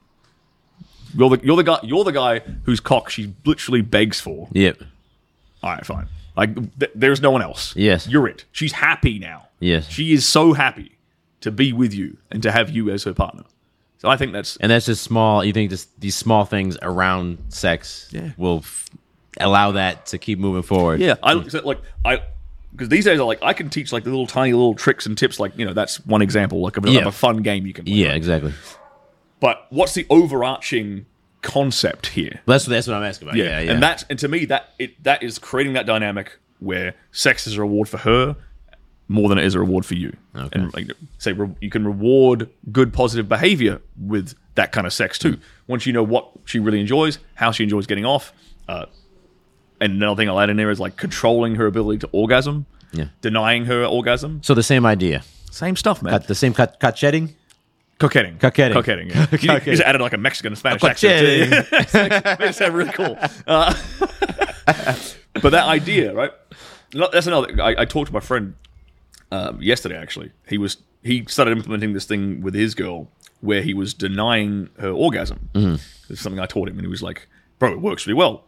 You're 1.16 1.30
the 1.36 1.40
you're 1.44 1.56
the 1.56 1.62
guy 1.64 1.78
you're 1.82 2.04
the 2.04 2.12
guy 2.12 2.40
whose 2.64 2.80
cock 2.80 3.10
she 3.10 3.34
literally 3.44 3.82
begs 3.82 4.20
for. 4.20 4.48
Yep. 4.52 4.82
All 5.62 5.70
right, 5.70 5.84
fine. 5.86 6.08
Like 6.36 6.54
th- 6.78 6.92
there's 6.94 7.20
no 7.20 7.30
one 7.30 7.42
else. 7.42 7.74
Yes. 7.76 8.08
you're 8.08 8.26
it. 8.26 8.44
She's 8.52 8.72
happy 8.72 9.18
now. 9.18 9.48
Yes. 9.60 9.88
she 9.88 10.12
is 10.12 10.26
so 10.26 10.54
happy 10.54 10.96
to 11.40 11.50
be 11.52 11.72
with 11.72 11.92
you 11.94 12.16
and 12.30 12.42
to 12.42 12.50
have 12.50 12.70
you 12.70 12.90
as 12.90 13.04
her 13.04 13.12
partner. 13.14 13.44
So 13.98 14.08
I 14.08 14.16
think 14.16 14.32
that's 14.32 14.56
And 14.56 14.72
that's 14.72 14.86
just 14.86 15.02
small. 15.04 15.44
You 15.44 15.52
think 15.52 15.70
just 15.70 16.00
these 16.00 16.16
small 16.16 16.44
things 16.44 16.76
around 16.82 17.38
sex 17.50 18.08
Yeah. 18.10 18.30
will 18.36 18.58
f- 18.58 18.88
allow 19.40 19.72
that 19.72 20.06
to 20.06 20.18
keep 20.18 20.38
moving 20.38 20.62
forward. 20.62 21.00
yeah. 21.00 21.14
I 21.22 21.32
like 21.34 21.80
I 22.04 22.22
because 22.72 22.88
these 22.88 23.04
days 23.04 23.20
I 23.20 23.24
like 23.24 23.42
I 23.42 23.52
can 23.52 23.68
teach 23.70 23.92
like 23.92 24.04
the 24.04 24.10
little 24.10 24.26
tiny 24.26 24.52
little 24.52 24.74
tricks 24.74 25.06
and 25.06 25.16
tips. 25.16 25.38
Like 25.40 25.56
you 25.58 25.64
know 25.64 25.72
that's 25.72 26.04
one 26.06 26.22
example 26.22 26.60
like 26.60 26.76
of, 26.76 26.84
a- 26.84 26.90
Yeah. 26.90 27.00
of 27.00 27.06
a 27.08 27.12
fun 27.12 27.38
game 27.42 27.66
you 27.66 27.72
can. 27.72 27.84
play. 27.84 27.94
Yeah. 27.94 28.14
Exactly. 28.14 28.52
But 29.40 29.66
what's 29.70 29.94
the 29.94 30.06
overarching 30.10 31.06
concept 31.42 32.06
here? 32.08 32.40
That's 32.46 32.64
that's 32.66 32.86
what 32.86 32.94
I'm 32.96 33.02
asking 33.02 33.28
about. 33.28 33.36
Yeah, 33.38 33.44
Yeah. 33.44 33.60
Yeah. 33.60 33.72
and 33.72 33.82
that's 33.82 34.04
and 34.08 34.18
to 34.20 34.28
me 34.28 34.44
that 34.46 34.70
it 34.78 35.02
that 35.04 35.22
is 35.22 35.38
creating 35.38 35.72
that 35.74 35.86
dynamic 35.86 36.38
where 36.60 36.94
sex 37.10 37.46
is 37.46 37.56
a 37.56 37.60
reward 37.60 37.88
for 37.88 37.98
her 37.98 38.36
more 39.08 39.28
than 39.28 39.36
it 39.36 39.44
is 39.44 39.54
a 39.54 39.58
reward 39.60 39.84
for 39.84 39.94
you. 39.94 40.16
And 40.32 40.72
like 40.72 40.86
say 41.18 41.32
re- 41.32 41.50
you 41.60 41.68
can 41.70 41.84
reward 41.84 42.48
good 42.70 42.92
positive 42.92 43.28
behavior 43.28 43.80
with 44.00 44.34
that 44.54 44.70
kind 44.72 44.86
of 44.86 44.92
sex 44.92 45.18
too. 45.18 45.38
Once 45.66 45.84
you 45.86 45.92
know 45.92 46.02
what 46.04 46.30
she 46.44 46.58
really 46.58 46.80
enjoys, 46.80 47.18
how 47.34 47.50
she 47.50 47.64
enjoys 47.64 47.86
getting 47.86 48.06
off, 48.06 48.32
uh, 48.68 48.86
and 49.82 49.92
another 49.94 50.16
thing 50.20 50.28
I'll 50.28 50.40
add 50.40 50.48
in 50.50 50.56
there 50.56 50.70
is 50.70 50.80
like 50.80 50.96
controlling 50.96 51.56
her 51.56 51.66
ability 51.66 51.98
to 52.00 52.08
orgasm, 52.12 52.64
Yeah. 52.92 53.06
denying 53.20 53.66
her 53.66 53.84
orgasm. 53.84 54.40
so 54.42 54.54
the 54.54 54.62
same 54.62 54.86
idea. 54.86 55.22
Same 55.50 55.76
stuff, 55.76 56.02
man. 56.02 56.12
Cut 56.12 56.26
the 56.28 56.34
same 56.34 56.54
cut 56.54 56.80
cutchetting. 56.80 57.34
Coquetting. 57.98 58.38
Coquetting. 58.38 58.74
Coquetting, 58.74 59.10
yeah. 59.10 59.26
You, 59.32 59.38
you 59.38 59.48
Coquetting. 59.48 59.64
just 59.74 59.82
added 59.82 60.00
like 60.00 60.12
a 60.14 60.18
Mexican 60.18 60.52
and 60.52 60.58
Spanish 60.58 60.82
accent. 60.82 61.20
to 61.20 61.58
it. 61.58 61.66
Coquetting. 61.70 62.38
Made 62.40 62.48
it 62.48 62.54
sound 62.54 62.74
really 62.74 62.90
cool. 62.92 63.16
Uh, 63.46 63.74
but 65.34 65.50
that 65.50 65.66
idea, 65.66 66.12
right? 66.14 66.32
That's 67.12 67.26
another. 67.26 67.60
I, 67.62 67.74
I 67.78 67.84
talked 67.84 68.08
to 68.08 68.12
my 68.12 68.20
friend 68.20 68.54
um, 69.30 69.62
yesterday. 69.62 69.96
Actually, 69.96 70.32
he 70.48 70.58
was 70.58 70.76
he 71.02 71.24
started 71.26 71.52
implementing 71.56 71.92
this 71.92 72.04
thing 72.04 72.40
with 72.42 72.54
his 72.54 72.74
girl 72.74 73.08
where 73.40 73.62
he 73.62 73.74
was 73.74 73.94
denying 73.94 74.68
her 74.78 74.90
orgasm. 74.90 75.48
Mm-hmm. 75.54 76.12
It's 76.12 76.20
something 76.20 76.40
I 76.40 76.46
taught 76.46 76.68
him, 76.68 76.74
and 76.78 76.82
he 76.82 76.88
was 76.90 77.02
like, 77.02 77.28
"Bro, 77.58 77.72
it 77.72 77.80
works 77.80 78.06
really 78.06 78.18
well." 78.18 78.44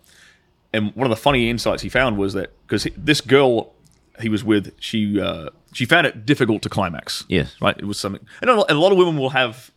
And 0.75 0.95
one 0.97 1.07
of 1.07 1.11
the 1.11 1.23
funny 1.23 1.49
insights 1.49 1.83
he 1.83 1.89
found 1.89 2.19
was 2.19 2.35
that 2.35 2.51
because 2.67 2.87
this 2.97 3.21
girl 3.21 3.73
he 4.21 4.29
was 4.29 4.43
with, 4.45 4.73
she 4.81 5.21
uh, 5.21 5.51
she 5.73 5.85
found 5.85 6.07
it 6.07 6.27
difficult 6.27 6.63
to 6.63 6.69
climax. 6.69 7.25
Yes. 7.29 7.55
right. 7.61 7.77
It 7.79 7.85
was 7.85 7.99
something, 7.99 8.27
and 8.41 8.51
a 8.51 8.55
lot 8.55 8.67
and 8.69 8.77
a 8.77 8.81
lot 8.81 8.93
of 8.93 8.99
women 8.99 9.17
will 9.17 9.31
have 9.31 9.71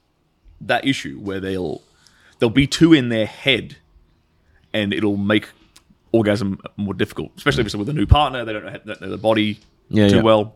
that 0.62 0.86
issue 0.86 1.20
where 1.20 1.40
they'll 1.40 1.82
they'll 2.40 2.50
be 2.50 2.68
too 2.68 2.94
in 2.94 3.10
their 3.10 3.28
head, 3.28 3.78
and 4.74 4.94
it'll 4.94 5.18
make 5.18 5.50
orgasm 6.12 6.60
more 6.78 6.94
difficult, 6.94 7.32
especially 7.38 7.62
if 7.62 7.68
it's 7.68 7.76
with 7.76 7.90
a 7.90 7.94
new 7.94 8.08
partner. 8.08 8.44
They 8.44 8.54
don't 8.54 8.66
know, 8.66 8.80
don't 8.86 9.02
know 9.02 9.10
the 9.10 9.18
body 9.18 9.60
Yeah, 9.90 10.10
too 10.10 10.16
yeah. 10.18 10.22
well, 10.24 10.56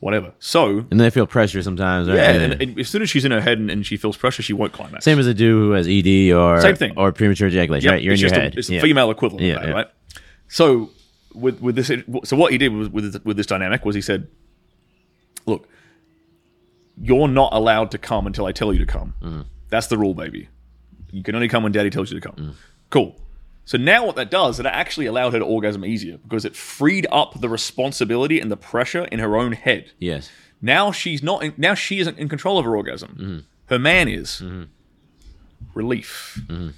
whatever. 0.00 0.32
So 0.38 0.84
And 0.90 1.00
they 1.00 1.10
feel 1.10 1.26
pressure 1.26 1.62
sometimes. 1.62 2.08
Right? 2.08 2.16
yeah, 2.16 2.30
and, 2.32 2.62
and 2.62 2.78
as 2.80 2.88
soon 2.88 3.02
as 3.02 3.10
she's 3.10 3.24
in 3.24 3.32
her 3.32 3.40
head 3.40 3.58
and, 3.58 3.70
and 3.70 3.84
she 3.86 3.96
feels 3.96 4.16
pressure, 4.16 4.42
she 4.42 4.52
won't 4.52 4.72
climax. 4.72 5.04
Same 5.04 5.18
as 5.18 5.26
a 5.26 5.34
dude 5.34 5.50
who 5.52 5.70
has 5.72 5.86
ED 5.88 6.32
or 6.32 6.60
Same 6.60 6.76
thing. 6.76 6.92
or 6.96 7.12
premature 7.12 7.48
ejaculation. 7.48 7.86
Yep, 7.86 7.92
Right, 7.92 8.02
you're 8.02 8.12
it's 8.14 8.22
in 8.22 8.28
your 8.30 8.40
head. 8.40 8.54
A, 8.54 8.58
it's 8.58 8.70
yeah. 8.70 8.78
a 8.78 8.82
female 8.82 9.10
equivalent 9.10 9.44
Yeah, 9.46 9.54
of 9.54 9.60
that, 9.62 9.68
yeah. 9.68 9.74
right? 9.74 9.86
So 10.48 10.90
with 11.34 11.60
with 11.60 11.76
this, 11.76 11.90
so 12.24 12.36
what 12.36 12.52
he 12.52 12.58
did 12.58 12.72
was 12.72 12.88
with 12.88 13.24
with 13.24 13.36
this 13.36 13.46
dynamic 13.46 13.84
was 13.84 13.94
he 13.94 14.00
said, 14.00 14.28
"Look, 15.44 15.68
you're 17.00 17.28
not 17.28 17.52
allowed 17.52 17.90
to 17.92 17.98
come 17.98 18.26
until 18.26 18.46
I 18.46 18.52
tell 18.52 18.72
you 18.72 18.78
to 18.78 18.86
come. 18.86 19.14
Mm-hmm. 19.22 19.40
That's 19.68 19.88
the 19.88 19.98
rule, 19.98 20.14
baby. 20.14 20.48
You 21.10 21.22
can 21.22 21.34
only 21.34 21.48
come 21.48 21.62
when 21.62 21.72
Daddy 21.72 21.90
tells 21.90 22.10
you 22.10 22.18
to 22.20 22.26
come. 22.28 22.36
Mm. 22.36 22.54
Cool." 22.90 23.20
So 23.66 23.76
now 23.76 24.06
what 24.06 24.16
that 24.16 24.30
does, 24.30 24.58
it 24.60 24.64
actually 24.66 25.06
allowed 25.06 25.32
her 25.34 25.40
to 25.40 25.44
orgasm 25.44 25.84
easier 25.84 26.16
because 26.18 26.44
it 26.44 26.54
freed 26.56 27.06
up 27.12 27.40
the 27.40 27.48
responsibility 27.48 28.40
and 28.40 28.50
the 28.50 28.56
pressure 28.56 29.04
in 29.06 29.18
her 29.18 29.36
own 29.36 29.52
head. 29.52 29.90
Yes. 29.98 30.30
Now 30.62 30.92
she's 30.92 31.22
not. 31.22 31.42
In, 31.42 31.52
now 31.58 31.74
she 31.74 31.98
isn't 31.98 32.16
in 32.18 32.28
control 32.28 32.58
of 32.58 32.64
her 32.64 32.74
orgasm. 32.76 33.10
Mm-hmm. 33.20 33.38
Her 33.66 33.78
man 33.78 34.08
is. 34.08 34.40
Relief. 35.74 36.40
Mm-hmm. 36.46 36.68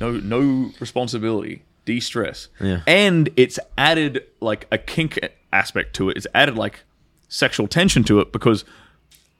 No, 0.00 0.12
no 0.12 0.70
responsibility. 0.80 1.62
De-stress. 1.84 2.48
Yeah. 2.60 2.82
And 2.86 3.30
it's 3.36 3.58
added 3.76 4.24
like 4.40 4.66
a 4.70 4.78
kink 4.78 5.18
aspect 5.52 5.94
to 5.96 6.10
it. 6.10 6.16
It's 6.16 6.26
added 6.34 6.56
like 6.56 6.84
sexual 7.28 7.66
tension 7.66 8.04
to 8.04 8.20
it 8.20 8.30
because 8.32 8.64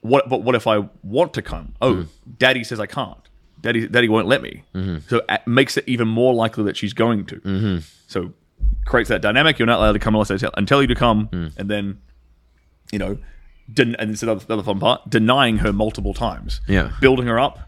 what? 0.01 0.29
But 0.29 0.43
what 0.43 0.55
if 0.55 0.67
I 0.67 0.89
want 1.03 1.33
to 1.35 1.43
come? 1.43 1.75
Oh, 1.81 1.95
Mm. 1.95 2.07
Daddy 2.39 2.65
says 2.65 2.81
I 2.81 2.87
can't. 2.87 3.28
Daddy, 3.61 3.89
Daddy 3.89 4.09
won't 4.09 4.27
let 4.29 4.43
me. 4.43 4.63
Mm-hmm. 4.75 4.99
So 5.09 5.23
it 5.29 5.47
makes 5.47 5.77
it 5.77 5.85
even 5.87 6.07
more 6.09 6.33
likely 6.35 6.65
that 6.65 6.77
she's 6.77 6.93
going 6.95 7.27
to. 7.27 7.83
So 8.07 8.33
creates 8.85 9.09
that 9.11 9.21
dynamic. 9.23 9.59
You're 9.59 9.67
not 9.67 9.79
allowed 9.79 9.93
to 9.93 9.99
come 9.99 10.15
unless 10.15 10.31
I 10.31 10.37
tell, 10.37 10.51
and 10.57 10.67
tell 10.67 10.81
you 10.81 10.89
to 10.89 10.95
come, 10.95 11.29
Mm. 11.29 11.53
and 11.57 11.71
then 11.71 11.99
you 12.93 12.99
know, 12.99 13.19
den- 13.73 13.97
and 13.99 14.11
it's 14.11 14.23
another, 14.23 14.43
another 14.49 14.63
fun 14.63 14.79
part, 14.81 15.11
denying 15.11 15.59
her 15.59 15.73
multiple 15.73 16.15
times. 16.15 16.61
Yeah. 16.67 16.93
Building 17.01 17.27
her 17.27 17.39
up 17.39 17.59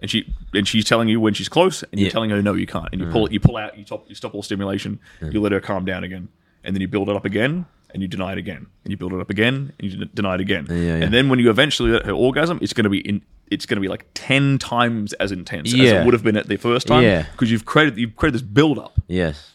and 0.00 0.10
she 0.10 0.34
and 0.54 0.66
she's 0.66 0.86
telling 0.86 1.08
you 1.08 1.20
when 1.20 1.34
she's 1.34 1.48
close, 1.50 1.82
and 1.82 1.98
you're 2.00 2.06
Yeah. 2.06 2.12
telling 2.12 2.30
her 2.30 2.40
no, 2.40 2.54
you 2.54 2.66
can't, 2.66 2.88
and 2.92 3.00
you 3.02 3.08
pull 3.08 3.26
it, 3.26 3.32
you 3.32 3.40
pull 3.40 3.58
out, 3.58 3.76
you 3.76 3.84
stop, 3.84 4.06
you 4.08 4.14
stop 4.14 4.34
all 4.34 4.42
stimulation, 4.42 4.98
you 5.30 5.40
let 5.42 5.52
her 5.52 5.60
calm 5.60 5.84
down 5.84 6.02
again, 6.04 6.28
and 6.64 6.74
then 6.74 6.80
you 6.80 6.88
build 6.88 7.10
it 7.10 7.16
up 7.16 7.26
again, 7.26 7.66
and 7.92 8.00
you 8.02 8.08
deny 8.08 8.32
it 8.32 8.38
again, 8.38 8.66
and 8.84 8.90
you 8.90 8.96
build 8.96 9.12
it 9.12 9.20
up 9.20 9.28
again, 9.28 9.72
and 9.78 9.92
you 9.92 10.06
deny 10.06 10.36
it 10.36 10.40
again, 10.40 10.66
yeah, 10.70 10.76
yeah. 10.76 10.94
and 11.04 11.12
then 11.12 11.28
when 11.28 11.38
you 11.38 11.50
eventually 11.50 11.90
let 11.90 12.06
her 12.06 12.12
orgasm, 12.12 12.58
it's 12.62 12.72
going 12.72 12.84
to 12.84 12.90
be 12.90 13.00
in. 13.06 13.20
It's 13.50 13.66
going 13.66 13.76
to 13.76 13.80
be 13.80 13.88
like 13.88 14.06
ten 14.14 14.58
times 14.58 15.12
as 15.14 15.32
intense 15.32 15.72
as 15.72 15.78
Yeah. 15.80 16.02
it 16.02 16.04
would 16.04 16.14
have 16.14 16.22
been 16.22 16.36
at 16.36 16.46
the 16.48 16.56
first 16.56 16.86
time, 16.86 17.02
Yeah. 17.02 17.26
because 17.32 17.50
you've 17.50 17.64
created 17.64 17.98
you've 17.98 18.16
created 18.16 18.34
this 18.36 18.42
build 18.46 18.78
up. 18.78 18.92
Yes. 19.08 19.50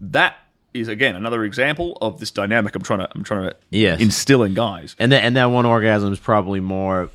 That 0.00 0.36
is 0.74 0.88
again 0.88 1.14
another 1.16 1.44
example 1.44 1.98
of 2.00 2.20
this 2.20 2.30
dynamic. 2.30 2.74
I'm 2.74 2.82
trying 2.82 3.00
to 3.00 3.08
I'm 3.14 3.24
trying 3.24 3.50
to 3.50 3.56
Yes. 3.70 4.00
instill 4.00 4.42
in 4.42 4.54
guys. 4.54 4.96
And 4.98 5.12
that 5.12 5.24
and 5.24 5.36
that 5.36 5.46
one 5.46 5.66
orgasm 5.66 6.12
is 6.12 6.18
probably 6.18 6.60
more 6.60 7.10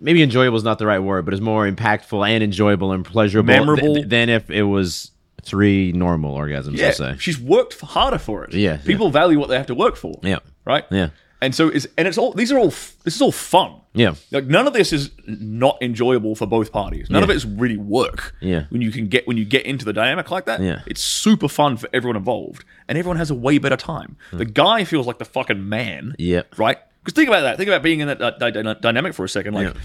maybe 0.00 0.22
enjoyable 0.22 0.56
is 0.56 0.64
not 0.64 0.78
the 0.78 0.86
right 0.86 0.98
word, 0.98 1.24
but 1.24 1.32
it's 1.32 1.40
more 1.42 1.70
impactful 1.70 2.26
and 2.28 2.42
enjoyable 2.42 2.92
and 2.92 3.04
pleasurable 3.04 3.46
Memorable. 3.54 3.94
th- 3.94 4.08
than 4.08 4.28
if 4.28 4.50
it 4.50 4.64
was 4.64 5.10
three 5.42 5.92
normal 5.92 6.36
orgasms, 6.36 6.76
Yeah, 6.76 6.90
say. 6.92 7.16
she's 7.18 7.38
worked 7.40 7.80
harder 7.80 8.18
for 8.18 8.44
it. 8.44 8.52
Yeah, 8.54 8.76
people 8.78 9.10
value 9.10 9.38
what 9.38 9.48
they 9.48 9.56
have 9.56 9.66
to 9.66 9.74
work 9.74 9.96
for. 9.96 10.18
Yeah. 10.22 10.38
right. 10.64 10.84
Yeah. 10.90 11.08
And 11.42 11.54
so 11.54 11.68
is 11.68 11.86
and 11.98 12.08
it's 12.08 12.16
all 12.16 12.32
these 12.32 12.50
are 12.50 12.58
all 12.58 12.68
this 13.04 13.14
is 13.14 13.20
all 13.20 13.32
fun. 13.32 13.74
Yeah. 13.94 14.14
like 14.30 14.46
none 14.46 14.66
of 14.66 14.72
this 14.72 14.90
is 14.90 15.10
not 15.26 15.76
enjoyable 15.82 16.34
for 16.34 16.46
both 16.46 16.72
parties. 16.72 17.10
None 17.10 17.22
of 17.22 17.28
it 17.28 17.36
is 17.36 17.44
really 17.44 17.76
work. 17.76 18.34
Yeah. 18.40 18.64
when 18.70 18.80
you 18.80 18.90
can 18.90 19.08
get 19.08 19.26
when 19.26 19.36
you 19.36 19.44
get 19.44 19.66
into 19.66 19.84
the 19.84 19.92
dynamic 19.92 20.30
like 20.30 20.46
that. 20.46 20.60
Yeah. 20.62 20.80
it's 20.86 21.02
super 21.02 21.48
fun 21.48 21.76
for 21.76 21.88
everyone 21.92 22.16
involved, 22.16 22.64
and 22.88 22.96
everyone 22.96 23.18
has 23.18 23.30
a 23.30 23.34
way 23.34 23.58
better 23.58 23.76
time. 23.76 24.16
Hmm. 24.30 24.38
The 24.38 24.46
guy 24.46 24.84
feels 24.84 25.06
like 25.06 25.18
the 25.18 25.26
fucking 25.26 25.68
man. 25.68 26.14
Yep. 26.18 26.58
right. 26.58 26.78
Because 27.04 27.14
think 27.14 27.28
about 27.28 27.40
that. 27.42 27.56
Think 27.56 27.68
about 27.68 27.82
being 27.82 27.98
in 28.00 28.06
that 28.06 28.38
dy- 28.38 28.50
dy- 28.52 28.74
dynamic 28.80 29.12
for 29.12 29.24
a 29.24 29.28
second. 29.28 29.54
Like. 29.54 29.74
Yeah. 29.74 29.80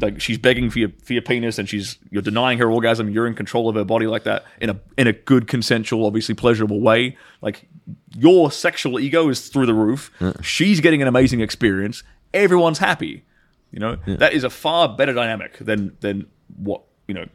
Like 0.00 0.20
she's 0.20 0.38
begging 0.38 0.70
for 0.70 0.78
your 0.78 0.90
for 1.04 1.12
your 1.12 1.22
penis, 1.22 1.58
and 1.58 1.68
she's 1.68 1.98
you're 2.10 2.22
denying 2.22 2.58
her 2.58 2.70
orgasm. 2.70 3.08
You're 3.10 3.26
in 3.26 3.34
control 3.34 3.68
of 3.68 3.74
her 3.76 3.84
body 3.84 4.06
like 4.06 4.24
that 4.24 4.44
in 4.60 4.70
a 4.70 4.80
in 4.96 5.06
a 5.06 5.12
good, 5.12 5.46
consensual, 5.48 6.06
obviously 6.06 6.34
pleasurable 6.34 6.80
way. 6.80 7.16
Like 7.42 7.68
your 8.16 8.50
sexual 8.50 8.98
ego 9.00 9.28
is 9.28 9.48
through 9.48 9.66
the 9.66 9.74
roof. 9.74 10.10
She's 10.42 10.80
getting 10.80 11.02
an 11.02 11.08
amazing 11.08 11.40
experience. 11.40 12.02
Everyone's 12.32 12.78
happy. 12.78 13.24
You 13.72 13.78
know 13.80 13.96
that 14.06 14.32
is 14.32 14.42
a 14.44 14.50
far 14.50 14.88
better 14.88 15.12
dynamic 15.12 15.58
than 15.58 15.96
than 16.00 16.26
what 16.56 16.82
you 17.06 17.14
know 17.14 17.26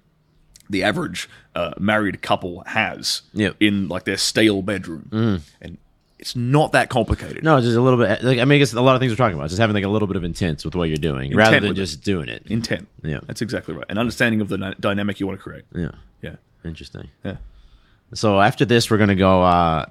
the 0.70 0.84
average 0.84 1.30
uh, 1.54 1.72
married 1.80 2.22
couple 2.22 2.64
has 2.66 3.22
Yep. 3.34 3.56
in 3.60 3.88
like 3.88 4.04
their 4.06 4.18
stale 4.18 4.62
bedroom, 4.62 5.42
and 5.62 5.78
it's 6.26 6.36
not 6.36 6.72
that 6.72 6.90
complicated. 6.90 7.44
No, 7.44 7.62
just 7.62 7.78
a 7.78 7.82
little 7.82 8.00
bit. 8.00 8.24
Like 8.24 8.40
I 8.40 8.46
mean, 8.46 8.56
I 8.56 8.58
guess 8.58 8.74
a 8.74 8.82
lot 8.82 8.96
of 8.96 9.00
things 9.00 9.12
we're 9.12 9.16
talking 9.16 9.38
about. 9.38 9.50
Just 9.50 9.60
having 9.60 9.76
like 9.76 9.84
a 9.84 9.88
little 9.90 10.08
bit 10.08 10.18
of 10.18 10.24
intent 10.24 10.66
with 10.66 10.74
what 10.74 10.86
you're 10.90 10.98
doing, 10.98 11.36
rather 11.36 11.60
than 11.60 11.70
with 11.70 11.78
it. 11.78 11.82
just 11.82 12.04
doing 12.04 12.30
it. 12.30 12.42
Intent. 12.48 12.88
Yeah. 13.04 13.20
that's 13.28 13.44
exactly 13.44 13.76
right. 13.76 13.86
An 13.90 14.00
understanding 14.00 14.42
of 14.42 14.50
the 14.50 14.58
dy- 14.58 14.74
dynamic 14.80 15.20
you 15.20 15.28
want 15.28 15.38
to 15.40 15.44
create. 15.44 15.66
Yeah, 15.76 15.92
Yeah, 16.24 16.36
interesting. 16.64 17.10
yeah. 17.24 17.38
So 18.16 18.42
after 18.42 18.66
this, 18.66 18.90
we're 18.90 18.98
gonna 18.98 19.14
go. 19.14 19.44
uh 19.44 19.86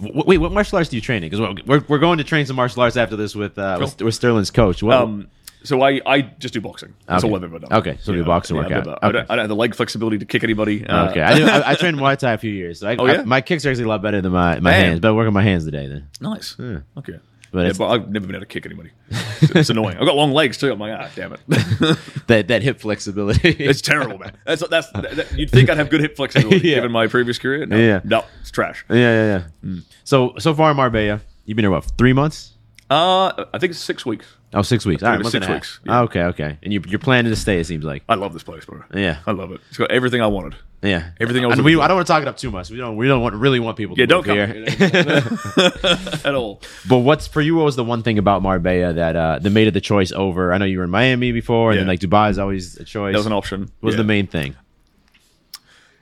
w- 0.00 0.24
Wait, 0.26 0.38
what 0.38 0.50
martial 0.50 0.76
arts 0.78 0.90
do 0.90 0.96
you 0.96 1.00
train 1.02 1.22
in? 1.22 1.30
Because 1.30 1.40
we're, 1.40 1.54
we're 1.66 1.84
we're 1.88 1.98
going 2.00 2.18
to 2.18 2.24
train 2.24 2.46
some 2.46 2.56
martial 2.56 2.82
arts 2.82 2.96
after 2.96 3.14
this 3.14 3.36
with 3.36 3.56
uh, 3.56 3.78
with, 3.80 4.02
with 4.02 4.14
Stirling's 4.14 4.50
coach. 4.50 4.82
What, 4.82 4.96
Um, 4.96 5.28
so 5.66 5.82
I, 5.82 6.00
I 6.06 6.20
just 6.22 6.54
do 6.54 6.60
boxing. 6.60 6.94
That's 7.06 7.22
Okay. 7.24 7.30
all 7.30 7.36
I've 7.36 7.44
ever 7.44 7.58
done. 7.58 7.72
Okay, 7.72 7.98
so 8.00 8.12
do 8.12 8.24
boxing 8.24 8.56
I, 8.56 8.60
workout. 8.62 8.86
never- 8.86 8.98
I, 9.02 9.12
don't, 9.12 9.30
I 9.30 9.36
don't 9.36 9.42
have 9.44 9.48
the 9.48 9.56
leg 9.56 9.74
flexibility 9.74 10.18
to 10.18 10.24
kick 10.24 10.42
anybody. 10.44 10.86
Uh, 10.86 11.10
okay, 11.10 11.20
I, 11.20 11.34
did, 11.38 11.48
I, 11.48 11.70
I 11.72 11.74
trained 11.74 11.96
Muay 11.98 12.16
Thai 12.16 12.32
a 12.32 12.38
few 12.38 12.52
years. 12.52 12.80
So 12.80 12.88
I, 12.90 12.96
Oh, 12.96 13.06
yeah? 13.06 13.22
My 13.22 13.40
kicks 13.40 13.66
are 13.66 13.70
actually 13.70 13.84
a 13.84 13.88
lot 13.88 14.00
better 14.02 14.20
than 14.20 14.32
my, 14.32 14.58
my 14.60 14.72
hands. 14.72 15.00
But 15.00 15.14
working 15.14 15.32
my 15.34 15.42
hands 15.42 15.64
today. 15.64 15.86
Then 15.88 16.08
nice. 16.20 16.56
Okay. 16.58 17.18
But 17.52 17.66
yeah, 17.66 17.72
but 17.78 17.88
I've 17.88 18.10
never 18.10 18.26
been 18.26 18.34
able 18.36 18.44
to 18.44 18.46
kick 18.46 18.66
anybody. 18.66 18.90
It's, 19.38 19.54
it's 19.54 19.70
annoying. 19.70 19.98
I've 19.98 20.06
got 20.06 20.16
long 20.16 20.32
legs 20.32 20.56
too. 20.56 20.72
I'm 20.72 20.78
like, 20.78 20.98
ah, 20.98 21.10
damn 21.14 21.34
it. 21.34 21.40
that 22.26 22.48
that 22.48 22.62
hip 22.62 22.80
flexibility. 22.80 23.50
it's 23.50 23.82
terrible, 23.82 24.16
man. 24.18 24.32
That's 24.46 24.66
that's. 24.68 24.90
That, 24.92 25.14
that- 25.16 25.32
you'd 25.38 25.50
think 25.50 25.68
I'd 25.68 25.76
have 25.76 25.90
good 25.90 26.00
hip 26.00 26.16
flexibility 26.16 26.68
Yeah. 26.70 26.76
given 26.76 26.90
my 26.90 27.06
previous 27.06 27.38
career. 27.38 27.66
No, 27.66 27.76
Yeah. 27.76 28.00
no, 28.02 28.24
it's 28.40 28.50
trash. 28.50 28.84
yeah, 28.88 28.96
yeah, 28.96 29.44
yeah. 29.62 29.80
So 30.04 30.32
so 30.38 30.54
far 30.54 30.70
in 30.70 30.76
Marbella, 30.78 31.20
you've 31.44 31.56
been 31.56 31.64
here 31.64 31.70
what 31.70 31.84
three 31.98 32.14
months? 32.14 32.54
Uh, 32.88 33.44
I 33.52 33.58
think 33.58 33.72
it's 33.72 33.78
six 33.78 34.06
weeks. 34.06 34.26
Oh, 34.56 34.62
six 34.62 34.84
weeks. 34.86 35.02
All 35.02 35.10
right, 35.10 35.20
it 35.20 35.22
month 35.22 35.34
and 35.34 35.44
six 35.44 35.52
weeks, 35.54 35.80
yeah. 35.84 36.00
Oh, 36.00 36.02
okay, 36.04 36.22
okay. 36.22 36.58
And 36.62 36.72
you, 36.72 36.82
you're 36.88 36.98
planning 36.98 37.30
to 37.30 37.36
stay. 37.36 37.60
It 37.60 37.66
seems 37.66 37.84
like. 37.84 38.02
I 38.08 38.14
love 38.14 38.32
this 38.32 38.42
place, 38.42 38.64
bro. 38.64 38.82
Yeah. 38.94 39.18
I 39.26 39.32
love 39.32 39.52
it. 39.52 39.60
It's 39.68 39.76
got 39.78 39.90
everything 39.90 40.20
I 40.22 40.26
wanted. 40.28 40.56
Yeah, 40.82 41.10
Everything 41.20 41.42
I 41.44 41.48
was 41.48 41.58
And 41.58 41.64
we. 41.64 41.72
I 41.80 41.88
don't 41.88 41.96
want 41.96 42.06
to 42.06 42.12
talk 42.12 42.22
it 42.22 42.28
up 42.28 42.36
too 42.36 42.50
much. 42.50 42.70
We 42.70 42.76
don't. 42.76 42.96
We 42.96 43.08
don't 43.08 43.20
want 43.22 43.34
really 43.34 43.60
want 43.60 43.76
people. 43.76 43.96
To 43.96 44.02
Yeah, 44.02 44.06
don't 44.06 44.24
come 44.24 44.36
here. 44.36 44.64
at 46.24 46.34
all. 46.34 46.60
But 46.88 46.98
what's 46.98 47.26
for 47.26 47.40
you? 47.40 47.56
What 47.56 47.64
was 47.64 47.76
the 47.76 47.84
one 47.84 48.02
thing 48.02 48.18
about 48.18 48.42
Marbella 48.42 48.92
that 48.92 49.16
uh, 49.16 49.38
that 49.40 49.50
made 49.50 49.66
it 49.68 49.72
the 49.74 49.80
choice 49.80 50.12
over? 50.12 50.52
I 50.52 50.58
know 50.58 50.64
you 50.64 50.78
were 50.78 50.84
in 50.84 50.90
Miami 50.90 51.32
before, 51.32 51.70
and 51.70 51.78
then 51.80 51.86
Yeah. 51.86 51.90
like 51.90 52.00
Dubai 52.00 52.30
is 52.30 52.38
always 52.38 52.76
a 52.76 52.84
choice. 52.84 53.12
That 53.14 53.18
was 53.18 53.26
an 53.26 53.32
option. 53.32 53.62
What 53.80 53.86
was 53.88 53.94
Yeah. 53.94 53.98
the 54.02 54.04
main 54.04 54.26
thing? 54.26 54.54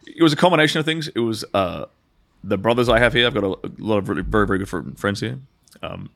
it 0.07 0.22
was 0.22 0.32
a 0.32 0.36
combination 0.36 0.78
of 0.78 0.84
things. 0.84 1.09
It 1.09 1.20
was 1.20 1.44
uh, 1.55 1.86
the 2.42 2.59
brothers 2.59 2.88
I 2.88 2.98
have 2.98 3.12
here. 3.14 3.26
I've 3.26 3.34
got 3.34 3.44
a, 3.44 3.52
a 3.66 3.70
lot 3.78 3.98
of 3.98 4.09
really, 4.09 4.22
very, 4.22 4.46
very 4.46 4.59
good 4.59 4.68
fr- 4.68 4.80
friends 4.96 5.20
here. 5.20 5.38
Um, 5.82 6.11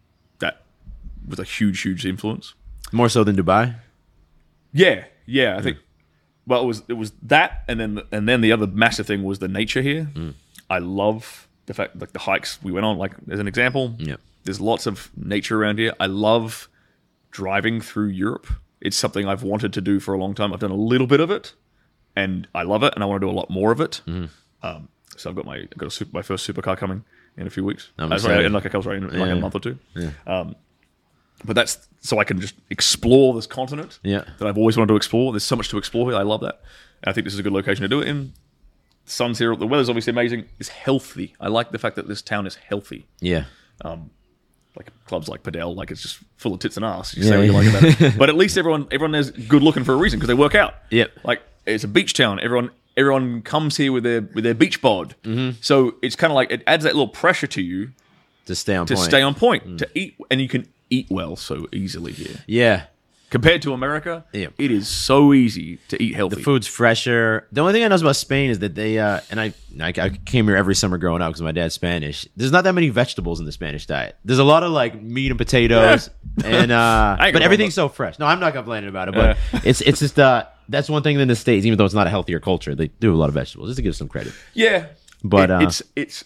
was 1.28 1.38
a 1.38 1.44
huge, 1.44 1.80
huge 1.82 2.04
influence. 2.06 2.54
More 2.92 3.08
so 3.08 3.22
than 3.24 3.36
Dubai. 3.36 3.76
Yeah, 4.72 5.04
yeah. 5.26 5.56
I 5.56 5.62
think. 5.62 5.78
Well, 6.46 6.62
it 6.62 6.66
was 6.66 6.82
it 6.88 6.94
was 6.94 7.12
that, 7.24 7.64
and 7.68 7.78
then 7.78 8.00
and 8.10 8.28
then 8.28 8.40
the 8.40 8.52
other 8.52 8.66
massive 8.66 9.06
thing 9.06 9.22
was 9.22 9.38
the 9.38 9.48
nature 9.48 9.82
here. 9.82 10.10
I 10.70 10.78
love 10.78 11.46
the 11.66 11.74
fact 11.74 11.98
like 12.00 12.12
the 12.12 12.20
hikes 12.20 12.58
we 12.62 12.72
went 12.72 12.86
on. 12.86 12.96
Like 12.96 13.12
as 13.30 13.38
an 13.38 13.46
example, 13.48 13.94
Yeah. 13.98 14.16
there's 14.44 14.60
lots 14.60 14.86
of 14.86 15.10
nature 15.16 15.60
around 15.62 15.78
here. 15.78 15.92
I 16.00 16.06
love 16.06 16.68
driving 17.30 17.80
through 17.82 18.08
Europe. 18.08 18.46
It's 18.80 18.96
something 18.96 19.26
I've 19.26 19.42
wanted 19.42 19.72
to 19.74 19.80
do 19.82 20.00
for 20.00 20.14
a 20.14 20.18
long 20.18 20.34
time. 20.34 20.52
I've 20.54 20.60
done 20.60 20.70
a 20.70 20.74
little 20.92 21.06
bit 21.06 21.20
of 21.20 21.30
it, 21.30 21.52
and 22.16 22.48
I 22.54 22.62
love 22.62 22.82
it, 22.82 22.94
and 22.94 23.02
I 23.02 23.06
want 23.06 23.20
to 23.20 23.26
do 23.26 23.30
a 23.30 23.36
lot 23.36 23.50
more 23.50 23.70
of 23.72 23.80
it. 23.80 24.00
Um, 24.62 24.88
so 25.16 25.28
I've 25.28 25.36
got 25.36 25.44
my 25.44 25.56
I've 25.56 25.76
got 25.76 25.86
a 25.86 25.90
super, 25.90 26.10
my 26.14 26.22
first 26.22 26.48
supercar 26.48 26.76
coming 26.78 27.04
in 27.36 27.46
a 27.46 27.50
few 27.50 27.64
weeks. 27.64 27.90
I'm 27.98 28.10
Uh, 28.12 28.18
sorry, 28.18 28.44
in 28.46 28.52
like 28.52 28.64
a 28.64 28.70
couple, 28.70 28.84
sorry, 28.84 28.96
in 28.98 29.04
like 29.04 29.14
Yeah. 29.28 29.34
a 29.34 29.40
month 29.40 29.54
or 29.54 29.60
two. 29.60 29.78
Um, 30.26 30.54
but 31.44 31.54
that's 31.56 31.86
so 32.00 32.18
I 32.18 32.24
can 32.24 32.40
just 32.40 32.54
explore 32.70 33.34
this 33.34 33.46
continent 33.46 33.98
Yeah. 34.02 34.24
that 34.38 34.46
I've 34.48 34.58
always 34.58 34.76
wanted 34.76 34.88
to 34.88 34.96
explore. 34.96 35.32
There's 35.32 35.44
so 35.44 35.56
much 35.56 35.68
to 35.70 35.78
explore 35.78 36.10
here. 36.10 36.18
I 36.18 36.22
love 36.22 36.40
that. 36.42 36.60
And 37.02 37.10
I 37.10 37.12
think 37.12 37.24
this 37.24 37.34
is 37.34 37.40
a 37.40 37.42
good 37.42 37.52
location 37.52 37.82
to 37.82 37.88
do 37.88 38.00
it 38.00 38.08
in. 38.08 38.32
The 39.04 39.10
sun's 39.10 39.38
here. 39.38 39.54
The 39.56 39.66
weather's 39.66 39.88
obviously 39.88 40.10
amazing. 40.12 40.46
It's 40.58 40.68
healthy. 40.68 41.34
I 41.40 41.48
like 41.48 41.70
the 41.70 41.78
fact 41.78 41.96
that 41.96 42.08
this 42.08 42.22
town 42.22 42.46
is 42.46 42.54
healthy. 42.56 43.06
Yeah. 43.20 43.44
Like 44.76 44.92
clubs 45.06 45.28
like 45.28 45.42
Padel, 45.42 45.74
like 45.74 45.90
it's 45.90 46.02
just 46.02 46.20
full 46.36 46.54
of 46.54 46.60
tits 46.60 46.76
and 46.76 46.84
ass. 46.84 47.16
You 47.16 47.24
Yeah, 47.24 47.30
say 47.30 47.36
what 47.36 47.46
you 47.46 47.52
yeah. 47.52 47.58
like 47.80 47.98
about 47.98 48.00
it. 48.12 48.18
But 48.18 48.28
at 48.28 48.36
least 48.36 48.56
everyone 48.56 48.86
everyone 48.92 49.14
is 49.16 49.30
good 49.32 49.62
looking 49.62 49.82
for 49.82 49.92
a 49.92 49.96
reason 49.96 50.18
because 50.20 50.28
they 50.28 50.34
work 50.34 50.54
out. 50.54 50.74
Yep. 50.90 51.10
Like 51.24 51.42
it's 51.66 51.82
a 51.84 51.88
beach 51.88 52.14
town. 52.14 52.38
Everyone 52.40 52.70
everyone 52.96 53.42
comes 53.42 53.76
here 53.76 53.90
with 53.92 54.04
their 54.04 54.20
with 54.20 54.44
their 54.44 54.54
beach 54.54 54.80
bod. 54.80 55.16
Mm-hmm. 55.24 55.58
So 55.62 55.96
it's 56.00 56.14
kind 56.14 56.30
of 56.30 56.36
like 56.36 56.52
it 56.52 56.62
adds 56.66 56.84
that 56.84 56.94
little 56.94 57.08
pressure 57.08 57.48
to 57.48 57.62
you 57.62 57.90
To 58.46 58.54
stay 58.54 58.76
on 58.76 58.86
to 58.86 58.94
point. 58.94 59.04
stay 59.08 59.22
on 59.22 59.34
point 59.34 59.78
to 59.80 59.88
eat, 59.98 60.16
and 60.30 60.40
you 60.40 60.48
can 60.48 60.68
eat 60.90 61.06
well 61.10 61.36
so 61.36 61.66
easily 61.72 62.12
here. 62.12 62.36
Yeah. 62.46 62.84
Compared 63.30 63.60
to 63.60 63.74
America, 63.74 64.24
Yeah. 64.32 64.46
it 64.56 64.70
is 64.70 64.88
so 64.88 65.34
easy 65.34 65.78
to 65.88 66.02
eat 66.02 66.14
healthy. 66.14 66.36
The 66.36 66.42
food's 66.42 66.66
fresher. 66.66 67.46
The 67.52 67.60
only 67.60 67.74
thing 67.74 67.84
I 67.84 67.88
know 67.88 67.94
about 67.96 68.16
Spain 68.16 68.48
is 68.48 68.60
that 68.60 68.74
they 68.74 68.98
uh, 68.98 69.20
and 69.30 69.38
I 69.38 69.52
I 69.82 69.88
I 69.88 70.08
came 70.24 70.46
here 70.46 70.56
every 70.56 70.74
summer 70.74 70.96
growing 70.96 71.20
up 71.20 71.28
because 71.28 71.42
my 71.42 71.52
dad's 71.52 71.74
Spanish. 71.74 72.26
There's 72.38 72.52
not 72.52 72.64
that 72.64 72.72
many 72.74 72.88
vegetables 72.88 73.38
in 73.38 73.44
the 73.44 73.52
Spanish 73.52 73.84
diet. 73.84 74.16
There's 74.24 74.38
a 74.38 74.44
lot 74.44 74.62
of 74.62 74.70
like 74.72 75.02
meat 75.02 75.30
and 75.30 75.36
potatoes, 75.36 76.08
and 76.44 76.72
uh, 76.72 77.16
but 77.32 77.42
everything's 77.42 77.74
so 77.74 77.90
fresh. 77.90 78.18
No, 78.18 78.24
I'm 78.24 78.40
not 78.40 78.54
complaining 78.54 78.88
about 78.88 79.08
it, 79.08 79.14
but 79.14 79.36
it's 79.62 79.82
it's 79.82 79.98
just 80.00 80.18
uh, 80.18 80.46
that's 80.70 80.88
one 80.88 81.02
thing 81.02 81.20
in 81.20 81.28
the 81.28 81.36
states. 81.36 81.66
Even 81.66 81.76
though 81.76 81.84
it's 81.84 81.92
not 81.92 82.06
a 82.06 82.10
healthier 82.10 82.40
culture, 82.40 82.74
they 82.74 82.88
do 82.88 83.12
a 83.12 83.18
lot 83.18 83.28
of 83.28 83.34
vegetables 83.34 83.68
just 83.68 83.76
to 83.76 83.82
give 83.82 83.94
some 83.94 84.08
credit. 84.08 84.32
Yeah, 84.54 84.86
But, 85.22 85.50
It- 85.50 85.52
uh, 85.52 85.60
it's 85.64 85.82
it's 85.96 86.24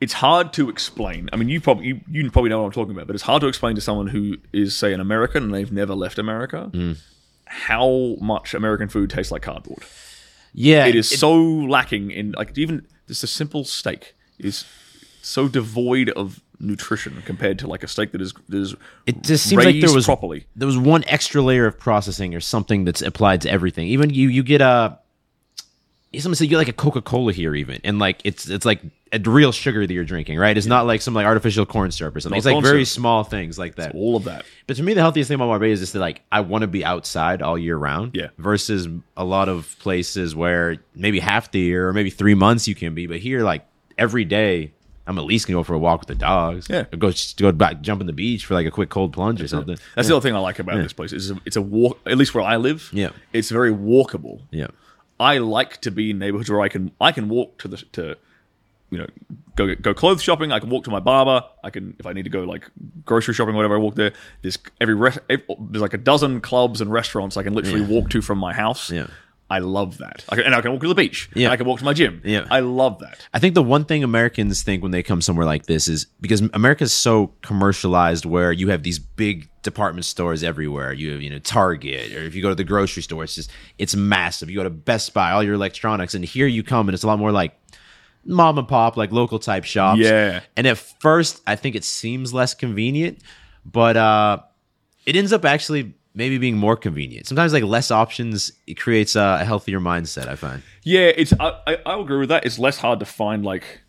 it's 0.00 0.12
hard 0.14 0.52
to 0.54 0.68
explain. 0.70 1.28
I 1.32 1.36
mean, 1.36 1.48
you 1.48 1.60
probably 1.60 1.86
you, 1.88 2.00
you 2.10 2.30
probably 2.30 2.50
know 2.50 2.60
what 2.60 2.66
I'm 2.66 2.72
talking 2.72 2.92
about, 2.94 3.06
but 3.06 3.14
it's 3.14 3.24
hard 3.24 3.40
to 3.42 3.48
explain 3.48 3.74
to 3.74 3.80
someone 3.80 4.06
who 4.08 4.36
is 4.52 4.76
say 4.76 4.92
an 4.92 5.00
American 5.00 5.42
and 5.44 5.54
they've 5.54 5.72
never 5.72 5.94
left 5.94 6.18
America 6.18 6.70
Mm. 6.72 6.98
how 7.46 8.16
much 8.20 8.54
American 8.54 8.88
food 8.88 9.10
tastes 9.10 9.32
like 9.32 9.42
cardboard. 9.42 9.82
Yeah, 10.54 10.86
It 10.86 10.94
is 10.94 11.08
so 11.08 11.34
lacking 11.34 12.10
in 12.10 12.32
like 12.32 12.56
even 12.58 12.86
just 13.06 13.22
a 13.24 13.26
simple 13.26 13.64
steak 13.64 14.14
is 14.38 14.64
so 15.22 15.48
devoid 15.48 16.10
of 16.10 16.40
nutrition 16.60 17.22
compared 17.24 17.58
to 17.60 17.66
like 17.68 17.82
a 17.84 17.88
steak 17.88 18.12
that 18.12 18.20
is 18.20 18.32
that 18.48 18.58
is 18.58 18.74
It 19.06 19.22
just 19.22 19.46
seems 19.48 19.64
like 19.64 19.80
there 19.80 19.92
was 19.94 20.06
properly. 20.06 20.46
there 20.56 20.66
was 20.66 20.78
one 20.78 21.04
extra 21.06 21.40
layer 21.42 21.66
of 21.66 21.78
processing 21.78 22.34
or 22.34 22.40
something 22.40 22.84
that's 22.84 23.02
applied 23.02 23.40
to 23.42 23.50
everything. 23.50 23.86
Even 23.88 24.10
you 24.10 24.28
you 24.28 24.42
get 24.42 24.60
a 24.60 24.98
someone 26.16 26.36
said 26.36 26.44
you 26.44 26.50
get 26.50 26.56
like 26.58 26.68
a 26.68 26.72
Coca 26.72 27.02
Cola 27.02 27.32
here 27.32 27.54
even, 27.54 27.80
and 27.84 27.98
like 27.98 28.20
it's 28.24 28.48
it's 28.48 28.64
like 28.64 28.80
a 29.12 29.18
real 29.20 29.52
sugar 29.52 29.86
that 29.86 29.92
you're 29.92 30.04
drinking, 30.04 30.38
right? 30.38 30.56
It's 30.56 30.66
not 30.66 30.86
like 30.86 31.00
some 31.02 31.14
like 31.14 31.26
artificial 31.26 31.64
corn 31.66 31.90
syrup 31.90 32.14
or 32.16 32.20
something. 32.20 32.36
No, 32.36 32.38
it's 32.38 32.46
like 32.46 32.62
very 32.62 32.84
syrup. 32.84 33.00
small 33.00 33.24
things 33.24 33.58
like 33.58 33.76
that. 33.76 33.94
All 33.94 34.16
of 34.16 34.24
that. 34.24 34.44
But 34.66 34.76
to 34.76 34.82
me, 34.82 34.94
the 34.94 35.00
healthiest 35.00 35.28
thing 35.28 35.36
about 35.36 35.46
Marbella 35.46 35.72
is 35.72 35.80
just 35.80 35.92
that 35.94 36.00
like 36.00 36.22
I 36.32 36.40
want 36.40 36.62
to 36.62 36.68
be 36.68 36.84
outside 36.84 37.42
all 37.42 37.58
year 37.58 37.76
round. 37.76 38.14
Yeah. 38.14 38.28
Versus 38.38 38.88
a 39.16 39.24
lot 39.24 39.48
of 39.48 39.76
places 39.78 40.34
where 40.34 40.76
maybe 40.94 41.20
half 41.20 41.50
the 41.50 41.60
year 41.60 41.88
or 41.88 41.92
maybe 41.92 42.10
three 42.10 42.34
months 42.34 42.68
you 42.68 42.74
can 42.74 42.94
be, 42.94 43.06
but 43.06 43.18
here 43.18 43.42
like 43.42 43.66
every 43.96 44.24
day 44.24 44.72
I'm 45.06 45.16
at 45.18 45.24
least 45.24 45.46
gonna 45.46 45.58
go 45.58 45.62
for 45.62 45.72
a 45.74 45.78
walk 45.78 46.00
with 46.00 46.08
the 46.08 46.14
dogs. 46.14 46.66
Yeah. 46.68 46.84
Or 46.92 46.96
go 46.98 47.10
just 47.10 47.38
go 47.38 47.50
back, 47.52 47.80
jump 47.80 48.02
in 48.02 48.06
the 48.06 48.12
beach 48.12 48.44
for 48.44 48.52
like 48.54 48.66
a 48.66 48.70
quick 48.70 48.90
cold 48.90 49.12
plunge 49.14 49.40
or 49.40 49.48
something. 49.48 49.78
That's 49.94 50.08
the 50.08 50.14
other 50.14 50.22
thing 50.22 50.34
I 50.36 50.38
like 50.38 50.58
about 50.58 50.76
this 50.82 50.92
place. 50.92 51.12
Is 51.12 51.32
it's 51.46 51.56
a 51.56 51.62
walk. 51.62 51.98
At 52.06 52.18
least 52.18 52.34
where 52.34 52.44
I 52.44 52.56
live, 52.56 52.90
Yeah. 52.92 53.10
it's 53.32 53.50
very 53.50 53.72
walkable. 53.72 54.42
Yeah. 54.50 54.66
I 55.20 55.38
like 55.38 55.80
to 55.82 55.90
be 55.90 56.10
in 56.10 56.18
neighborhoods 56.18 56.50
where 56.50 56.60
I 56.60 56.68
can 56.68 56.92
I 57.00 57.12
can 57.12 57.28
walk 57.28 57.58
to 57.58 57.68
the 57.68 57.76
to 57.92 58.16
you 58.90 58.98
know 58.98 59.06
go 59.56 59.74
go 59.74 59.94
clothes 59.94 60.22
shopping. 60.22 60.52
I 60.52 60.60
can 60.60 60.70
walk 60.70 60.84
to 60.84 60.90
my 60.90 61.00
barber. 61.00 61.44
I 61.62 61.70
can 61.70 61.96
if 61.98 62.06
I 62.06 62.12
need 62.12 62.24
to 62.24 62.30
go 62.30 62.44
like 62.44 62.70
grocery 63.04 63.34
shopping, 63.34 63.54
whatever. 63.54 63.76
I 63.76 63.78
walk 63.78 63.96
there. 63.96 64.12
There's 64.42 64.58
every, 64.80 64.94
rest, 64.94 65.18
there's 65.28 65.82
like 65.82 65.94
a 65.94 65.98
dozen 65.98 66.40
clubs 66.40 66.80
and 66.80 66.92
restaurants 66.92 67.36
I 67.36 67.42
can 67.42 67.54
literally 67.54 67.82
walk 67.82 68.10
to 68.10 68.22
from 68.22 68.38
my 68.38 68.52
house. 68.52 68.90
Yeah. 68.90 69.08
I 69.50 69.60
love 69.60 69.98
that. 69.98 70.24
I 70.28 70.36
can, 70.36 70.44
and 70.44 70.54
I 70.54 70.60
can 70.60 70.72
walk 70.72 70.82
to 70.82 70.88
the 70.88 70.94
beach. 70.94 71.30
Yeah. 71.34 71.46
and 71.46 71.52
I 71.52 71.56
can 71.56 71.66
walk 71.66 71.78
to 71.78 71.84
my 71.84 71.94
gym. 71.94 72.20
Yeah. 72.22 72.46
I 72.50 72.60
love 72.60 72.98
that. 72.98 73.26
I 73.32 73.38
think 73.38 73.54
the 73.54 73.62
one 73.62 73.86
thing 73.86 74.04
Americans 74.04 74.62
think 74.62 74.82
when 74.82 74.92
they 74.92 75.02
come 75.02 75.22
somewhere 75.22 75.46
like 75.46 75.64
this 75.66 75.88
is 75.88 76.04
because 76.20 76.42
America's 76.52 76.92
so 76.92 77.32
commercialized 77.40 78.26
where 78.26 78.52
you 78.52 78.68
have 78.68 78.82
these 78.82 78.98
big 78.98 79.48
department 79.62 80.04
stores 80.04 80.42
everywhere. 80.44 80.92
You 80.92 81.12
have, 81.12 81.22
you 81.22 81.30
know, 81.30 81.38
Target, 81.38 82.14
or 82.14 82.24
if 82.24 82.34
you 82.34 82.42
go 82.42 82.50
to 82.50 82.54
the 82.54 82.64
grocery 82.64 83.02
store, 83.02 83.24
it's 83.24 83.34
just 83.34 83.50
it's 83.78 83.96
massive. 83.96 84.50
You 84.50 84.56
go 84.56 84.64
to 84.64 84.70
Best 84.70 85.14
Buy, 85.14 85.30
all 85.32 85.42
your 85.42 85.54
electronics, 85.54 86.14
and 86.14 86.24
here 86.24 86.46
you 86.46 86.62
come 86.62 86.88
and 86.88 86.94
it's 86.94 87.04
a 87.04 87.06
lot 87.06 87.18
more 87.18 87.32
like 87.32 87.58
mom 88.26 88.58
and 88.58 88.68
pop, 88.68 88.98
like 88.98 89.12
local 89.12 89.38
type 89.38 89.64
shops. 89.64 90.00
Yeah. 90.00 90.40
And 90.56 90.66
at 90.66 90.76
first 90.76 91.40
I 91.46 91.56
think 91.56 91.74
it 91.74 91.84
seems 91.84 92.34
less 92.34 92.52
convenient, 92.52 93.22
but 93.64 93.96
uh 93.96 94.40
it 95.06 95.16
ends 95.16 95.32
up 95.32 95.46
actually 95.46 95.94
maybe 96.14 96.38
being 96.38 96.56
more 96.56 96.76
convenient. 96.76 97.26
Sometimes 97.26 97.52
like 97.52 97.64
less 97.64 97.90
options 97.90 98.52
it 98.66 98.74
creates 98.74 99.16
a, 99.16 99.38
a 99.40 99.44
healthier 99.44 99.80
mindset, 99.80 100.26
I 100.28 100.34
find. 100.36 100.62
Yeah, 100.82 101.10
it's 101.16 101.32
I, 101.38 101.58
I 101.66 101.78
I 101.86 102.00
agree 102.00 102.18
with 102.18 102.28
that. 102.30 102.44
It's 102.46 102.58
less 102.58 102.78
hard 102.78 103.00
to 103.00 103.06
find 103.06 103.44
like 103.44 103.82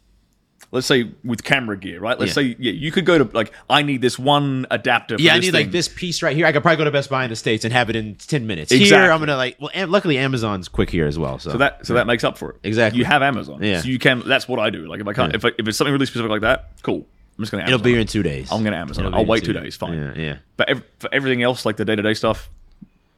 let's 0.71 0.85
say 0.85 1.11
with 1.23 1.43
camera 1.43 1.75
gear, 1.77 1.99
right? 1.99 2.19
Let's 2.19 2.29
Yeah. 2.31 2.33
say 2.43 2.55
yeah, 2.59 2.71
you 2.73 2.91
could 2.91 3.05
go 3.05 3.17
to 3.17 3.23
like 3.35 3.51
I 3.69 3.81
need 3.81 4.01
this 4.01 4.19
one 4.19 4.67
adapter. 4.69 5.17
For 5.17 5.21
Yeah, 5.23 5.33
I 5.33 5.39
need 5.39 5.53
like 5.53 5.71
this 5.71 5.87
piece 5.87 6.21
right 6.21 6.35
here. 6.35 6.45
I 6.45 6.51
could 6.51 6.61
probably 6.61 6.77
go 6.77 6.83
to 6.83 6.91
Best 6.91 7.09
Buy 7.09 7.23
in 7.23 7.29
the 7.31 7.35
states 7.35 7.63
and 7.63 7.73
have 7.73 7.89
it 7.89 7.95
in 7.95 8.15
ten 8.15 8.45
minutes. 8.45 8.71
Here, 8.71 9.11
I'm 9.11 9.19
gonna 9.19 9.35
like. 9.35 9.57
Well, 9.59 9.71
am- 9.73 9.89
luckily 9.89 10.17
Amazon's 10.19 10.67
quick 10.67 10.89
here 10.91 11.07
as 11.07 11.17
well. 11.17 11.39
So, 11.39 11.51
So 11.51 11.57
that 11.57 11.85
so 11.87 11.93
that 11.95 12.05
makes 12.05 12.23
up 12.23 12.37
for 12.37 12.51
it. 12.51 12.57
Exactly. 12.63 12.99
You 12.99 13.05
have 13.05 13.21
Amazon. 13.23 13.63
Yeah. 13.63 13.81
So 13.81 13.87
you 13.87 13.97
can. 13.97 14.21
That's 14.27 14.47
what 14.47 14.59
I 14.59 14.69
do. 14.69 14.87
Like 14.87 14.99
if 15.01 15.07
I 15.07 15.13
can't, 15.13 15.33
if, 15.33 15.43
I, 15.45 15.49
if 15.57 15.67
it's 15.67 15.77
something 15.77 15.93
really 15.93 16.05
specific 16.05 16.29
like 16.29 16.41
that, 16.41 16.69
cool. 16.83 17.07
I'm 17.39 17.43
just 17.43 17.51
gonna. 17.53 17.63
it'll 17.63 17.79
be 17.79 17.91
here 17.91 18.01
in 18.01 18.07
two 18.07 18.21
days. 18.21 18.51
I'm 18.51 18.63
gonna 18.65 18.75
Amazon. 18.75 19.05
It'll 19.05 19.09
it. 19.09 19.11
be 19.13 19.15
I'll 19.15 19.21
in 19.23 19.27
wait 19.29 19.43
two 19.45 19.53
days. 19.53 19.63
days. 19.63 19.75
Fine. 19.77 19.93
Yeah, 19.97 20.13
yeah, 20.15 20.37
But 20.57 20.69
ev- 20.69 20.83
for 20.99 21.09
everything 21.13 21.41
else, 21.41 21.65
like 21.65 21.77
the 21.77 21.85
day 21.85 21.95
to 21.95 22.01
day 22.01 22.13
stuff, 22.13 22.49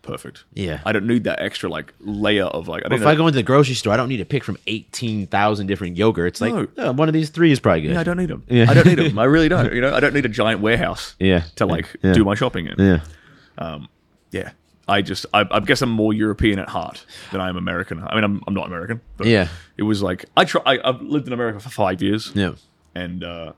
perfect. 0.03 0.43
Yeah. 0.53 0.79
I 0.85 0.91
don't 0.91 1.07
need 1.07 1.23
that 1.23 1.41
extra 1.41 1.69
like 1.69 1.91
layer 1.99 2.45
of 2.45 2.67
like. 2.67 2.81
I 2.85 2.89
But 2.89 2.97
don't 2.97 3.01
if 3.01 3.07
I 3.07 3.15
go 3.15 3.25
into 3.25 3.37
the 3.37 3.43
grocery 3.43 3.73
store, 3.73 3.93
I 3.93 3.97
don't 3.97 4.09
need 4.09 4.17
to 4.17 4.25
pick 4.25 4.43
from 4.43 4.57
eighteen 4.67 5.25
thousand 5.25 5.65
different 5.67 5.97
yogurts. 5.97 6.39
Like 6.39 6.53
No. 6.53 6.67
oh, 6.77 6.91
one 6.93 7.09
of 7.09 7.13
these 7.13 7.29
three 7.31 7.51
is 7.51 7.59
probably 7.59 7.81
good. 7.81 7.91
Yeah, 7.93 7.99
I 7.99 8.03
don't 8.03 8.17
need 8.17 8.29
them. 8.29 8.43
Yeah. 8.47 8.67
I 8.69 8.75
don't 8.75 8.85
need 8.85 8.99
them. 8.99 9.17
I 9.17 9.23
really 9.23 9.49
don't. 9.53 9.73
You 9.73 9.81
know, 9.81 9.93
I 9.95 9.99
don't 9.99 10.13
need 10.13 10.25
a 10.25 10.29
giant 10.29 10.61
warehouse. 10.61 11.15
Yeah. 11.19 11.41
To 11.55 11.65
like 11.65 11.87
Yeah. 12.03 12.13
do 12.13 12.23
my 12.23 12.35
shopping 12.35 12.67
in. 12.67 12.75
Yeah, 12.77 13.79
Yeah. 14.31 14.51
I 14.87 15.01
just, 15.01 15.25
I, 15.33 15.45
I 15.49 15.59
guess 15.61 15.81
I'm 15.81 15.91
more 15.91 16.11
European 16.11 16.59
at 16.59 16.67
heart 16.67 17.05
than 17.31 17.39
I 17.39 17.47
am 17.47 17.55
American. 17.55 18.03
I 18.05 18.13
mean, 18.15 18.23
I'm, 18.25 18.43
I'm 18.45 18.53
not 18.53 18.65
American, 18.67 18.99
but 19.15 19.27
Yeah. 19.27 19.47
it 19.77 19.83
was 19.83 20.01
like 20.03 20.25
I 20.35 20.43
try. 20.43 20.61
I, 20.65 20.79
I've 20.83 21.01
lived 21.01 21.27
in 21.27 21.33
America 21.33 21.59
for 21.61 21.69
five 21.69 22.01
years, 22.01 22.31
yeah, 22.35 22.53
and 22.93 23.23
uh, 23.23 23.53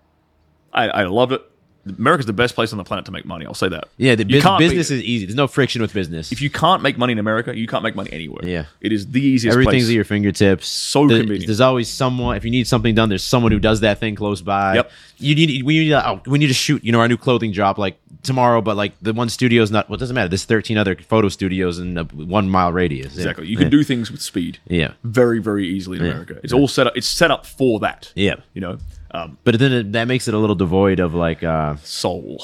I, 0.73 0.87
I 0.89 1.03
loved 1.05 1.33
it. 1.33 1.41
America's 1.85 2.25
the 2.25 2.33
best 2.33 2.55
place 2.55 2.71
on 2.71 2.77
the 2.77 2.83
planet 2.85 3.05
to 3.05 3.11
make 3.11 3.25
money. 3.25 3.45
I'll 3.45 3.53
say 3.53 3.67
that. 3.67 3.89
yeah. 3.97 4.15
The 4.15 4.23
bus- 4.23 4.59
business 4.59 4.89
is 4.89 5.01
easy. 5.01 5.25
There's 5.25 5.35
no 5.35 5.47
friction 5.47 5.81
with 5.81 5.93
business. 5.93 6.31
If 6.31 6.41
you 6.41 6.49
can't 6.49 6.81
make 6.81 6.97
money 6.97 7.11
in 7.11 7.19
America, 7.19 7.57
you 7.57 7.67
can't 7.67 7.83
make 7.83 7.95
money 7.95 8.09
anywhere. 8.13 8.47
Yeah. 8.47 8.65
it 8.79 8.93
is 8.93 9.11
the 9.11 9.21
easiest. 9.21 9.53
Everything's 9.53 9.83
place. 9.83 9.89
at 9.89 9.95
your 9.95 10.05
fingertips. 10.05 10.67
So 10.67 11.07
There- 11.07 11.17
convenient. 11.17 11.47
There's 11.47 11.59
always 11.59 11.89
someone. 11.89 12.37
If 12.37 12.45
you 12.45 12.51
need 12.51 12.67
something 12.67 12.95
done, 12.95 13.09
there's 13.09 13.23
someone 13.23 13.51
who 13.51 13.59
does 13.59 13.81
that 13.81 13.99
thing 13.99 14.15
close 14.15 14.41
by. 14.41 14.75
Yep. 14.75 14.91
You 15.17 15.35
need. 15.35 15.63
We 15.63 15.79
need. 15.79 15.93
Oh, 15.93 16.21
we 16.25 16.39
need 16.39 16.47
to 16.47 16.53
shoot. 16.53 16.83
You 16.85 16.93
know, 16.93 17.01
our 17.01 17.07
new 17.09 17.17
clothing 17.17 17.51
drop 17.51 17.77
like 17.77 17.99
tomorrow, 18.23 18.61
but 18.61 18.77
like 18.77 18.93
the 19.01 19.11
one 19.11 19.27
studio's 19.27 19.69
not. 19.69 19.89
Well, 19.89 19.97
it 19.97 19.99
doesn't 19.99 20.15
matter. 20.15 20.29
There's 20.29 20.45
13 20.45 20.77
other 20.77 20.95
photo 20.95 21.27
studios 21.27 21.79
in 21.79 21.97
a 21.97 22.03
one 22.05 22.49
mile 22.49 22.71
radius. 22.71 23.13
Yeah. 23.13 23.23
Exactly. 23.23 23.47
You 23.47 23.57
can 23.57 23.65
yeah. 23.65 23.71
do 23.71 23.83
things 23.83 24.09
with 24.09 24.21
speed. 24.21 24.59
Yeah. 24.67 24.93
Very, 25.03 25.39
very 25.39 25.67
easily 25.67 25.99
in 25.99 26.05
America. 26.05 26.39
It's 26.43 26.53
all 26.53 26.69
set 26.69 26.87
up. 26.87 26.95
It's 26.95 27.07
set 27.07 27.29
up 27.29 27.45
for 27.45 27.79
that. 27.81 28.13
Yeah. 28.15 28.35
You 28.53 28.61
know, 28.61 28.77
um, 29.13 29.37
But 29.43 29.59
then 29.59 29.71
it, 29.71 29.91
that 29.93 30.05
makes 30.07 30.27
it 30.27 30.33
a 30.33 30.37
little 30.37 30.55
devoid 30.55 30.99
of 30.99 31.13
like. 31.13 31.43
uh 31.43 31.75
soul. 31.77 32.43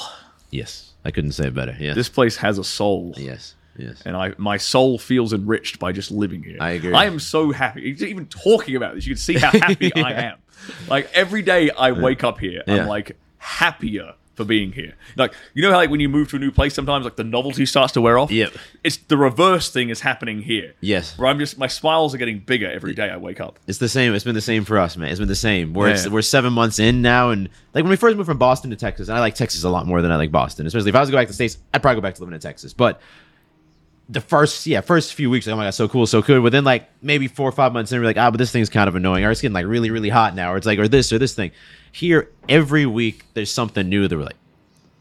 Yes, 0.50 0.92
I 1.04 1.10
couldn't 1.10 1.32
say 1.32 1.46
it 1.48 1.54
better. 1.54 1.76
Yes. 1.78 1.94
This 1.94 2.08
place 2.08 2.36
has 2.38 2.58
a 2.58 2.64
soul. 2.64 3.14
Yes. 3.16 3.54
Yes. 3.76 4.02
and 4.04 4.16
I 4.16 4.34
my 4.36 4.56
soul 4.58 4.98
feels 4.98 5.32
enriched 5.32 5.78
by 5.78 5.92
just 5.92 6.10
living 6.10 6.42
here. 6.42 6.58
I 6.60 6.70
agree. 6.72 6.92
I 6.92 7.04
am 7.06 7.18
so 7.18 7.50
happy. 7.52 7.82
Even 8.00 8.26
talking 8.26 8.76
about 8.76 8.94
this, 8.94 9.06
you 9.06 9.14
can 9.14 9.20
see 9.20 9.34
how 9.38 9.50
happy 9.66 9.94
I 9.94 10.12
am. 10.12 10.38
Like 10.88 11.10
every 11.14 11.40
day 11.42 11.70
I 11.70 11.92
wake 11.92 12.22
up 12.24 12.38
here, 12.40 12.62
Yeah. 12.66 12.74
I'm 12.82 12.88
like 12.88 13.16
happier 13.38 14.14
for 14.40 14.46
being 14.46 14.72
here. 14.72 14.94
Like 15.16 15.34
you 15.54 15.62
know 15.62 15.70
how 15.70 15.76
like 15.76 15.90
when 15.90 16.00
you 16.00 16.08
move 16.08 16.30
to 16.30 16.36
a 16.36 16.38
new 16.38 16.50
place, 16.50 16.74
sometimes 16.74 17.04
like 17.04 17.16
the 17.16 17.24
novelty 17.24 17.66
starts 17.66 17.92
to 17.94 18.00
wear 18.00 18.18
off. 18.18 18.30
Yep. 18.30 18.52
It's 18.82 18.96
the 18.96 19.16
reverse 19.16 19.70
thing 19.70 19.90
is 19.90 20.00
happening 20.00 20.40
here. 20.42 20.74
Yes. 20.80 21.16
Where 21.18 21.28
I'm 21.28 21.38
just 21.38 21.58
my 21.58 21.66
smiles 21.66 22.14
are 22.14 22.18
getting 22.18 22.38
bigger 22.38 22.70
every 22.70 22.94
day 22.94 23.10
I 23.10 23.16
wake 23.18 23.40
up. 23.40 23.58
It's 23.66 23.78
the 23.78 23.88
same. 23.88 24.14
It's 24.14 24.24
been 24.24 24.34
the 24.34 24.40
same 24.40 24.64
for 24.64 24.78
us, 24.78 24.96
man. 24.96 25.10
It's 25.10 25.18
been 25.18 25.28
the 25.28 25.34
same. 25.34 25.74
We're 25.74 25.94
Yeah. 25.94 26.08
we're 26.08 26.22
seven 26.22 26.52
months 26.52 26.78
in 26.78 27.02
now, 27.02 27.30
and 27.30 27.48
like 27.74 27.84
when 27.84 27.90
we 27.90 27.96
first 27.96 28.16
moved 28.16 28.26
from 28.28 28.38
Boston 28.38 28.70
to 28.70 28.76
Texas, 28.76 29.08
and 29.08 29.16
I 29.16 29.20
like 29.20 29.34
Texas 29.34 29.62
a 29.64 29.68
lot 29.70 29.86
more 29.86 30.00
than 30.02 30.10
I 30.10 30.16
like 30.16 30.32
Boston. 30.32 30.66
Especially 30.66 30.88
if 30.88 30.94
I 30.96 31.00
was 31.00 31.08
to 31.08 31.12
go 31.12 31.18
back 31.18 31.26
to 31.26 31.30
the 31.32 31.34
states, 31.34 31.58
I'd 31.74 31.82
probably 31.82 32.00
go 32.00 32.02
back 32.06 32.14
to 32.14 32.20
living 32.22 32.34
in 32.34 32.40
Texas. 32.40 32.72
But 32.72 33.00
the 34.10 34.20
first, 34.20 34.66
yeah, 34.66 34.80
first 34.80 35.14
few 35.14 35.30
weeks, 35.30 35.46
like, 35.46 35.54
oh 35.54 35.56
my 35.56 35.64
god, 35.66 35.70
so 35.70 35.88
cool, 35.88 36.04
so 36.04 36.20
good. 36.20 36.42
Within 36.42 36.64
like 36.64 36.90
maybe 37.00 37.28
four 37.28 37.48
or 37.48 37.52
five 37.52 37.72
months, 37.72 37.92
in, 37.92 38.00
we're 38.00 38.06
like, 38.06 38.18
ah, 38.18 38.30
but 38.30 38.38
this 38.38 38.50
thing's 38.50 38.68
kind 38.68 38.88
of 38.88 38.96
annoying, 38.96 39.24
or 39.24 39.30
it's 39.30 39.40
getting 39.40 39.54
like 39.54 39.66
really, 39.66 39.90
really 39.90 40.08
hot 40.08 40.34
now, 40.34 40.52
or 40.52 40.56
it's 40.56 40.66
like, 40.66 40.80
or 40.80 40.88
this 40.88 41.12
or 41.12 41.18
this 41.18 41.34
thing. 41.34 41.52
Here, 41.92 42.28
every 42.48 42.86
week, 42.86 43.24
there's 43.34 43.52
something 43.52 43.88
new 43.88 44.08
that 44.08 44.16
we're 44.16 44.24
like, 44.24 44.36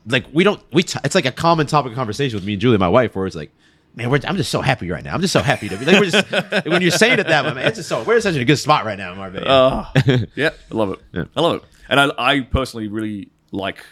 like 0.05 0.26
we 0.32 0.43
don't, 0.43 0.62
we. 0.72 0.84
T- 0.84 0.99
it's 1.03 1.16
like 1.16 1.26
a 1.26 1.32
common 1.32 1.66
topic 1.66 1.91
of 1.91 1.95
conversation 1.95 2.38
with 2.38 2.45
me 2.45 2.53
and 2.53 2.62
Julie, 2.62 2.78
my 2.78 2.88
wife, 2.89 3.16
where 3.16 3.26
it's 3.26 3.36
like. 3.36 3.51
Man, 3.95 4.12
we're, 4.12 4.20
I'm 4.28 4.38
just 4.38 4.51
so 4.51 4.62
happy 4.62 4.89
right 4.91 5.03
now. 5.03 5.16
I'm 5.16 5.20
just 5.20 5.34
so 5.34 5.41
happy 5.41 5.68
to 5.68 5.76
be 5.76 5.84
like 5.84 5.99
we're 5.99 6.12
just 6.12 6.32
when 6.68 6.80
you're 6.80 6.91
saying 6.91 7.18
it 7.18 7.26
that 7.28 7.43
way, 7.43 7.55
man. 7.55 7.66
It's 7.66 7.78
just 7.78 7.89
so 7.89 8.03
we're 8.03 8.22
such 8.22 8.36
a 8.36 8.45
good 8.45 8.57
spot 8.57 8.86
right 8.86 8.97
now, 8.97 9.16
Marvin. 9.16 9.43
Uh, 9.43 9.91
yeah, 10.36 10.51
I 10.72 10.76
love 10.76 10.91
it. 10.91 11.28
I 11.36 11.41
love 11.41 11.55
it. 11.55 11.64
And 11.89 11.99
I, 11.99 12.12
I 12.16 12.41
personally 12.41 12.88
really 12.88 13.30
like 13.51 13.84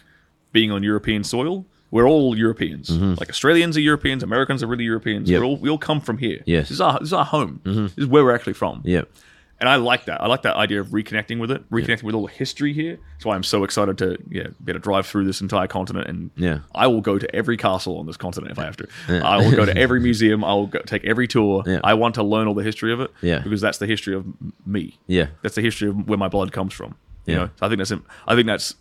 being 0.51 0.71
on 0.71 0.83
European 0.83 1.23
soil. 1.23 1.65
We're 1.91 2.07
all 2.07 2.37
Europeans. 2.37 2.89
Like 2.89 3.29
Australians 3.29 3.77
are 3.77 3.81
Europeans, 3.81 4.23
Americans 4.23 4.61
are 4.63 4.67
really 4.67 4.83
Europeans. 4.83 5.25
Mm-hmm. 5.27 5.31
Yep. 5.33 5.39
We're 5.41 5.45
all, 5.47 5.57
we 5.57 5.69
all 5.69 5.77
come 5.77 6.01
from 6.01 6.17
here. 6.17 6.41
Yes. 6.45 6.65
Mm-hmm. 6.65 6.69
This 6.69 6.71
is 6.71 6.81
our, 6.81 6.99
this 6.99 7.07
is 7.09 7.13
our 7.13 7.25
home. 7.25 7.61
This 7.63 7.91
is 7.97 8.07
where 8.07 8.23
we're 8.23 8.35
actually 8.35 8.53
from. 8.53 8.81
yeah, 8.83 9.03
And 9.59 9.69
I 9.69 9.75
like 9.77 10.05
that. 10.05 10.21
I 10.21 10.27
like 10.27 10.41
that 10.41 10.55
idea 10.57 10.81
of 10.81 10.87
reconnecting 10.89 11.39
with 11.39 11.49
it, 11.49 11.67
reconnecting 11.71 12.03
with 12.03 12.13
all 12.13 12.27
the 12.27 12.33
history 12.33 12.73
here. 12.73 12.99
That's 13.13 13.25
why 13.25 13.35
I'm 13.35 13.43
so 13.43 13.63
excited 13.63 13.97
to 13.99 14.17
yeah, 14.29 14.47
be 14.63 14.71
able 14.71 14.73
to 14.73 14.79
drive 14.79 15.07
through 15.07 15.25
this 15.25 15.39
entire 15.41 15.67
continent. 15.67 16.07
And 16.07 16.29
Yeah. 16.35 16.59
I 16.75 16.87
will 16.87 17.01
go 17.01 17.17
to 17.17 17.35
every 17.35 17.55
castle 17.57 17.97
on 17.99 18.05
this 18.05 18.17
continent 18.17 18.51
if 18.51 18.59
I 18.59 18.65
have 18.65 18.77
to. 18.77 18.87
I 19.09 19.37
will 19.37 19.51
go 19.55 19.65
to 19.65 19.75
every 19.85 19.99
museum. 20.01 20.43
I 20.43 20.53
will 20.53 20.67
go, 20.67 20.79
take 20.79 21.05
every 21.05 21.27
tour. 21.27 21.63
Yeah. 21.65 21.79
I 21.85 21.93
want 21.93 22.15
to 22.15 22.23
learn 22.23 22.47
all 22.47 22.53
the 22.53 22.63
history 22.63 22.91
of 22.91 22.99
it 22.99 23.11
Yeah. 23.21 23.39
because 23.39 23.61
that's 23.61 23.77
the 23.77 23.87
history 23.87 24.13
of 24.13 24.25
me. 24.65 24.99
yeah, 25.07 25.27
That's 25.41 25.55
the 25.55 25.61
history 25.61 25.87
of 25.89 26.07
where 26.07 26.17
my 26.17 26.27
blood 26.27 26.51
comes 26.51 26.73
from. 26.73 26.95
You 27.25 27.33
Yeah. 27.33 27.39
know, 27.39 27.49
so 27.55 27.65
I 27.65 27.69
think 27.69 27.77
that's 27.79 27.93
I 28.27 28.35
think 28.35 28.47
that's 28.47 28.75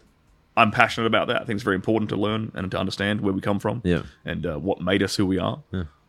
I'm 0.56 0.70
passionate 0.70 1.06
about 1.06 1.28
that. 1.28 1.42
I 1.42 1.44
think 1.44 1.56
it's 1.56 1.62
very 1.64 1.76
important 1.76 2.08
to 2.10 2.16
learn 2.16 2.50
and 2.54 2.70
to 2.70 2.78
understand 2.78 3.20
where 3.20 3.32
we 3.32 3.40
come 3.40 3.58
from. 3.58 3.82
Yeah. 3.84 4.02
and 4.24 4.46
uh, 4.46 4.56
what 4.58 4.80
made 4.80 5.02
us 5.02 5.14
who 5.16 5.26
we 5.26 5.38
are. 5.38 5.60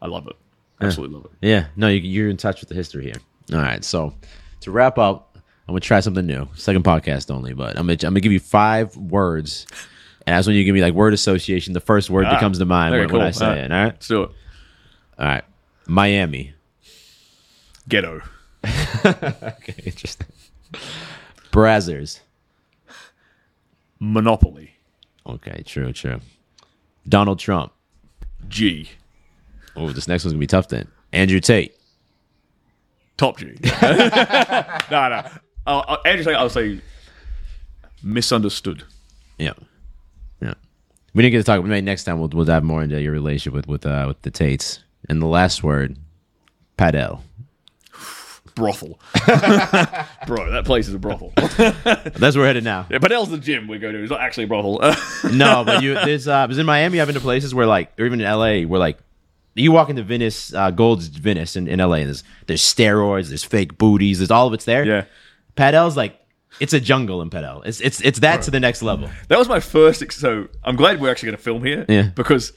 I 0.02 0.08
love 0.08 0.28
it. 0.28 0.36
Absolutely 0.80 1.16
love 1.16 1.26
it. 1.26 1.32
yeah. 1.42 1.68
No, 1.76 1.88
you, 1.88 2.00
you're 2.00 2.30
in 2.30 2.38
touch 2.38 2.60
with 2.62 2.70
the 2.70 2.76
history 2.76 3.04
here. 3.06 3.16
All 3.54 3.60
right, 3.60 3.84
so 3.84 4.14
to 4.62 4.72
wrap 4.72 4.98
up, 4.98 5.32
I'm 5.36 5.74
gonna 5.74 5.80
try 5.82 6.00
something 6.00 6.26
new. 6.26 6.48
Second 6.56 6.84
podcast 6.84 7.30
only, 7.32 7.54
but 7.54 7.78
I'm 7.78 7.88
gonna 7.88 7.94
I'm 8.04 8.14
gonna 8.14 8.20
give 8.22 8.32
you 8.32 8.40
five 8.40 8.96
words, 8.96 9.66
and 10.26 10.36
that's 10.36 10.46
when 10.48 10.56
you 10.56 10.64
give 10.64 10.74
me 10.76 10.82
like 10.82 10.94
word 10.94 11.14
association. 11.14 11.74
The 11.74 11.80
first 11.82 12.10
word 12.10 12.26
that 12.26 12.36
Ah, 12.36 12.40
comes 12.40 12.60
to 12.60 12.66
mind 12.66 12.94
when, 12.96 13.10
when 13.12 13.22
I 13.22 13.32
say 13.32 13.46
Ah. 13.46 13.52
it. 13.54 13.72
All 13.72 13.78
right, 13.78 13.86
Let's 13.94 14.08
do 14.08 14.24
it. 14.24 14.30
all 15.20 15.26
right. 15.26 15.44
Miami. 15.88 16.54
Ghetto. 17.90 18.22
Okay, 19.06 19.76
interesting. 19.86 20.28
Brazzers. 21.52 22.20
Monopoly. 24.00 24.72
Okay, 25.26 25.64
true, 25.66 25.92
true. 25.94 26.20
Donald 27.08 27.40
Trump. 27.40 27.74
G. 28.48 28.90
Oh, 29.76 29.90
this 29.92 30.08
next 30.08 30.24
one's 30.24 30.34
gonna 30.34 30.40
be 30.40 30.48
tough 30.48 30.70
then. 30.70 30.88
Andrew 31.12 31.40
Tate. 31.40 31.76
Top 33.18 33.38
G. 33.38 33.46
no, 33.82 35.10
no. 35.10 35.24
Uh, 35.66 35.80
uh, 35.80 35.98
Andrew, 36.06 36.24
Tate, 36.24 36.36
I'll 36.36 36.50
say 36.50 36.82
misunderstood. 38.04 38.84
Yeah, 39.38 39.54
yeah. 40.42 40.54
We 41.14 41.24
didn't 41.24 41.34
get 41.34 41.38
to 41.40 41.44
talk. 41.44 41.64
Maybe 41.64 41.82
next 41.82 42.04
time 42.06 42.20
we'll 42.20 42.30
we'll 42.30 42.46
dive 42.46 42.64
more 42.64 42.84
into 42.84 43.02
your 43.02 43.12
relationship 43.12 43.54
with 43.54 43.68
with 43.68 43.86
uh, 43.86 44.06
with 44.08 44.22
the 44.22 44.32
Tates. 44.32 44.80
And 45.10 45.22
the 45.22 45.28
last 45.28 45.64
word, 45.64 45.98
Padel. 46.78 47.22
Brothel. 48.58 49.00
Bro, 50.26 50.52
that 50.52 50.64
place 50.66 50.88
is 50.88 50.96
a 50.96 51.00
brothel. 51.00 51.32
That's 51.38 52.36
where 52.36 52.44
we're 52.44 52.48
headed 52.48 52.64
now. 52.64 52.88
yeah, 52.90 52.98
Padel's 52.98 53.30
the 53.30 53.38
gym 53.38 53.68
we 53.68 53.78
go 53.78 53.92
to. 53.92 54.02
It's 54.02 54.10
not 54.10 54.20
actually 54.20 54.46
a 54.46 54.48
brothel. 54.48 54.80
no, 55.32 55.64
but 55.66 55.84
you 55.84 55.94
there's 55.94 56.28
uh, 56.28 56.48
because 56.48 56.58
in 56.58 56.66
Miami 56.66 57.00
I've 57.00 57.08
been 57.08 57.14
to 57.14 57.22
places 57.22 57.54
where 57.54 57.68
like, 57.68 57.92
or 58.00 58.06
even 58.06 58.20
in 58.20 58.26
LA 58.28 58.62
where 58.68 58.80
like, 58.80 58.98
you 59.54 59.72
walk 59.72 59.90
into 59.90 60.02
Venice, 60.02 60.54
uh, 60.54 60.72
Gold's 60.72 61.08
Venice 61.08 61.56
in, 61.56 61.68
in 61.68 61.80
LA, 61.80 61.98
and 61.98 62.08
there's 62.08 62.24
there's 62.48 62.62
steroids, 62.62 63.30
there's 63.30 63.44
fake 63.44 63.78
booties, 63.78 64.18
there's 64.18 64.32
all 64.32 64.48
of 64.48 64.54
it's 64.54 64.66
there. 64.66 64.84
yeah. 64.84 65.06
Padel's 65.56 65.96
like 65.96 66.20
it's 66.60 66.74
a 66.74 66.80
jungle 66.80 67.22
in 67.22 67.30
Padel. 67.30 67.64
It's 67.66 67.80
it's 67.80 68.02
it's 68.02 68.20
that 68.20 68.42
to 68.44 68.52
the 68.52 68.60
next 68.60 68.82
level. 68.82 69.10
That 69.28 69.38
was 69.38 69.48
my 69.48 69.60
first. 69.60 70.02
Ex- 70.02 70.18
so 70.18 70.48
I'm 70.64 70.76
glad 70.76 71.00
we're 71.00 71.12
actually 71.12 71.28
going 71.28 71.38
to 71.38 71.44
film 71.44 71.64
here. 71.64 71.86
Yeah. 71.88 72.10
Because 72.16 72.54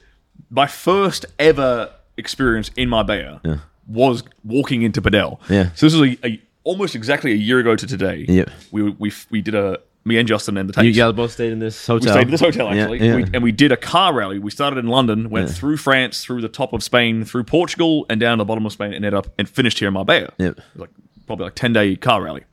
my 0.49 0.65
first 0.65 1.27
ever 1.37 1.93
experience 2.17 2.71
in 2.75 2.89
Marbella 2.89 3.61
was 3.91 4.23
walking 4.43 4.81
into 4.81 5.01
Padel. 5.01 5.39
Yeah. 5.49 5.71
So 5.75 5.85
this 5.85 5.95
was 5.95 6.09
a, 6.09 6.27
a 6.27 6.41
almost 6.63 6.95
exactly 6.95 7.31
a 7.31 7.35
year 7.35 7.59
ago 7.59 7.75
to 7.75 7.87
today. 7.87 8.25
Yep. 8.27 8.49
We 8.71 8.89
we 8.91 9.11
we 9.29 9.41
did 9.41 9.55
a 9.55 9.79
me 10.03 10.17
and 10.17 10.27
Justin 10.27 10.57
and 10.57 10.69
the 10.69 10.83
You 10.83 10.89
tapes. 10.89 10.97
guys 10.97 11.13
both 11.13 11.31
stayed 11.31 11.51
in 11.51 11.59
this 11.59 11.87
we 11.87 11.93
hotel. 11.93 12.13
stayed 12.13 12.25
in 12.25 12.31
this 12.31 12.41
hotel 12.41 12.69
actually, 12.69 13.05
yeah. 13.05 13.15
We, 13.17 13.23
and 13.33 13.43
we 13.43 13.51
did 13.51 13.71
a 13.71 13.77
car 13.77 14.13
rally. 14.13 14.39
We 14.39 14.49
started 14.49 14.79
in 14.79 14.87
London, 14.87 15.29
went 15.29 15.49
through 15.51 15.77
France, 15.77 16.23
through 16.23 16.41
the 16.41 16.49
top 16.49 16.73
of 16.73 16.83
Spain, 16.83 17.23
through 17.23 17.43
Portugal, 17.43 18.05
and 18.09 18.19
down 18.19 18.37
to 18.37 18.41
the 18.41 18.45
bottom 18.45 18.65
of 18.65 18.71
Spain, 18.71 18.93
and 18.93 19.05
ended 19.05 19.13
up 19.13 19.27
and 19.37 19.47
finished 19.47 19.79
here 19.79 19.89
in 19.89 19.93
Marbella. 19.93 20.33
Yep. 20.39 20.59
Like 20.75 20.89
probably 21.27 21.45
like 21.45 21.55
ten 21.55 21.73
day 21.73 21.95
car 21.95 22.23
rally, 22.23 22.45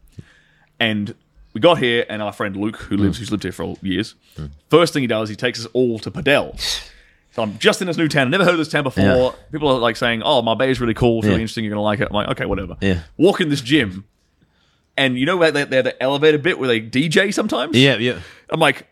and 0.78 1.14
we 1.54 1.60
got 1.60 1.78
here, 1.78 2.04
and 2.08 2.20
our 2.20 2.32
friend 2.32 2.54
Luke, 2.56 2.76
who 2.76 2.96
mm. 2.96 3.00
lives, 3.00 3.18
who's 3.18 3.30
lived 3.30 3.44
here 3.44 3.52
for 3.52 3.76
years, 3.82 4.14
first 4.68 4.92
thing 4.92 5.02
he 5.02 5.06
does, 5.06 5.28
he 5.28 5.36
takes 5.36 5.60
us 5.60 5.66
all 5.72 5.98
to 6.00 6.10
Padel. 6.10 6.54
I'm 7.42 7.58
just 7.58 7.80
in 7.80 7.86
this 7.86 7.96
new 7.96 8.08
town. 8.08 8.26
I've 8.26 8.30
never 8.30 8.44
heard 8.44 8.52
of 8.54 8.58
this 8.58 8.68
town 8.68 8.82
before. 8.84 9.02
Yeah. 9.04 9.30
People 9.52 9.68
are 9.68 9.78
like 9.78 9.96
saying, 9.96 10.22
"Oh, 10.24 10.42
Marbella 10.42 10.70
is 10.70 10.80
really 10.80 10.94
cool. 10.94 11.18
It's 11.18 11.26
really 11.26 11.36
Yeah. 11.36 11.42
interesting. 11.42 11.64
You're 11.64 11.72
gonna 11.72 11.82
like 11.82 12.00
it." 12.00 12.08
I'm 12.10 12.14
like, 12.14 12.28
"Okay, 12.28 12.46
whatever." 12.46 12.76
Yeah. 12.80 13.00
Walk 13.16 13.40
in 13.40 13.48
this 13.48 13.60
gym, 13.60 14.04
and 14.96 15.18
you 15.18 15.26
know 15.26 15.36
where 15.36 15.50
they, 15.50 15.64
they 15.64 15.76
have 15.76 15.84
the 15.84 16.02
elevator 16.02 16.38
bit 16.38 16.58
where 16.58 16.68
they 16.68 16.80
DJ 16.80 17.32
sometimes. 17.32 17.76
Yeah, 17.76 17.96
yeah. 17.96 18.18
I'm 18.50 18.60
like, 18.60 18.86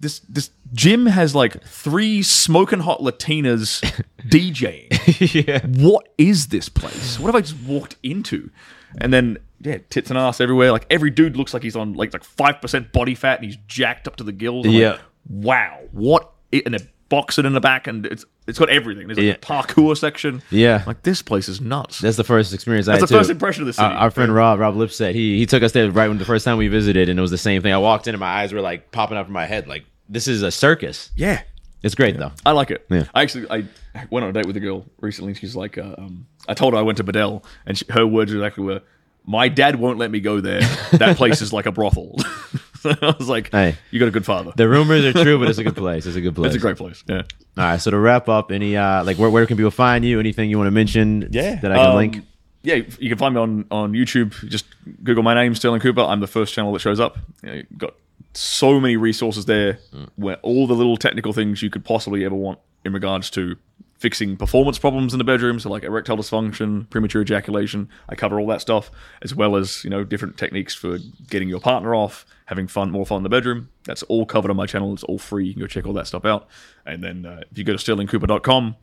this 0.00 0.20
this 0.28 0.50
gym 0.72 1.06
has 1.06 1.34
like 1.34 1.62
three 1.64 2.22
smoking 2.22 2.80
hot 2.80 3.00
Latinas 3.00 3.82
DJing. 4.28 5.46
yeah. 5.46 5.60
What 5.66 6.08
is 6.18 6.48
this 6.48 6.68
place? 6.68 7.18
What 7.18 7.26
have 7.28 7.34
I 7.36 7.40
just 7.40 7.60
walked 7.62 7.96
into? 8.02 8.50
And 8.98 9.12
then 9.12 9.38
yeah, 9.60 9.78
tits 9.90 10.10
and 10.10 10.18
ass 10.18 10.40
everywhere. 10.40 10.72
Like 10.72 10.86
every 10.90 11.10
dude 11.10 11.36
looks 11.36 11.54
like 11.54 11.62
he's 11.62 11.76
on 11.76 11.94
like 11.94 12.12
like 12.12 12.24
five 12.24 12.60
percent 12.60 12.92
body 12.92 13.14
fat 13.14 13.36
and 13.38 13.44
he's 13.44 13.56
jacked 13.68 14.08
up 14.08 14.16
to 14.16 14.24
the 14.24 14.32
gills. 14.32 14.66
I'm 14.66 14.72
like, 14.72 14.80
Yeah. 14.80 14.98
wow. 15.28 15.78
What? 15.92 16.30
i- 16.52 16.62
And 16.66 16.74
a 16.74 16.80
boxing 17.12 17.44
in 17.44 17.52
the 17.52 17.60
back, 17.60 17.86
and 17.86 18.06
it's 18.06 18.24
it's 18.46 18.58
got 18.58 18.70
everything. 18.70 19.06
There's 19.06 19.18
like 19.18 19.26
Yeah. 19.26 19.32
a 19.34 19.36
parkour 19.36 19.94
section. 19.96 20.42
Yeah. 20.50 20.82
like 20.86 21.02
this 21.02 21.20
place 21.20 21.46
is 21.48 21.60
nuts. 21.60 21.98
That's 22.00 22.16
the 22.16 22.24
first 22.24 22.54
experience 22.54 22.88
I 22.88 22.92
That's 22.92 23.02
had 23.02 23.08
the 23.10 23.12
too. 23.14 23.18
first 23.20 23.30
impression 23.30 23.62
of 23.62 23.66
the 23.66 23.74
city. 23.74 23.86
Our, 23.86 23.92
our 23.92 24.10
friend 24.10 24.34
Rob, 24.34 24.58
Rob 24.58 24.74
Lipsett, 24.76 25.14
he 25.14 25.36
he 25.38 25.44
took 25.46 25.62
us 25.62 25.72
there 25.72 25.90
right 25.90 26.08
when 26.08 26.16
the 26.18 26.24
first 26.24 26.44
time 26.46 26.56
we 26.56 26.68
visited, 26.68 27.08
and 27.10 27.18
it 27.18 27.22
was 27.22 27.30
the 27.30 27.38
same 27.38 27.60
thing. 27.62 27.72
I 27.72 27.78
walked 27.78 28.08
in, 28.08 28.14
and 28.14 28.20
my 28.20 28.26
eyes 28.40 28.52
were 28.54 28.62
like 28.62 28.90
popping 28.92 29.18
up 29.18 29.26
in 29.26 29.32
my 29.32 29.44
head, 29.46 29.68
like 29.68 29.84
this 30.08 30.26
is 30.26 30.42
a 30.42 30.50
circus. 30.50 31.10
yeah. 31.16 31.42
It's 31.84 31.96
great 31.96 32.16
though. 32.16 32.30
I 32.46 32.52
like 32.52 32.70
it. 32.70 32.86
Yeah. 32.90 33.06
I 33.12 33.22
actually 33.22 33.50
I 33.50 33.64
went 34.08 34.22
on 34.24 34.30
a 34.30 34.32
date 34.32 34.46
with 34.46 34.56
a 34.56 34.60
girl 34.60 34.86
recently. 35.00 35.34
She's 35.34 35.56
like, 35.56 35.76
uh, 35.78 35.96
um, 35.98 36.26
I 36.46 36.54
told 36.54 36.74
her 36.74 36.78
I 36.78 36.82
went 36.82 36.98
to 36.98 37.04
Padel, 37.04 37.44
and 37.66 37.76
she, 37.76 37.84
her 37.90 38.06
words 38.06 38.32
exactly 38.32 38.62
were, 38.64 38.82
"My 39.26 39.48
dad 39.48 39.76
won't 39.80 39.98
let 39.98 40.10
me 40.12 40.20
go 40.20 40.40
there. 40.40 40.60
That 40.92 41.16
place 41.16 41.42
is 41.42 41.52
like 41.52 41.66
a 41.66 41.72
brothel." 41.72 42.16
so 42.82 42.94
I 43.02 43.14
was 43.18 43.28
like, 43.28 43.50
Hey. 43.52 43.76
you 43.90 43.98
got 43.98 44.08
a 44.08 44.10
good 44.12 44.26
father. 44.26 44.52
The 44.56 44.68
rumors 44.68 45.04
are 45.04 45.12
true, 45.12 45.38
but 45.38 45.48
it's 45.48 45.58
a 45.58 45.64
good 45.64 45.76
place. 45.84 46.04
It's 46.06 46.16
a 46.16 46.20
good 46.20 46.34
place. 46.34 46.48
It's 46.48 46.56
a 46.56 46.60
great 46.60 46.76
place. 46.76 47.02
Yeah. 47.08 47.22
All 47.56 47.64
right. 47.64 47.80
So 47.80 47.90
to 47.90 47.98
wrap 47.98 48.28
up, 48.28 48.50
any 48.52 48.76
uh 48.76 49.04
like 49.04 49.18
where 49.18 49.30
where 49.30 49.46
can 49.46 49.56
people 49.56 49.70
find 49.70 50.04
you? 50.04 50.18
Anything 50.20 50.50
you 50.50 50.58
want 50.58 50.66
to 50.68 50.72
mention? 50.72 51.28
Yeah. 51.30 51.56
that 51.60 51.72
I 51.72 51.76
can 51.76 51.86
Um, 51.86 51.96
link. 51.96 52.16
Yeah, 52.64 52.76
you 53.00 53.08
can 53.08 53.18
find 53.18 53.34
me 53.34 53.40
on 53.40 53.64
on 53.70 53.92
YouTube. 53.92 54.30
Just 54.48 54.66
Google 55.02 55.22
my 55.24 55.34
name, 55.34 55.54
Stirling 55.54 55.80
Cooper. 55.80 56.02
I'm 56.02 56.20
the 56.20 56.26
first 56.28 56.54
channel 56.54 56.72
that 56.74 56.78
shows 56.80 57.00
up. 57.00 57.18
You 57.42 57.48
know, 57.48 57.54
you've 57.56 57.78
got 57.78 57.94
so 58.34 58.78
many 58.80 58.96
resources 58.96 59.46
there, 59.46 59.78
where 60.16 60.36
all 60.42 60.66
the 60.68 60.74
little 60.74 60.96
technical 60.96 61.32
things 61.32 61.60
you 61.60 61.70
could 61.70 61.84
possibly 61.84 62.24
ever 62.24 62.34
want 62.36 62.58
in 62.84 62.92
regards 62.92 63.30
to 63.30 63.56
fixing 64.02 64.36
performance 64.36 64.80
problems 64.80 65.14
in 65.14 65.18
the 65.18 65.24
bedroom, 65.24 65.60
so 65.60 65.70
like 65.70 65.84
erectile 65.84 66.16
dysfunction, 66.16 66.90
premature 66.90 67.22
ejaculation. 67.22 67.88
I 68.08 68.16
cover 68.16 68.40
all 68.40 68.48
that 68.48 68.60
stuff, 68.60 68.90
as 69.22 69.32
well 69.32 69.54
as 69.54 69.84
you 69.84 69.90
know 69.90 70.02
different 70.02 70.36
techniques 70.36 70.74
for 70.74 70.98
getting 71.30 71.48
your 71.48 71.60
partner 71.60 71.94
off, 71.94 72.26
having 72.46 72.66
fun, 72.66 72.90
more 72.90 73.06
fun 73.06 73.18
in 73.18 73.22
the 73.22 73.28
bedroom. 73.28 73.68
That's 73.84 74.02
all 74.04 74.26
covered 74.26 74.50
on 74.50 74.56
my 74.56 74.66
channel. 74.66 74.92
It's 74.92 75.04
all 75.04 75.20
free. 75.20 75.46
You 75.46 75.54
can 75.54 75.60
go 75.60 75.68
check 75.68 75.86
all 75.86 75.92
that 75.92 76.08
stuff 76.08 76.24
out. 76.24 76.48
And 76.84 77.00
then 77.02 77.24
uh, 77.24 77.42
if 77.48 77.56
you 77.56 77.62
go 77.62 77.76
to 77.76 77.78
stirlingcooper.com, 77.78 78.74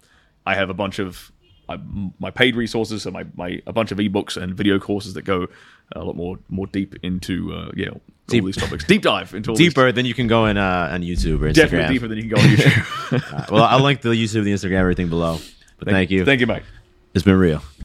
I 0.45 0.55
have 0.55 0.69
a 0.69 0.73
bunch 0.73 0.99
of 0.99 1.33
my 2.17 2.31
paid 2.31 2.55
resources 2.55 3.05
and 3.05 3.13
my, 3.13 3.25
my 3.35 3.61
a 3.67 3.73
bunch 3.73 3.91
of 3.91 3.99
ebooks 3.99 4.41
and 4.41 4.55
video 4.55 4.79
courses 4.79 5.13
that 5.13 5.23
go 5.23 5.47
a 5.95 6.03
lot 6.03 6.15
more 6.15 6.37
more 6.49 6.67
deep 6.67 6.95
into 7.03 7.53
uh, 7.53 7.71
yeah 7.75 7.89
all 7.89 7.99
these 8.45 8.57
topics. 8.57 8.85
Deep 8.85 9.01
dive 9.01 9.33
into 9.33 9.49
all 9.51 9.55
these- 9.55 9.69
Deeper 9.69 9.91
than 9.91 10.05
you 10.05 10.13
can 10.13 10.27
go 10.27 10.45
in 10.45 10.57
uh, 10.57 10.89
on 10.91 11.01
YouTube 11.01 11.41
or 11.41 11.49
Instagram. 11.49 11.53
definitely 11.55 11.93
deeper 11.95 12.07
than 12.07 12.17
you 12.17 12.23
can 12.29 12.35
go 12.35 12.41
on 12.41 12.47
YouTube. 12.47 13.51
well, 13.51 13.63
I'll 13.63 13.81
link 13.83 14.01
the 14.01 14.09
YouTube, 14.09 14.43
the 14.43 14.53
Instagram, 14.53 14.73
everything 14.73 15.09
below. 15.09 15.39
But 15.79 15.87
thank 15.89 16.11
you. 16.11 16.25
Thank 16.25 16.41
you, 16.41 16.47
Mike. 16.47 16.63
It's 17.13 17.23
been 17.23 17.37
real. 17.37 17.61